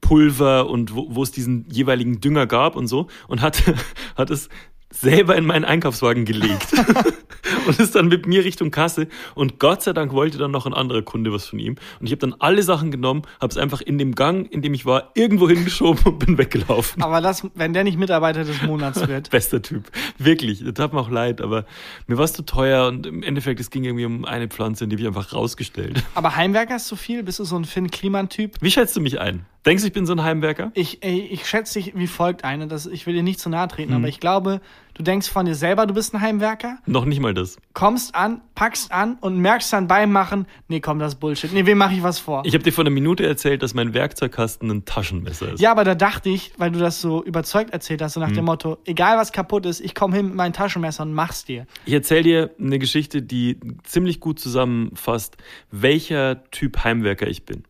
Pulver 0.00 0.68
und 0.68 0.94
wo, 0.94 1.14
wo 1.14 1.22
es 1.22 1.30
diesen 1.30 1.68
jeweiligen 1.70 2.20
Dünger 2.20 2.46
gab 2.46 2.76
und 2.76 2.86
so 2.86 3.08
und 3.28 3.42
hat, 3.42 3.62
hat 4.16 4.30
es 4.30 4.48
selber 4.94 5.36
in 5.36 5.44
meinen 5.44 5.64
Einkaufswagen 5.64 6.24
gelegt 6.24 6.68
und 7.66 7.78
ist 7.78 7.94
dann 7.94 8.08
mit 8.08 8.26
mir 8.26 8.44
Richtung 8.44 8.70
Kasse 8.70 9.08
und 9.34 9.58
Gott 9.58 9.82
sei 9.82 9.92
Dank 9.92 10.12
wollte 10.12 10.38
dann 10.38 10.50
noch 10.50 10.66
ein 10.66 10.74
anderer 10.74 11.02
Kunde 11.02 11.32
was 11.32 11.46
von 11.46 11.58
ihm 11.58 11.76
und 12.00 12.06
ich 12.06 12.12
habe 12.12 12.20
dann 12.20 12.34
alle 12.38 12.62
Sachen 12.62 12.90
genommen, 12.90 13.22
habe 13.40 13.50
es 13.50 13.58
einfach 13.58 13.80
in 13.80 13.98
dem 13.98 14.14
Gang, 14.14 14.50
in 14.50 14.62
dem 14.62 14.74
ich 14.74 14.86
war, 14.86 15.10
irgendwo 15.14 15.48
hingeschoben 15.48 16.04
und 16.04 16.18
bin 16.18 16.38
weggelaufen. 16.38 17.02
Aber 17.02 17.20
das, 17.20 17.46
wenn 17.54 17.72
der 17.72 17.84
nicht 17.84 17.98
Mitarbeiter 17.98 18.44
des 18.44 18.62
Monats 18.62 19.06
wird. 19.08 19.30
Bester 19.30 19.60
Typ. 19.60 19.90
Wirklich. 20.18 20.64
Das 20.64 20.74
tat 20.74 20.92
mir 20.92 21.00
auch 21.00 21.10
leid, 21.10 21.40
aber 21.40 21.66
mir 22.06 22.16
war 22.16 22.24
es 22.24 22.32
zu 22.32 22.44
teuer 22.44 22.88
und 22.88 23.06
im 23.06 23.22
Endeffekt, 23.22 23.60
es 23.60 23.70
ging 23.70 23.84
irgendwie 23.84 24.06
um 24.06 24.24
eine 24.24 24.48
Pflanze 24.48 24.86
die 24.86 24.94
habe 24.94 25.02
ich 25.02 25.08
einfach 25.08 25.32
rausgestellt. 25.32 26.02
Aber 26.14 26.36
Heimwerker 26.36 26.76
ist 26.76 26.86
zu 26.86 26.96
viel? 26.96 27.22
Bist 27.22 27.38
du 27.38 27.44
so 27.44 27.56
ein 27.56 27.64
Finn 27.64 27.90
Kliman-Typ? 27.90 28.56
Wie 28.60 28.70
schätzt 28.70 28.96
du 28.96 29.00
mich 29.00 29.20
ein? 29.20 29.46
Denkst 29.66 29.82
du, 29.82 29.86
ich 29.86 29.92
bin 29.94 30.04
so 30.04 30.12
ein 30.12 30.22
Heimwerker? 30.22 30.70
Ich, 30.74 31.02
ey, 31.02 31.20
ich 31.20 31.46
schätze 31.46 31.78
dich 31.80 31.94
wie 31.96 32.06
folgt 32.06 32.44
ein. 32.44 32.68
Das, 32.68 32.84
ich 32.84 33.06
will 33.06 33.14
dir 33.14 33.22
nicht 33.22 33.40
zu 33.40 33.48
nahe 33.48 33.66
treten, 33.66 33.92
Mhm. 33.92 33.96
aber 33.96 34.08
ich 34.08 34.20
glaube, 34.20 34.60
du 34.92 35.02
denkst 35.02 35.28
von 35.30 35.46
dir 35.46 35.54
selber, 35.54 35.86
du 35.86 35.94
bist 35.94 36.12
ein 36.14 36.20
Heimwerker, 36.20 36.76
Noch 36.84 37.06
nicht 37.06 37.18
mal 37.20 37.32
das. 37.32 37.56
kommst 37.72 38.14
an, 38.14 38.42
packst 38.54 38.92
an 38.92 39.16
und 39.22 39.38
merkst 39.38 39.72
dann 39.72 39.88
beim 39.88 40.12
Machen, 40.12 40.46
nee, 40.68 40.80
komm, 40.80 40.98
das 40.98 41.14
ist 41.14 41.18
Bullshit. 41.20 41.50
Nee, 41.54 41.64
wem 41.64 41.78
mache 41.78 41.94
ich 41.94 42.02
was 42.02 42.18
vor? 42.18 42.42
Ich 42.44 42.52
habe 42.52 42.62
dir 42.62 42.72
vor 42.72 42.82
einer 42.84 42.90
Minute 42.90 43.26
erzählt, 43.26 43.62
dass 43.62 43.72
mein 43.72 43.94
Werkzeugkasten 43.94 44.70
ein 44.70 44.84
Taschenmesser 44.84 45.54
ist. 45.54 45.60
ja, 45.60 45.70
aber 45.70 45.84
da 45.84 45.94
dachte 45.94 46.28
ich, 46.28 46.52
weil 46.58 46.70
du 46.70 46.78
das 46.78 47.00
so 47.00 47.24
überzeugt 47.24 47.70
erzählt 47.70 48.02
hast, 48.02 48.12
so 48.12 48.20
nach 48.20 48.28
Mhm. 48.28 48.34
dem 48.34 48.44
Motto, 48.44 48.76
egal 48.84 49.16
was 49.16 49.32
kaputt 49.32 49.64
ist, 49.64 49.80
ich 49.80 49.94
komme 49.94 50.14
hin 50.14 50.26
mit 50.26 50.34
meinem 50.34 50.52
Taschenmesser 50.52 51.04
und 51.04 51.14
mach's 51.14 51.46
dir. 51.46 51.66
Ich 51.86 51.94
erzähle 51.94 52.22
dir 52.22 52.50
eine 52.60 52.78
Geschichte, 52.78 53.22
die 53.22 53.58
ziemlich 53.84 54.20
gut 54.20 54.38
zusammenfasst, 54.40 55.38
welcher 55.70 56.44
Typ 56.50 56.84
Heimwerker 56.84 57.26
ich 57.28 57.46
bin. 57.46 57.64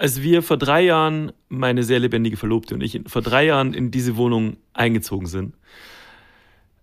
Als 0.00 0.22
wir 0.22 0.42
vor 0.42 0.56
drei 0.56 0.80
Jahren, 0.80 1.30
meine 1.50 1.82
sehr 1.82 1.98
lebendige 1.98 2.38
Verlobte 2.38 2.74
und 2.74 2.80
ich, 2.80 2.98
vor 3.06 3.20
drei 3.20 3.44
Jahren 3.44 3.74
in 3.74 3.90
diese 3.90 4.16
Wohnung 4.16 4.56
eingezogen 4.72 5.26
sind, 5.26 5.54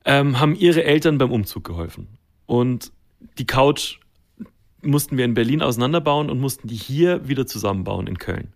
ähm, 0.06 0.40
haben 0.40 0.54
ihre 0.54 0.84
Eltern 0.84 1.18
beim 1.18 1.32
Umzug 1.32 1.64
geholfen. 1.64 2.10
Und 2.46 2.92
die 3.40 3.48
Couch 3.48 3.98
mussten 4.84 5.18
wir 5.18 5.26
in 5.26 5.34
Berlin 5.34 5.64
auseinanderbauen 5.64 6.30
und 6.30 6.40
mussten 6.40 6.68
die 6.68 6.76
hier 6.76 7.28
wieder 7.28 7.48
zusammenbauen 7.48 8.06
in 8.06 8.20
Köln. 8.20 8.54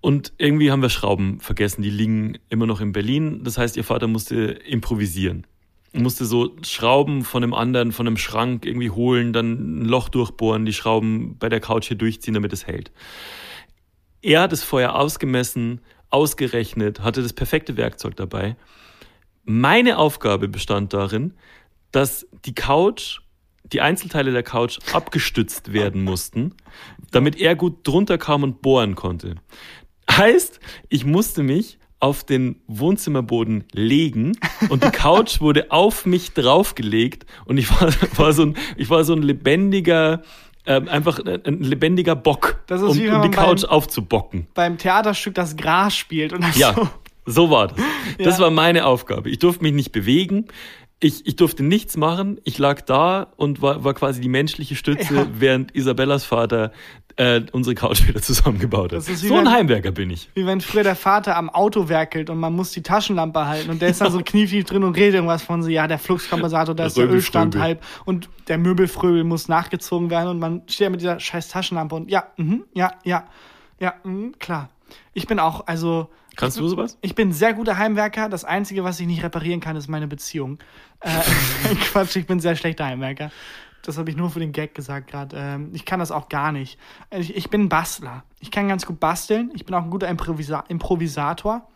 Und 0.00 0.32
irgendwie 0.38 0.70
haben 0.72 0.80
wir 0.80 0.88
Schrauben 0.88 1.38
vergessen, 1.40 1.82
die 1.82 1.90
liegen 1.90 2.38
immer 2.48 2.64
noch 2.64 2.80
in 2.80 2.92
Berlin. 2.92 3.44
Das 3.44 3.58
heißt, 3.58 3.76
ihr 3.76 3.84
Vater 3.84 4.06
musste 4.06 4.36
improvisieren. 4.36 5.46
Er 5.92 6.00
musste 6.00 6.24
so 6.24 6.56
Schrauben 6.62 7.22
von 7.22 7.42
einem 7.42 7.52
anderen, 7.52 7.92
von 7.92 8.06
einem 8.06 8.16
Schrank 8.16 8.64
irgendwie 8.64 8.88
holen, 8.88 9.34
dann 9.34 9.82
ein 9.82 9.84
Loch 9.84 10.08
durchbohren, 10.08 10.64
die 10.64 10.72
Schrauben 10.72 11.36
bei 11.38 11.50
der 11.50 11.60
Couch 11.60 11.88
hier 11.88 11.98
durchziehen, 11.98 12.32
damit 12.32 12.54
es 12.54 12.66
hält. 12.66 12.92
Er 14.22 14.42
hat 14.42 14.52
es 14.52 14.62
vorher 14.62 14.96
ausgemessen, 14.96 15.80
ausgerechnet, 16.10 17.00
hatte 17.00 17.22
das 17.22 17.32
perfekte 17.32 17.76
Werkzeug 17.76 18.16
dabei. 18.16 18.56
Meine 19.44 19.98
Aufgabe 19.98 20.48
bestand 20.48 20.92
darin, 20.92 21.34
dass 21.92 22.26
die 22.44 22.54
Couch, 22.54 23.20
die 23.64 23.80
Einzelteile 23.80 24.32
der 24.32 24.42
Couch 24.42 24.78
abgestützt 24.92 25.72
werden 25.72 26.04
mussten, 26.04 26.54
damit 27.10 27.40
er 27.40 27.56
gut 27.56 27.86
drunter 27.86 28.18
kam 28.18 28.42
und 28.42 28.62
bohren 28.62 28.94
konnte. 28.94 29.36
Heißt, 30.10 30.60
ich 30.88 31.04
musste 31.04 31.42
mich 31.42 31.78
auf 32.00 32.24
den 32.24 32.56
Wohnzimmerboden 32.66 33.64
legen 33.72 34.32
und 34.70 34.82
die 34.82 34.90
Couch 34.90 35.40
wurde 35.40 35.70
auf 35.70 36.06
mich 36.06 36.32
draufgelegt 36.32 37.26
und 37.44 37.58
ich 37.58 37.70
war, 37.70 37.92
war 38.16 38.32
so 38.32 38.42
ein, 38.42 38.56
ich 38.76 38.88
war 38.90 39.04
so 39.04 39.14
ein 39.14 39.22
lebendiger, 39.22 40.22
ähm, 40.66 40.88
einfach 40.88 41.18
ein 41.24 41.60
lebendiger 41.62 42.14
Bock, 42.16 42.60
Das 42.66 42.80
ist 42.82 42.88
um, 42.88 43.14
um 43.14 43.22
die 43.22 43.30
Couch 43.30 43.62
beim- 43.62 43.70
aufzubocken. 43.70 44.46
Beim 44.54 44.78
Theaterstück 44.78 45.34
das 45.34 45.56
Gras 45.56 45.94
spielt 45.96 46.32
und 46.32 46.44
das 46.44 46.56
Ja, 46.58 46.74
so. 46.74 46.88
so 47.26 47.50
war 47.50 47.68
das. 47.68 47.78
Das 48.18 48.38
Ja. 48.38 48.44
war 48.44 48.50
meine 48.50 48.84
Aufgabe. 48.86 49.30
Ich 49.30 49.38
durfte 49.38 49.62
mich 49.62 49.72
nicht 49.72 49.92
bewegen. 49.92 50.46
Ich, 51.02 51.26
ich 51.26 51.36
durfte 51.36 51.62
nichts 51.62 51.96
machen. 51.96 52.38
Ich 52.44 52.58
lag 52.58 52.82
da 52.82 53.28
und 53.36 53.62
war, 53.62 53.84
war 53.84 53.94
quasi 53.94 54.20
die 54.20 54.28
menschliche 54.28 54.76
Stütze, 54.76 55.14
Ja. 55.14 55.26
während 55.32 55.74
Isabellas 55.74 56.24
Vater 56.24 56.72
äh, 57.16 57.40
unsere 57.52 57.74
Couch 57.74 58.06
wieder 58.06 58.20
zusammengebaut 58.20 58.92
hat. 58.92 58.98
Das 58.98 59.08
ist 59.08 59.22
wie 59.24 59.28
So 59.28 59.36
ein 59.36 59.46
wenn- 59.46 59.52
Heimwerker 59.52 59.92
bin 59.92 60.10
ich. 60.10 60.28
Wie 60.34 60.44
wenn 60.44 60.60
früher 60.60 60.82
der 60.82 60.96
Vater 60.96 61.36
am 61.36 61.48
Auto 61.48 61.88
werkelt 61.88 62.28
und 62.28 62.38
man 62.38 62.52
muss 62.54 62.72
die 62.72 62.82
Taschenlampe 62.82 63.46
halten 63.46 63.70
und 63.70 63.80
der 63.80 63.88
ist 63.88 64.02
dann 64.02 64.12
so 64.12 64.20
knietief 64.24 64.66
drin 64.66 64.84
und 64.84 64.94
redet 64.94 65.14
irgendwas 65.14 65.42
von 65.42 65.62
so, 65.62 65.70
ja, 65.70 65.86
der 65.86 65.98
Fluxkompensator, 65.98 66.74
da 66.74 66.84
ist 66.84 66.98
der 66.98 67.10
Ölstand 67.10 67.56
halb 67.58 67.82
und 68.04 68.28
der 68.48 68.58
Möbelfröbel 68.58 69.24
muss 69.24 69.48
nachgezogen 69.48 70.10
werden 70.10 70.28
und 70.28 70.38
man 70.38 70.62
steht 70.66 70.86
da 70.86 70.90
mit 70.90 71.00
dieser 71.00 71.18
scheiß 71.18 71.48
Taschenlampe 71.48 71.94
und 71.94 72.10
ja, 72.10 72.24
mhm, 72.36 72.64
ja, 72.74 72.92
ja, 73.04 73.24
ja, 73.80 73.94
mhm, 74.04 74.34
klar. 74.38 74.68
Ich 75.14 75.26
bin 75.26 75.38
auch, 75.38 75.66
also, 75.66 76.08
Kannst 76.40 76.58
du 76.58 76.66
sowas? 76.66 76.98
ich 77.02 77.14
bin 77.14 77.32
sehr 77.32 77.54
guter 77.54 77.78
Heimwerker. 77.78 78.28
Das 78.28 78.44
Einzige, 78.44 78.82
was 78.82 78.98
ich 78.98 79.06
nicht 79.06 79.22
reparieren 79.22 79.60
kann, 79.60 79.76
ist 79.76 79.88
meine 79.88 80.08
Beziehung. 80.08 80.58
Äh, 81.00 81.10
Quatsch, 81.92 82.16
ich 82.16 82.26
bin 82.26 82.40
sehr 82.40 82.56
schlechter 82.56 82.86
Heimwerker. 82.86 83.30
Das 83.82 83.98
habe 83.98 84.10
ich 84.10 84.16
nur 84.16 84.30
für 84.30 84.40
den 84.40 84.52
Gag 84.52 84.74
gesagt 84.74 85.10
gerade. 85.10 85.36
Ähm, 85.38 85.70
ich 85.72 85.84
kann 85.84 86.00
das 86.00 86.10
auch 86.10 86.28
gar 86.28 86.52
nicht. 86.52 86.78
Ich, 87.10 87.36
ich 87.36 87.50
bin 87.50 87.62
ein 87.62 87.68
Bastler. 87.68 88.24
Ich 88.40 88.50
kann 88.50 88.68
ganz 88.68 88.86
gut 88.86 89.00
basteln. 89.00 89.50
Ich 89.54 89.64
bin 89.64 89.74
auch 89.74 89.84
ein 89.84 89.90
guter 89.90 90.08
Improvisa 90.08 90.64
Improvisator. 90.68 91.68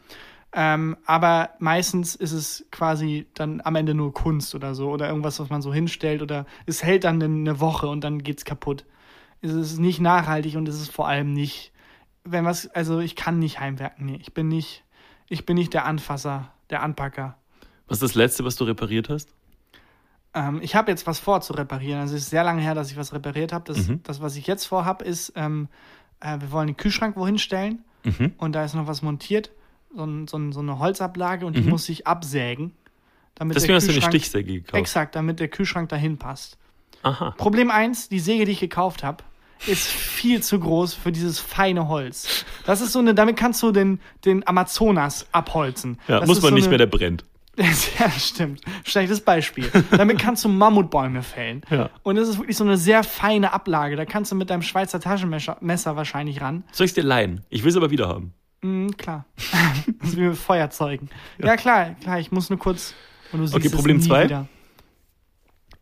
Ähm, 0.57 0.97
aber 1.05 1.51
meistens 1.59 2.15
ist 2.15 2.33
es 2.33 2.65
quasi 2.71 3.27
dann 3.35 3.61
am 3.65 3.75
Ende 3.75 3.95
nur 3.95 4.15
Kunst 4.15 4.55
oder 4.55 4.75
so 4.75 4.91
oder 4.91 5.09
irgendwas, 5.09 5.41
was 5.41 5.51
man 5.51 5.63
so 5.63 5.75
hinstellt 5.75 6.23
oder 6.23 6.47
es 6.65 6.85
hält 6.85 7.05
dann 7.05 7.21
eine 7.21 7.59
Woche 7.59 7.89
und 7.89 8.05
dann 8.05 8.23
geht's 8.23 8.45
kaputt. 8.45 8.85
Es 9.41 9.53
ist 9.53 9.79
nicht 9.79 10.01
nachhaltig 10.01 10.57
und 10.57 10.69
es 10.69 10.81
ist 10.81 10.93
vor 10.93 11.09
allem 11.09 11.33
nicht, 11.33 11.73
wenn 12.25 12.45
was, 12.45 12.67
also 12.69 13.01
ich 13.01 13.17
kann 13.17 13.39
nicht 13.39 13.61
heimwerken. 13.61 14.07
Nee, 14.07 14.19
ich 14.21 14.33
bin 14.35 14.49
nicht, 14.49 14.85
ich 15.29 15.47
bin 15.47 15.57
nicht 15.57 15.73
der 15.75 15.85
Anfasser, 15.85 16.51
der 16.71 16.83
Anpacker. 16.83 17.37
Was 17.87 17.97
ist 17.97 18.03
das 18.03 18.15
Letzte, 18.15 18.45
was 18.45 18.57
du 18.57 18.65
repariert 18.65 19.09
hast? 19.11 19.29
Ähm, 20.33 20.61
ich 20.63 20.75
habe 20.75 20.91
jetzt 20.91 21.07
was 21.07 21.19
vor 21.19 21.41
zu 21.43 21.53
reparieren. 21.53 22.01
Also 22.01 22.17
es 22.17 22.23
ist 22.23 22.31
sehr 22.31 22.45
lange 22.45 22.63
her, 22.63 22.75
dass 22.75 22.91
ich 22.91 22.97
was 22.97 23.13
repariert 23.13 23.53
habe. 23.53 23.65
Das, 23.73 23.89
Mhm. 23.89 24.01
das, 24.03 24.21
was 24.21 24.37
ich 24.37 24.47
jetzt 24.47 24.65
vorhab, 24.65 25.03
ist, 25.03 25.33
ähm, 25.37 25.69
äh, 26.21 26.41
wir 26.41 26.51
wollen 26.51 26.69
den 26.69 26.77
Kühlschrank 26.77 27.17
wohin 27.17 27.39
stellen 27.39 27.85
Mhm. 28.05 28.33
und 28.39 28.53
da 28.53 28.65
ist 28.65 28.75
noch 28.75 28.87
was 28.87 29.03
montiert, 29.03 29.51
so, 29.95 30.05
ein, 30.05 30.27
so, 30.27 30.37
ein, 30.39 30.53
so 30.53 30.61
eine 30.61 30.79
Holzablage 30.79 31.47
und 31.47 31.57
die 31.57 31.63
Mhm. 31.63 31.69
muss 31.71 31.89
ich 31.89 32.07
absägen. 32.07 32.73
Damit 33.37 33.57
Deswegen 33.57 33.69
der 33.73 33.77
hast 33.77 33.89
du 33.89 33.93
eine 33.93 34.03
Stichsäge 34.03 34.53
gekauft. 34.55 34.75
Exakt, 34.81 35.15
damit 35.17 35.41
der 35.41 35.49
Kühlschrank 35.49 35.89
dahin 35.89 36.19
passt. 36.19 36.57
Aha. 37.03 37.33
Problem 37.33 37.71
eins: 37.71 38.09
die 38.09 38.21
Säge, 38.21 38.45
die 38.45 38.53
ich 38.53 38.61
gekauft 38.61 39.03
habe, 39.03 39.25
ist 39.67 39.87
viel 39.87 40.43
zu 40.43 40.59
groß 40.59 40.95
für 40.95 41.13
dieses 41.13 41.41
feine 41.41 41.89
Holz. 41.89 42.45
Das 42.67 42.81
ist 42.81 42.93
so 42.93 42.99
eine, 42.99 43.15
damit 43.15 43.37
kannst 43.37 43.63
du 43.63 43.73
den, 43.73 44.01
den 44.25 44.47
Amazonas 44.47 45.27
abholzen. 45.33 45.99
Ja, 46.09 46.21
das 46.21 46.29
muss 46.29 46.43
man 46.43 46.51
so 46.51 46.55
nicht 46.55 46.65
eine, 46.65 46.71
mehr, 46.71 46.79
der 46.79 46.87
brennt. 46.87 47.25
Ja, 47.57 48.07
das 48.07 48.29
stimmt. 48.29 48.61
Schlechtes 48.83 49.21
Beispiel. 49.21 49.71
Damit 49.93 50.19
kannst 50.19 50.45
du 50.45 50.49
Mammutbäume 50.49 51.23
fällen. 51.23 51.63
Ja. 51.71 51.89
Und 52.03 52.17
das 52.17 52.29
ist 52.29 52.39
wirklich 52.39 52.57
so 52.57 52.65
eine 52.65 52.77
sehr 52.77 53.05
feine 53.05 53.53
Ablage. 53.53 53.95
Da 53.95 54.05
kannst 54.05 54.33
du 54.33 54.37
mit 54.37 54.51
deinem 54.51 54.63
Schweizer 54.63 54.99
Taschenmesser 54.99 55.59
Messer 55.61 55.95
wahrscheinlich 55.95 56.41
ran. 56.41 56.65
Soll 56.73 56.87
ich 56.87 56.95
dir 56.95 57.05
leihen? 57.05 57.45
Ich 57.51 57.63
will 57.63 57.71
es 57.71 57.77
aber 57.77 57.91
wieder 57.91 58.09
haben. 58.09 58.35
Mhm, 58.63 58.97
klar. 58.97 59.27
das 60.01 60.09
ist 60.11 60.17
wie 60.17 60.23
mit 60.23 60.37
Feuerzeugen. 60.37 61.11
Ja. 61.39 61.57
klar, 61.57 61.95
klar, 62.03 62.19
ich 62.19 62.33
muss 62.33 62.51
nur 62.51 62.59
kurz. 62.59 62.95
Und 63.31 63.41
du 63.41 63.47
siehst 63.47 63.57
Okay, 63.57 63.69
Problem 63.69 63.99
nie 63.99 64.03
zwei? 64.03 64.25
wieder. 64.25 64.49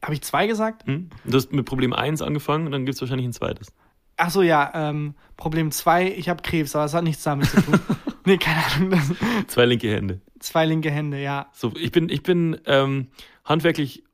Habe 0.02 0.14
ich 0.14 0.22
zwei 0.22 0.46
gesagt? 0.46 0.86
Hm? 0.86 1.10
Du 1.24 1.36
hast 1.36 1.52
mit 1.52 1.64
Problem 1.64 1.92
1 1.92 2.22
angefangen 2.22 2.66
und 2.66 2.72
dann 2.72 2.84
gibt 2.84 2.96
es 2.96 3.00
wahrscheinlich 3.00 3.26
ein 3.26 3.32
zweites. 3.32 3.72
Ach 4.16 4.30
so, 4.30 4.42
ja, 4.42 4.70
ähm, 4.74 5.14
Problem 5.36 5.70
zwei, 5.70 6.08
ich 6.08 6.28
habe 6.28 6.42
Krebs, 6.42 6.74
aber 6.74 6.84
das 6.84 6.94
hat 6.94 7.04
nichts 7.04 7.22
damit 7.22 7.46
zu 7.48 7.62
tun. 7.62 7.80
nee, 8.26 8.36
keine 8.36 8.62
Ahnung. 8.66 9.00
Zwei 9.46 9.64
linke 9.64 9.90
Hände. 9.90 10.20
zwei 10.38 10.66
linke 10.66 10.90
Hände, 10.90 11.20
ja. 11.20 11.46
So, 11.52 11.72
ich 11.76 11.92
bin, 11.92 12.08
ich 12.08 12.22
bin 12.22 12.60
ähm, 12.66 13.08
handwerklich 13.44 14.04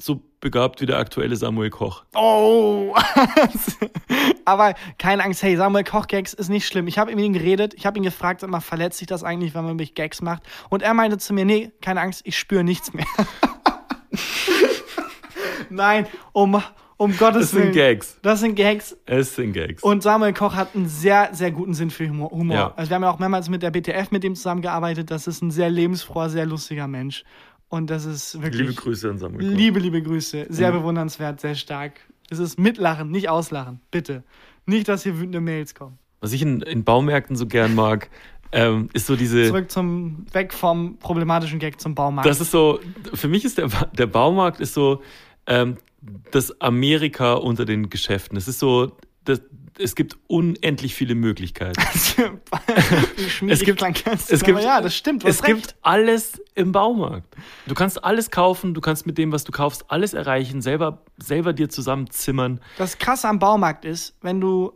so 0.00 0.22
begabt 0.40 0.80
wie 0.80 0.86
der 0.86 0.98
aktuelle 0.98 1.36
Samuel 1.36 1.70
Koch. 1.70 2.04
Oh! 2.14 2.94
Aber 4.44 4.74
keine 4.98 5.22
Angst, 5.22 5.42
hey, 5.42 5.56
Samuel 5.56 5.84
Koch-Gags 5.84 6.34
ist 6.34 6.48
nicht 6.48 6.66
schlimm. 6.66 6.88
Ich 6.88 6.98
habe 6.98 7.14
mit 7.14 7.24
ihm 7.24 7.32
geredet, 7.32 7.74
ich 7.74 7.86
habe 7.86 7.98
ihn 7.98 8.02
gefragt, 8.02 8.40
sag 8.40 8.50
mal, 8.50 8.60
verletzt 8.60 8.98
sich 8.98 9.06
das 9.06 9.22
eigentlich, 9.22 9.54
wenn 9.54 9.64
man 9.64 9.76
mich 9.76 9.94
Gags 9.94 10.20
macht? 10.20 10.42
Und 10.70 10.82
er 10.82 10.94
meinte 10.94 11.18
zu 11.18 11.32
mir, 11.34 11.44
nee, 11.44 11.70
keine 11.80 12.00
Angst, 12.00 12.22
ich 12.24 12.38
spüre 12.38 12.64
nichts 12.64 12.92
mehr. 12.92 13.06
Nein, 15.72 16.06
um, 16.32 16.60
um 16.96 17.16
Gottes 17.16 17.42
Das 17.42 17.50
sind 17.50 17.62
Willen. 17.62 17.72
Gags. 17.74 18.18
Das 18.22 18.40
sind 18.40 18.54
Gags. 18.54 18.96
Es 19.06 19.34
sind 19.34 19.52
Gags. 19.52 19.82
Und 19.82 20.02
Samuel 20.02 20.32
Koch 20.32 20.54
hat 20.54 20.74
einen 20.74 20.86
sehr, 20.88 21.30
sehr 21.32 21.50
guten 21.50 21.74
Sinn 21.74 21.90
für 21.90 22.08
Humor. 22.08 22.54
Ja. 22.54 22.72
Also 22.76 22.90
wir 22.90 22.94
haben 22.96 23.02
ja 23.02 23.10
auch 23.10 23.18
mehrmals 23.18 23.48
mit 23.48 23.62
der 23.62 23.70
BTF 23.70 24.10
mit 24.10 24.22
dem 24.22 24.34
zusammengearbeitet. 24.34 25.10
Das 25.10 25.26
ist 25.26 25.42
ein 25.42 25.50
sehr 25.50 25.70
lebensfroher, 25.70 26.28
sehr 26.30 26.46
lustiger 26.46 26.86
Mensch. 26.86 27.24
Und 27.68 27.88
das 27.90 28.04
ist 28.04 28.40
wirklich. 28.42 28.60
Liebe 28.68 28.74
Grüße 28.74 29.08
an 29.10 29.18
Samuel 29.18 29.48
Koch. 29.50 29.56
Liebe, 29.56 29.78
liebe 29.80 30.02
Grüße. 30.02 30.46
Sehr 30.50 30.70
Mhm. 30.72 30.76
bewundernswert, 30.78 31.40
sehr 31.40 31.54
stark. 31.54 31.94
Es 32.30 32.38
ist 32.38 32.58
mitlachen, 32.58 33.10
nicht 33.10 33.28
auslachen. 33.28 33.80
Bitte. 33.90 34.22
Nicht, 34.66 34.88
dass 34.88 35.02
hier 35.02 35.18
wütende 35.18 35.40
Mails 35.40 35.74
kommen. 35.74 35.98
Was 36.20 36.32
ich 36.32 36.42
in, 36.42 36.60
in 36.62 36.84
Baumärkten 36.84 37.34
so 37.34 37.46
gern 37.46 37.74
mag, 37.74 38.08
ähm, 38.52 38.88
ist 38.92 39.06
so 39.06 39.16
diese. 39.16 39.48
Zurück 39.48 39.70
zum, 39.70 40.24
weg 40.32 40.52
vom 40.52 40.98
problematischen 40.98 41.58
Gag 41.58 41.80
zum 41.80 41.94
Baumarkt. 41.94 42.28
Das 42.28 42.40
ist 42.40 42.50
so, 42.50 42.78
für 43.14 43.26
mich 43.28 43.44
ist 43.44 43.58
der, 43.58 43.68
der 43.96 44.06
Baumarkt 44.06 44.60
ist 44.60 44.74
so 44.74 45.02
ähm, 45.46 45.76
das 46.30 46.60
Amerika 46.60 47.34
unter 47.34 47.64
den 47.64 47.90
Geschäften. 47.90 48.36
Es 48.36 48.48
ist 48.48 48.58
so, 48.58 48.96
das, 49.24 49.40
es 49.78 49.94
gibt 49.94 50.18
unendlich 50.26 50.94
viele 50.94 51.14
Möglichkeiten. 51.14 51.80
es 53.48 53.60
gibt- 53.64 53.82
es 54.30 54.42
gibt- 54.42 54.62
ja, 54.62 54.80
das 54.80 54.94
stimmt. 54.96 55.24
Es 55.24 55.42
recht. 55.42 55.54
gibt 55.54 55.76
alles 55.82 56.40
im 56.54 56.72
Baumarkt. 56.72 57.34
Du 57.66 57.74
kannst 57.74 58.02
alles 58.04 58.30
kaufen, 58.30 58.74
du 58.74 58.80
kannst 58.80 59.06
mit 59.06 59.18
dem, 59.18 59.32
was 59.32 59.44
du 59.44 59.52
kaufst, 59.52 59.84
alles 59.90 60.14
erreichen, 60.14 60.60
selber, 60.60 61.02
selber 61.18 61.52
dir 61.52 61.68
zusammenzimmern. 61.68 62.60
Das 62.78 62.98
Krasse 62.98 63.28
am 63.28 63.38
Baumarkt 63.38 63.84
ist, 63.84 64.16
wenn 64.22 64.40
du, 64.40 64.72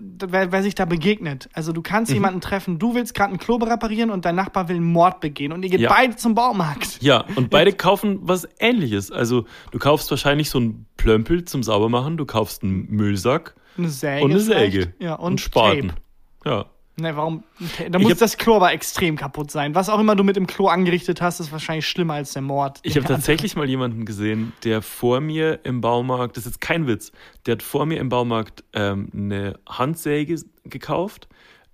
wer, 0.00 0.52
wer 0.52 0.62
sich 0.62 0.74
da 0.74 0.84
begegnet, 0.84 1.48
also 1.52 1.72
du 1.72 1.80
Mhm. 1.80 1.84
kannst 1.84 2.12
jemanden 2.12 2.40
treffen, 2.40 2.78
du 2.78 2.94
willst 2.94 3.14
gerade 3.14 3.32
ein 3.32 3.38
Klo 3.38 3.56
reparieren 3.56 4.10
und 4.10 4.24
dein 4.24 4.34
Nachbar 4.34 4.68
will 4.68 4.76
einen 4.76 4.92
Mord 4.92 5.20
begehen 5.20 5.52
und 5.52 5.62
ihr 5.62 5.70
geht 5.70 5.80
Ja. 5.80 5.88
beide 5.90 6.16
zum 6.16 6.34
Baumarkt. 6.34 7.02
Ja, 7.02 7.24
und 7.36 7.50
beide 7.50 7.72
kaufen 7.72 8.18
was 8.22 8.48
ähnliches. 8.58 9.10
Also 9.10 9.44
du 9.70 9.78
kaufst 9.78 10.10
wahrscheinlich 10.10 10.50
so 10.50 10.58
ein 10.60 10.86
Plömpel 10.96 11.44
zum 11.44 11.62
Saubermachen, 11.62 12.16
du 12.16 12.26
kaufst 12.26 12.62
einen 12.62 12.86
Müllsack 12.90 13.54
Eine 13.76 13.88
Säge. 13.88 14.24
und 14.24 14.30
eine. 14.32 14.40
Säge. 14.40 14.94
Ja, 14.98 15.14
und, 15.14 15.32
und 15.32 15.40
Spaten. 15.40 15.88
Tape. 15.88 16.00
Ja. 16.44 16.66
Ne, 17.00 17.14
warum? 17.16 17.44
Da 17.90 17.98
muss 18.00 18.16
das 18.16 18.36
Klo 18.36 18.56
aber 18.56 18.72
extrem 18.72 19.14
kaputt 19.16 19.52
sein. 19.52 19.74
Was 19.76 19.88
auch 19.88 20.00
immer 20.00 20.16
du 20.16 20.24
mit 20.24 20.34
dem 20.34 20.48
Klo 20.48 20.66
angerichtet 20.66 21.22
hast, 21.22 21.38
ist 21.38 21.52
wahrscheinlich 21.52 21.86
schlimmer 21.86 22.14
als 22.14 22.32
der 22.32 22.42
Mord. 22.42 22.80
Ich 22.82 22.96
habe 22.96 23.06
tatsächlich 23.06 23.54
mal 23.54 23.68
jemanden 23.68 24.04
gesehen, 24.04 24.52
der 24.64 24.82
vor 24.82 25.20
mir 25.20 25.60
im 25.64 25.80
Baumarkt, 25.80 26.36
das 26.36 26.44
ist 26.44 26.54
jetzt 26.54 26.60
kein 26.60 26.88
Witz, 26.88 27.12
der 27.46 27.52
hat 27.52 27.62
vor 27.62 27.86
mir 27.86 28.00
im 28.00 28.08
Baumarkt 28.08 28.64
ähm, 28.72 29.10
eine 29.14 29.60
Handsäge 29.68 30.40
gekauft, 30.64 31.28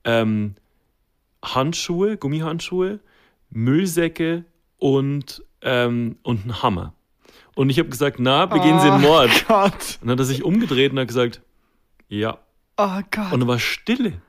ähm, 0.05 0.57
Handschuhe, 1.43 2.19
Gummihandschuhe, 2.19 3.01
Müllsäcke 3.49 4.45
und, 4.77 5.43
ähm, 5.63 6.19
und 6.23 6.43
einen 6.43 6.63
Hammer. 6.63 6.93
Und 7.55 7.71
ich 7.71 7.79
habe 7.79 7.89
gesagt, 7.89 8.17
na, 8.19 8.45
begehen 8.45 8.79
Sie 8.81 8.91
einen 8.91 9.01
Mord. 9.01 9.31
Oh 9.49 9.49
Gott. 9.49 9.99
Und 10.01 10.09
dann 10.09 10.11
hat 10.11 10.19
er 10.19 10.25
sich 10.25 10.45
umgedreht 10.45 10.93
und 10.93 10.99
hat 10.99 11.09
gesagt, 11.09 11.41
ja. 12.09 12.39
Oh 12.77 13.01
Gott. 13.11 13.33
Und 13.33 13.41
dann 13.41 13.49
war 13.49 13.59
Stille. 13.59 14.21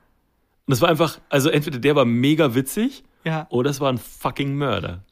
Und 0.66 0.74
es 0.74 0.82
war 0.82 0.90
einfach, 0.90 1.20
also 1.30 1.50
entweder 1.50 1.80
der 1.80 1.96
war 1.96 2.06
mega 2.06 2.56
witzig 2.56 3.04
ja. 3.24 3.46
oder 3.50 3.70
es 3.70 3.80
war 3.80 3.92
ein 3.92 3.98
fucking 3.98 4.56
Mörder. 4.56 5.04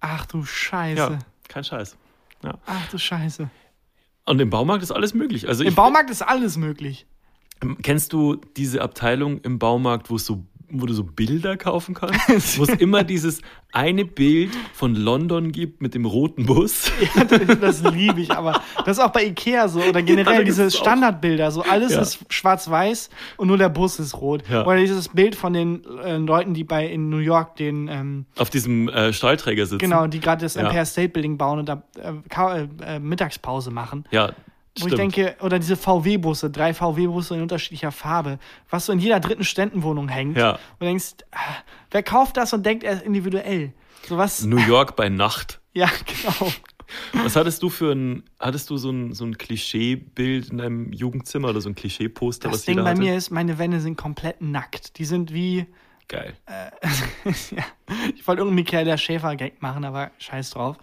Ach 0.00 0.26
du 0.26 0.44
Scheiße. 0.44 0.96
Ja, 0.96 1.18
kein 1.48 1.64
Scheiß. 1.64 1.96
Ach 2.66 2.88
du 2.90 2.98
Scheiße. 2.98 3.48
Und 4.26 4.40
im 4.40 4.50
Baumarkt 4.50 4.82
ist 4.82 4.92
alles 4.92 5.14
möglich. 5.14 5.48
Also 5.48 5.62
Im 5.62 5.70
ich, 5.70 5.74
Baumarkt 5.74 6.10
ist 6.10 6.22
alles 6.22 6.56
möglich. 6.56 7.06
Kennst 7.82 8.12
du 8.12 8.36
diese 8.56 8.82
Abteilung 8.82 9.40
im 9.40 9.58
Baumarkt, 9.58 10.10
wo 10.10 10.16
es 10.16 10.26
so 10.26 10.44
wo 10.70 10.86
du 10.86 10.92
so 10.94 11.02
Bilder 11.04 11.56
kaufen 11.56 11.94
kannst, 11.94 12.58
wo 12.58 12.62
es 12.64 12.68
immer 12.70 13.04
dieses 13.04 13.40
eine 13.72 14.04
Bild 14.04 14.50
von 14.74 14.94
London 14.94 15.50
gibt 15.52 15.80
mit 15.82 15.94
dem 15.94 16.04
roten 16.04 16.46
Bus. 16.46 16.90
Ja, 17.14 17.24
das 17.24 17.82
liebe 17.82 18.20
ich, 18.20 18.30
aber 18.32 18.60
das 18.84 18.98
ist 18.98 19.04
auch 19.04 19.10
bei 19.12 19.24
Ikea 19.24 19.68
so 19.68 19.80
oder 19.80 20.00
Ja, 20.00 20.04
generell 20.04 20.38
da 20.38 20.42
diese. 20.42 20.70
Standardbilder, 20.70 21.50
so 21.50 21.62
alles 21.62 21.92
Ja. 21.92 22.00
ist 22.02 22.20
schwarz-weiß 22.32 23.10
und 23.36 23.48
nur 23.48 23.58
der 23.58 23.68
Bus 23.68 23.98
ist 23.98 24.14
rot. 24.20 24.42
Ja. 24.48 24.66
Oder 24.66 24.76
dieses 24.78 25.08
Bild 25.08 25.34
von 25.34 25.52
den 25.52 25.82
äh, 26.04 26.16
Leuten, 26.16 26.54
die 26.54 26.64
bei 26.64 26.86
in 26.86 27.08
New 27.08 27.18
York 27.18 27.56
den 27.56 27.88
ähm, 27.88 28.26
Auf 28.36 28.50
diesem 28.50 28.88
äh, 28.88 29.12
Stahlträger 29.12 29.66
sitzen. 29.66 29.78
genau, 29.78 30.06
die 30.06 30.20
gerade 30.20 30.42
das 30.42 30.54
Ja. 30.54 30.62
Empire 30.62 30.86
State 30.86 31.10
Building 31.10 31.38
bauen 31.38 31.58
und 31.60 31.68
da 31.68 31.82
äh, 31.98 32.12
äh, 32.62 32.68
äh, 32.96 32.98
Mittagspause 32.98 33.70
machen. 33.70 34.04
Ja, 34.10 34.32
Wo 34.82 34.88
stimmt. 34.88 34.92
ich 34.92 35.14
denke, 35.14 35.36
oder 35.44 35.58
diese 35.58 35.76
VW-Busse, 35.76 36.50
drei 36.50 36.74
VW-Busse 36.74 37.34
in 37.34 37.42
unterschiedlicher 37.42 37.92
Farbe, 37.92 38.38
was 38.70 38.86
so 38.86 38.92
in 38.92 38.98
jeder 38.98 39.20
dritten 39.20 39.44
Ständenwohnung 39.44 40.08
hängt. 40.08 40.36
Ja. 40.36 40.52
Und 40.78 40.86
denkst, 40.86 41.14
ah, 41.32 41.38
wer 41.90 42.02
kauft 42.02 42.36
das 42.36 42.52
und 42.52 42.64
denkt, 42.64 42.84
er 42.84 42.94
ist 42.94 43.02
individuell? 43.02 43.72
So 44.08 44.16
was, 44.16 44.44
New 44.44 44.58
York 44.58 44.96
bei 44.96 45.08
Nacht. 45.08 45.60
ja, 45.72 45.88
genau. 46.06 46.52
Was 47.12 47.36
hattest 47.36 47.62
du 47.62 47.68
für 47.68 47.92
ein, 47.92 48.22
hattest 48.40 48.70
du 48.70 48.78
so 48.78 48.90
ein, 48.90 49.12
so 49.12 49.24
ein 49.24 49.36
Klischeebild 49.36 50.50
in 50.50 50.58
deinem 50.58 50.92
Jugendzimmer 50.92 51.50
oder 51.50 51.60
so 51.60 51.68
ein 51.68 51.74
Klischeeposter, 51.74 52.48
Das 52.48 52.60
was 52.60 52.64
Ding 52.64 52.74
jeder 52.74 52.84
bei 52.84 52.90
hatte? 52.90 53.00
mir 53.00 53.14
ist, 53.14 53.30
meine 53.30 53.58
Wände 53.58 53.80
sind 53.80 53.96
komplett 53.96 54.40
nackt. 54.40 54.98
Die 54.98 55.04
sind 55.04 55.32
wie, 55.34 55.66
Geil. 56.08 56.34
ja, 57.50 57.64
ich 58.16 58.26
wollte 58.26 58.40
irgendeinen 58.40 58.54
Michaela 58.54 58.96
Schäfer-Gag 58.96 59.60
machen, 59.60 59.84
aber 59.84 60.10
scheiß 60.18 60.50
drauf. 60.50 60.78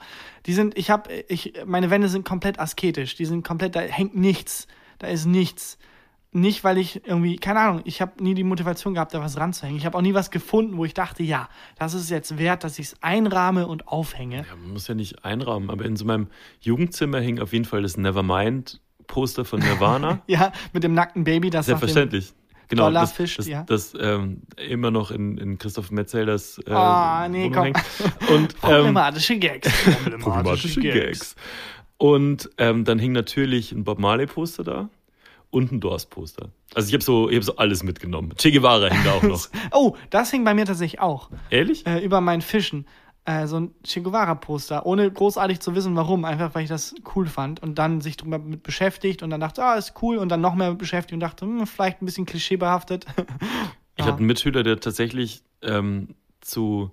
Die 0.45 0.53
sind, 0.53 0.77
ich 0.77 0.91
hab, 0.91 1.09
ich, 1.27 1.53
meine 1.65 1.89
Wände 1.89 2.09
sind 2.09 2.25
komplett 2.25 2.59
asketisch. 2.59 3.15
Die 3.15 3.25
sind 3.25 3.45
komplett, 3.45 3.75
da 3.75 3.81
hängt 3.81 4.15
nichts. 4.15 4.67
Da 4.99 5.07
ist 5.07 5.25
nichts. 5.25 5.79
Nicht, 6.31 6.63
weil 6.63 6.77
ich 6.77 7.07
irgendwie, 7.07 7.37
keine 7.37 7.61
Ahnung, 7.61 7.81
ich 7.85 8.01
habe 8.01 8.21
nie 8.21 8.33
die 8.33 8.43
Motivation 8.43 8.93
gehabt, 8.93 9.13
da 9.13 9.21
was 9.21 9.37
ranzuhängen. 9.37 9.77
Ich 9.77 9.85
habe 9.85 9.97
auch 9.97 10.01
nie 10.01 10.13
was 10.13 10.31
gefunden, 10.31 10.77
wo 10.77 10.85
ich 10.85 10.93
dachte, 10.93 11.23
ja, 11.23 11.49
das 11.79 11.93
ist 11.93 12.09
jetzt 12.09 12.37
wert, 12.37 12.63
dass 12.63 12.77
ich 12.77 12.87
es 12.87 13.01
einrahme 13.01 13.67
und 13.67 13.87
aufhänge. 13.87 14.45
Ja, 14.47 14.55
man 14.57 14.73
muss 14.73 14.87
ja 14.87 14.95
nicht 14.95 15.23
einrahmen, 15.23 15.69
aber 15.69 15.85
in 15.85 15.95
so 15.95 16.05
meinem 16.05 16.27
Jugendzimmer 16.59 17.19
hing 17.19 17.39
auf 17.39 17.53
jeden 17.53 17.65
Fall 17.65 17.81
das 17.83 17.97
Nevermind-Poster 17.97 19.45
von 19.45 19.61
Nirvana. 19.61 20.21
Ja, 20.27 20.51
mit 20.73 20.83
dem 20.83 20.93
nackten 20.93 21.23
Baby, 21.23 21.49
das 21.49 21.67
Selbstverständlich. 21.67 22.33
Genau, 22.67 22.85
Dollar 22.85 23.01
das, 23.01 23.35
das, 23.35 23.47
ja. 23.47 23.63
das 23.63 23.93
ähm, 23.99 24.41
immer 24.57 24.91
noch 24.91 25.11
in, 25.11 25.37
in 25.37 25.57
Christoph 25.57 25.91
Metzelders 25.91 26.59
äh, 26.65 26.71
Ah, 26.71 27.27
nee, 27.29 27.49
komm. 27.49 27.63
hängt. 27.65 27.77
Und, 28.29 28.53
ähm, 28.53 28.53
Problematische 28.61 29.37
Gags. 29.37 29.71
problematische 30.19 30.79
Gags. 30.81 31.35
Und 31.97 32.49
ähm, 32.57 32.83
dann 32.83 32.99
hing 32.99 33.11
natürlich 33.13 33.71
ein 33.71 33.83
Bob 33.83 33.99
Marley-Poster 33.99 34.63
da 34.63 34.89
und 35.51 35.71
ein 35.71 35.79
Doors-Poster. 35.79 36.49
Also 36.73 36.89
ich 36.89 36.93
habe 36.93 37.03
so, 37.03 37.29
ich 37.29 37.37
hab 37.37 37.43
so 37.43 37.55
alles 37.55 37.83
mitgenommen. 37.83 38.33
Che 38.37 38.51
Guevara 38.51 38.89
hing 38.89 39.03
da 39.05 39.13
auch 39.13 39.23
noch. 39.23 39.47
Oh, 39.71 39.95
das 40.09 40.31
hing 40.31 40.43
bei 40.43 40.53
mir 40.53 40.65
tatsächlich 40.65 40.99
auch. 40.99 41.29
Ehrlich? 41.49 41.85
äh, 41.87 41.99
über 42.03 42.19
meinen 42.19 42.41
Fischen 42.41 42.85
äh, 43.25 43.47
so 43.47 43.57
ein 43.59 43.75
Che 43.83 44.01
Guevara-Poster, 44.01 44.85
ohne 44.85 45.11
großartig 45.11 45.59
zu 45.59 45.75
wissen, 45.75 45.95
warum, 45.95 46.25
einfach 46.25 46.53
weil 46.55 46.63
ich 46.63 46.69
das 46.69 46.93
cool 47.15 47.25
fand 47.27 47.61
und 47.61 47.75
dann 47.75 48.01
sich 48.01 48.17
drüber 48.17 48.37
mit 48.39 48.63
beschäftigt 48.63 49.23
und 49.23 49.29
dann 49.31 49.39
dachte, 49.41 49.63
ah, 49.63 49.75
ist 49.75 49.93
cool 50.01 50.17
und 50.17 50.29
dann 50.29 50.41
noch 50.41 50.55
mehr 50.55 50.73
beschäftigt 50.75 51.13
und 51.13 51.19
dachte, 51.21 51.45
hm, 51.45 51.65
vielleicht 51.67 52.01
ein 52.01 52.05
bisschen 52.05 52.25
klischeebehaftet. 52.25 53.05
Ich 53.97 54.03
Ja. 54.03 54.11
hatte 54.11 54.17
einen 54.17 54.27
Mitschüler, 54.27 54.61
der 54.61 54.77
tatsächlich 54.81 55.41
ähm, 55.61 56.15
zu 56.41 56.91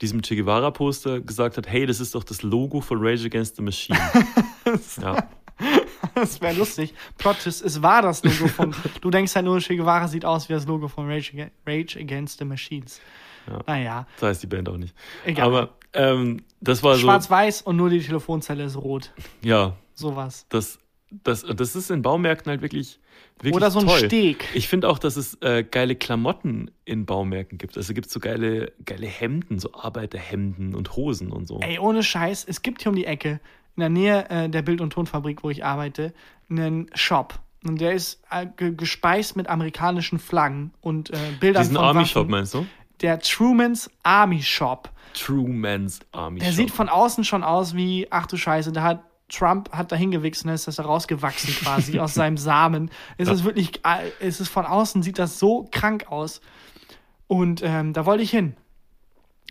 diesem 0.00 0.22
Che 0.22 0.36
Guevara-Poster 0.36 1.20
gesagt 1.20 1.56
hat, 1.56 1.66
hey, 1.66 1.84
das 1.84 1.98
ist 1.98 2.14
doch 2.14 2.22
das 2.22 2.42
Logo 2.42 2.80
von 2.80 2.98
Rage 3.00 3.26
Against 3.26 3.56
the 3.56 3.62
Machine. 3.62 3.98
ja. 5.02 5.28
das 6.14 6.40
wäre 6.40 6.54
lustig. 6.56 6.94
Plot 7.18 7.44
es 7.46 7.82
war 7.82 8.02
das 8.02 8.22
Logo 8.22 8.46
von, 8.46 8.72
du 9.00 9.10
denkst 9.10 9.34
halt 9.34 9.44
nur, 9.46 9.58
Che 9.58 9.76
Guevara 9.76 10.06
sieht 10.06 10.24
aus 10.24 10.48
wie 10.48 10.52
das 10.52 10.64
Logo 10.66 10.86
von 10.86 11.10
Rage, 11.10 11.50
Rage 11.66 11.98
Against 11.98 12.38
the 12.38 12.44
Machines. 12.44 13.00
Ja. 13.48 13.60
Naja, 13.66 14.06
So 14.18 14.26
heißt 14.26 14.42
die 14.42 14.46
Band 14.46 14.68
auch 14.68 14.76
nicht. 14.76 14.94
Egal. 15.24 15.46
Aber 15.46 15.70
ähm, 15.92 16.42
das 16.60 16.82
war 16.82 16.94
so, 16.94 17.02
schwarz-weiß 17.02 17.62
und 17.62 17.76
nur 17.76 17.90
die 17.90 18.00
Telefonzelle 18.00 18.64
ist 18.64 18.76
rot. 18.76 19.12
ja, 19.42 19.74
Sowas. 19.94 20.46
das, 20.48 20.78
das, 21.22 21.42
das 21.42 21.76
ist 21.76 21.90
in 21.90 22.02
Baumärkten 22.02 22.50
halt 22.50 22.62
wirklich, 22.62 22.98
wirklich 23.38 23.54
Oder 23.54 23.70
so 23.70 23.78
ein 23.80 23.86
toll. 23.86 23.98
Steg. 24.06 24.44
Ich 24.54 24.66
finde 24.66 24.88
auch, 24.88 24.98
dass 24.98 25.16
es 25.16 25.34
äh, 25.42 25.62
geile 25.62 25.94
Klamotten 25.94 26.70
in 26.84 27.06
Baumärkten 27.06 27.58
gibt. 27.58 27.76
Also 27.76 27.94
gibt 27.94 28.08
es 28.08 28.12
so 28.12 28.18
geile, 28.18 28.72
geile 28.84 29.06
Hemden, 29.06 29.58
so 29.60 29.72
Arbeiterhemden 29.74 30.74
und 30.74 30.96
Hosen 30.96 31.30
und 31.30 31.46
so. 31.46 31.60
Ey, 31.60 31.78
ohne 31.78 32.02
Scheiß, 32.02 32.44
es 32.48 32.62
gibt 32.62 32.82
hier 32.82 32.90
um 32.90 32.96
die 32.96 33.04
Ecke, 33.06 33.40
in 33.76 33.80
der 33.80 33.88
Nähe 33.88 34.28
äh, 34.30 34.48
der 34.48 34.62
Bild- 34.62 34.80
und 34.80 34.92
Tonfabrik, 34.92 35.42
wo 35.44 35.50
ich 35.50 35.64
arbeite, 35.64 36.12
einen 36.50 36.86
Shop. 36.94 37.38
Und 37.66 37.80
der 37.80 37.92
ist 37.94 38.20
äh, 38.30 38.46
ge 38.56 38.74
gespeist 38.74 39.36
mit 39.36 39.48
amerikanischen 39.48 40.18
Flaggen 40.18 40.72
und 40.80 41.10
äh, 41.10 41.16
Bildern 41.40 41.62
Diesen 41.62 41.76
von 41.76 41.84
Army-Shop 41.84 42.22
Waffen. 42.24 42.30
meinst 42.30 42.54
du? 42.54 42.66
Der 43.00 43.18
Truman's 43.20 43.90
Army 44.02 44.42
Shop. 44.42 44.90
True 45.14 45.48
Man's 45.48 46.00
Army 46.12 46.40
Der 46.40 46.46
Shop. 46.46 46.56
sieht 46.56 46.70
von 46.70 46.88
außen 46.88 47.24
schon 47.24 47.44
aus 47.44 47.74
wie, 47.74 48.08
ach 48.10 48.26
du 48.26 48.36
Scheiße, 48.36 48.72
da 48.72 48.82
hat 48.82 49.04
Trump 49.28 49.70
hat 49.72 49.90
da 49.90 49.96
hingewichst 49.96 50.44
und 50.44 50.48
dann 50.48 50.54
ist 50.54 50.66
das 50.66 50.76
da 50.76 50.84
rausgewachsen 50.84 51.54
quasi 51.62 51.98
aus 51.98 52.14
seinem 52.14 52.36
Samen. 52.36 52.90
Es 53.16 53.28
ist 53.28 53.44
wirklich, 53.44 53.80
äh, 53.84 54.10
es 54.20 54.40
ist 54.40 54.48
von 54.48 54.66
außen 54.66 55.02
sieht 55.02 55.18
das 55.18 55.38
so 55.38 55.68
krank 55.72 56.06
aus. 56.08 56.40
Und 57.26 57.62
ähm, 57.64 57.92
da 57.94 58.04
wollte 58.06 58.22
ich 58.22 58.30
hin. 58.30 58.54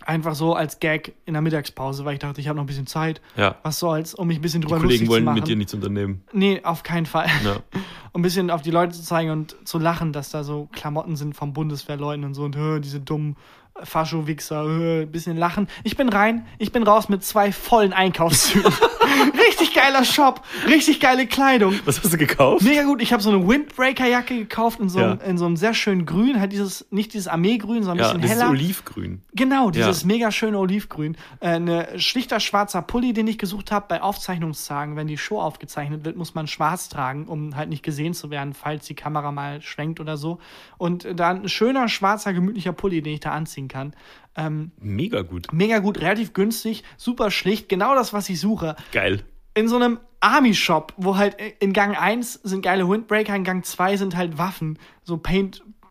Einfach 0.04 0.34
so 0.34 0.54
als 0.54 0.80
Gag 0.80 1.14
in 1.24 1.34
der 1.34 1.40
Mittagspause, 1.42 2.04
weil 2.04 2.14
ich 2.14 2.18
dachte, 2.18 2.40
ich 2.40 2.48
habe 2.48 2.56
noch 2.56 2.64
ein 2.64 2.66
bisschen 2.66 2.86
Zeit. 2.86 3.22
Ja. 3.36 3.56
Was 3.62 3.78
soll's, 3.78 4.14
um 4.14 4.26
mich 4.26 4.38
ein 4.38 4.42
bisschen 4.42 4.60
Die 4.60 4.66
drüber 4.66 4.80
Kollegen 4.80 4.92
lustig 4.92 5.06
zu 5.06 5.12
wollen 5.12 5.24
machen. 5.24 5.34
mit 5.36 5.48
dir 5.48 5.56
nichts 5.56 5.72
unternehmen. 5.72 6.24
Nee, 6.32 6.60
auf 6.64 6.82
keinen 6.82 7.06
Fall. 7.06 7.28
Ja. 7.44 7.56
Um 8.12 8.20
ein 8.20 8.22
bisschen 8.22 8.52
auf 8.52 8.62
die 8.62 8.70
Leute 8.70 8.92
zu 8.92 9.02
zeigen 9.02 9.30
und 9.30 9.56
zu 9.66 9.76
lachen, 9.76 10.12
dass 10.12 10.30
da 10.30 10.44
so 10.44 10.68
Klamotten 10.70 11.16
sind 11.16 11.34
vom 11.34 11.52
Bundeswehrleuten 11.52 12.24
und 12.24 12.34
so 12.34 12.44
und 12.44 12.54
diese 12.80 13.00
dummen 13.00 13.34
Fascho-Wichser, 13.82 15.06
bisschen 15.06 15.36
lachen. 15.36 15.68
Ich 15.82 15.96
bin 15.96 16.08
rein, 16.08 16.46
ich 16.58 16.72
bin 16.72 16.82
raus 16.82 17.08
mit 17.08 17.24
zwei 17.24 17.52
vollen 17.52 17.92
Einkaufszügen. 17.92 18.72
richtig 19.48 19.74
geiler 19.74 20.04
Shop, 20.04 20.42
richtig 20.66 21.00
geile 21.00 21.26
Kleidung. 21.26 21.74
Was 21.84 22.02
hast 22.02 22.12
du 22.12 22.16
gekauft? 22.16 22.62
Mega 22.64 22.84
gut, 22.84 23.02
ich 23.02 23.12
habe 23.12 23.22
so 23.22 23.30
eine 23.30 23.46
Windbreaker-Jacke 23.46 24.36
gekauft 24.36 24.80
in 24.80 24.88
so, 24.88 24.98
einem, 25.00 25.18
Ja. 25.20 25.26
in 25.26 25.38
so 25.38 25.46
einem 25.46 25.56
sehr 25.56 25.74
schönen 25.74 26.06
Grün, 26.06 26.38
halt 26.40 26.52
dieses, 26.52 26.86
nicht 26.90 27.14
dieses 27.14 27.26
Armeegrün, 27.28 27.82
sondern 27.82 28.06
ja, 28.08 28.12
ein 28.14 28.20
bisschen 28.20 28.38
heller. 28.38 28.50
Olivgrün. 28.50 29.22
Genau, 29.34 29.70
dieses 29.70 30.02
Ja. 30.02 30.06
mega 30.06 30.30
schöne 30.30 30.58
Olivgrün. 30.58 31.16
Äh, 31.40 31.48
eine 31.48 31.98
schlichter 31.98 32.40
schwarzer 32.40 32.82
Pulli, 32.82 33.12
den 33.12 33.26
ich 33.26 33.38
gesucht 33.38 33.72
habe 33.72 33.86
bei 33.88 34.02
Aufzeichnungstagen. 34.02 34.96
Wenn 34.96 35.06
die 35.08 35.18
Show 35.18 35.40
aufgezeichnet 35.40 36.04
wird, 36.04 36.16
muss 36.16 36.34
man 36.34 36.46
schwarz 36.46 36.88
tragen, 36.88 37.26
um 37.26 37.56
halt 37.56 37.68
nicht 37.68 37.82
gesehen 37.82 38.14
zu 38.14 38.30
werden, 38.30 38.54
falls 38.54 38.86
die 38.86 38.94
Kamera 38.94 39.32
mal 39.32 39.60
schwenkt 39.62 40.00
oder 40.00 40.16
so. 40.16 40.38
Und 40.78 41.06
dann 41.14 41.42
ein 41.42 41.48
schöner, 41.48 41.88
schwarzer, 41.88 42.32
gemütlicher 42.32 42.72
Pulli, 42.72 43.02
den 43.02 43.14
ich 43.14 43.20
da 43.20 43.32
anziehen 43.32 43.63
kann. 43.68 43.94
Ähm, 44.36 44.72
Mega 44.80 45.22
gut. 45.22 45.52
mega 45.52 45.78
gut, 45.78 46.00
relativ 46.00 46.32
günstig, 46.32 46.82
super 46.96 47.30
schlicht, 47.30 47.68
genau 47.68 47.94
das, 47.94 48.12
was 48.12 48.28
ich 48.28 48.40
suche. 48.40 48.76
Geil. 48.92 49.22
In 49.54 49.68
so 49.68 49.76
einem 49.76 50.00
Army-Shop, 50.20 50.94
wo 50.96 51.16
halt 51.16 51.36
in 51.60 51.72
Gang 51.72 51.96
1 51.96 52.40
sind 52.42 52.62
geile 52.62 52.88
Windbreaker, 52.88 53.36
in 53.36 53.44
Gang 53.44 53.64
2 53.64 53.96
sind 53.98 54.16
halt 54.16 54.38
Waffen, 54.38 54.78
so 55.02 55.18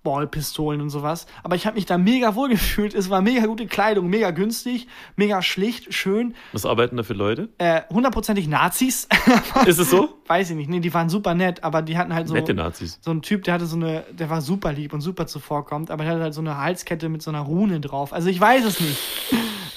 Paintball-Pistolen 0.03 0.81
und 0.81 0.89
sowas. 0.89 1.25
Aber 1.43 1.55
ich 1.55 1.65
habe 1.65 1.75
mich 1.75 1.85
da 1.85 1.97
mega 1.97 2.35
wohl 2.35 2.49
gefühlt. 2.49 2.93
Es 2.93 3.09
war 3.09 3.21
mega 3.21 3.45
gute 3.45 3.65
Kleidung, 3.65 4.09
mega 4.09 4.31
günstig, 4.31 4.87
mega 5.15 5.41
schlicht, 5.41 5.93
schön. 5.93 6.35
Was 6.51 6.65
arbeiten 6.65 6.97
da 6.97 7.03
für 7.03 7.13
Leute? 7.13 7.49
Äh, 7.57 7.81
hundertprozentig 7.89 8.47
Nazis. 8.47 9.07
Ist 9.65 9.79
es 9.79 9.89
so? 9.89 10.19
Weiß 10.27 10.49
ich 10.49 10.55
nicht. 10.55 10.69
Nee, 10.69 10.79
die 10.79 10.93
waren 10.93 11.09
super 11.09 11.33
nett, 11.33 11.63
aber 11.63 11.81
die 11.81 11.97
hatten 11.97 12.13
halt 12.13 12.27
so. 12.27 12.33
Nette 12.33 12.53
Nazis. 12.53 12.99
So 13.01 13.11
ein 13.11 13.21
Typ, 13.21 13.43
der 13.43 13.55
hatte 13.55 13.65
so 13.65 13.75
eine, 13.75 14.03
der 14.11 14.29
war 14.29 14.41
super 14.41 14.73
lieb 14.73 14.93
und 14.93 15.01
super 15.01 15.27
zuvorkommt, 15.27 15.91
aber 15.91 16.03
der 16.03 16.13
hatte 16.13 16.23
halt 16.23 16.33
so 16.33 16.41
eine 16.41 16.57
Halskette 16.57 17.09
mit 17.09 17.21
so 17.21 17.31
einer 17.31 17.41
Rune 17.41 17.79
drauf. 17.79 18.13
Also 18.13 18.29
ich 18.29 18.39
weiß 18.39 18.65
es 18.65 18.79
nicht. 18.79 18.97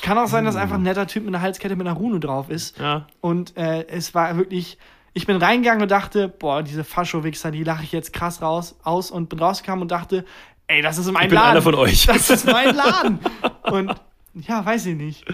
Kann 0.03 0.19
auch 0.19 0.29
sein, 0.29 0.45
dass 0.45 0.57
einfach 0.57 0.77
ein 0.77 0.83
netter 0.83 1.07
Typ 1.07 1.25
mit 1.25 1.35
einer 1.35 1.43
Halskette 1.43 1.75
mit 1.75 1.87
einer 1.87 1.97
Rune 1.97 2.21
drauf 2.21 2.49
ist. 2.49 2.79
Ja. 2.79 3.07
Und 3.21 3.57
äh, 3.57 3.87
es 3.89 4.15
war 4.15 4.37
wirklich, 4.37 4.79
ich 5.17 5.27
bin 5.27 5.37
reingegangen 5.37 5.81
und 5.81 5.91
dachte, 5.91 6.29
boah, 6.29 6.63
diese 6.63 6.85
Fascho-Wichser, 6.85 7.51
die 7.51 7.65
lache 7.65 7.83
ich 7.85 7.91
jetzt 7.91 8.13
krass 8.13 8.43
raus 8.43 8.79
aus 8.83 9.11
und 9.11 9.31
bin 9.31 9.39
rausgekommen 9.39 9.81
und 9.81 9.91
dachte, 9.91 10.27
ey, 10.67 10.83
das 10.83 10.99
ist 10.99 11.11
mein 11.11 11.23
Ich 11.25 11.29
bin 11.31 11.37
Laden. 11.37 11.51
einer 11.53 11.63
von 11.63 11.75
euch. 11.75 12.05
Das 12.05 12.29
ist 12.29 12.45
mein 12.45 12.75
Laden. 12.77 13.19
und 13.63 13.95
ja, 14.35 14.63
weiß 14.63 14.85
ich 14.85 14.95
nicht. 14.95 15.25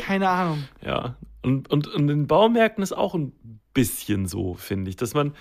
Keine 0.00 0.28
Ahnung. 0.28 0.64
Ja. 0.84 1.14
Und, 1.42 1.70
und, 1.70 1.86
und 1.86 2.08
in 2.08 2.26
Baumärkten 2.26 2.82
ist 2.82 2.92
auch 2.92 3.14
ein 3.14 3.30
bisschen 3.74 4.26
so, 4.26 4.54
finde 4.54 4.90
ich, 4.90 4.96
dass 4.96 5.14
man 5.14 5.34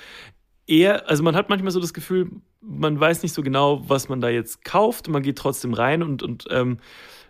eher, 0.68 1.10
also 1.10 1.23
man 1.23 1.35
hat 1.35 1.49
manchmal 1.49 1.72
so 1.72 1.80
das 1.80 1.95
Gefühl, 1.95 2.30
man 2.61 2.99
weiß 2.99 3.23
nicht 3.23 3.34
so 3.34 3.41
genau, 3.41 3.89
was 3.89 4.10
man 4.10 4.22
da 4.22 4.30
jetzt 4.30 4.64
kauft. 4.64 5.07
Man 5.07 5.23
geht 5.23 5.39
trotzdem 5.39 5.73
rein 5.73 6.03
und, 6.03 6.22
und 6.22 6.45
ähm, 6.51 6.77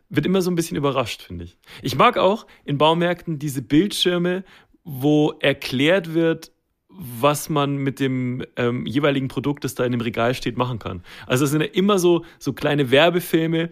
wird 0.09 0.25
immer 0.25 0.41
so 0.41 0.51
ein 0.51 0.55
bisschen 0.55 0.77
überrascht, 0.77 1.21
finde 1.21 1.45
ich. 1.45 1.57
Ich 1.81 1.95
mag 1.95 2.17
auch 2.17 2.45
in 2.65 2.77
Baumärkten 2.77 3.39
diese 3.39 3.61
Bildschirme, 3.61 4.43
wo 4.83 5.31
erklärt 5.39 6.13
wird, 6.13 6.51
was 6.89 7.49
man 7.49 7.77
mit 7.77 7.99
dem 7.99 8.45
ähm, 8.55 8.85
jeweiligen 8.85 9.27
Produkt, 9.27 9.63
das 9.63 9.75
da 9.75 9.83
in 9.83 9.91
dem 9.91 10.01
Regal 10.01 10.33
steht, 10.35 10.57
machen 10.57 10.79
kann. 10.79 11.03
Also 11.25 11.45
es 11.45 11.51
sind 11.51 11.61
ja 11.61 11.67
immer 11.67 11.97
so, 11.97 12.23
so 12.39 12.53
kleine 12.53 12.91
Werbefilme. 12.91 13.69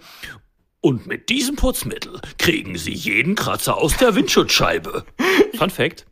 Und 0.79 1.05
mit 1.05 1.29
diesem 1.29 1.55
Putzmittel 1.55 2.19
kriegen 2.39 2.77
Sie 2.77 2.93
jeden 2.93 3.35
Kratzer 3.35 3.77
aus 3.77 3.97
der 3.97 4.15
Windschutzscheibe. 4.15 5.05
Fun 5.53 5.69
Fact: 5.69 6.07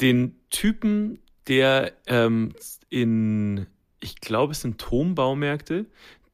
Den 0.00 0.34
Typen, 0.50 1.20
der 1.46 1.92
ähm, 2.06 2.52
in, 2.88 3.66
ich 4.00 4.16
glaube, 4.16 4.52
es 4.52 4.62
sind 4.62 4.78
Turmbaumärkte, 4.78 5.86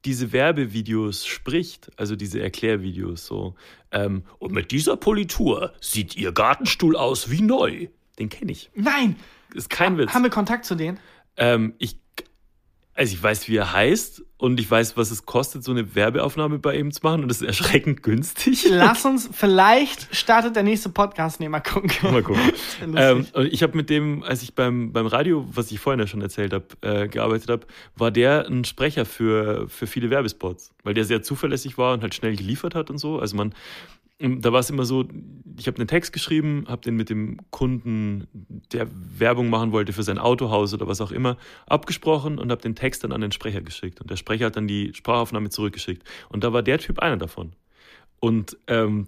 diese 0.07 0.31
Werbevideos 0.31 1.25
spricht, 1.25 1.91
also 1.97 2.15
diese 2.15 2.41
Erklärvideos 2.41 3.25
so. 3.25 3.55
Ähm, 3.91 4.23
und 4.39 4.53
mit 4.53 4.71
dieser 4.71 4.97
Politur 4.97 5.73
sieht 5.81 6.15
Ihr 6.15 6.31
Gartenstuhl 6.31 6.95
aus 6.95 7.29
wie 7.29 7.41
neu. 7.41 7.87
Den 8.17 8.29
kenne 8.29 8.51
ich. 8.53 8.71
Nein, 8.73 9.17
Ist 9.53 9.69
kein 9.69 9.97
Witz. 9.97 10.13
haben 10.13 10.23
wir 10.23 10.29
Kontakt 10.31 10.65
zu 10.65 10.75
denen? 10.75 10.97
Ähm, 11.35 11.73
ich, 11.77 11.97
also 12.97 13.13
ich 13.13 13.21
weiß, 13.21 13.47
wie 13.47 13.57
er 13.57 13.73
heißt 13.73 14.23
und 14.37 14.59
ich 14.59 14.69
weiß, 14.69 14.97
was 14.97 15.11
es 15.11 15.25
kostet, 15.25 15.63
so 15.63 15.71
eine 15.71 15.93
Werbeaufnahme 15.93 16.57
bei 16.57 16.75
ihm 16.77 16.91
zu 16.91 17.01
machen 17.03 17.23
und 17.23 17.31
es 17.31 17.41
ist 17.41 17.47
erschreckend 17.47 18.01
günstig. 18.01 18.65
Lass 18.69 19.05
uns, 19.05 19.29
vielleicht 19.33 20.15
startet 20.15 20.55
der 20.55 20.63
nächste 20.63 20.89
Podcast, 20.89 21.39
nee, 21.39 21.47
mal 21.47 21.59
gucken. 21.59 21.91
Mal 22.01 22.23
gucken. 22.23 22.41
Ähm, 22.95 23.25
und 23.33 23.47
ich 23.47 23.63
habe 23.63 23.75
mit 23.75 23.89
dem, 23.89 24.23
als 24.23 24.41
ich 24.43 24.55
beim, 24.55 24.91
beim 24.93 25.07
Radio, 25.07 25.45
was 25.51 25.71
ich 25.71 25.79
vorhin 25.79 25.99
ja 25.99 26.07
schon 26.07 26.21
erzählt 26.21 26.53
habe, 26.53 26.65
äh, 26.81 27.07
gearbeitet 27.07 27.49
habe, 27.49 27.67
war 27.95 28.11
der 28.11 28.47
ein 28.47 28.65
Sprecher 28.65 29.05
für, 29.05 29.67
für 29.67 29.87
viele 29.87 30.09
Werbespots, 30.09 30.73
weil 30.83 30.93
der 30.93 31.03
sehr 31.03 31.21
zuverlässig 31.21 31.77
war 31.77 31.93
und 31.93 32.01
halt 32.01 32.15
schnell 32.15 32.35
geliefert 32.35 32.75
hat 32.75 32.89
und 32.89 32.97
so. 32.97 33.19
Also 33.19 33.35
man, 33.35 33.53
da 34.19 34.51
war 34.51 34.59
es 34.59 34.69
immer 34.69 34.83
so, 34.85 35.05
ich 35.59 35.67
habe 35.67 35.77
einen 35.77 35.87
Text 35.87 36.11
geschrieben, 36.11 36.65
habe 36.67 36.81
den 36.81 36.95
mit 36.95 37.09
dem 37.09 37.37
Kunden, 37.51 38.27
der 38.71 38.87
Werbung 38.91 39.49
machen 39.49 39.71
wollte 39.71 39.93
für 39.93 40.01
sein 40.03 40.17
Autohaus 40.17 40.73
oder 40.73 40.87
was 40.87 41.01
auch 41.01 41.11
immer, 41.11 41.37
abgesprochen 41.67 42.39
und 42.39 42.49
habe 42.51 42.61
den 42.61 42.75
Text 42.75 43.03
dann 43.03 43.11
an 43.11 43.21
den 43.21 43.31
Sprecher 43.31 43.61
geschickt. 43.61 44.01
Und 44.01 44.09
der 44.09 44.15
Sprecher 44.15 44.47
hat 44.47 44.55
dann 44.55 44.67
die 44.67 44.91
Sprachaufnahme 44.95 45.49
zurückgeschickt. 45.49 46.03
Und 46.29 46.43
da 46.43 46.51
war 46.51 46.63
der 46.63 46.79
Typ 46.79 46.99
einer 46.99 47.17
davon. 47.17 47.53
Und 48.19 48.57
ähm, 48.67 49.07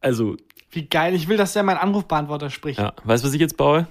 also 0.00 0.36
Wie 0.70 0.86
geil, 0.86 1.14
ich 1.14 1.26
will, 1.26 1.36
dass 1.36 1.52
der 1.54 1.64
mein 1.64 1.76
Anrufbeantworter 1.76 2.50
spricht. 2.50 2.78
ja, 2.78 2.92
weißt 3.02 3.24
du, 3.24 3.28
was 3.28 3.34
ich 3.34 3.40
jetzt 3.40 3.56
baue? 3.56 3.88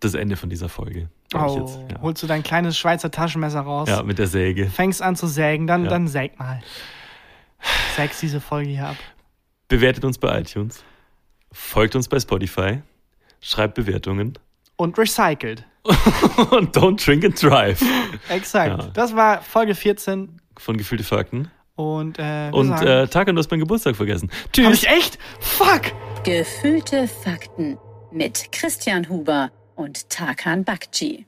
Das 0.00 0.14
Ende 0.14 0.36
von 0.36 0.48
dieser 0.48 0.68
Folge. 0.68 1.10
Oh, 1.34 1.58
jetzt. 1.58 1.78
Ja. 1.90 2.00
holst 2.00 2.22
du 2.22 2.26
dein 2.26 2.42
kleines 2.42 2.78
Schweizer 2.78 3.10
Taschenmesser 3.10 3.60
raus, 3.60 3.88
ja, 3.90 4.02
mit 4.02 4.18
der 4.18 4.28
Säge. 4.28 4.66
fängst 4.66 5.02
an 5.02 5.14
zu 5.16 5.26
sägen, 5.26 5.66
dann, 5.66 5.84
Ja. 5.84 5.90
dann 5.90 6.08
säg 6.08 6.38
mal. 6.38 6.62
Sägst 7.96 8.22
diese 8.22 8.40
Folge 8.40 8.70
hier 8.70 8.86
ab. 8.88 8.96
Bewertet 9.68 10.04
uns 10.04 10.18
bei 10.18 10.40
iTunes. 10.40 10.82
Folgt 11.52 11.94
uns 11.96 12.08
bei 12.08 12.18
Spotify. 12.20 12.82
Schreibt 13.40 13.74
Bewertungen. 13.74 14.38
Und 14.76 14.98
recycelt. 14.98 15.64
Und 16.50 16.76
don't 16.76 17.04
drink 17.04 17.24
and 17.24 17.40
drive. 17.42 17.82
Exakt. 18.28 18.82
Ja. 18.82 18.88
Das 18.90 19.14
war 19.16 19.42
Folge 19.42 19.74
14. 19.74 20.40
Von 20.58 20.76
Gefühlte 20.76 21.04
Fakten. 21.04 21.50
Und, 21.76 22.18
äh, 22.18 22.50
Und 22.52 22.68
sagen- 22.68 22.86
äh, 22.86 23.06
Tag, 23.08 23.26
du 23.28 23.36
hast 23.36 23.50
meinen 23.50 23.60
Geburtstag 23.60 23.96
vergessen. 23.96 24.30
Hab 24.44 24.52
Tschüss. 24.52 24.82
ich 24.82 24.88
echt? 24.88 25.18
Fuck! 25.40 25.92
Gefühlte 26.24 27.06
Fakten 27.08 27.78
mit 28.10 28.50
Christian 28.52 29.08
Huber 29.08 29.50
und 29.76 30.10
Tarkan 30.10 30.64
Bakci. 30.64 31.24